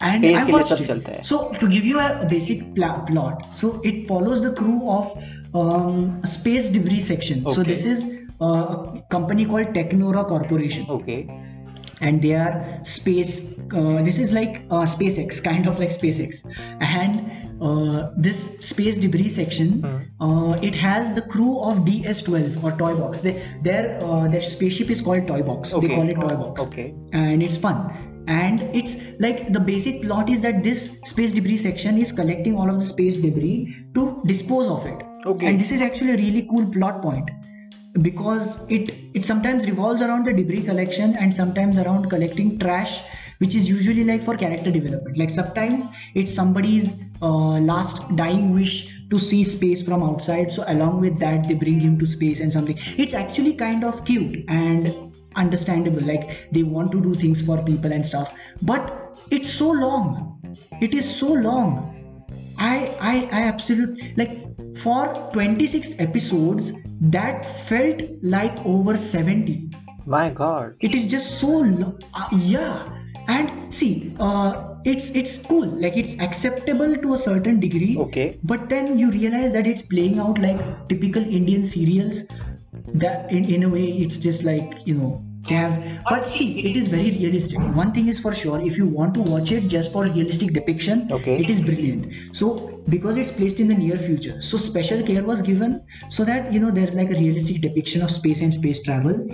And 0.00 0.22
Space 0.22 0.40
I 0.40 0.44
के 0.44 0.52
लिए 0.52 0.52
watched 0.52 0.72
सब 0.72 0.80
it. 0.80 0.86
चलता 0.88 1.12
है. 1.12 1.24
So 1.24 1.52
to 1.60 1.68
give 1.68 1.84
you 1.86 1.98
a 2.00 2.26
basic 2.28 2.74
pla- 2.74 2.98
plot, 3.10 3.46
so 3.54 3.80
it 3.84 4.06
follows 4.08 4.42
the 4.42 4.52
crew 4.52 4.90
of 4.90 5.16
um, 5.54 6.20
a 6.22 6.26
space 6.26 6.68
debris 6.68 7.00
section. 7.00 7.44
So 7.46 7.60
Okay. 7.62 7.70
this 7.70 7.84
is 7.86 8.04
uh, 8.04 8.19
a 8.41 9.03
company 9.09 9.45
called 9.45 9.67
Technora 9.67 10.27
Corporation, 10.27 10.85
Okay. 10.89 11.29
and 12.01 12.21
they 12.21 12.33
are 12.33 12.79
space. 12.83 13.57
Uh, 13.73 14.01
this 14.01 14.17
is 14.17 14.33
like 14.33 14.63
uh, 14.69 14.85
SpaceX, 14.85 15.43
kind 15.43 15.67
of 15.67 15.79
like 15.79 15.89
SpaceX, 15.89 16.43
and 16.81 17.31
uh, 17.61 18.09
this 18.17 18.59
space 18.59 18.97
debris 18.97 19.29
section, 19.29 19.85
uh, 20.19 20.57
it 20.61 20.73
has 20.75 21.13
the 21.13 21.21
crew 21.21 21.59
of 21.59 21.85
DS-12 21.85 22.63
or 22.63 22.71
Toy 22.71 22.95
Box. 22.95 23.21
They, 23.21 23.33
their 23.61 24.03
uh, 24.03 24.27
their 24.27 24.41
spaceship 24.41 24.89
is 24.89 25.01
called 25.01 25.27
Toy 25.27 25.43
Box. 25.43 25.73
Okay. 25.73 25.87
They 25.87 25.95
call 25.95 26.09
it 26.09 26.15
Toy 26.15 26.35
Box. 26.35 26.61
Okay. 26.61 26.95
And 27.13 27.43
it's 27.43 27.57
fun. 27.57 28.07
And 28.27 28.61
it's 28.79 28.97
like 29.19 29.51
the 29.53 29.59
basic 29.59 30.01
plot 30.01 30.29
is 30.29 30.41
that 30.41 30.63
this 30.63 30.99
space 31.05 31.31
debris 31.31 31.57
section 31.57 31.97
is 31.97 32.11
collecting 32.11 32.55
all 32.55 32.69
of 32.69 32.79
the 32.79 32.85
space 32.85 33.17
debris 33.17 33.75
to 33.95 34.21
dispose 34.25 34.67
of 34.67 34.85
it. 34.85 35.01
Okay. 35.25 35.47
And 35.47 35.61
this 35.61 35.71
is 35.71 35.81
actually 35.81 36.11
a 36.13 36.17
really 36.17 36.47
cool 36.49 36.65
plot 36.71 37.01
point 37.01 37.29
because 38.01 38.59
it 38.69 38.89
it 39.13 39.25
sometimes 39.25 39.65
revolves 39.65 40.01
around 40.01 40.25
the 40.25 40.33
debris 40.33 40.63
collection 40.63 41.15
and 41.17 41.33
sometimes 41.33 41.77
around 41.77 42.09
collecting 42.09 42.57
trash 42.57 43.01
which 43.41 43.55
is 43.55 43.67
usually 43.67 44.03
like 44.03 44.23
for 44.23 44.37
character 44.37 44.69
development. 44.69 45.17
Like 45.17 45.31
sometimes 45.31 45.85
it's 46.13 46.31
somebody's 46.31 46.95
uh, 47.23 47.57
last 47.71 48.15
dying 48.15 48.51
wish 48.53 48.75
to 49.09 49.17
see 49.17 49.43
space 49.43 49.81
from 49.83 50.03
outside. 50.03 50.51
So 50.51 50.63
along 50.67 51.01
with 51.01 51.17
that 51.19 51.47
they 51.47 51.55
bring 51.55 51.79
him 51.79 51.97
to 51.97 52.05
space 52.05 52.39
and 52.39 52.53
something. 52.53 52.77
It's 52.97 53.15
actually 53.15 53.53
kind 53.53 53.83
of 53.83 54.05
cute 54.05 54.45
and 54.47 55.11
understandable. 55.35 56.01
Like 56.01 56.51
they 56.51 56.61
want 56.61 56.91
to 56.91 57.01
do 57.01 57.15
things 57.15 57.41
for 57.41 57.63
people 57.63 57.91
and 57.91 58.05
stuff. 58.05 58.31
But 58.61 59.17
it's 59.31 59.49
so 59.49 59.71
long. 59.71 60.39
It 60.79 60.93
is 60.93 61.09
so 61.09 61.33
long. 61.33 61.97
I 62.59 62.95
I 62.99 63.15
I 63.31 63.41
absolutely 63.47 64.13
like 64.17 64.77
for 64.77 65.07
26 65.33 65.99
episodes 65.99 66.73
that 67.01 67.45
felt 67.67 68.01
like 68.21 68.57
over 68.65 68.97
70. 68.97 69.69
My 70.05 70.29
God. 70.29 70.75
It 70.79 70.95
is 70.95 71.05
just 71.07 71.39
so 71.39 71.47
lo- 71.47 71.97
uh, 72.13 72.27
yeah. 72.37 72.87
And 73.27 73.73
see, 73.73 74.13
uh, 74.19 74.75
it's 74.83 75.09
it's 75.11 75.37
cool. 75.37 75.65
Like 75.65 75.95
it's 75.95 76.19
acceptable 76.19 76.95
to 76.95 77.13
a 77.13 77.17
certain 77.17 77.59
degree. 77.59 77.97
Okay. 77.97 78.37
But 78.43 78.67
then 78.69 78.97
you 78.97 79.11
realize 79.11 79.53
that 79.53 79.67
it's 79.67 79.81
playing 79.81 80.19
out 80.19 80.39
like 80.39 80.59
typical 80.89 81.23
Indian 81.23 81.63
serials. 81.63 82.23
That 82.93 83.31
in, 83.31 83.45
in 83.45 83.63
a 83.63 83.69
way 83.69 83.85
it's 83.85 84.17
just 84.17 84.43
like 84.43 84.73
you 84.85 84.95
know 84.95 85.23
they 85.47 85.55
have. 85.55 86.03
But 86.09 86.31
see, 86.31 86.67
it 86.67 86.75
is 86.75 86.87
very 86.87 87.11
realistic. 87.11 87.59
One 87.59 87.91
thing 87.93 88.07
is 88.07 88.19
for 88.19 88.33
sure. 88.33 88.59
If 88.59 88.75
you 88.77 88.85
want 88.87 89.13
to 89.15 89.21
watch 89.21 89.51
it 89.51 89.67
just 89.67 89.91
for 89.91 90.03
realistic 90.03 90.53
depiction, 90.53 91.07
Okay. 91.11 91.39
it 91.39 91.49
is 91.49 91.59
brilliant. 91.59 92.11
So 92.35 92.80
because 92.89 93.17
it's 93.17 93.31
placed 93.31 93.59
in 93.59 93.67
the 93.67 93.75
near 93.75 93.97
future, 93.97 94.41
so 94.41 94.57
special 94.57 95.03
care 95.03 95.23
was 95.23 95.41
given 95.41 95.85
so 96.09 96.25
that 96.25 96.51
you 96.51 96.59
know 96.59 96.71
there's 96.71 96.93
like 96.93 97.09
a 97.11 97.15
realistic 97.19 97.61
depiction 97.61 98.01
of 98.01 98.11
space 98.11 98.41
and 98.41 98.53
space 98.53 98.81
travel, 98.83 99.27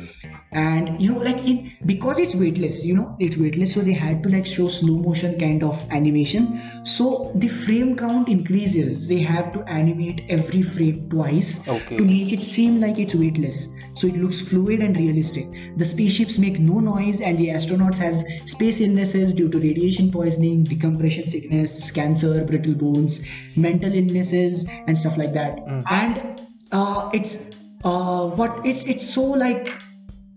and 0.51 1.01
you 1.01 1.11
know 1.11 1.19
like 1.19 1.39
in 1.45 1.71
because 1.85 2.19
it's 2.19 2.35
weightless, 2.35 2.83
you 2.83 2.95
know 2.95 3.15
it's 3.19 3.37
weightless, 3.37 3.73
so 3.73 3.81
they 3.81 3.93
had 3.93 4.23
to 4.23 4.29
like 4.29 4.45
show 4.45 4.67
slow 4.67 4.97
motion 4.97 5.39
kind 5.39 5.63
of 5.63 5.81
animation. 5.91 6.85
So 6.85 7.31
the 7.35 7.47
frame 7.47 7.95
count 7.95 8.29
increases. 8.29 9.07
They 9.07 9.19
have 9.19 9.53
to 9.53 9.63
animate 9.63 10.23
every 10.29 10.61
frame 10.63 11.09
twice 11.09 11.67
Okay. 11.67 11.97
to 11.97 12.05
make 12.05 12.33
it 12.33 12.43
seem 12.43 12.79
like 12.79 12.99
it's 12.99 13.15
weightless. 13.15 13.67
So 13.93 14.07
it 14.07 14.15
looks 14.17 14.39
fluid 14.41 14.81
and 14.81 14.95
realistic. 14.95 15.47
The 15.77 15.83
spaceships 15.85 16.37
make 16.37 16.59
no 16.59 16.79
noise, 16.79 17.19
and 17.19 17.37
the 17.37 17.47
astronauts 17.47 17.95
have 17.97 18.23
space 18.45 18.79
illnesses 18.79 19.33
due 19.33 19.49
to 19.49 19.59
radiation 19.59 20.11
poisoning, 20.11 20.63
decompression 20.63 21.27
sickness, 21.27 21.89
cancer, 21.89 22.45
brittle 22.45 22.75
bones, 22.75 23.19
mental 23.55 23.93
illnesses, 23.93 24.65
and 24.87 24.97
stuff 24.97 25.17
like 25.17 25.33
that. 25.33 25.59
And 25.89 26.41
uh, 26.71 27.09
it's 27.13 27.37
uh, 27.83 28.27
what 28.27 28.65
it's 28.65 28.85
it's 28.85 29.07
so 29.07 29.23
like 29.23 29.69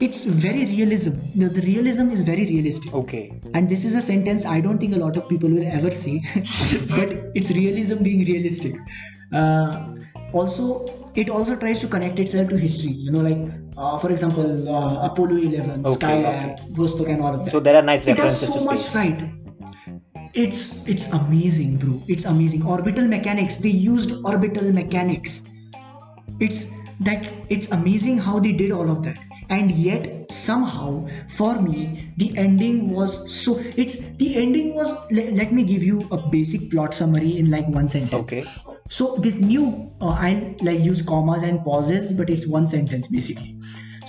it's 0.00 0.24
very 0.24 0.64
realism. 0.64 1.12
The, 1.34 1.48
the 1.48 1.60
realism 1.62 2.10
is 2.10 2.22
very 2.22 2.46
realistic. 2.46 2.94
Okay. 2.94 3.38
And 3.54 3.68
this 3.68 3.84
is 3.84 3.94
a 3.94 4.02
sentence 4.02 4.46
I 4.46 4.60
don't 4.60 4.78
think 4.78 4.94
a 4.94 4.98
lot 4.98 5.16
of 5.16 5.28
people 5.28 5.50
will 5.50 5.66
ever 5.66 5.94
say, 5.94 6.22
but 6.96 7.12
it's 7.34 7.50
realism 7.50 8.02
being 8.02 8.24
realistic. 8.24 8.74
Uh, 9.32 9.94
also, 10.32 11.10
it 11.14 11.28
also 11.28 11.56
tries 11.56 11.80
to 11.80 11.88
connect 11.88 12.18
itself 12.18 12.48
to 12.48 12.56
history. 12.56 12.92
You 12.92 13.12
know, 13.12 13.20
like 13.20 13.52
uh, 13.76 13.98
for 13.98 14.10
example, 14.10 14.68
uh, 14.68 15.06
Apollo 15.06 15.36
11, 15.36 15.86
Okay, 15.86 16.06
Skylab, 16.06 16.70
Vostok, 16.72 17.08
and 17.10 17.22
all 17.22 17.34
of 17.34 17.44
that. 17.44 17.50
So 17.50 17.60
there 17.60 17.76
are 17.76 17.82
nice 17.82 18.06
it 18.06 18.16
does 18.16 18.24
references 18.24 18.54
so 18.54 18.60
to 18.60 18.64
much 18.66 18.80
space. 18.80 18.94
right. 18.94 19.30
It's 20.34 20.86
it's 20.86 21.06
amazing, 21.12 21.78
bro. 21.78 22.04
It's 22.08 22.24
amazing. 22.24 22.64
Orbital 22.64 23.06
mechanics. 23.08 23.56
They 23.56 23.70
used 23.70 24.12
orbital 24.24 24.72
mechanics 24.72 25.46
it's 26.40 26.66
like 27.00 27.46
it's 27.50 27.70
amazing 27.70 28.18
how 28.18 28.40
they 28.40 28.52
did 28.52 28.72
all 28.72 28.90
of 28.90 29.02
that 29.04 29.18
and 29.50 29.70
yet 29.72 30.30
somehow 30.32 31.06
for 31.28 31.60
me 31.60 32.12
the 32.16 32.36
ending 32.38 32.90
was 32.90 33.16
so 33.42 33.58
it's 33.76 33.96
the 34.16 34.36
ending 34.36 34.74
was 34.74 34.90
let, 35.10 35.32
let 35.34 35.52
me 35.52 35.64
give 35.64 35.82
you 35.82 36.08
a 36.12 36.18
basic 36.30 36.70
plot 36.70 36.94
summary 36.94 37.38
in 37.38 37.50
like 37.50 37.66
one 37.68 37.88
sentence 37.88 38.32
Okay. 38.32 38.44
so 38.88 39.16
this 39.18 39.36
new 39.36 39.96
uh, 40.00 40.08
i 40.10 40.56
like 40.62 40.80
use 40.80 41.02
commas 41.02 41.42
and 41.42 41.64
pauses 41.64 42.12
but 42.12 42.30
it's 42.30 42.46
one 42.46 42.66
sentence 42.68 43.08
basically 43.08 43.56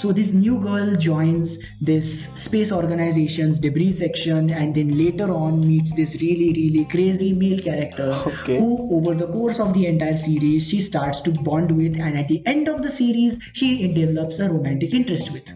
so 0.01 0.11
this 0.11 0.31
new 0.33 0.57
girl 0.59 0.95
joins 0.95 1.57
this 1.89 2.11
space 2.43 2.71
organization's 2.77 3.59
debris 3.65 3.91
section 3.91 4.49
and 4.59 4.73
then 4.75 4.93
later 4.97 5.29
on 5.31 5.59
meets 5.67 5.93
this 5.99 6.15
really 6.21 6.47
really 6.59 6.85
crazy 6.93 7.31
male 7.41 7.59
character 7.59 8.07
Okay. 8.31 8.57
who 8.59 8.69
over 8.97 9.13
the 9.23 9.27
course 9.27 9.59
of 9.59 9.73
the 9.75 9.85
entire 9.85 10.17
series 10.17 10.67
she 10.67 10.81
starts 10.81 11.21
to 11.21 11.31
bond 11.49 11.71
with 11.81 11.99
and 11.99 12.17
at 12.17 12.27
the 12.27 12.41
end 12.53 12.67
of 12.75 12.81
the 12.81 12.89
series 12.99 13.39
she 13.53 13.71
develops 13.99 14.39
a 14.39 14.49
romantic 14.49 14.93
interest 15.01 15.31
with 15.31 15.51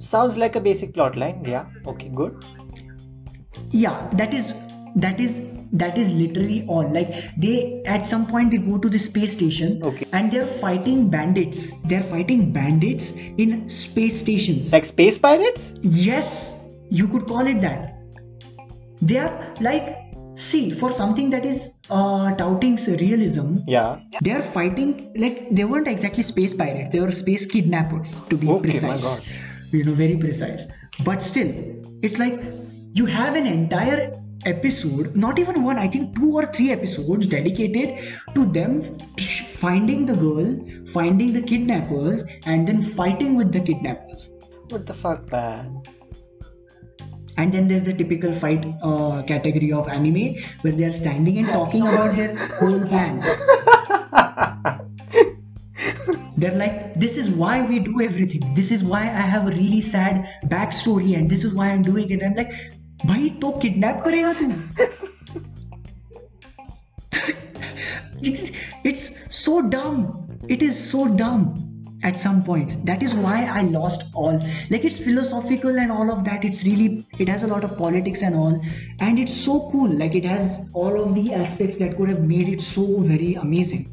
Sounds 0.00 0.36
like 0.38 0.54
a 0.54 0.60
basic 0.60 0.94
plot 0.94 1.16
line. 1.16 1.44
Yeah. 1.44 1.66
Okay. 1.92 2.08
Good. 2.14 2.44
yeah 3.72 4.08
that 4.20 4.32
is 4.32 4.54
that 5.04 5.20
is 5.24 5.40
that 5.72 5.98
is 5.98 6.08
literally 6.10 6.64
all 6.66 6.88
like 6.92 7.12
they 7.36 7.82
at 7.84 8.06
some 8.06 8.26
point 8.26 8.50
they 8.50 8.56
go 8.58 8.78
to 8.78 8.88
the 8.88 8.98
space 8.98 9.32
station 9.32 9.80
Okay. 9.82 10.06
and 10.12 10.30
they're 10.32 10.46
fighting 10.46 11.08
bandits 11.10 11.70
they're 11.88 12.02
fighting 12.02 12.52
bandits 12.52 13.12
in 13.36 13.68
space 13.68 14.20
stations 14.20 14.72
Like 14.72 14.84
space 14.86 15.18
pirates? 15.18 15.74
yes 15.82 16.64
you 16.90 17.06
could 17.08 17.26
call 17.26 17.46
it 17.46 17.60
that 17.60 17.94
they 19.02 19.18
are 19.18 19.54
like 19.60 19.96
see 20.34 20.70
for 20.70 20.90
something 20.92 21.30
that 21.30 21.44
is 21.44 21.74
uh, 21.90 22.34
touting 22.36 22.76
realism 23.00 23.56
Yeah. 23.66 23.98
they 24.22 24.32
are 24.32 24.42
fighting 24.42 25.12
like 25.16 25.48
they 25.50 25.64
weren't 25.64 25.88
exactly 25.88 26.22
space 26.22 26.54
pirates 26.54 26.90
they 26.90 27.00
were 27.00 27.10
space 27.12 27.44
kidnappers 27.46 28.20
to 28.30 28.36
be 28.36 28.48
Okay, 28.48 28.80
my 28.80 28.96
precise 28.96 29.02
God. 29.02 29.22
you 29.72 29.84
know 29.84 29.92
very 29.94 30.16
precise 30.16 30.66
but 31.04 31.22
still 31.22 31.50
it's 32.02 32.18
like 32.18 32.40
you 32.94 33.04
have 33.06 33.34
an 33.36 33.46
entire 33.46 34.14
episode 34.46 35.14
not 35.16 35.38
even 35.38 35.62
one 35.62 35.78
i 35.78 35.88
think 35.88 36.14
two 36.14 36.32
or 36.32 36.46
three 36.46 36.70
episodes 36.70 37.26
dedicated 37.26 37.98
to 38.34 38.44
them 38.46 38.96
finding 39.60 40.06
the 40.06 40.14
girl 40.14 40.56
finding 40.92 41.32
the 41.32 41.42
kidnappers 41.42 42.24
and 42.44 42.66
then 42.66 42.82
fighting 42.82 43.36
with 43.36 43.52
the 43.52 43.60
kidnappers. 43.60 44.30
What 44.68 44.86
the 44.86 44.94
fuck, 44.94 45.30
man? 45.30 45.82
and 47.36 47.54
then 47.54 47.68
there's 47.68 47.84
the 47.84 47.94
typical 47.94 48.32
fight 48.32 48.66
uh, 48.82 49.22
category 49.22 49.70
of 49.72 49.86
anime 49.86 50.34
where 50.62 50.72
they 50.72 50.82
are 50.82 50.92
standing 50.92 51.38
and 51.38 51.46
talking 51.46 51.82
about 51.82 52.16
their 52.16 52.34
whole 52.58 52.80
plan 52.88 53.22
they're 56.36 56.58
like 56.58 56.94
this 56.94 57.16
is 57.16 57.28
why 57.30 57.62
we 57.62 57.78
do 57.80 58.00
everything. 58.00 58.54
This 58.54 58.70
is 58.70 58.82
why 58.84 59.02
i 59.02 59.24
have 59.34 59.46
a 59.46 59.50
really 59.50 59.80
sad 59.80 60.28
backstory 60.46 61.16
and 61.16 61.28
this 61.28 61.44
is 61.44 61.52
why 61.52 61.68
i'm 61.70 61.82
doing 61.82 62.10
it. 62.10 62.22
I'm 62.22 62.34
like 62.34 62.52
भाई 63.06 63.28
तो 63.42 63.50
kidnap 63.62 64.00
करेगा 64.04 64.32
तू। 64.32 64.50
It's 68.86 69.08
so 69.36 69.60
डम 69.70 70.06
it 70.50 70.62
is 70.62 70.74
so 70.74 71.04
dumb 71.16 71.44
at 72.06 72.16
some 72.16 72.40
point 72.42 72.72
that 72.86 73.02
is 73.02 73.16
why 73.16 73.44
I 73.44 73.68
lost 73.68 74.14
all 74.16 74.34
like 74.36 74.84
it's 74.84 74.98
philosophical 75.04 75.78
and 75.78 75.90
all 75.90 76.10
of 76.10 76.20
that 76.24 76.44
it's 76.44 76.62
really 76.64 76.86
it 77.20 77.28
has 77.28 77.44
lot 77.44 77.64
of 77.64 77.78
politics 77.78 78.22
and 78.22 78.34
all 78.34 78.60
and 79.02 79.18
it's 79.18 79.44
so 79.44 79.58
cool 79.72 79.96
like 79.98 80.16
it 80.16 80.26
has 80.26 80.58
all 80.76 80.98
of 81.00 81.14
the 81.14 81.26
aspects 81.40 81.78
that 81.78 81.96
could 81.96 82.18
made 82.26 82.48
it 82.48 82.60
so 82.60 82.86
very 83.02 83.32
amazing 83.42 83.84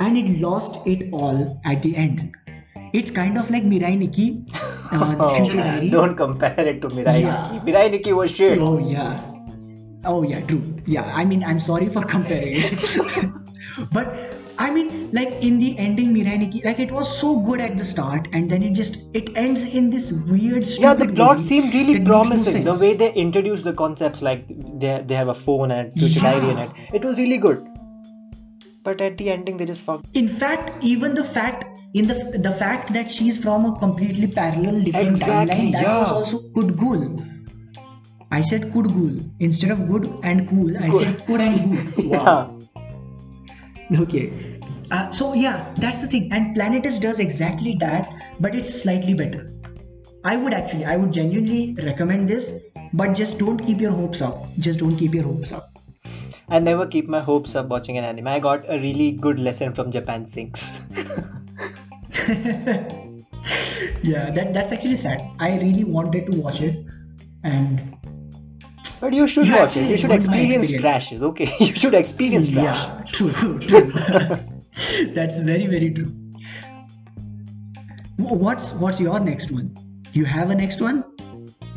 and 0.00 0.16
it 0.18 0.38
lost 0.38 0.88
it 0.88 1.10
all 1.14 1.42
at 1.72 1.82
the 1.82 1.94
end 1.96 2.20
it's 2.92 3.10
kind 3.10 3.38
of 3.38 3.50
like 3.50 3.64
mirai 3.72 3.92
nikki 3.98 4.26
uh, 4.92 5.14
Oh, 5.26 5.48
don't 5.90 6.16
compare 6.16 6.66
it 6.72 6.82
to 6.82 6.88
Mirai 6.88 7.20
Yeah. 7.20 7.50
Nikki. 7.52 7.70
Mirai 7.72 7.90
Nikki 7.90 8.12
was 8.12 8.30
shit. 8.34 8.58
Oh 8.60 8.78
yeah. 8.78 9.20
Oh 10.04 10.22
yeah, 10.22 10.40
true. 10.50 10.62
Yeah, 10.86 11.10
I 11.14 11.24
mean 11.24 11.42
I'm 11.44 11.60
sorry 11.60 11.88
for 11.88 12.02
comparing 12.02 12.56
it. 12.56 13.32
but 13.92 14.34
I 14.58 14.70
mean 14.70 14.90
like 15.12 15.30
in 15.48 15.58
the 15.58 15.70
ending 15.78 16.12
Mirai 16.16 16.38
Nikki, 16.42 16.60
like 16.64 16.78
it 16.78 16.92
was 16.92 17.14
so 17.20 17.30
good 17.48 17.60
at 17.68 17.78
the 17.78 17.84
start 17.92 18.28
and 18.34 18.50
then 18.50 18.62
it 18.68 18.74
just 18.82 18.98
it 19.22 19.30
ends 19.46 19.64
in 19.64 19.88
this 19.96 20.12
weird 20.12 20.66
Yeah, 20.78 20.92
the 20.94 21.08
plot 21.08 21.40
seemed 21.40 21.72
really 21.72 21.98
no 22.00 22.10
promising. 22.10 22.64
the 22.64 22.78
way 22.84 22.94
they 22.94 23.12
introduced 23.14 23.64
the 23.64 23.72
concepts, 23.72 24.20
like 24.20 24.46
they, 24.48 25.02
they 25.06 25.14
have 25.14 25.28
a 25.28 25.34
phone 25.34 25.70
and 25.70 25.92
future 25.94 26.20
diary 26.20 26.50
in 26.50 26.58
it, 26.58 26.70
it 26.92 27.04
was 27.04 27.16
really 27.16 27.38
good. 27.38 27.66
But 28.84 29.00
at 29.00 29.16
the 29.16 29.30
ending, 29.30 29.56
they 29.58 29.64
just 29.64 29.80
fucked. 29.82 30.06
In 30.12 30.26
fact, 30.28 30.72
even 30.82 31.14
the 31.14 31.22
fact 31.24 31.71
in 31.94 32.06
the 32.06 32.14
the 32.48 32.52
fact 32.52 32.92
that 32.94 33.10
she's 33.10 33.38
from 33.42 33.66
a 33.66 33.78
completely 33.78 34.26
parallel 34.26 34.80
different 34.82 35.08
Exactly, 35.08 35.70
timeline 35.70 35.72
that 35.72 35.88
was 36.00 36.10
yeah. 36.10 36.14
also 36.18 36.40
good 36.58 36.76
goal. 36.78 37.04
I 38.30 38.40
said 38.42 38.72
could 38.72 38.86
ghoul 38.94 39.16
instead 39.40 39.70
of 39.70 39.88
good 39.88 40.06
and 40.22 40.48
cool. 40.48 40.76
I 40.78 40.88
Cool. 40.88 41.00
said 41.00 41.26
could 41.26 41.40
and 41.40 41.60
ghoul. 41.60 42.10
Wow. 42.10 42.58
Yeah. 43.90 44.00
Okay. 44.00 44.58
Uh, 44.90 45.10
so 45.10 45.32
yeah, 45.34 45.64
that's 45.78 46.00
the 46.00 46.06
thing. 46.06 46.30
And 46.32 46.56
Planetes 46.56 47.00
does 47.00 47.18
exactly 47.18 47.76
that, 47.80 48.08
but 48.40 48.54
it's 48.54 48.82
slightly 48.82 49.14
better. 49.14 49.50
I 50.24 50.36
would 50.36 50.54
actually, 50.54 50.84
I 50.84 50.96
would 50.96 51.12
genuinely 51.12 51.74
recommend 51.82 52.28
this, 52.28 52.52
but 52.92 53.12
just 53.14 53.38
don't 53.38 53.58
keep 53.58 53.80
your 53.80 53.90
hopes 53.90 54.22
up. 54.22 54.46
Just 54.58 54.78
don't 54.78 54.96
keep 54.96 55.14
your 55.14 55.24
hopes 55.24 55.52
up. 55.52 55.68
I 56.48 56.58
never 56.58 56.86
keep 56.86 57.08
my 57.08 57.20
hopes 57.20 57.54
up 57.54 57.68
watching 57.68 57.98
an 57.98 58.04
anime. 58.04 58.28
I 58.28 58.38
got 58.38 58.64
a 58.68 58.78
really 58.78 59.10
good 59.12 59.38
lesson 59.38 59.72
from 59.74 59.90
Japan 59.90 60.26
Sinks. 60.26 60.80
Yeah, 64.02 64.30
that 64.30 64.52
that's 64.54 64.72
actually 64.72 64.96
sad. 64.96 65.22
I 65.38 65.58
really 65.58 65.84
wanted 65.84 66.26
to 66.30 66.38
watch 66.40 66.60
it, 66.60 66.76
and 67.44 67.96
but 69.00 69.12
you 69.12 69.26
should 69.26 69.46
You 69.46 69.54
watch 69.56 69.76
it. 69.76 69.88
You 69.88 69.96
should 69.96 70.12
experience 70.12 70.70
experience. 70.70 71.08
trashes. 71.10 71.22
Okay, 71.30 71.50
you 71.60 71.74
should 71.82 71.94
experience 71.94 72.48
trash. 72.48 72.84
yeah, 72.86 73.02
true, 73.12 73.32
true. 73.38 73.60
that's 75.14 75.36
very 75.36 75.66
very 75.66 75.90
true. 75.90 76.10
What's 78.18 78.72
what's 78.74 79.00
your 79.00 79.18
next 79.20 79.50
one? 79.50 79.70
You 80.12 80.24
have 80.24 80.50
a 80.50 80.54
next 80.54 80.80
one? 80.80 81.04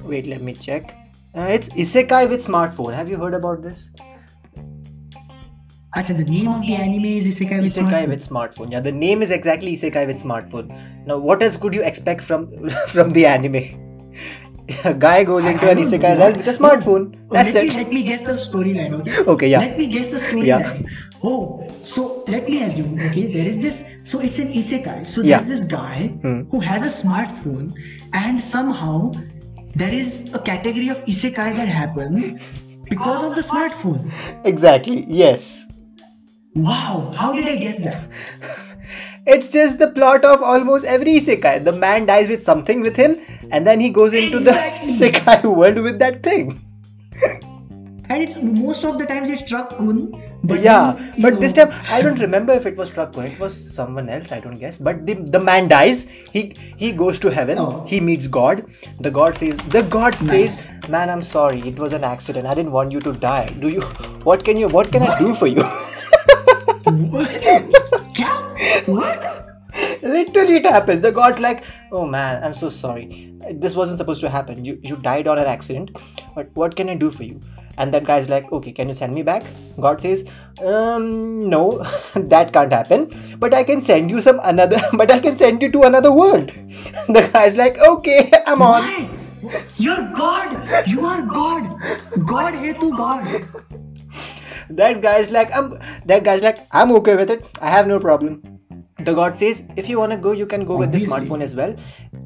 Wait, 0.04 0.28
let 0.28 0.42
me 0.42 0.54
check. 0.54 0.96
Uh, 1.36 1.48
it's 1.60 1.70
Isekai 1.70 2.30
with 2.30 2.46
smartphone. 2.46 2.94
Have 2.94 3.10
you 3.10 3.18
heard 3.18 3.34
about 3.34 3.62
this? 3.62 3.90
The 5.96 6.14
name 6.26 6.50
of 6.50 6.62
the 6.62 6.76
anime 6.76 7.06
is 7.06 7.26
Isekai 7.26 7.62
with 7.62 7.66
Isekai 7.74 8.04
Smartphone. 8.04 8.08
with 8.10 8.28
smartphone. 8.30 8.72
Yeah, 8.72 8.80
the 8.82 8.92
name 8.92 9.22
is 9.22 9.32
exactly 9.32 9.74
Isekai 9.74 10.06
with 10.08 10.18
smartphone. 10.22 10.68
Now, 11.08 11.18
what 11.20 11.42
else 11.42 11.56
could 11.56 11.74
you 11.74 11.84
expect 11.84 12.22
from 12.22 12.48
from 12.88 13.12
the 13.12 13.26
anime? 13.26 13.64
A 14.84 14.94
guy 15.06 15.24
goes 15.24 15.46
into 15.46 15.70
an 15.70 15.78
isekai 15.78 16.18
realm 16.20 16.36
with 16.38 16.48
a 16.48 16.52
smartphone. 16.52 17.16
That's 17.32 17.54
let 17.56 17.64
it. 17.66 17.74
Me, 17.76 17.84
let 17.84 17.92
me 17.94 18.04
guess 18.04 18.22
the 18.24 18.34
storyline, 18.34 18.94
okay? 19.00 19.32
Okay, 19.32 19.48
yeah. 19.50 19.60
Let 19.60 19.78
me 19.78 19.86
guess 19.88 20.10
the 20.10 20.18
storyline. 20.18 20.46
Yeah. 20.48 21.24
Oh, 21.24 21.72
so 21.84 22.24
let 22.28 22.50
me 22.50 22.62
assume, 22.64 22.96
okay, 23.10 23.32
there 23.32 23.48
is 23.48 23.60
this, 23.60 23.84
so 24.04 24.20
it's 24.20 24.38
an 24.40 24.48
isekai. 24.52 25.06
So 25.06 25.22
Yeah. 25.22 25.38
there's 25.38 25.50
this 25.50 25.64
guy 25.64 26.08
Hmm. 26.24 26.42
who 26.52 26.60
has 26.62 26.82
a 26.84 26.90
smartphone, 26.90 27.74
and 28.14 28.42
somehow 28.44 29.12
there 29.76 29.94
is 29.94 30.30
a 30.34 30.40
category 30.40 30.90
of 30.90 30.98
isekai 31.06 31.54
that 31.62 31.68
happens 31.70 32.52
because 32.90 33.22
of 33.24 33.36
the 33.36 33.42
smartphone. 33.42 34.02
Exactly. 34.46 35.06
Yes. 35.08 35.65
Wow, 36.56 37.12
how 37.16 37.34
did 37.34 37.48
I 37.48 37.56
guess 37.58 37.78
that? 37.80 38.10
It's 39.28 39.52
just 39.52 39.80
the 39.80 39.88
plot 39.90 40.24
of 40.24 40.42
almost 40.42 40.86
every 40.86 41.16
isekai. 41.16 41.64
The 41.66 41.72
man 41.72 42.06
dies 42.06 42.30
with 42.30 42.44
something 42.44 42.82
with 42.82 42.96
him, 42.96 43.18
and 43.52 43.66
then 43.66 43.80
he 43.80 43.90
goes 43.90 44.14
into 44.14 44.40
the 44.40 44.52
Exactly. 44.52 44.92
isekai 45.10 45.56
world 45.58 45.80
with 45.80 46.00
that 46.00 46.22
thing. 46.24 46.62
And 48.08 48.22
it's 48.22 48.36
most 48.38 48.86
of 48.86 49.00
the 49.00 49.06
times 49.08 49.30
it's 49.30 49.50
Truck 49.50 49.70
Kun. 49.72 50.14
But 50.44 50.62
yeah, 50.62 50.92
then, 50.94 51.22
but 51.24 51.40
this 51.42 51.54
time 51.54 51.72
I 51.90 52.04
don't 52.04 52.20
remember 52.20 52.54
if 52.54 52.68
it 52.68 52.78
was 52.78 52.92
Truckun. 52.92 53.32
It 53.32 53.40
was 53.40 53.56
someone 53.76 54.10
else. 54.10 54.32
I 54.32 54.40
don't 54.40 54.60
guess. 54.60 54.78
But 54.78 55.08
the 55.08 55.16
the 55.16 55.40
man 55.40 55.68
dies. 55.68 56.04
He 56.36 56.44
he 56.78 56.92
goes 56.92 57.18
to 57.26 57.32
heaven. 57.32 57.58
Oh. 57.58 57.84
He 57.88 58.00
meets 58.00 58.28
God. 58.28 58.64
The 59.00 59.10
God 59.10 59.36
says 59.36 59.58
the 59.78 59.82
God 59.82 60.20
says, 60.20 60.72
"Man, 60.88 61.10
I'm 61.10 61.24
sorry. 61.24 61.62
It 61.74 61.80
was 61.80 61.94
an 61.94 62.04
accident. 62.04 62.46
I 62.46 62.54
didn't 62.54 62.74
want 62.78 62.92
you 62.92 63.02
to 63.10 63.14
die. 63.26 63.50
Do 63.66 63.70
you? 63.70 63.82
What 64.32 64.46
can 64.46 64.56
you? 64.66 64.70
What 64.78 64.92
can 64.92 65.02
I 65.02 65.18
do 65.18 65.34
for 65.34 65.48
you?" 65.48 65.66
what? 66.86 67.76
What? 68.88 69.26
Literally, 70.02 70.58
it 70.58 70.66
happens. 70.66 71.02
The 71.02 71.12
god 71.12 71.40
like, 71.40 71.64
oh 71.92 72.06
man, 72.08 72.44
I'm 72.44 72.54
so 72.54 72.70
sorry. 72.70 73.34
This 73.52 73.76
wasn't 73.76 73.98
supposed 73.98 74.22
to 74.22 74.30
happen. 74.30 74.64
You 74.64 74.80
you 74.84 74.96
died 74.96 75.28
on 75.28 75.38
an 75.38 75.48
accident, 75.48 75.92
but 76.36 76.50
what 76.54 76.76
can 76.76 76.90
I 76.90 76.96
do 76.96 77.12
for 77.12 77.24
you? 77.24 77.42
And 77.78 77.94
that 77.94 78.06
guy's 78.06 78.30
like, 78.30 78.52
okay, 78.54 78.72
can 78.72 78.88
you 78.88 78.94
send 78.94 79.14
me 79.14 79.22
back? 79.22 79.44
God 79.80 80.00
says, 80.00 80.24
um, 80.66 81.50
no, 81.50 81.84
that 82.16 82.54
can't 82.54 82.72
happen. 82.72 83.10
But 83.38 83.54
I 83.54 83.64
can 83.64 83.82
send 83.82 84.10
you 84.10 84.22
some 84.22 84.40
another. 84.44 84.80
But 84.94 85.12
I 85.12 85.20
can 85.20 85.36
send 85.36 85.62
you 85.62 85.72
to 85.72 85.84
another 85.84 86.14
world. 86.14 86.50
the 87.18 87.30
guy's 87.34 87.58
like, 87.58 87.78
okay, 87.78 88.32
I'm 88.46 88.62
on. 88.62 88.82
Why? 88.84 89.16
You're 89.78 90.12
God. 90.16 90.88
You 90.88 91.06
are 91.06 91.22
God. 91.22 91.78
God, 92.26 92.56
here 92.56 92.74
to 92.74 92.92
God. 92.98 93.26
That 94.70 95.02
guy's 95.02 95.32
like, 95.32 95.56
"I'm." 95.56 95.80
That 96.06 96.24
guy's 96.24 96.42
like, 96.42 96.68
"I'm 96.72 96.92
okay 97.00 97.16
with 97.16 97.30
it. 97.30 97.50
I 97.62 97.70
have 97.70 97.88
no 97.88 98.00
problem." 98.00 98.56
The 98.98 99.14
God 99.14 99.38
says, 99.38 99.68
if 99.76 99.90
you 99.90 100.00
want 100.00 100.14
to 100.14 100.18
go, 100.18 100.32
you 100.32 100.46
can 100.46 100.64
go 100.66 100.78
with 100.78 100.94
the 100.94 100.98
smartphone 100.98 101.42
as 101.42 101.54
well. 101.54 101.76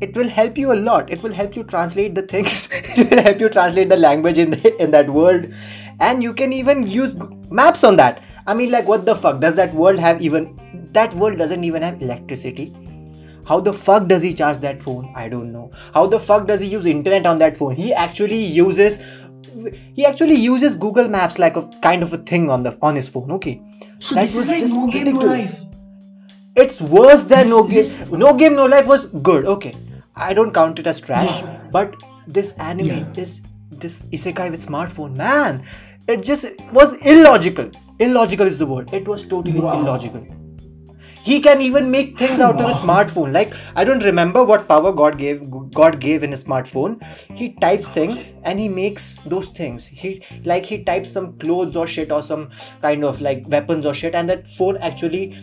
It 0.02 0.16
will 0.16 0.30
help 0.30 0.56
you 0.56 0.72
a 0.72 0.76
lot. 0.76 1.12
It 1.12 1.24
will 1.24 1.34
help 1.34 1.56
you 1.56 1.64
translate 1.64 2.14
the 2.14 2.22
things. 2.22 2.70
it 2.72 3.10
will 3.10 3.24
help 3.24 3.42
you 3.42 3.50
translate 3.50 3.90
the 3.90 3.98
language 3.98 4.38
in 4.38 4.52
the, 4.52 4.82
in 4.82 4.92
that 4.92 5.10
world, 5.10 5.48
and 6.00 6.22
you 6.22 6.34
can 6.34 6.54
even 6.54 6.86
use 6.86 7.16
maps 7.50 7.84
on 7.84 7.98
that. 7.98 8.24
I 8.46 8.54
mean, 8.54 8.72
like, 8.72 8.88
what 8.88 9.08
the 9.08 9.16
fuck 9.16 9.42
does 9.42 9.56
that 9.56 9.74
world 9.74 9.98
have 9.98 10.22
even? 10.22 10.88
That 10.94 11.14
world 11.16 11.40
doesn't 11.40 11.64
even 11.64 11.82
have 11.82 12.02
electricity. 12.04 12.74
How 13.48 13.60
the 13.60 13.74
fuck 13.74 14.08
does 14.08 14.22
he 14.22 14.34
charge 14.36 14.60
that 14.60 14.80
phone? 14.80 15.12
I 15.16 15.28
don't 15.28 15.52
know. 15.52 15.72
How 15.96 16.06
the 16.06 16.20
fuck 16.20 16.46
does 16.46 16.62
he 16.62 16.68
use 16.68 16.86
internet 16.86 17.26
on 17.26 17.40
that 17.40 17.58
phone? 17.58 17.74
He 17.74 17.92
actually 17.94 18.44
uses 18.44 19.26
he 19.96 20.06
actually 20.06 20.36
uses 20.36 20.76
Google 20.76 21.08
Maps 21.08 21.40
like 21.40 21.58
a 21.58 21.64
kind 21.82 22.04
of 22.04 22.14
a 22.14 22.18
thing 22.18 22.50
on 22.50 22.64
the 22.64 22.78
on 22.82 22.96
his 22.96 23.08
phone. 23.08 23.32
Okay, 23.40 23.62
So 24.00 24.16
that 24.16 24.34
was 24.36 24.50
like 24.50 24.60
just 24.60 24.76
no 24.76 24.88
game, 24.88 25.04
no 25.06 25.12
ridiculous. 25.14 25.56
It's 26.56 26.82
worse 26.82 27.26
than 27.26 27.50
no 27.50 27.64
game. 27.64 27.84
This- 27.84 28.12
No 28.12 28.34
game, 28.44 28.56
no 28.56 28.66
life 28.66 28.88
was 28.88 29.06
good. 29.30 29.46
Okay, 29.56 29.74
I 30.16 30.34
don't 30.34 30.54
count 30.54 30.80
it 30.80 30.88
as 30.94 31.02
trash, 31.10 31.36
Yeah. 31.42 31.60
but 31.78 31.96
this 32.40 32.52
anime 32.72 32.88
Yeah. 32.88 33.22
is 33.26 33.42
this 33.86 34.02
isekai 34.18 34.50
with 34.56 34.66
smartphone. 34.66 35.16
Man, 35.16 35.62
it 36.08 36.24
just 36.24 36.46
was 36.80 36.96
illogical. 37.14 37.70
Illogical 38.08 38.48
is 38.48 38.60
the 38.60 38.66
word. 38.74 38.92
It 39.00 39.08
was 39.14 39.28
totally 39.36 39.62
Wow. 39.68 39.80
illogical. 39.80 40.26
He 41.24 41.42
can 41.42 41.62
even 41.62 41.92
make 41.92 42.18
things 42.18 42.40
out 42.40 42.60
of 42.62 42.70
a 42.70 42.74
smartphone. 42.74 43.34
Like 43.34 43.54
I 43.76 43.84
don't 43.84 44.04
remember 44.04 44.44
what 44.44 44.68
power 44.68 44.92
God 44.92 45.18
gave 45.18 45.44
God 45.74 46.00
gave 46.00 46.24
in 46.24 46.32
his 46.32 46.44
smartphone. 46.44 47.04
He 47.36 47.54
types 47.54 47.90
things 47.90 48.40
and 48.44 48.60
he 48.60 48.68
makes 48.68 49.18
those 49.26 49.48
things. 49.50 49.88
He 49.88 50.24
like 50.46 50.66
he 50.66 50.84
types 50.84 51.12
some 51.12 51.38
clothes 51.38 51.76
or 51.76 51.88
shit 51.88 52.12
or 52.12 52.22
some 52.22 52.50
kind 52.82 53.04
of 53.04 53.22
like 53.22 53.48
weapons 53.48 53.86
or 53.86 53.94
shit, 53.94 54.16
and 54.16 54.30
that 54.30 54.48
phone 54.48 54.78
actually 54.78 55.38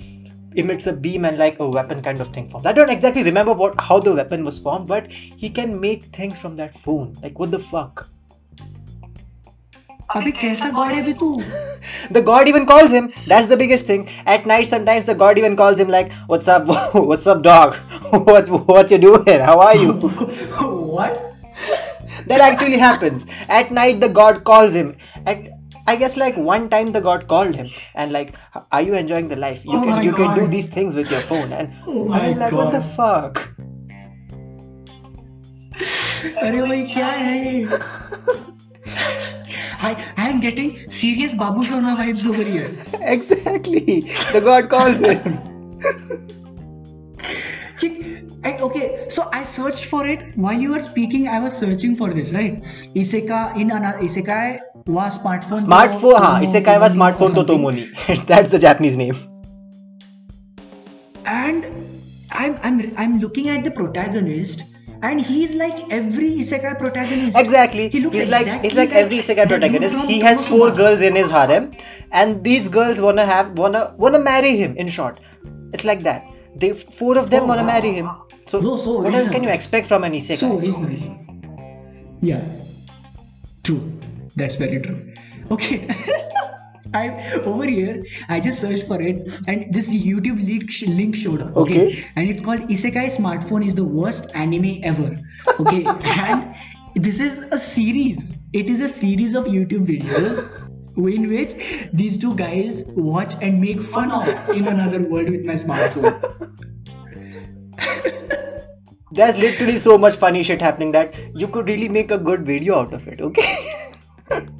emits 0.56 0.86
a 0.86 0.92
beam 0.92 1.24
and 1.24 1.38
like 1.38 1.58
a 1.60 1.68
weapon 1.68 2.02
kind 2.02 2.20
of 2.20 2.28
thing 2.28 2.48
forms. 2.48 2.66
I 2.66 2.72
don't 2.72 2.90
exactly 2.90 3.22
remember 3.22 3.52
what 3.52 3.80
how 3.80 4.00
the 4.00 4.14
weapon 4.14 4.44
was 4.44 4.58
formed, 4.58 4.88
but 4.88 5.12
he 5.12 5.50
can 5.50 5.80
make 5.80 6.04
things 6.06 6.40
from 6.40 6.56
that 6.56 6.74
phone. 6.74 7.16
Like 7.22 7.38
what 7.38 7.50
the 7.50 7.58
fuck? 7.58 8.08
अबे 10.15 10.31
कैसा 10.39 10.69
God 10.77 10.93
है 10.93 11.01
बे 11.03 11.13
तू? 11.19 11.27
The 12.15 12.21
god 12.29 12.49
even 12.51 12.65
calls 12.71 12.91
him. 12.95 13.05
That's 13.31 13.47
the 13.51 13.57
biggest 13.61 13.91
thing. 13.91 14.01
At 14.33 14.45
night, 14.51 14.67
sometimes 14.71 15.05
the 15.11 15.15
god 15.21 15.37
even 15.41 15.55
calls 15.61 15.79
him 15.83 15.93
like, 15.95 16.11
"What's 16.33 16.49
up? 16.55 16.71
What's 17.11 17.27
up, 17.33 17.43
dog? 17.47 17.77
what 18.31 18.51
what 18.71 18.91
you 18.95 18.99
doing? 19.05 19.45
How 19.49 19.55
are 19.67 19.75
you?" 19.83 19.93
what? 20.97 21.21
that 22.31 22.41
actually 22.49 22.81
happens. 22.83 23.25
At 23.61 23.71
night, 23.79 24.01
the 24.05 24.09
god 24.19 24.43
calls 24.51 24.77
him. 24.81 24.91
At 25.25 25.47
I 25.91 25.95
guess 26.03 26.17
like 26.23 26.35
one 26.49 26.67
time 26.75 26.91
the 26.97 27.01
god 27.07 27.23
called 27.31 27.55
him 27.61 27.69
and 27.95 28.11
like, 28.17 28.35
"Are 28.71 28.81
you 28.89 28.99
enjoying 29.03 29.29
the 29.33 29.39
life? 29.45 29.63
You 29.71 29.77
Oh 29.79 29.81
can 29.87 29.95
my 29.95 30.03
you 30.09 30.13
can 30.19 30.35
do 30.35 30.43
God. 30.45 30.51
these 30.57 30.69
things 30.77 30.99
with 31.01 31.15
your 31.17 31.23
phone." 31.31 31.55
And 31.61 31.73
Oh 31.87 32.03
I 32.03 32.19
my 32.19 32.27
was 32.29 32.43
like, 32.45 32.59
"What 32.61 32.71
the 32.79 32.83
God. 32.83 32.93
fuck?" 32.99 33.43
अरे 36.43 36.61
भाई 36.61 36.81
क्या 36.93 37.07
है 37.07 37.35
ये? 37.45 37.65
I, 38.86 39.90
I 40.16 40.28
am 40.28 40.40
getting 40.40 40.90
serious 40.90 41.34
Babu 41.34 41.64
Shona 41.64 41.96
vibes 41.96 42.26
over 42.26 42.42
here. 42.42 42.66
exactly. 43.02 44.00
The 44.32 44.40
god 44.40 44.68
calls 44.70 45.00
him. 45.00 45.42
I- 48.44 48.58
okay, 48.62 49.06
so 49.10 49.28
I 49.32 49.42
searched 49.44 49.86
for 49.86 50.06
it. 50.06 50.22
While 50.36 50.58
you 50.60 50.70
were 50.70 50.78
speaking, 50.80 51.26
I 51.28 51.40
was 51.40 51.56
searching 51.56 51.96
for 51.96 52.12
this, 52.14 52.32
right? 52.32 52.62
Iseka 52.94 53.56
in 53.56 53.70
an 53.72 53.82
Isekai 54.06 54.58
was 54.86 55.18
smartphone. 55.18 55.62
Smartphone. 55.62 56.40
to- 56.40 56.46
isekai 56.46 56.78
was 56.80 56.94
smartphone 56.94 57.34
to. 57.34 57.42
Tomoni. 57.52 58.26
That's 58.26 58.52
the 58.52 58.58
Japanese 58.60 58.96
name. 58.96 59.16
And 61.24 61.66
I'm 62.30 62.56
I'm 62.62 62.94
I'm 62.96 63.18
looking 63.20 63.48
at 63.48 63.64
the 63.64 63.70
protagonist, 63.72 64.62
and 65.02 65.20
he's 65.20 65.54
like 65.54 65.78
every 65.90 66.30
Isekai 66.36 66.78
protagonist. 66.78 67.36
Exactly. 67.38 67.88
He 67.88 68.00
looks 68.00 68.16
he's 68.16 68.28
like 68.28 68.46
exactly 68.46 68.68
he's 68.68 68.78
like 68.78 68.92
every 68.92 69.18
isekai 69.18 69.48
protagonist. 69.48 70.04
He 70.06 70.20
has 70.20 70.46
four 70.46 70.70
girls 70.72 71.00
in 71.02 71.14
his 71.16 71.30
harem, 71.30 71.72
and 72.12 72.42
these 72.44 72.68
girls 72.68 73.00
wanna 73.00 73.24
have 73.26 73.58
wanna 73.58 73.94
wanna 73.98 74.18
marry 74.18 74.56
him. 74.56 74.76
In 74.76 74.88
short, 74.88 75.20
it's 75.72 75.84
like 75.84 76.02
that. 76.04 76.24
They 76.56 76.72
four 76.72 77.18
of 77.18 77.30
them 77.30 77.44
Oh, 77.44 77.46
wanna 77.46 77.62
wow. 77.62 77.66
marry 77.74 77.92
him. 77.92 78.10
So, 78.46 78.60
No, 78.60 78.76
so 78.76 79.00
what 79.00 79.14
else 79.14 79.28
can 79.28 79.42
you 79.42 79.50
expect 79.50 79.86
from 79.86 80.04
an 80.04 80.12
isekai? 80.12 80.36
So 80.38 80.58
original. 80.58 81.18
Yeah. 82.22 82.42
True. 83.64 83.92
That's 84.36 84.54
very 84.56 84.80
true. 84.80 85.12
Okay. 85.50 85.88
I 86.94 87.40
over 87.44 87.64
here. 87.64 88.02
I 88.28 88.40
just 88.40 88.60
searched 88.60 88.86
for 88.86 89.00
it, 89.00 89.28
and 89.46 89.72
this 89.72 89.88
YouTube 89.88 90.44
link 90.46 90.70
sh- 90.70 90.86
link 90.86 91.16
showed 91.16 91.42
up. 91.42 91.56
Okay. 91.56 92.04
And 92.16 92.28
it's 92.28 92.40
called 92.40 92.60
Isekai 92.60 93.06
Smartphone 93.16 93.66
is 93.66 93.74
the 93.74 93.84
worst 93.84 94.30
anime 94.34 94.80
ever. 94.82 95.18
Okay. 95.60 95.84
and 96.04 96.54
this 96.94 97.20
is 97.20 97.38
a 97.50 97.58
series. 97.58 98.36
It 98.52 98.70
is 98.70 98.80
a 98.80 98.88
series 98.88 99.34
of 99.34 99.44
YouTube 99.44 99.86
videos 99.86 100.66
in 100.96 101.28
which 101.28 101.54
these 101.92 102.18
two 102.18 102.34
guys 102.34 102.84
watch 102.86 103.34
and 103.42 103.60
make 103.60 103.82
fun 103.82 104.10
of 104.10 104.26
in 104.56 104.66
another 104.66 105.02
world 105.02 105.28
with 105.28 105.44
my 105.44 105.54
smartphone. 105.54 106.56
There's 109.12 109.38
literally 109.38 109.78
so 109.78 109.96
much 109.96 110.16
funny 110.16 110.42
shit 110.42 110.60
happening 110.60 110.92
that 110.92 111.14
you 111.34 111.48
could 111.48 111.68
really 111.68 111.88
make 111.88 112.10
a 112.10 112.18
good 112.18 112.44
video 112.44 112.80
out 112.80 112.92
of 112.92 113.06
it, 113.08 113.20
okay? 113.20 113.74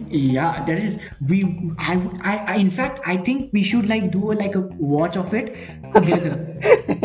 yeah 0.08 0.64
there 0.64 0.76
is 0.76 0.98
we 1.28 1.42
I, 1.78 1.94
I 2.22 2.36
i 2.52 2.56
in 2.56 2.70
fact 2.70 3.00
i 3.04 3.16
think 3.16 3.52
we 3.52 3.62
should 3.64 3.88
like 3.88 4.12
do 4.12 4.30
a, 4.30 4.34
like 4.34 4.54
a 4.54 4.60
watch 4.60 5.16
of 5.16 5.34
it. 5.34 5.56
Together 5.92 6.58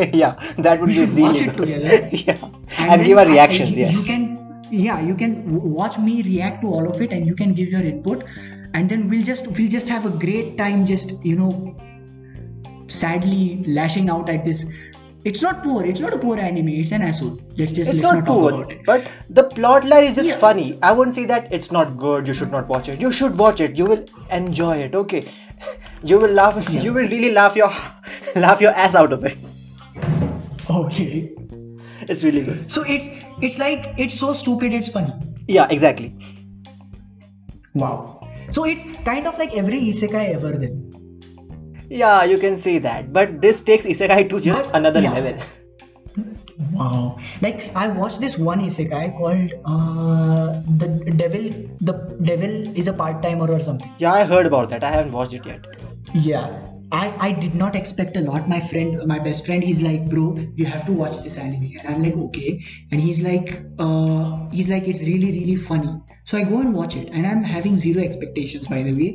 yeah 0.13 0.35
that 0.59 0.79
would 0.79 0.87
we 0.89 0.93
be 0.93 0.99
should 0.99 1.09
really 1.09 1.21
watch 1.21 1.41
it 1.41 1.55
good. 1.55 1.67
together. 1.67 2.09
Yeah. 2.11 2.37
And, 2.79 2.91
and, 2.91 3.05
give 3.05 3.17
our 3.17 3.25
I- 3.25 3.29
reactions 3.29 3.75
you, 3.77 3.85
yes. 3.85 3.97
you 3.97 4.03
can 4.05 4.67
yeah 4.71 4.99
you 5.01 5.15
can 5.15 5.33
watch 5.71 5.97
me 5.97 6.21
react 6.21 6.61
to 6.61 6.67
all 6.67 6.87
of 6.87 7.01
it 7.01 7.11
and 7.11 7.25
you 7.25 7.35
can 7.35 7.53
give 7.53 7.69
your 7.69 7.81
input. 7.81 8.23
And 8.73 8.89
then 8.89 9.09
we'll 9.09 9.23
just 9.23 9.47
we'll 9.47 9.67
just 9.69 9.89
have 9.89 10.05
a 10.05 10.09
great 10.09 10.57
time 10.57 10.85
just 10.85 11.11
you 11.25 11.35
know 11.35 11.75
sadly 12.87 13.63
lashing 13.65 14.09
out 14.09 14.29
at 14.29 14.45
this 14.45 14.65
it's 15.23 15.41
not 15.41 15.61
poor. 15.63 15.85
It's 15.85 15.99
not 15.99 16.13
a 16.13 16.17
poor 16.17 16.37
anime. 16.37 16.69
It's 16.69 16.91
an 16.91 17.01
asshole. 17.03 17.39
Let's 17.57 17.71
just 17.71 17.89
it's 17.91 18.01
let's 18.01 18.01
not 18.01 18.15
not 18.19 18.25
poor 18.27 18.71
it. 18.71 18.79
but 18.85 19.09
the 19.29 19.43
plot 19.43 19.85
line 19.85 20.05
is 20.05 20.15
just 20.15 20.29
Yeah. 20.29 20.37
funny. 20.37 20.79
I 20.81 20.91
wouldn't 20.91 21.15
say 21.15 21.25
that 21.25 21.51
it's 21.53 21.71
not 21.71 21.95
good. 21.97 22.27
You 22.27 22.33
should 22.33 22.51
not 22.51 22.67
watch 22.67 22.89
it. 22.89 22.99
You 23.01 23.11
should 23.11 23.37
watch 23.37 23.59
it. 23.59 23.77
You 23.77 23.85
will 23.85 24.05
enjoy 24.31 24.77
it. 24.87 24.95
Okay. 25.03 25.23
You 26.03 26.17
will 26.19 26.31
laugh. 26.31 26.55
You 26.73 26.91
will 26.93 27.07
really 27.15 27.31
laugh 27.31 27.55
your 27.55 27.69
laugh 28.35 28.61
your 28.61 28.71
ass 28.85 28.95
out 28.95 29.13
of 29.13 29.23
it. 29.23 29.37
Okay. 30.69 31.31
It's 32.09 32.23
really 32.23 32.41
good. 32.43 32.71
So 32.71 32.83
it's 32.83 33.05
it's 33.41 33.59
like 33.59 33.93
it's 33.97 34.17
so 34.19 34.33
stupid 34.33 34.73
it's 34.73 34.87
funny. 34.89 35.13
Yeah 35.47 35.67
exactly. 35.69 36.15
Wow. 37.73 38.27
So 38.51 38.65
it's 38.65 38.83
kind 39.05 39.27
of 39.27 39.37
like 39.37 39.53
every 39.55 39.79
isekai 39.91 40.33
ever 40.35 40.51
then 40.57 40.90
yeah 41.99 42.23
you 42.31 42.37
can 42.43 42.55
say 42.65 42.77
that 42.87 43.11
but 43.17 43.41
this 43.45 43.61
takes 43.69 43.85
isekai 43.93 44.21
to 44.33 44.39
just 44.49 44.65
But- 44.71 44.79
another 44.81 45.01
yeah. 45.07 45.11
level 45.19 45.35
Wow. 46.73 47.17
Like 47.41 47.71
I 47.75 47.87
watched 47.87 48.19
this 48.21 48.37
one 48.37 48.59
isekai 48.61 49.17
called 49.17 49.53
uh, 49.65 50.61
the 50.81 50.87
devil 51.21 51.45
the 51.89 51.93
devil 52.31 52.53
is 52.81 52.87
a 52.87 52.93
part-timer 52.93 53.47
or 53.55 53.59
something. 53.67 53.91
yeah 54.03 54.13
i 54.19 54.23
heard 54.33 54.45
about 54.51 54.69
that 54.73 54.83
i 54.89 54.91
haven't 54.97 55.11
watched 55.19 55.33
it 55.39 55.45
yet 55.53 55.65
Yeah. 56.13 56.51
I, 56.99 57.03
I 57.25 57.31
did 57.41 57.53
not 57.59 57.75
expect 57.79 58.17
a 58.17 58.21
lot. 58.23 58.49
My 58.53 58.59
friend, 58.69 59.01
my 59.11 59.17
best 59.25 59.45
friend, 59.45 59.63
he's 59.63 59.81
like, 59.81 60.09
bro, 60.13 60.23
you 60.61 60.65
have 60.71 60.81
to 60.87 60.91
watch 61.01 61.13
this 61.25 61.37
anime. 61.43 61.69
And 61.79 61.87
I'm 61.91 62.03
like, 62.05 62.17
okay. 62.23 62.49
And 62.91 62.99
he's 62.99 63.21
like, 63.27 63.51
uh, 63.79 64.49
he's 64.57 64.67
like, 64.73 64.89
it's 64.93 64.99
really, 65.11 65.29
really 65.37 65.55
funny. 65.69 65.93
So 66.25 66.37
I 66.37 66.43
go 66.49 66.59
and 66.59 66.73
watch 66.79 66.97
it. 66.97 67.07
And 67.13 67.25
I'm 67.25 67.45
having 67.45 67.77
zero 67.77 68.03
expectations, 68.03 68.67
by 68.67 68.83
the 68.83 68.91
way. 68.91 69.09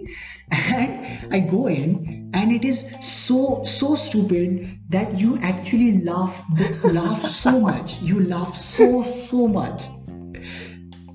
And 0.51 1.35
I 1.35 1.41
go 1.41 1.67
in, 1.67 2.31
and 2.35 2.53
it 2.53 2.65
is 2.65 2.85
so, 3.03 3.65
so 3.65 3.95
stupid 3.97 4.79
that 4.91 5.19
you 5.19 5.39
actually 5.39 5.99
laugh, 6.05 6.45
laugh 6.85 7.27
so 7.31 7.61
much. 7.61 8.01
You 8.01 8.21
laugh 8.21 8.57
so, 8.57 9.03
so 9.03 9.49
much. 9.49 9.85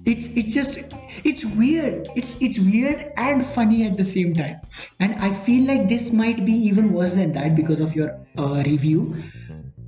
It's 0.06 0.36
it's 0.36 0.52
just 0.52 0.80
it's 1.24 1.46
weird. 1.46 2.08
It's 2.16 2.42
it's 2.42 2.58
weird 2.60 3.14
and 3.18 3.46
funny 3.46 3.86
at 3.86 3.98
the 3.98 4.04
same 4.04 4.34
time. 4.34 4.60
And 5.00 5.16
i 5.16 5.34
feel 5.46 5.68
like 5.68 5.88
this 5.88 6.12
might 6.12 6.44
be 6.46 6.54
even 6.54 6.92
worse 6.92 7.14
than 7.14 7.34
that 7.34 7.56
because 7.56 7.80
of 7.80 7.96
your 7.96 8.18
uh, 8.38 8.64
review. 8.66 9.24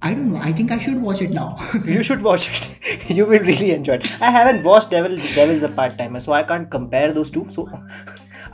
I 0.02 0.14
don't 0.14 0.32
know. 0.34 0.40
I 0.40 0.52
think 0.54 0.72
i 0.72 0.78
should 0.78 1.02
watch 1.02 1.22
it 1.22 1.32
now. 1.32 1.56
You 1.86 2.04
should 2.04 2.22
watch 2.22 2.48
it. 2.50 2.70
You 3.10 3.26
will 3.26 3.40
really 3.40 3.72
enjoy 3.72 3.96
it. 3.96 4.22
I 4.22 4.30
haven't 4.30 4.64
watched 4.64 4.92
devil's 4.92 5.26
devil's 5.36 5.64
a 5.64 5.70
part-timer 5.70 6.20
so 6.20 6.34
i 6.34 6.44
can't 6.44 6.70
compare 6.70 7.12
those 7.12 7.32
two 7.32 7.48
so 7.50 7.68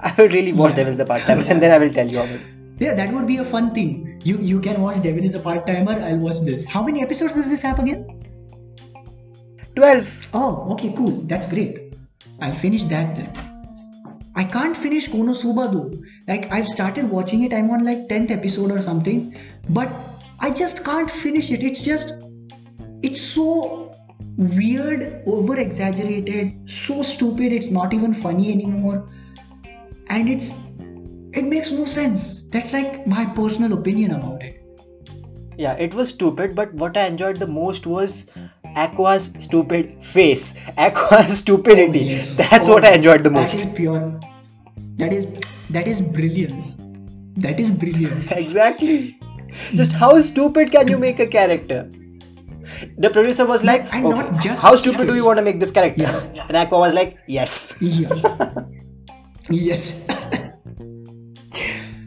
i 0.07 0.13
will 0.17 0.29
really 0.29 0.53
watch 0.53 0.71
Yeah. 0.71 0.79
devil's 0.79 0.99
a 0.99 1.05
part-timer 1.05 1.43
and 1.47 1.61
then 1.61 1.71
i 1.71 1.77
will 1.77 1.91
tell 1.99 2.07
you 2.07 2.19
about 2.19 2.35
it. 2.37 2.41
Yeah 2.83 2.93
that 2.97 3.11
would 3.13 3.27
be 3.27 3.35
a 3.37 3.45
fun 3.45 3.65
thing. 3.77 3.95
You 4.23 4.35
you 4.49 4.59
can 4.65 4.77
watch 4.81 4.99
devil 5.05 5.25
is 5.29 5.33
a 5.37 5.39
part-timer. 5.47 5.95
I'll 6.09 6.21
watch 6.25 6.37
this. 6.49 6.65
How 6.75 6.81
many 6.89 7.01
episodes 7.05 7.33
does 7.39 7.49
this 7.53 7.61
have 7.69 7.79
again? 7.83 8.05
12 9.75 10.29
oh 10.33 10.71
okay 10.73 10.93
cool. 10.99 11.11
That's 11.33 11.47
great. 11.47 11.93
I'll 12.41 12.55
finish 12.55 12.85
that 12.85 13.15
then. 13.17 13.29
I 14.35 14.45
can't 14.55 14.77
finish 14.85 15.09
Konosuba 15.09 15.65
though. 15.73 15.91
Like 16.27 16.49
I've 16.51 16.67
started 16.67 17.09
watching 17.09 17.43
it, 17.43 17.53
I'm 17.53 17.69
on 17.69 17.83
like 17.83 18.07
10th 18.07 18.31
episode 18.31 18.71
or 18.71 18.81
something, 18.81 19.35
but 19.69 19.89
I 20.39 20.49
just 20.51 20.83
can't 20.85 21.11
finish 21.11 21.51
it. 21.51 21.63
It's 21.63 21.83
just 21.83 22.13
it's 23.01 23.21
so 23.21 23.91
weird, 24.37 25.23
over 25.25 25.59
exaggerated, 25.59 26.69
so 26.69 27.01
stupid, 27.03 27.51
it's 27.51 27.69
not 27.69 27.93
even 27.93 28.13
funny 28.13 28.51
anymore. 28.53 29.07
And 30.09 30.29
it's 30.29 30.51
it 31.33 31.45
makes 31.45 31.71
no 31.71 31.85
sense. 31.85 32.43
That's 32.43 32.73
like 32.73 33.05
my 33.05 33.25
personal 33.25 33.73
opinion 33.73 34.11
about 34.11 34.41
it. 34.41 34.55
Yeah, 35.57 35.73
it 35.73 35.93
was 35.93 36.09
stupid, 36.09 36.55
but 36.55 36.73
what 36.73 36.97
I 36.97 37.05
enjoyed 37.05 37.37
the 37.37 37.47
most 37.47 37.85
was 37.85 38.29
Aqua's 38.75 39.33
stupid 39.39 40.03
face. 40.03 40.57
Aqua's 40.77 41.39
stupidity. 41.39 42.01
Oh, 42.01 42.13
yes. 42.15 42.37
That's 42.37 42.67
Oh, 42.67 42.73
what 42.73 42.85
I 42.85 42.91
oh, 42.91 42.93
enjoyed 42.95 43.23
the 43.23 43.29
most. 43.29 43.59
That 43.59 43.67
is 43.67 43.73
pure. 43.75 44.19
That 44.97 45.13
is 45.13 45.27
that 45.69 45.87
is 45.87 46.01
brilliance. 46.01 46.77
That 47.37 47.59
is 47.59 47.71
brilliance. 47.71 48.31
exactly. 48.43 49.19
Just 49.73 49.93
how 49.93 50.19
stupid 50.21 50.71
can 50.71 50.87
you 50.87 50.97
make 50.97 51.19
a 51.19 51.27
character? 51.27 51.89
The 52.97 53.09
producer 53.09 53.45
was 53.45 53.63
like, 53.63 53.85
okay, 53.93 54.49
how 54.55 54.75
stupid 54.75 55.07
do 55.07 55.15
you 55.15 55.25
want 55.25 55.39
to 55.39 55.43
make 55.43 55.59
this 55.59 55.71
character? 55.71 56.03
Yeah. 56.03 56.45
And 56.47 56.57
Aqua 56.57 56.79
was 56.79 56.93
like, 56.93 57.17
yes. 57.27 57.75
Yeah. 57.81 58.09
yes. 59.50 60.06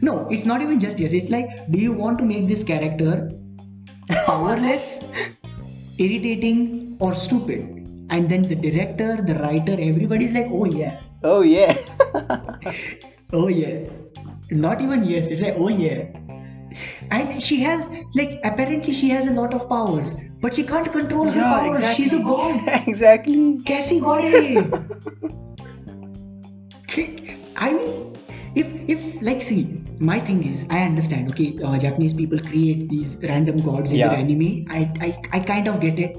no, 0.02 0.28
it's 0.28 0.44
not 0.44 0.60
even 0.62 0.80
just 0.80 0.98
yes. 0.98 1.12
It's 1.12 1.30
like, 1.30 1.70
do 1.70 1.78
you 1.78 1.92
want 1.92 2.18
to 2.18 2.24
make 2.24 2.48
this 2.48 2.64
character 2.64 3.30
powerless, 4.26 5.00
irritating, 5.98 6.96
or 7.00 7.14
stupid? 7.14 7.74
And 8.10 8.28
then 8.30 8.42
the 8.42 8.54
director, 8.54 9.20
the 9.22 9.34
writer, 9.34 9.72
everybody's 9.72 10.32
like, 10.32 10.46
oh 10.50 10.64
yeah, 10.64 11.00
Oh 11.22 11.42
yeah. 11.42 11.74
oh 13.32 13.48
yeah. 13.48 13.88
Not 14.50 14.80
even 14.80 15.04
yes, 15.04 15.26
it's 15.26 15.42
like, 15.42 15.56
oh 15.58 15.68
yeah. 15.68 16.04
And 17.10 17.42
she 17.42 17.60
has, 17.60 17.88
like, 18.14 18.40
apparently 18.44 18.92
she 18.92 19.08
has 19.10 19.26
a 19.26 19.32
lot 19.32 19.52
of 19.52 19.68
powers, 19.68 20.14
but 20.40 20.54
she 20.54 20.62
can't 20.62 20.90
control 20.92 21.28
her 21.28 21.40
yeah, 21.40 21.58
powers. 21.58 21.78
exactly. 21.80 22.04
She's 22.04 22.12
a 22.12 22.22
god. 22.22 22.88
exactly. 22.88 23.64
कैसी 23.66 24.00
God 24.00 24.24
है 24.24 24.42
ये 24.54 24.62
I 27.56 27.72
mean, 27.72 28.16
if 28.54 28.66
if 28.96 29.06
like 29.22 29.42
see, 29.42 29.62
my 29.98 30.18
thing 30.20 30.42
is, 30.52 30.64
I 30.70 30.80
understand. 30.82 31.30
Okay, 31.32 31.48
uh, 31.62 31.78
Japanese 31.78 32.12
people 32.14 32.38
create 32.50 32.88
these 32.90 33.16
random 33.22 33.58
gods 33.70 33.90
in 33.92 33.96
Yeah. 33.98 34.08
their 34.08 34.18
anime. 34.18 34.66
I, 34.70 34.84
I 35.08 35.38
I 35.38 35.40
kind 35.40 35.68
of 35.68 35.80
get 35.80 35.98
it. 35.98 36.16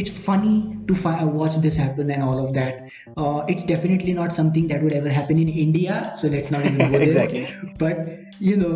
It's 0.00 0.10
funny 0.26 0.56
to 0.88 0.94
fi- 0.94 1.24
watch 1.24 1.56
this 1.62 1.76
happen 1.76 2.10
and 2.16 2.22
all 2.22 2.38
of 2.42 2.52
that. 2.54 2.90
Uh, 3.16 3.44
it's 3.54 3.64
definitely 3.70 4.12
not 4.18 4.32
something 4.32 4.68
that 4.68 4.82
would 4.82 4.92
ever 4.98 5.08
happen 5.16 5.38
in 5.44 5.48
India. 5.62 5.96
So 6.20 6.28
let's 6.28 6.50
not 6.56 6.64
even 6.64 6.78
go 6.78 6.98
there. 6.98 7.02
Exactly. 7.02 7.46
But 7.78 8.06
you 8.50 8.56
know, 8.56 8.74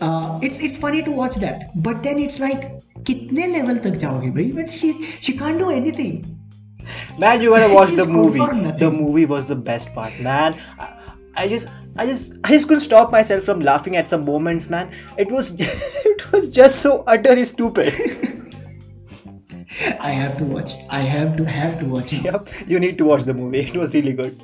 uh, 0.00 0.40
it's 0.42 0.58
it's 0.70 0.76
funny 0.86 1.02
to 1.04 1.12
watch 1.20 1.36
that. 1.44 1.68
But 1.88 2.02
then 2.08 2.18
it's 2.24 2.40
like, 2.46 2.66
कितने 3.10 3.46
level 3.52 3.78
तक 3.84 3.96
जाओगे 4.06 4.30
भाई? 4.38 4.48
But 4.60 4.70
she 4.78 4.92
she 5.28 5.36
can't 5.44 5.58
do 5.64 5.70
anything. 5.70 6.16
Man, 7.18 7.40
you 7.40 7.50
gotta 7.50 7.72
watch 7.74 7.88
She's 7.90 7.98
the 7.98 8.04
good 8.06 8.14
movie. 8.20 8.38
for 8.44 8.52
nothing. 8.52 8.78
The 8.78 8.90
movie 8.90 9.26
was 9.26 9.48
the 9.48 9.56
best 9.70 9.94
part, 9.94 10.18
man. 10.20 10.56
I, 10.78 10.92
I 11.35 11.47
just, 11.47 11.69
I 11.95 12.05
just, 12.05 12.33
I 12.43 12.49
just 12.49 12.67
couldn't 12.67 12.81
stop 12.81 13.11
myself 13.11 13.43
from 13.43 13.59
laughing 13.59 13.95
at 13.95 14.09
some 14.09 14.25
moments, 14.25 14.69
man. 14.69 14.91
It 15.17 15.31
was, 15.31 15.55
it 15.59 16.31
was 16.31 16.49
just 16.49 16.81
so 16.81 17.03
utterly 17.07 17.45
stupid. 17.45 17.93
I 19.99 20.11
have 20.11 20.37
to 20.37 20.43
watch. 20.43 20.73
I 20.89 21.01
have 21.01 21.37
to 21.37 21.45
have 21.45 21.79
to 21.79 21.85
watch 21.85 22.13
it. 22.13 22.23
yep, 22.23 22.49
you 22.67 22.79
need 22.79 22.97
to 22.97 23.05
watch 23.05 23.23
the 23.23 23.33
movie. 23.33 23.59
It 23.59 23.77
was 23.77 23.93
really 23.93 24.13
good. 24.13 24.41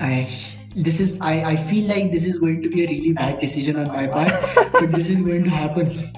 I 0.00 0.28
this 0.74 1.00
is 1.00 1.20
I, 1.20 1.52
I 1.52 1.56
feel 1.56 1.88
like 1.88 2.10
this 2.10 2.24
is 2.24 2.38
going 2.38 2.62
to 2.62 2.68
be 2.68 2.84
a 2.84 2.88
really 2.88 3.12
bad 3.12 3.40
decision 3.40 3.76
on 3.76 3.88
my 3.88 4.06
part, 4.08 4.32
but 4.72 4.92
this 4.92 5.08
is 5.08 5.20
going 5.20 5.44
to 5.44 5.50
happen. 5.50 6.10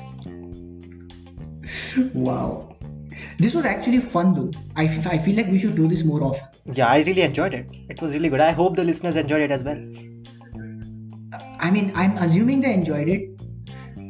wow. 2.14 2.70
This 3.38 3.54
was 3.54 3.64
actually 3.64 4.00
fun 4.00 4.34
though. 4.34 4.50
I 4.76 4.84
I 5.06 5.18
feel 5.18 5.36
like 5.36 5.48
we 5.48 5.58
should 5.58 5.76
do 5.76 5.88
this 5.88 6.04
more 6.04 6.22
often. 6.22 6.53
Yeah, 6.66 6.88
I 6.88 7.02
really 7.02 7.22
enjoyed 7.22 7.52
it. 7.52 7.68
It 7.90 8.00
was 8.00 8.12
really 8.12 8.30
good. 8.30 8.40
I 8.40 8.52
hope 8.52 8.76
the 8.76 8.84
listeners 8.84 9.16
enjoyed 9.16 9.42
it 9.42 9.50
as 9.50 9.62
well. 9.62 9.78
I 11.60 11.70
mean, 11.70 11.92
I'm 11.94 12.16
assuming 12.18 12.62
they 12.62 12.72
enjoyed 12.72 13.08
it. 13.08 13.40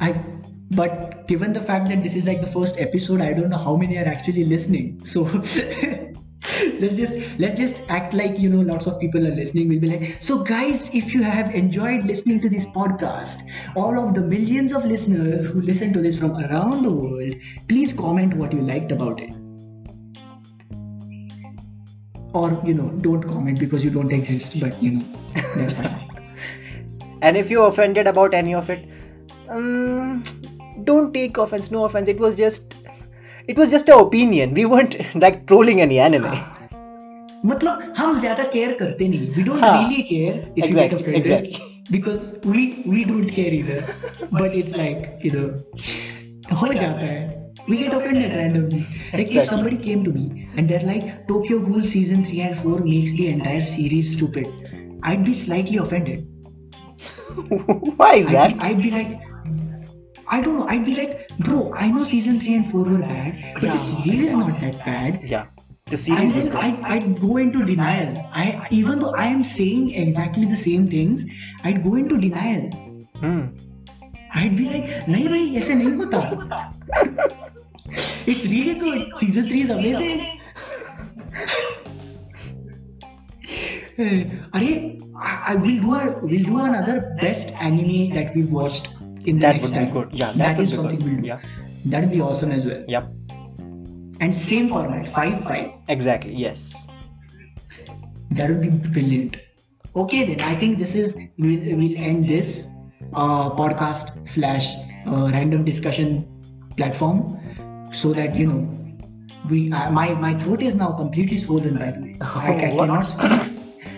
I 0.01 0.25
but 0.71 1.29
given 1.29 1.53
the 1.53 1.61
fact 1.61 1.89
that 1.89 2.03
this 2.03 2.15
is 2.15 2.27
like 2.27 2.41
the 2.41 2.47
first 2.47 2.81
episode, 2.81 3.21
I 3.21 3.33
don't 3.33 3.51
know 3.51 3.59
how 3.59 3.77
many 3.77 3.99
are 3.99 4.07
actually 4.07 4.45
listening. 4.45 5.05
So 5.05 5.23
let's 6.81 6.97
just 6.97 7.17
let's 7.39 7.59
just 7.59 7.81
act 7.89 8.15
like 8.15 8.39
you 8.39 8.51
know 8.51 8.61
lots 8.61 8.87
of 8.87 9.01
people 9.01 9.27
are 9.27 9.35
listening. 9.35 9.69
We'll 9.69 9.81
be 9.81 9.99
like, 9.99 10.17
so 10.23 10.43
guys, 10.45 10.91
if 10.95 11.13
you 11.13 11.23
have 11.25 11.55
enjoyed 11.55 12.05
listening 12.05 12.41
to 12.43 12.49
this 12.49 12.67
podcast, 12.67 13.43
all 13.75 13.99
of 13.99 14.15
the 14.15 14.21
millions 14.21 14.73
of 14.73 14.85
listeners 14.85 15.47
who 15.47 15.61
listen 15.61 15.93
to 15.93 16.01
this 16.01 16.19
from 16.19 16.37
around 16.37 16.83
the 16.83 16.91
world, 16.91 17.35
please 17.69 17.93
comment 17.93 18.35
what 18.35 18.53
you 18.53 18.61
liked 18.61 18.93
about 18.93 19.21
it 19.21 19.31
or 22.34 22.62
you 22.66 22.74
know 22.74 22.90
don't 23.08 23.24
comment 23.24 23.60
because 23.60 23.84
you 23.84 23.90
don't 23.90 24.12
exist 24.12 24.60
but 24.60 24.84
you 24.84 24.92
know 24.92 25.06
that's 25.56 25.74
fine 25.74 26.10
and 27.22 27.38
if 27.38 27.50
you're 27.50 27.68
offended 27.68 28.08
about 28.08 28.34
any 28.34 28.54
of 28.54 28.70
it 28.70 28.88
um, 29.50 30.24
don't 30.84 31.14
take 31.14 31.38
offense 31.38 31.72
no 31.72 31.86
offense 31.86 32.08
it 32.08 32.20
was 32.20 32.36
just 32.36 32.76
it 33.48 33.58
was 33.58 33.70
just 33.72 33.90
an 33.90 34.00
opinion 34.00 34.54
we 34.54 34.66
weren't 34.66 34.96
like 35.16 35.46
trolling 35.48 35.82
any 35.82 36.00
anime 36.00 36.32
मतलब 37.46 37.94
हम 37.98 38.20
ज्यादा 38.22 38.44
care 38.54 38.72
करते 38.80 39.08
नहीं 39.08 39.28
we 39.36 39.44
don't 39.44 39.62
हाँ. 39.62 39.78
Really 39.78 40.02
care 40.04 40.34
if 40.34 40.58
you 40.58 40.64
Exactly, 40.66 40.80
get 40.80 40.94
offended 40.94 41.26
exactly. 41.26 41.92
Because 41.92 42.32
we 42.46 42.66
we 42.88 43.04
don't 43.12 43.30
care 43.36 43.54
either 43.56 44.30
but 44.34 44.56
it's 44.56 44.76
like 44.78 45.26
you 45.26 45.32
know 45.36 46.56
हो 46.62 46.74
जाता 46.74 47.06
है 47.06 47.43
we 47.68 47.78
get 47.84 47.94
offended 48.00 48.32
randomly 48.40 48.80
like 48.80 49.14
if 49.14 49.20
Exactly. 49.20 49.46
somebody 49.54 49.78
came 49.78 50.04
to 50.04 50.12
me 50.18 50.48
and 50.58 50.70
they're 50.70 50.88
like 50.92 51.28
tokyo 51.28 51.60
ghoul 51.70 51.84
season 51.96 52.24
3 52.26 52.42
and 52.50 52.60
4 52.60 52.80
makes 52.92 53.14
the 53.22 53.28
entire 53.36 53.64
series 53.76 54.12
stupid 54.18 54.48
i'd 55.12 55.24
be 55.32 55.34
slightly 55.46 55.78
offended 55.86 56.26
why 57.98 58.14
is 58.16 58.30
that 58.32 58.54
I'd, 58.54 58.60
I'd 58.70 58.82
be 58.82 58.92
like 58.92 59.20
I 60.32 60.42
don't 60.42 60.58
know. 60.60 60.66
I'd 60.68 60.86
be 60.86 60.94
like, 60.94 61.28
bro, 61.40 61.74
I 61.74 61.88
know 61.88 62.04
season 62.04 62.40
three 62.40 62.54
and 62.54 62.66
four 62.72 62.84
were 62.84 63.00
bad, 63.00 63.54
but 63.56 63.64
Yeah, 63.64 63.72
the 63.72 63.80
series 64.04 64.26
is 64.26 64.34
not 64.34 64.60
that 64.64 64.76
bad. 64.86 65.16
yeah 65.32 65.48
the 65.94 65.98
series 65.98 66.28
and 66.34 66.36
was 66.40 66.50
then 66.50 66.76
good 66.76 66.84
I'd, 66.86 67.04
I'd 67.04 67.22
go 67.22 67.38
into 67.38 67.64
denial. 67.70 68.12
I 68.32 68.68
even 68.70 69.00
though 69.00 69.14
I 69.16 69.26
am 69.26 69.44
saying 69.44 69.88
exactly 70.02 70.46
the 70.46 70.60
same 70.66 70.88
things, 70.88 71.26
I'd 71.64 71.84
go 71.84 71.96
into 71.96 72.20
denial. 72.26 72.70
hmm. 73.24 73.48
I'd 74.42 74.56
be 74.56 74.66
like, 74.74 74.86
नहीं 75.08 75.28
भाई 75.30 75.56
ऐसे 75.58 75.76
नहीं 75.82 75.96
होता. 75.98 77.53
it's 78.27 78.45
really 78.47 78.75
good. 78.75 79.17
Season 79.17 79.49
three 79.49 79.63
is 79.63 79.71
amazing. 79.71 80.31
अरे 83.99 84.71
I, 85.17 85.33
I 85.51 85.55
will 85.65 85.77
do 85.83 85.91
a 85.95 86.05
we'll 86.23 86.43
do 86.47 86.59
another 86.61 86.95
best 87.21 87.53
anime 87.67 88.15
that 88.15 88.35
we've 88.35 88.51
watched 88.51 88.89
in 89.27 89.37
the 89.39 89.43
That 89.47 89.57
next 89.57 89.63
would 89.65 89.73
be 89.75 89.85
time. 89.85 89.93
good. 89.97 90.09
Yeah, 90.21 90.33
that 90.33 90.57
would 90.57 90.65
is 90.65 90.71
be 90.71 90.77
something 90.77 90.99
good. 90.99 91.09
we'll 91.13 91.21
do. 91.23 91.29
Yeah. 91.29 91.41
That'd 91.93 92.11
be 92.11 92.21
awesome 92.21 92.51
as 92.57 92.65
well. 92.65 92.83
yep 92.89 93.05
And 94.21 94.35
same 94.35 94.69
format, 94.73 95.09
five 95.19 95.37
five. 95.45 95.69
exactly 95.89 96.35
yes 96.35 96.65
That 98.33 98.49
would 98.51 98.63
be 98.63 98.71
brilliant. 98.95 99.37
Okay, 100.03 100.21
then 100.29 100.41
I 100.41 100.55
think 100.61 100.79
this 100.79 100.95
is 101.01 101.15
we'll, 101.39 101.61
we'll 101.81 101.97
end 101.97 102.29
this 102.29 102.67
uh, 103.13 103.51
podcast 103.63 104.29
slash 104.29 104.69
uh, 105.07 105.31
random 105.33 105.65
discussion 105.65 106.27
platform 106.77 107.21
so 107.95 108.13
that 108.13 108.35
you 108.35 108.47
know 108.47 108.61
we 109.51 109.73
uh, 109.73 109.91
my 109.91 110.13
my 110.15 110.39
throat 110.39 110.63
is 110.63 110.75
now 110.75 110.93
completely 110.93 111.39
swollen 111.39 111.79
by 111.79 111.91
the 111.91 112.01
way. 112.01 112.17
I, 112.23 112.55
I 112.57 112.77
cannot 112.77 113.09
speak. 113.09 113.33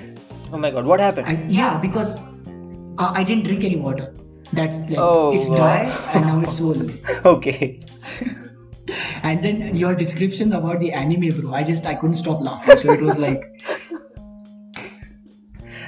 oh 0.53 0.59
my 0.59 0.71
god 0.71 0.85
what 0.87 1.01
happened 1.01 1.29
I, 1.29 1.45
yeah, 1.49 1.79
because 1.79 2.17
uh, 2.99 3.13
I 3.15 3.25
didn't 3.25 3.45
drink 3.45 3.65
any 3.65 3.77
water. 3.77 4.15
That 4.53 4.89
like, 4.89 4.99
Oh, 4.99 5.37
it's 5.37 5.49
wow. 5.49 5.57
dry 5.57 5.81
and 6.15 6.27
now 6.27 6.41
it's 6.41 6.57
swollen. 6.57 6.93
okay 7.25 7.81
And 9.23 9.45
then 9.45 9.75
your 9.75 9.97
descriptions 9.97 10.55
about 10.55 10.79
the 10.79 10.93
anime, 10.93 11.41
bro. 11.41 11.53
I 11.53 11.65
just 11.65 11.87
I 11.87 11.95
couldn't 11.97 12.17
stop 12.17 12.41
laughing. 12.41 12.79
So 12.79 12.93
it 12.93 13.01
was 13.01 13.19
like 13.19 13.43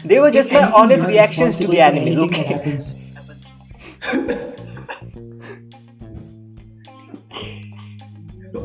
they 0.05 0.18
were 0.20 0.30
just 0.30 0.52
my 0.52 0.70
honest 0.72 1.06
reactions 1.06 1.56
to 1.59 1.68
the 1.68 1.80
anime 1.80 2.14
for 2.14 2.26
animes 2.26 2.94
anything 4.05 4.30
okay 4.30 4.55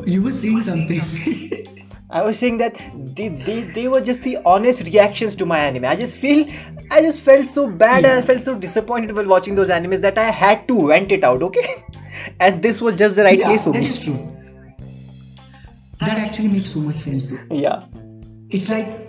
you 0.06 0.22
were 0.22 0.32
saying 0.32 0.62
something. 0.62 1.00
I 2.10 2.22
was 2.22 2.38
saying 2.38 2.58
that 2.58 2.74
they, 3.16 3.28
they, 3.28 3.62
they 3.62 3.88
were 3.88 4.00
just 4.00 4.22
the 4.22 4.38
honest 4.46 4.84
reactions 4.84 5.34
to 5.36 5.46
my 5.46 5.58
anime. 5.58 5.84
I 5.84 5.96
just 5.96 6.16
feel 6.16 6.46
I 6.90 7.00
just 7.00 7.20
felt 7.22 7.46
so 7.46 7.68
bad 7.68 8.04
and 8.04 8.18
I 8.18 8.22
felt 8.22 8.44
so 8.44 8.54
disappointed 8.56 9.14
while 9.16 9.26
watching 9.26 9.54
those 9.56 9.68
animes 9.68 10.00
that 10.02 10.16
I 10.18 10.30
had 10.30 10.68
to 10.68 10.88
vent 10.88 11.10
it 11.12 11.24
out, 11.24 11.42
okay? 11.42 11.66
And 12.38 12.62
this 12.62 12.80
was 12.80 12.94
just 12.96 13.16
the 13.16 13.24
right 13.24 13.38
yeah, 13.38 13.46
place 13.46 13.64
for 13.64 13.72
that 13.72 13.80
me. 13.80 13.86
is 13.88 14.04
true. 14.04 14.36
That 16.00 16.18
actually 16.18 16.48
makes 16.48 16.72
so 16.72 16.78
much 16.80 16.98
sense 16.98 17.26
though. 17.26 17.38
Yeah. 17.50 17.86
It's 18.50 18.68
like 18.68 19.04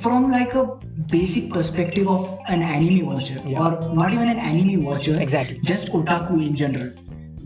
from 0.00 0.30
like 0.30 0.54
a 0.54 0.64
basic 1.10 1.50
perspective 1.50 2.08
of 2.08 2.38
an 2.48 2.62
anime 2.62 3.04
watcher 3.04 3.38
Yeah. 3.44 3.60
or 3.60 3.94
not 3.94 4.12
even 4.14 4.28
an 4.28 4.38
anime 4.38 4.82
watcher. 4.84 5.20
Exactly. 5.20 5.60
Just 5.64 5.88
otaku 5.88 6.46
in 6.46 6.56
general. 6.56 6.92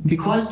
Because 0.06 0.48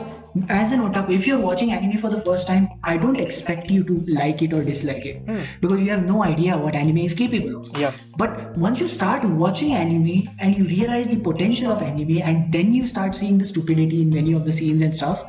as 0.48 0.72
an 0.72 0.80
otaku, 0.80 1.12
if 1.14 1.26
you're 1.26 1.38
watching 1.38 1.72
anime 1.72 1.98
for 1.98 2.10
the 2.10 2.20
first 2.22 2.46
time, 2.46 2.68
I 2.82 2.96
don't 2.96 3.20
expect 3.20 3.70
you 3.70 3.84
to 3.84 3.98
like 4.06 4.42
it 4.42 4.52
or 4.52 4.62
dislike 4.64 5.04
it 5.04 5.18
hmm. 5.26 5.42
because 5.60 5.80
you 5.80 5.90
have 5.90 6.04
no 6.04 6.24
idea 6.24 6.56
what 6.56 6.74
anime 6.74 6.98
is 6.98 7.14
capable 7.14 7.60
of. 7.60 7.76
Yeah. 7.78 7.94
But 8.16 8.56
once 8.56 8.80
you 8.80 8.88
start 8.88 9.24
watching 9.24 9.72
anime 9.72 10.28
and 10.38 10.56
you 10.56 10.64
realize 10.64 11.08
the 11.08 11.18
potential 11.18 11.72
of 11.72 11.82
anime, 11.82 12.18
and 12.18 12.52
then 12.52 12.72
you 12.72 12.86
start 12.86 13.14
seeing 13.14 13.38
the 13.38 13.46
stupidity 13.46 14.02
in 14.02 14.10
many 14.10 14.32
of 14.32 14.44
the 14.44 14.52
scenes 14.52 14.82
and 14.82 14.94
stuff, 14.94 15.24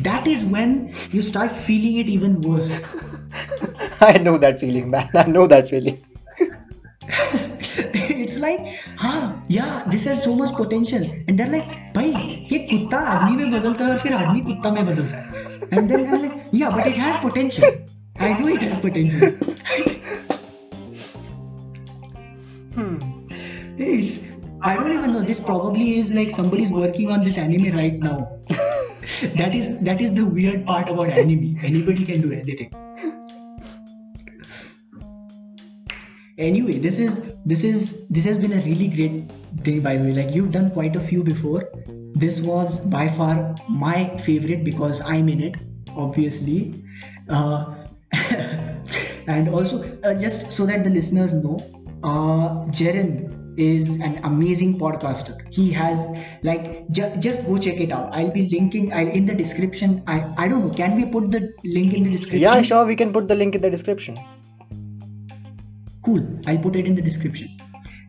that 0.00 0.26
is 0.26 0.44
when 0.44 0.92
you 1.10 1.22
start 1.22 1.52
feeling 1.52 1.96
it 1.96 2.08
even 2.08 2.40
worse. 2.40 2.80
I 4.00 4.18
know 4.18 4.38
that 4.38 4.60
feeling, 4.60 4.90
man. 4.90 5.08
I 5.14 5.24
know 5.24 5.46
that 5.46 5.68
feeling. 5.68 6.04
it's 8.35 8.37
like, 8.37 8.59
हाँ, 8.97 9.43
yeah, 9.47 9.83
this 9.87 10.05
has 10.05 10.23
so 10.23 10.35
much 10.35 10.55
potential. 10.55 11.03
And 11.27 11.37
they're 11.37 11.47
like, 11.47 11.67
भाई 11.95 12.11
ये 12.51 12.59
कुत्ता 12.71 12.97
आदमी 12.97 13.35
में 13.37 13.51
बदलता 13.51 13.85
है 13.85 13.91
और 13.91 13.99
फिर 13.99 14.13
आदमी 14.13 14.41
कुत्ता 14.41 14.71
में 14.71 14.85
बदलता 14.85 15.17
है. 15.17 15.69
And 15.71 15.89
then 15.89 16.13
I'm 16.13 16.21
like, 16.21 16.37
yeah, 16.51 16.69
but 16.69 16.87
it 16.87 16.97
has 16.97 17.21
potential. 17.21 17.69
I 18.19 18.33
know 18.39 18.47
it 18.47 18.61
has 18.61 18.79
potential. 18.79 19.31
It's, 23.77 24.19
I 24.61 24.75
don't 24.75 24.93
even 24.93 25.13
know. 25.13 25.21
This 25.21 25.39
probably 25.39 25.97
is 25.99 26.13
like 26.13 26.31
somebody's 26.31 26.69
working 26.69 27.11
on 27.11 27.23
this 27.23 27.37
anime 27.37 27.75
right 27.75 27.97
now. 27.97 28.29
that 29.35 29.55
is 29.55 29.79
that 29.79 30.01
is 30.01 30.13
the 30.13 30.25
weird 30.25 30.65
part 30.65 30.89
about 30.89 31.09
anime. 31.09 31.55
Anybody 31.63 32.05
can 32.05 32.21
do 32.21 32.31
anything. 32.31 32.71
Anyway, 36.38 36.78
this 36.78 36.98
is 36.98 37.20
this 37.46 37.64
is 37.64 38.06
this 38.08 38.24
has 38.24 38.36
been 38.36 38.52
a 38.52 38.62
really 38.64 38.88
great 38.88 39.30
thing 39.64 39.80
by 39.80 39.96
the 39.96 40.04
way. 40.04 40.12
Like 40.12 40.34
you've 40.34 40.52
done 40.52 40.70
quite 40.70 40.94
a 40.94 41.00
few 41.00 41.24
before. 41.24 41.70
This 42.12 42.40
was 42.40 42.80
by 42.80 43.08
far 43.08 43.54
my 43.68 44.18
favorite 44.18 44.62
because 44.62 45.00
I'm 45.00 45.30
in 45.30 45.42
it, 45.42 45.56
obviously. 45.96 46.74
Uh, 47.28 47.74
and 49.26 49.48
also, 49.48 49.82
uh, 50.04 50.14
just 50.14 50.52
so 50.52 50.66
that 50.66 50.84
the 50.84 50.90
listeners 50.90 51.32
know, 51.32 51.58
uh, 52.04 52.66
Jerin 52.70 53.58
is 53.58 53.98
an 54.00 54.20
amazing 54.22 54.78
podcaster. 54.78 55.40
He 55.50 55.70
has 55.72 55.98
like 56.42 56.86
ju- 56.90 57.12
just 57.18 57.46
go 57.46 57.56
check 57.56 57.80
it 57.80 57.92
out. 57.92 58.10
I'll 58.12 58.30
be 58.30 58.48
linking. 58.50 58.92
I'll 58.92 59.08
in 59.08 59.24
the 59.24 59.34
description. 59.34 60.02
I 60.06 60.22
I 60.36 60.48
don't 60.48 60.66
know. 60.66 60.74
Can 60.74 60.96
we 60.96 61.06
put 61.06 61.30
the 61.30 61.54
link 61.64 61.94
in 61.94 62.02
the 62.02 62.10
description? 62.10 62.40
Yeah, 62.40 62.60
sure. 62.60 62.84
We 62.84 62.96
can 62.96 63.14
put 63.14 63.26
the 63.28 63.34
link 63.34 63.54
in 63.54 63.62
the 63.62 63.70
description. 63.70 64.18
Cool. 66.06 66.26
I'll 66.46 66.58
put 66.58 66.76
it 66.76 66.86
in 66.86 66.94
the 66.94 67.02
description. 67.02 67.50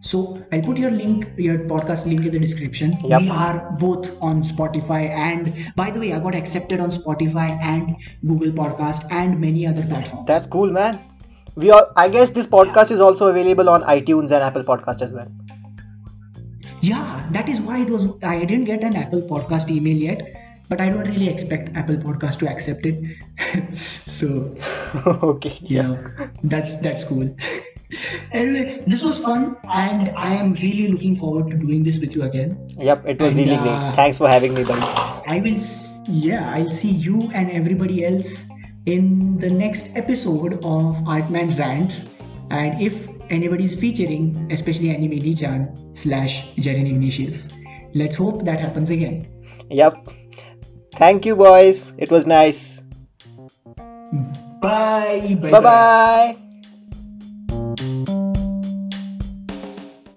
So 0.01 0.41
I'll 0.53 0.61
put 0.61 0.77
your 0.77 0.91
link, 0.91 1.27
your 1.37 1.57
podcast 1.69 2.05
link 2.05 2.25
in 2.25 2.31
the 2.31 2.39
description. 2.39 2.95
Yep. 3.03 3.21
We 3.21 3.29
are 3.29 3.75
both 3.79 4.09
on 4.21 4.43
Spotify 4.43 5.09
and 5.09 5.73
by 5.75 5.89
the 5.89 5.99
way, 5.99 6.13
I 6.13 6.19
got 6.19 6.35
accepted 6.35 6.79
on 6.79 6.91
Spotify 6.91 7.49
and 7.61 7.95
Google 8.25 8.51
Podcast 8.51 9.11
and 9.11 9.41
many 9.41 9.65
other 9.65 9.83
platforms. 9.83 10.27
That's 10.27 10.45
cool, 10.45 10.71
man. 10.71 10.99
We 11.55 11.71
are. 11.71 11.91
I 11.95 12.07
guess 12.07 12.29
this 12.29 12.45
podcast 12.45 12.91
is 12.91 12.99
also 12.99 13.27
available 13.29 13.67
on 13.67 13.81
iTunes 13.83 14.31
and 14.31 14.43
Apple 14.43 14.63
Podcast 14.63 15.01
as 15.01 15.11
well. 15.11 15.27
Yeah, 16.81 17.27
that 17.31 17.49
is 17.49 17.59
why 17.59 17.81
it 17.81 17.89
was. 17.89 18.05
I 18.21 18.45
didn't 18.45 18.65
get 18.65 18.83
an 18.83 18.95
Apple 18.95 19.23
Podcast 19.23 19.71
email 19.71 19.97
yet, 19.97 20.21
but 20.69 20.79
I 20.79 20.89
don't 20.89 21.07
really 21.07 21.29
expect 21.29 21.75
Apple 21.75 21.97
Podcast 21.97 22.37
to 22.39 22.47
accept 22.47 22.85
it. 22.85 23.17
so 24.05 24.55
okay. 25.23 25.57
yeah, 25.61 25.97
that's 26.43 26.79
that's 26.81 27.03
cool. 27.03 27.35
anyway, 28.31 28.83
this 28.87 29.01
was 29.01 29.17
fun, 29.19 29.55
and 29.63 30.09
I 30.17 30.35
am 30.35 30.53
really 30.53 30.87
looking 30.89 31.15
forward 31.15 31.49
to 31.51 31.57
doing 31.57 31.83
this 31.83 31.97
with 31.97 32.15
you 32.15 32.23
again. 32.23 32.67
Yep. 32.77 33.05
It 33.05 33.21
was 33.21 33.37
And, 33.37 33.47
really 33.47 33.57
uh, 33.57 33.63
great. 33.63 33.95
Thanks 33.95 34.17
for 34.17 34.27
having 34.27 34.53
me, 34.53 34.63
buddy. 34.63 34.81
I 34.81 35.39
will, 35.39 35.59
yeah, 36.07 36.53
I'll 36.53 36.69
see 36.69 36.91
you 36.91 37.31
and 37.33 37.51
everybody 37.51 38.05
else 38.05 38.47
in 38.85 39.37
the 39.37 39.49
next 39.49 39.95
episode 39.95 40.53
of 40.55 40.95
Artman 41.07 41.57
Rants. 41.57 42.05
And 42.49 42.81
if 42.81 43.09
anybody's 43.29 43.75
featuring, 43.75 44.49
especially 44.51 44.89
Anime 44.89 45.19
Nichan 45.19 45.97
slash 45.97 46.47
Jerin 46.55 46.89
Ignatious, 46.89 47.51
let's 47.93 48.15
hope 48.15 48.45
that 48.45 48.59
happens 48.59 48.89
again. 48.89 49.27
Yep. 49.69 50.07
Thank 50.95 51.25
you, 51.25 51.35
boys. 51.35 51.93
It 51.97 52.09
was 52.09 52.25
nice. 52.25 52.81
Bye. 54.61 55.37
Bye 55.39 55.59
bye. 55.61 56.37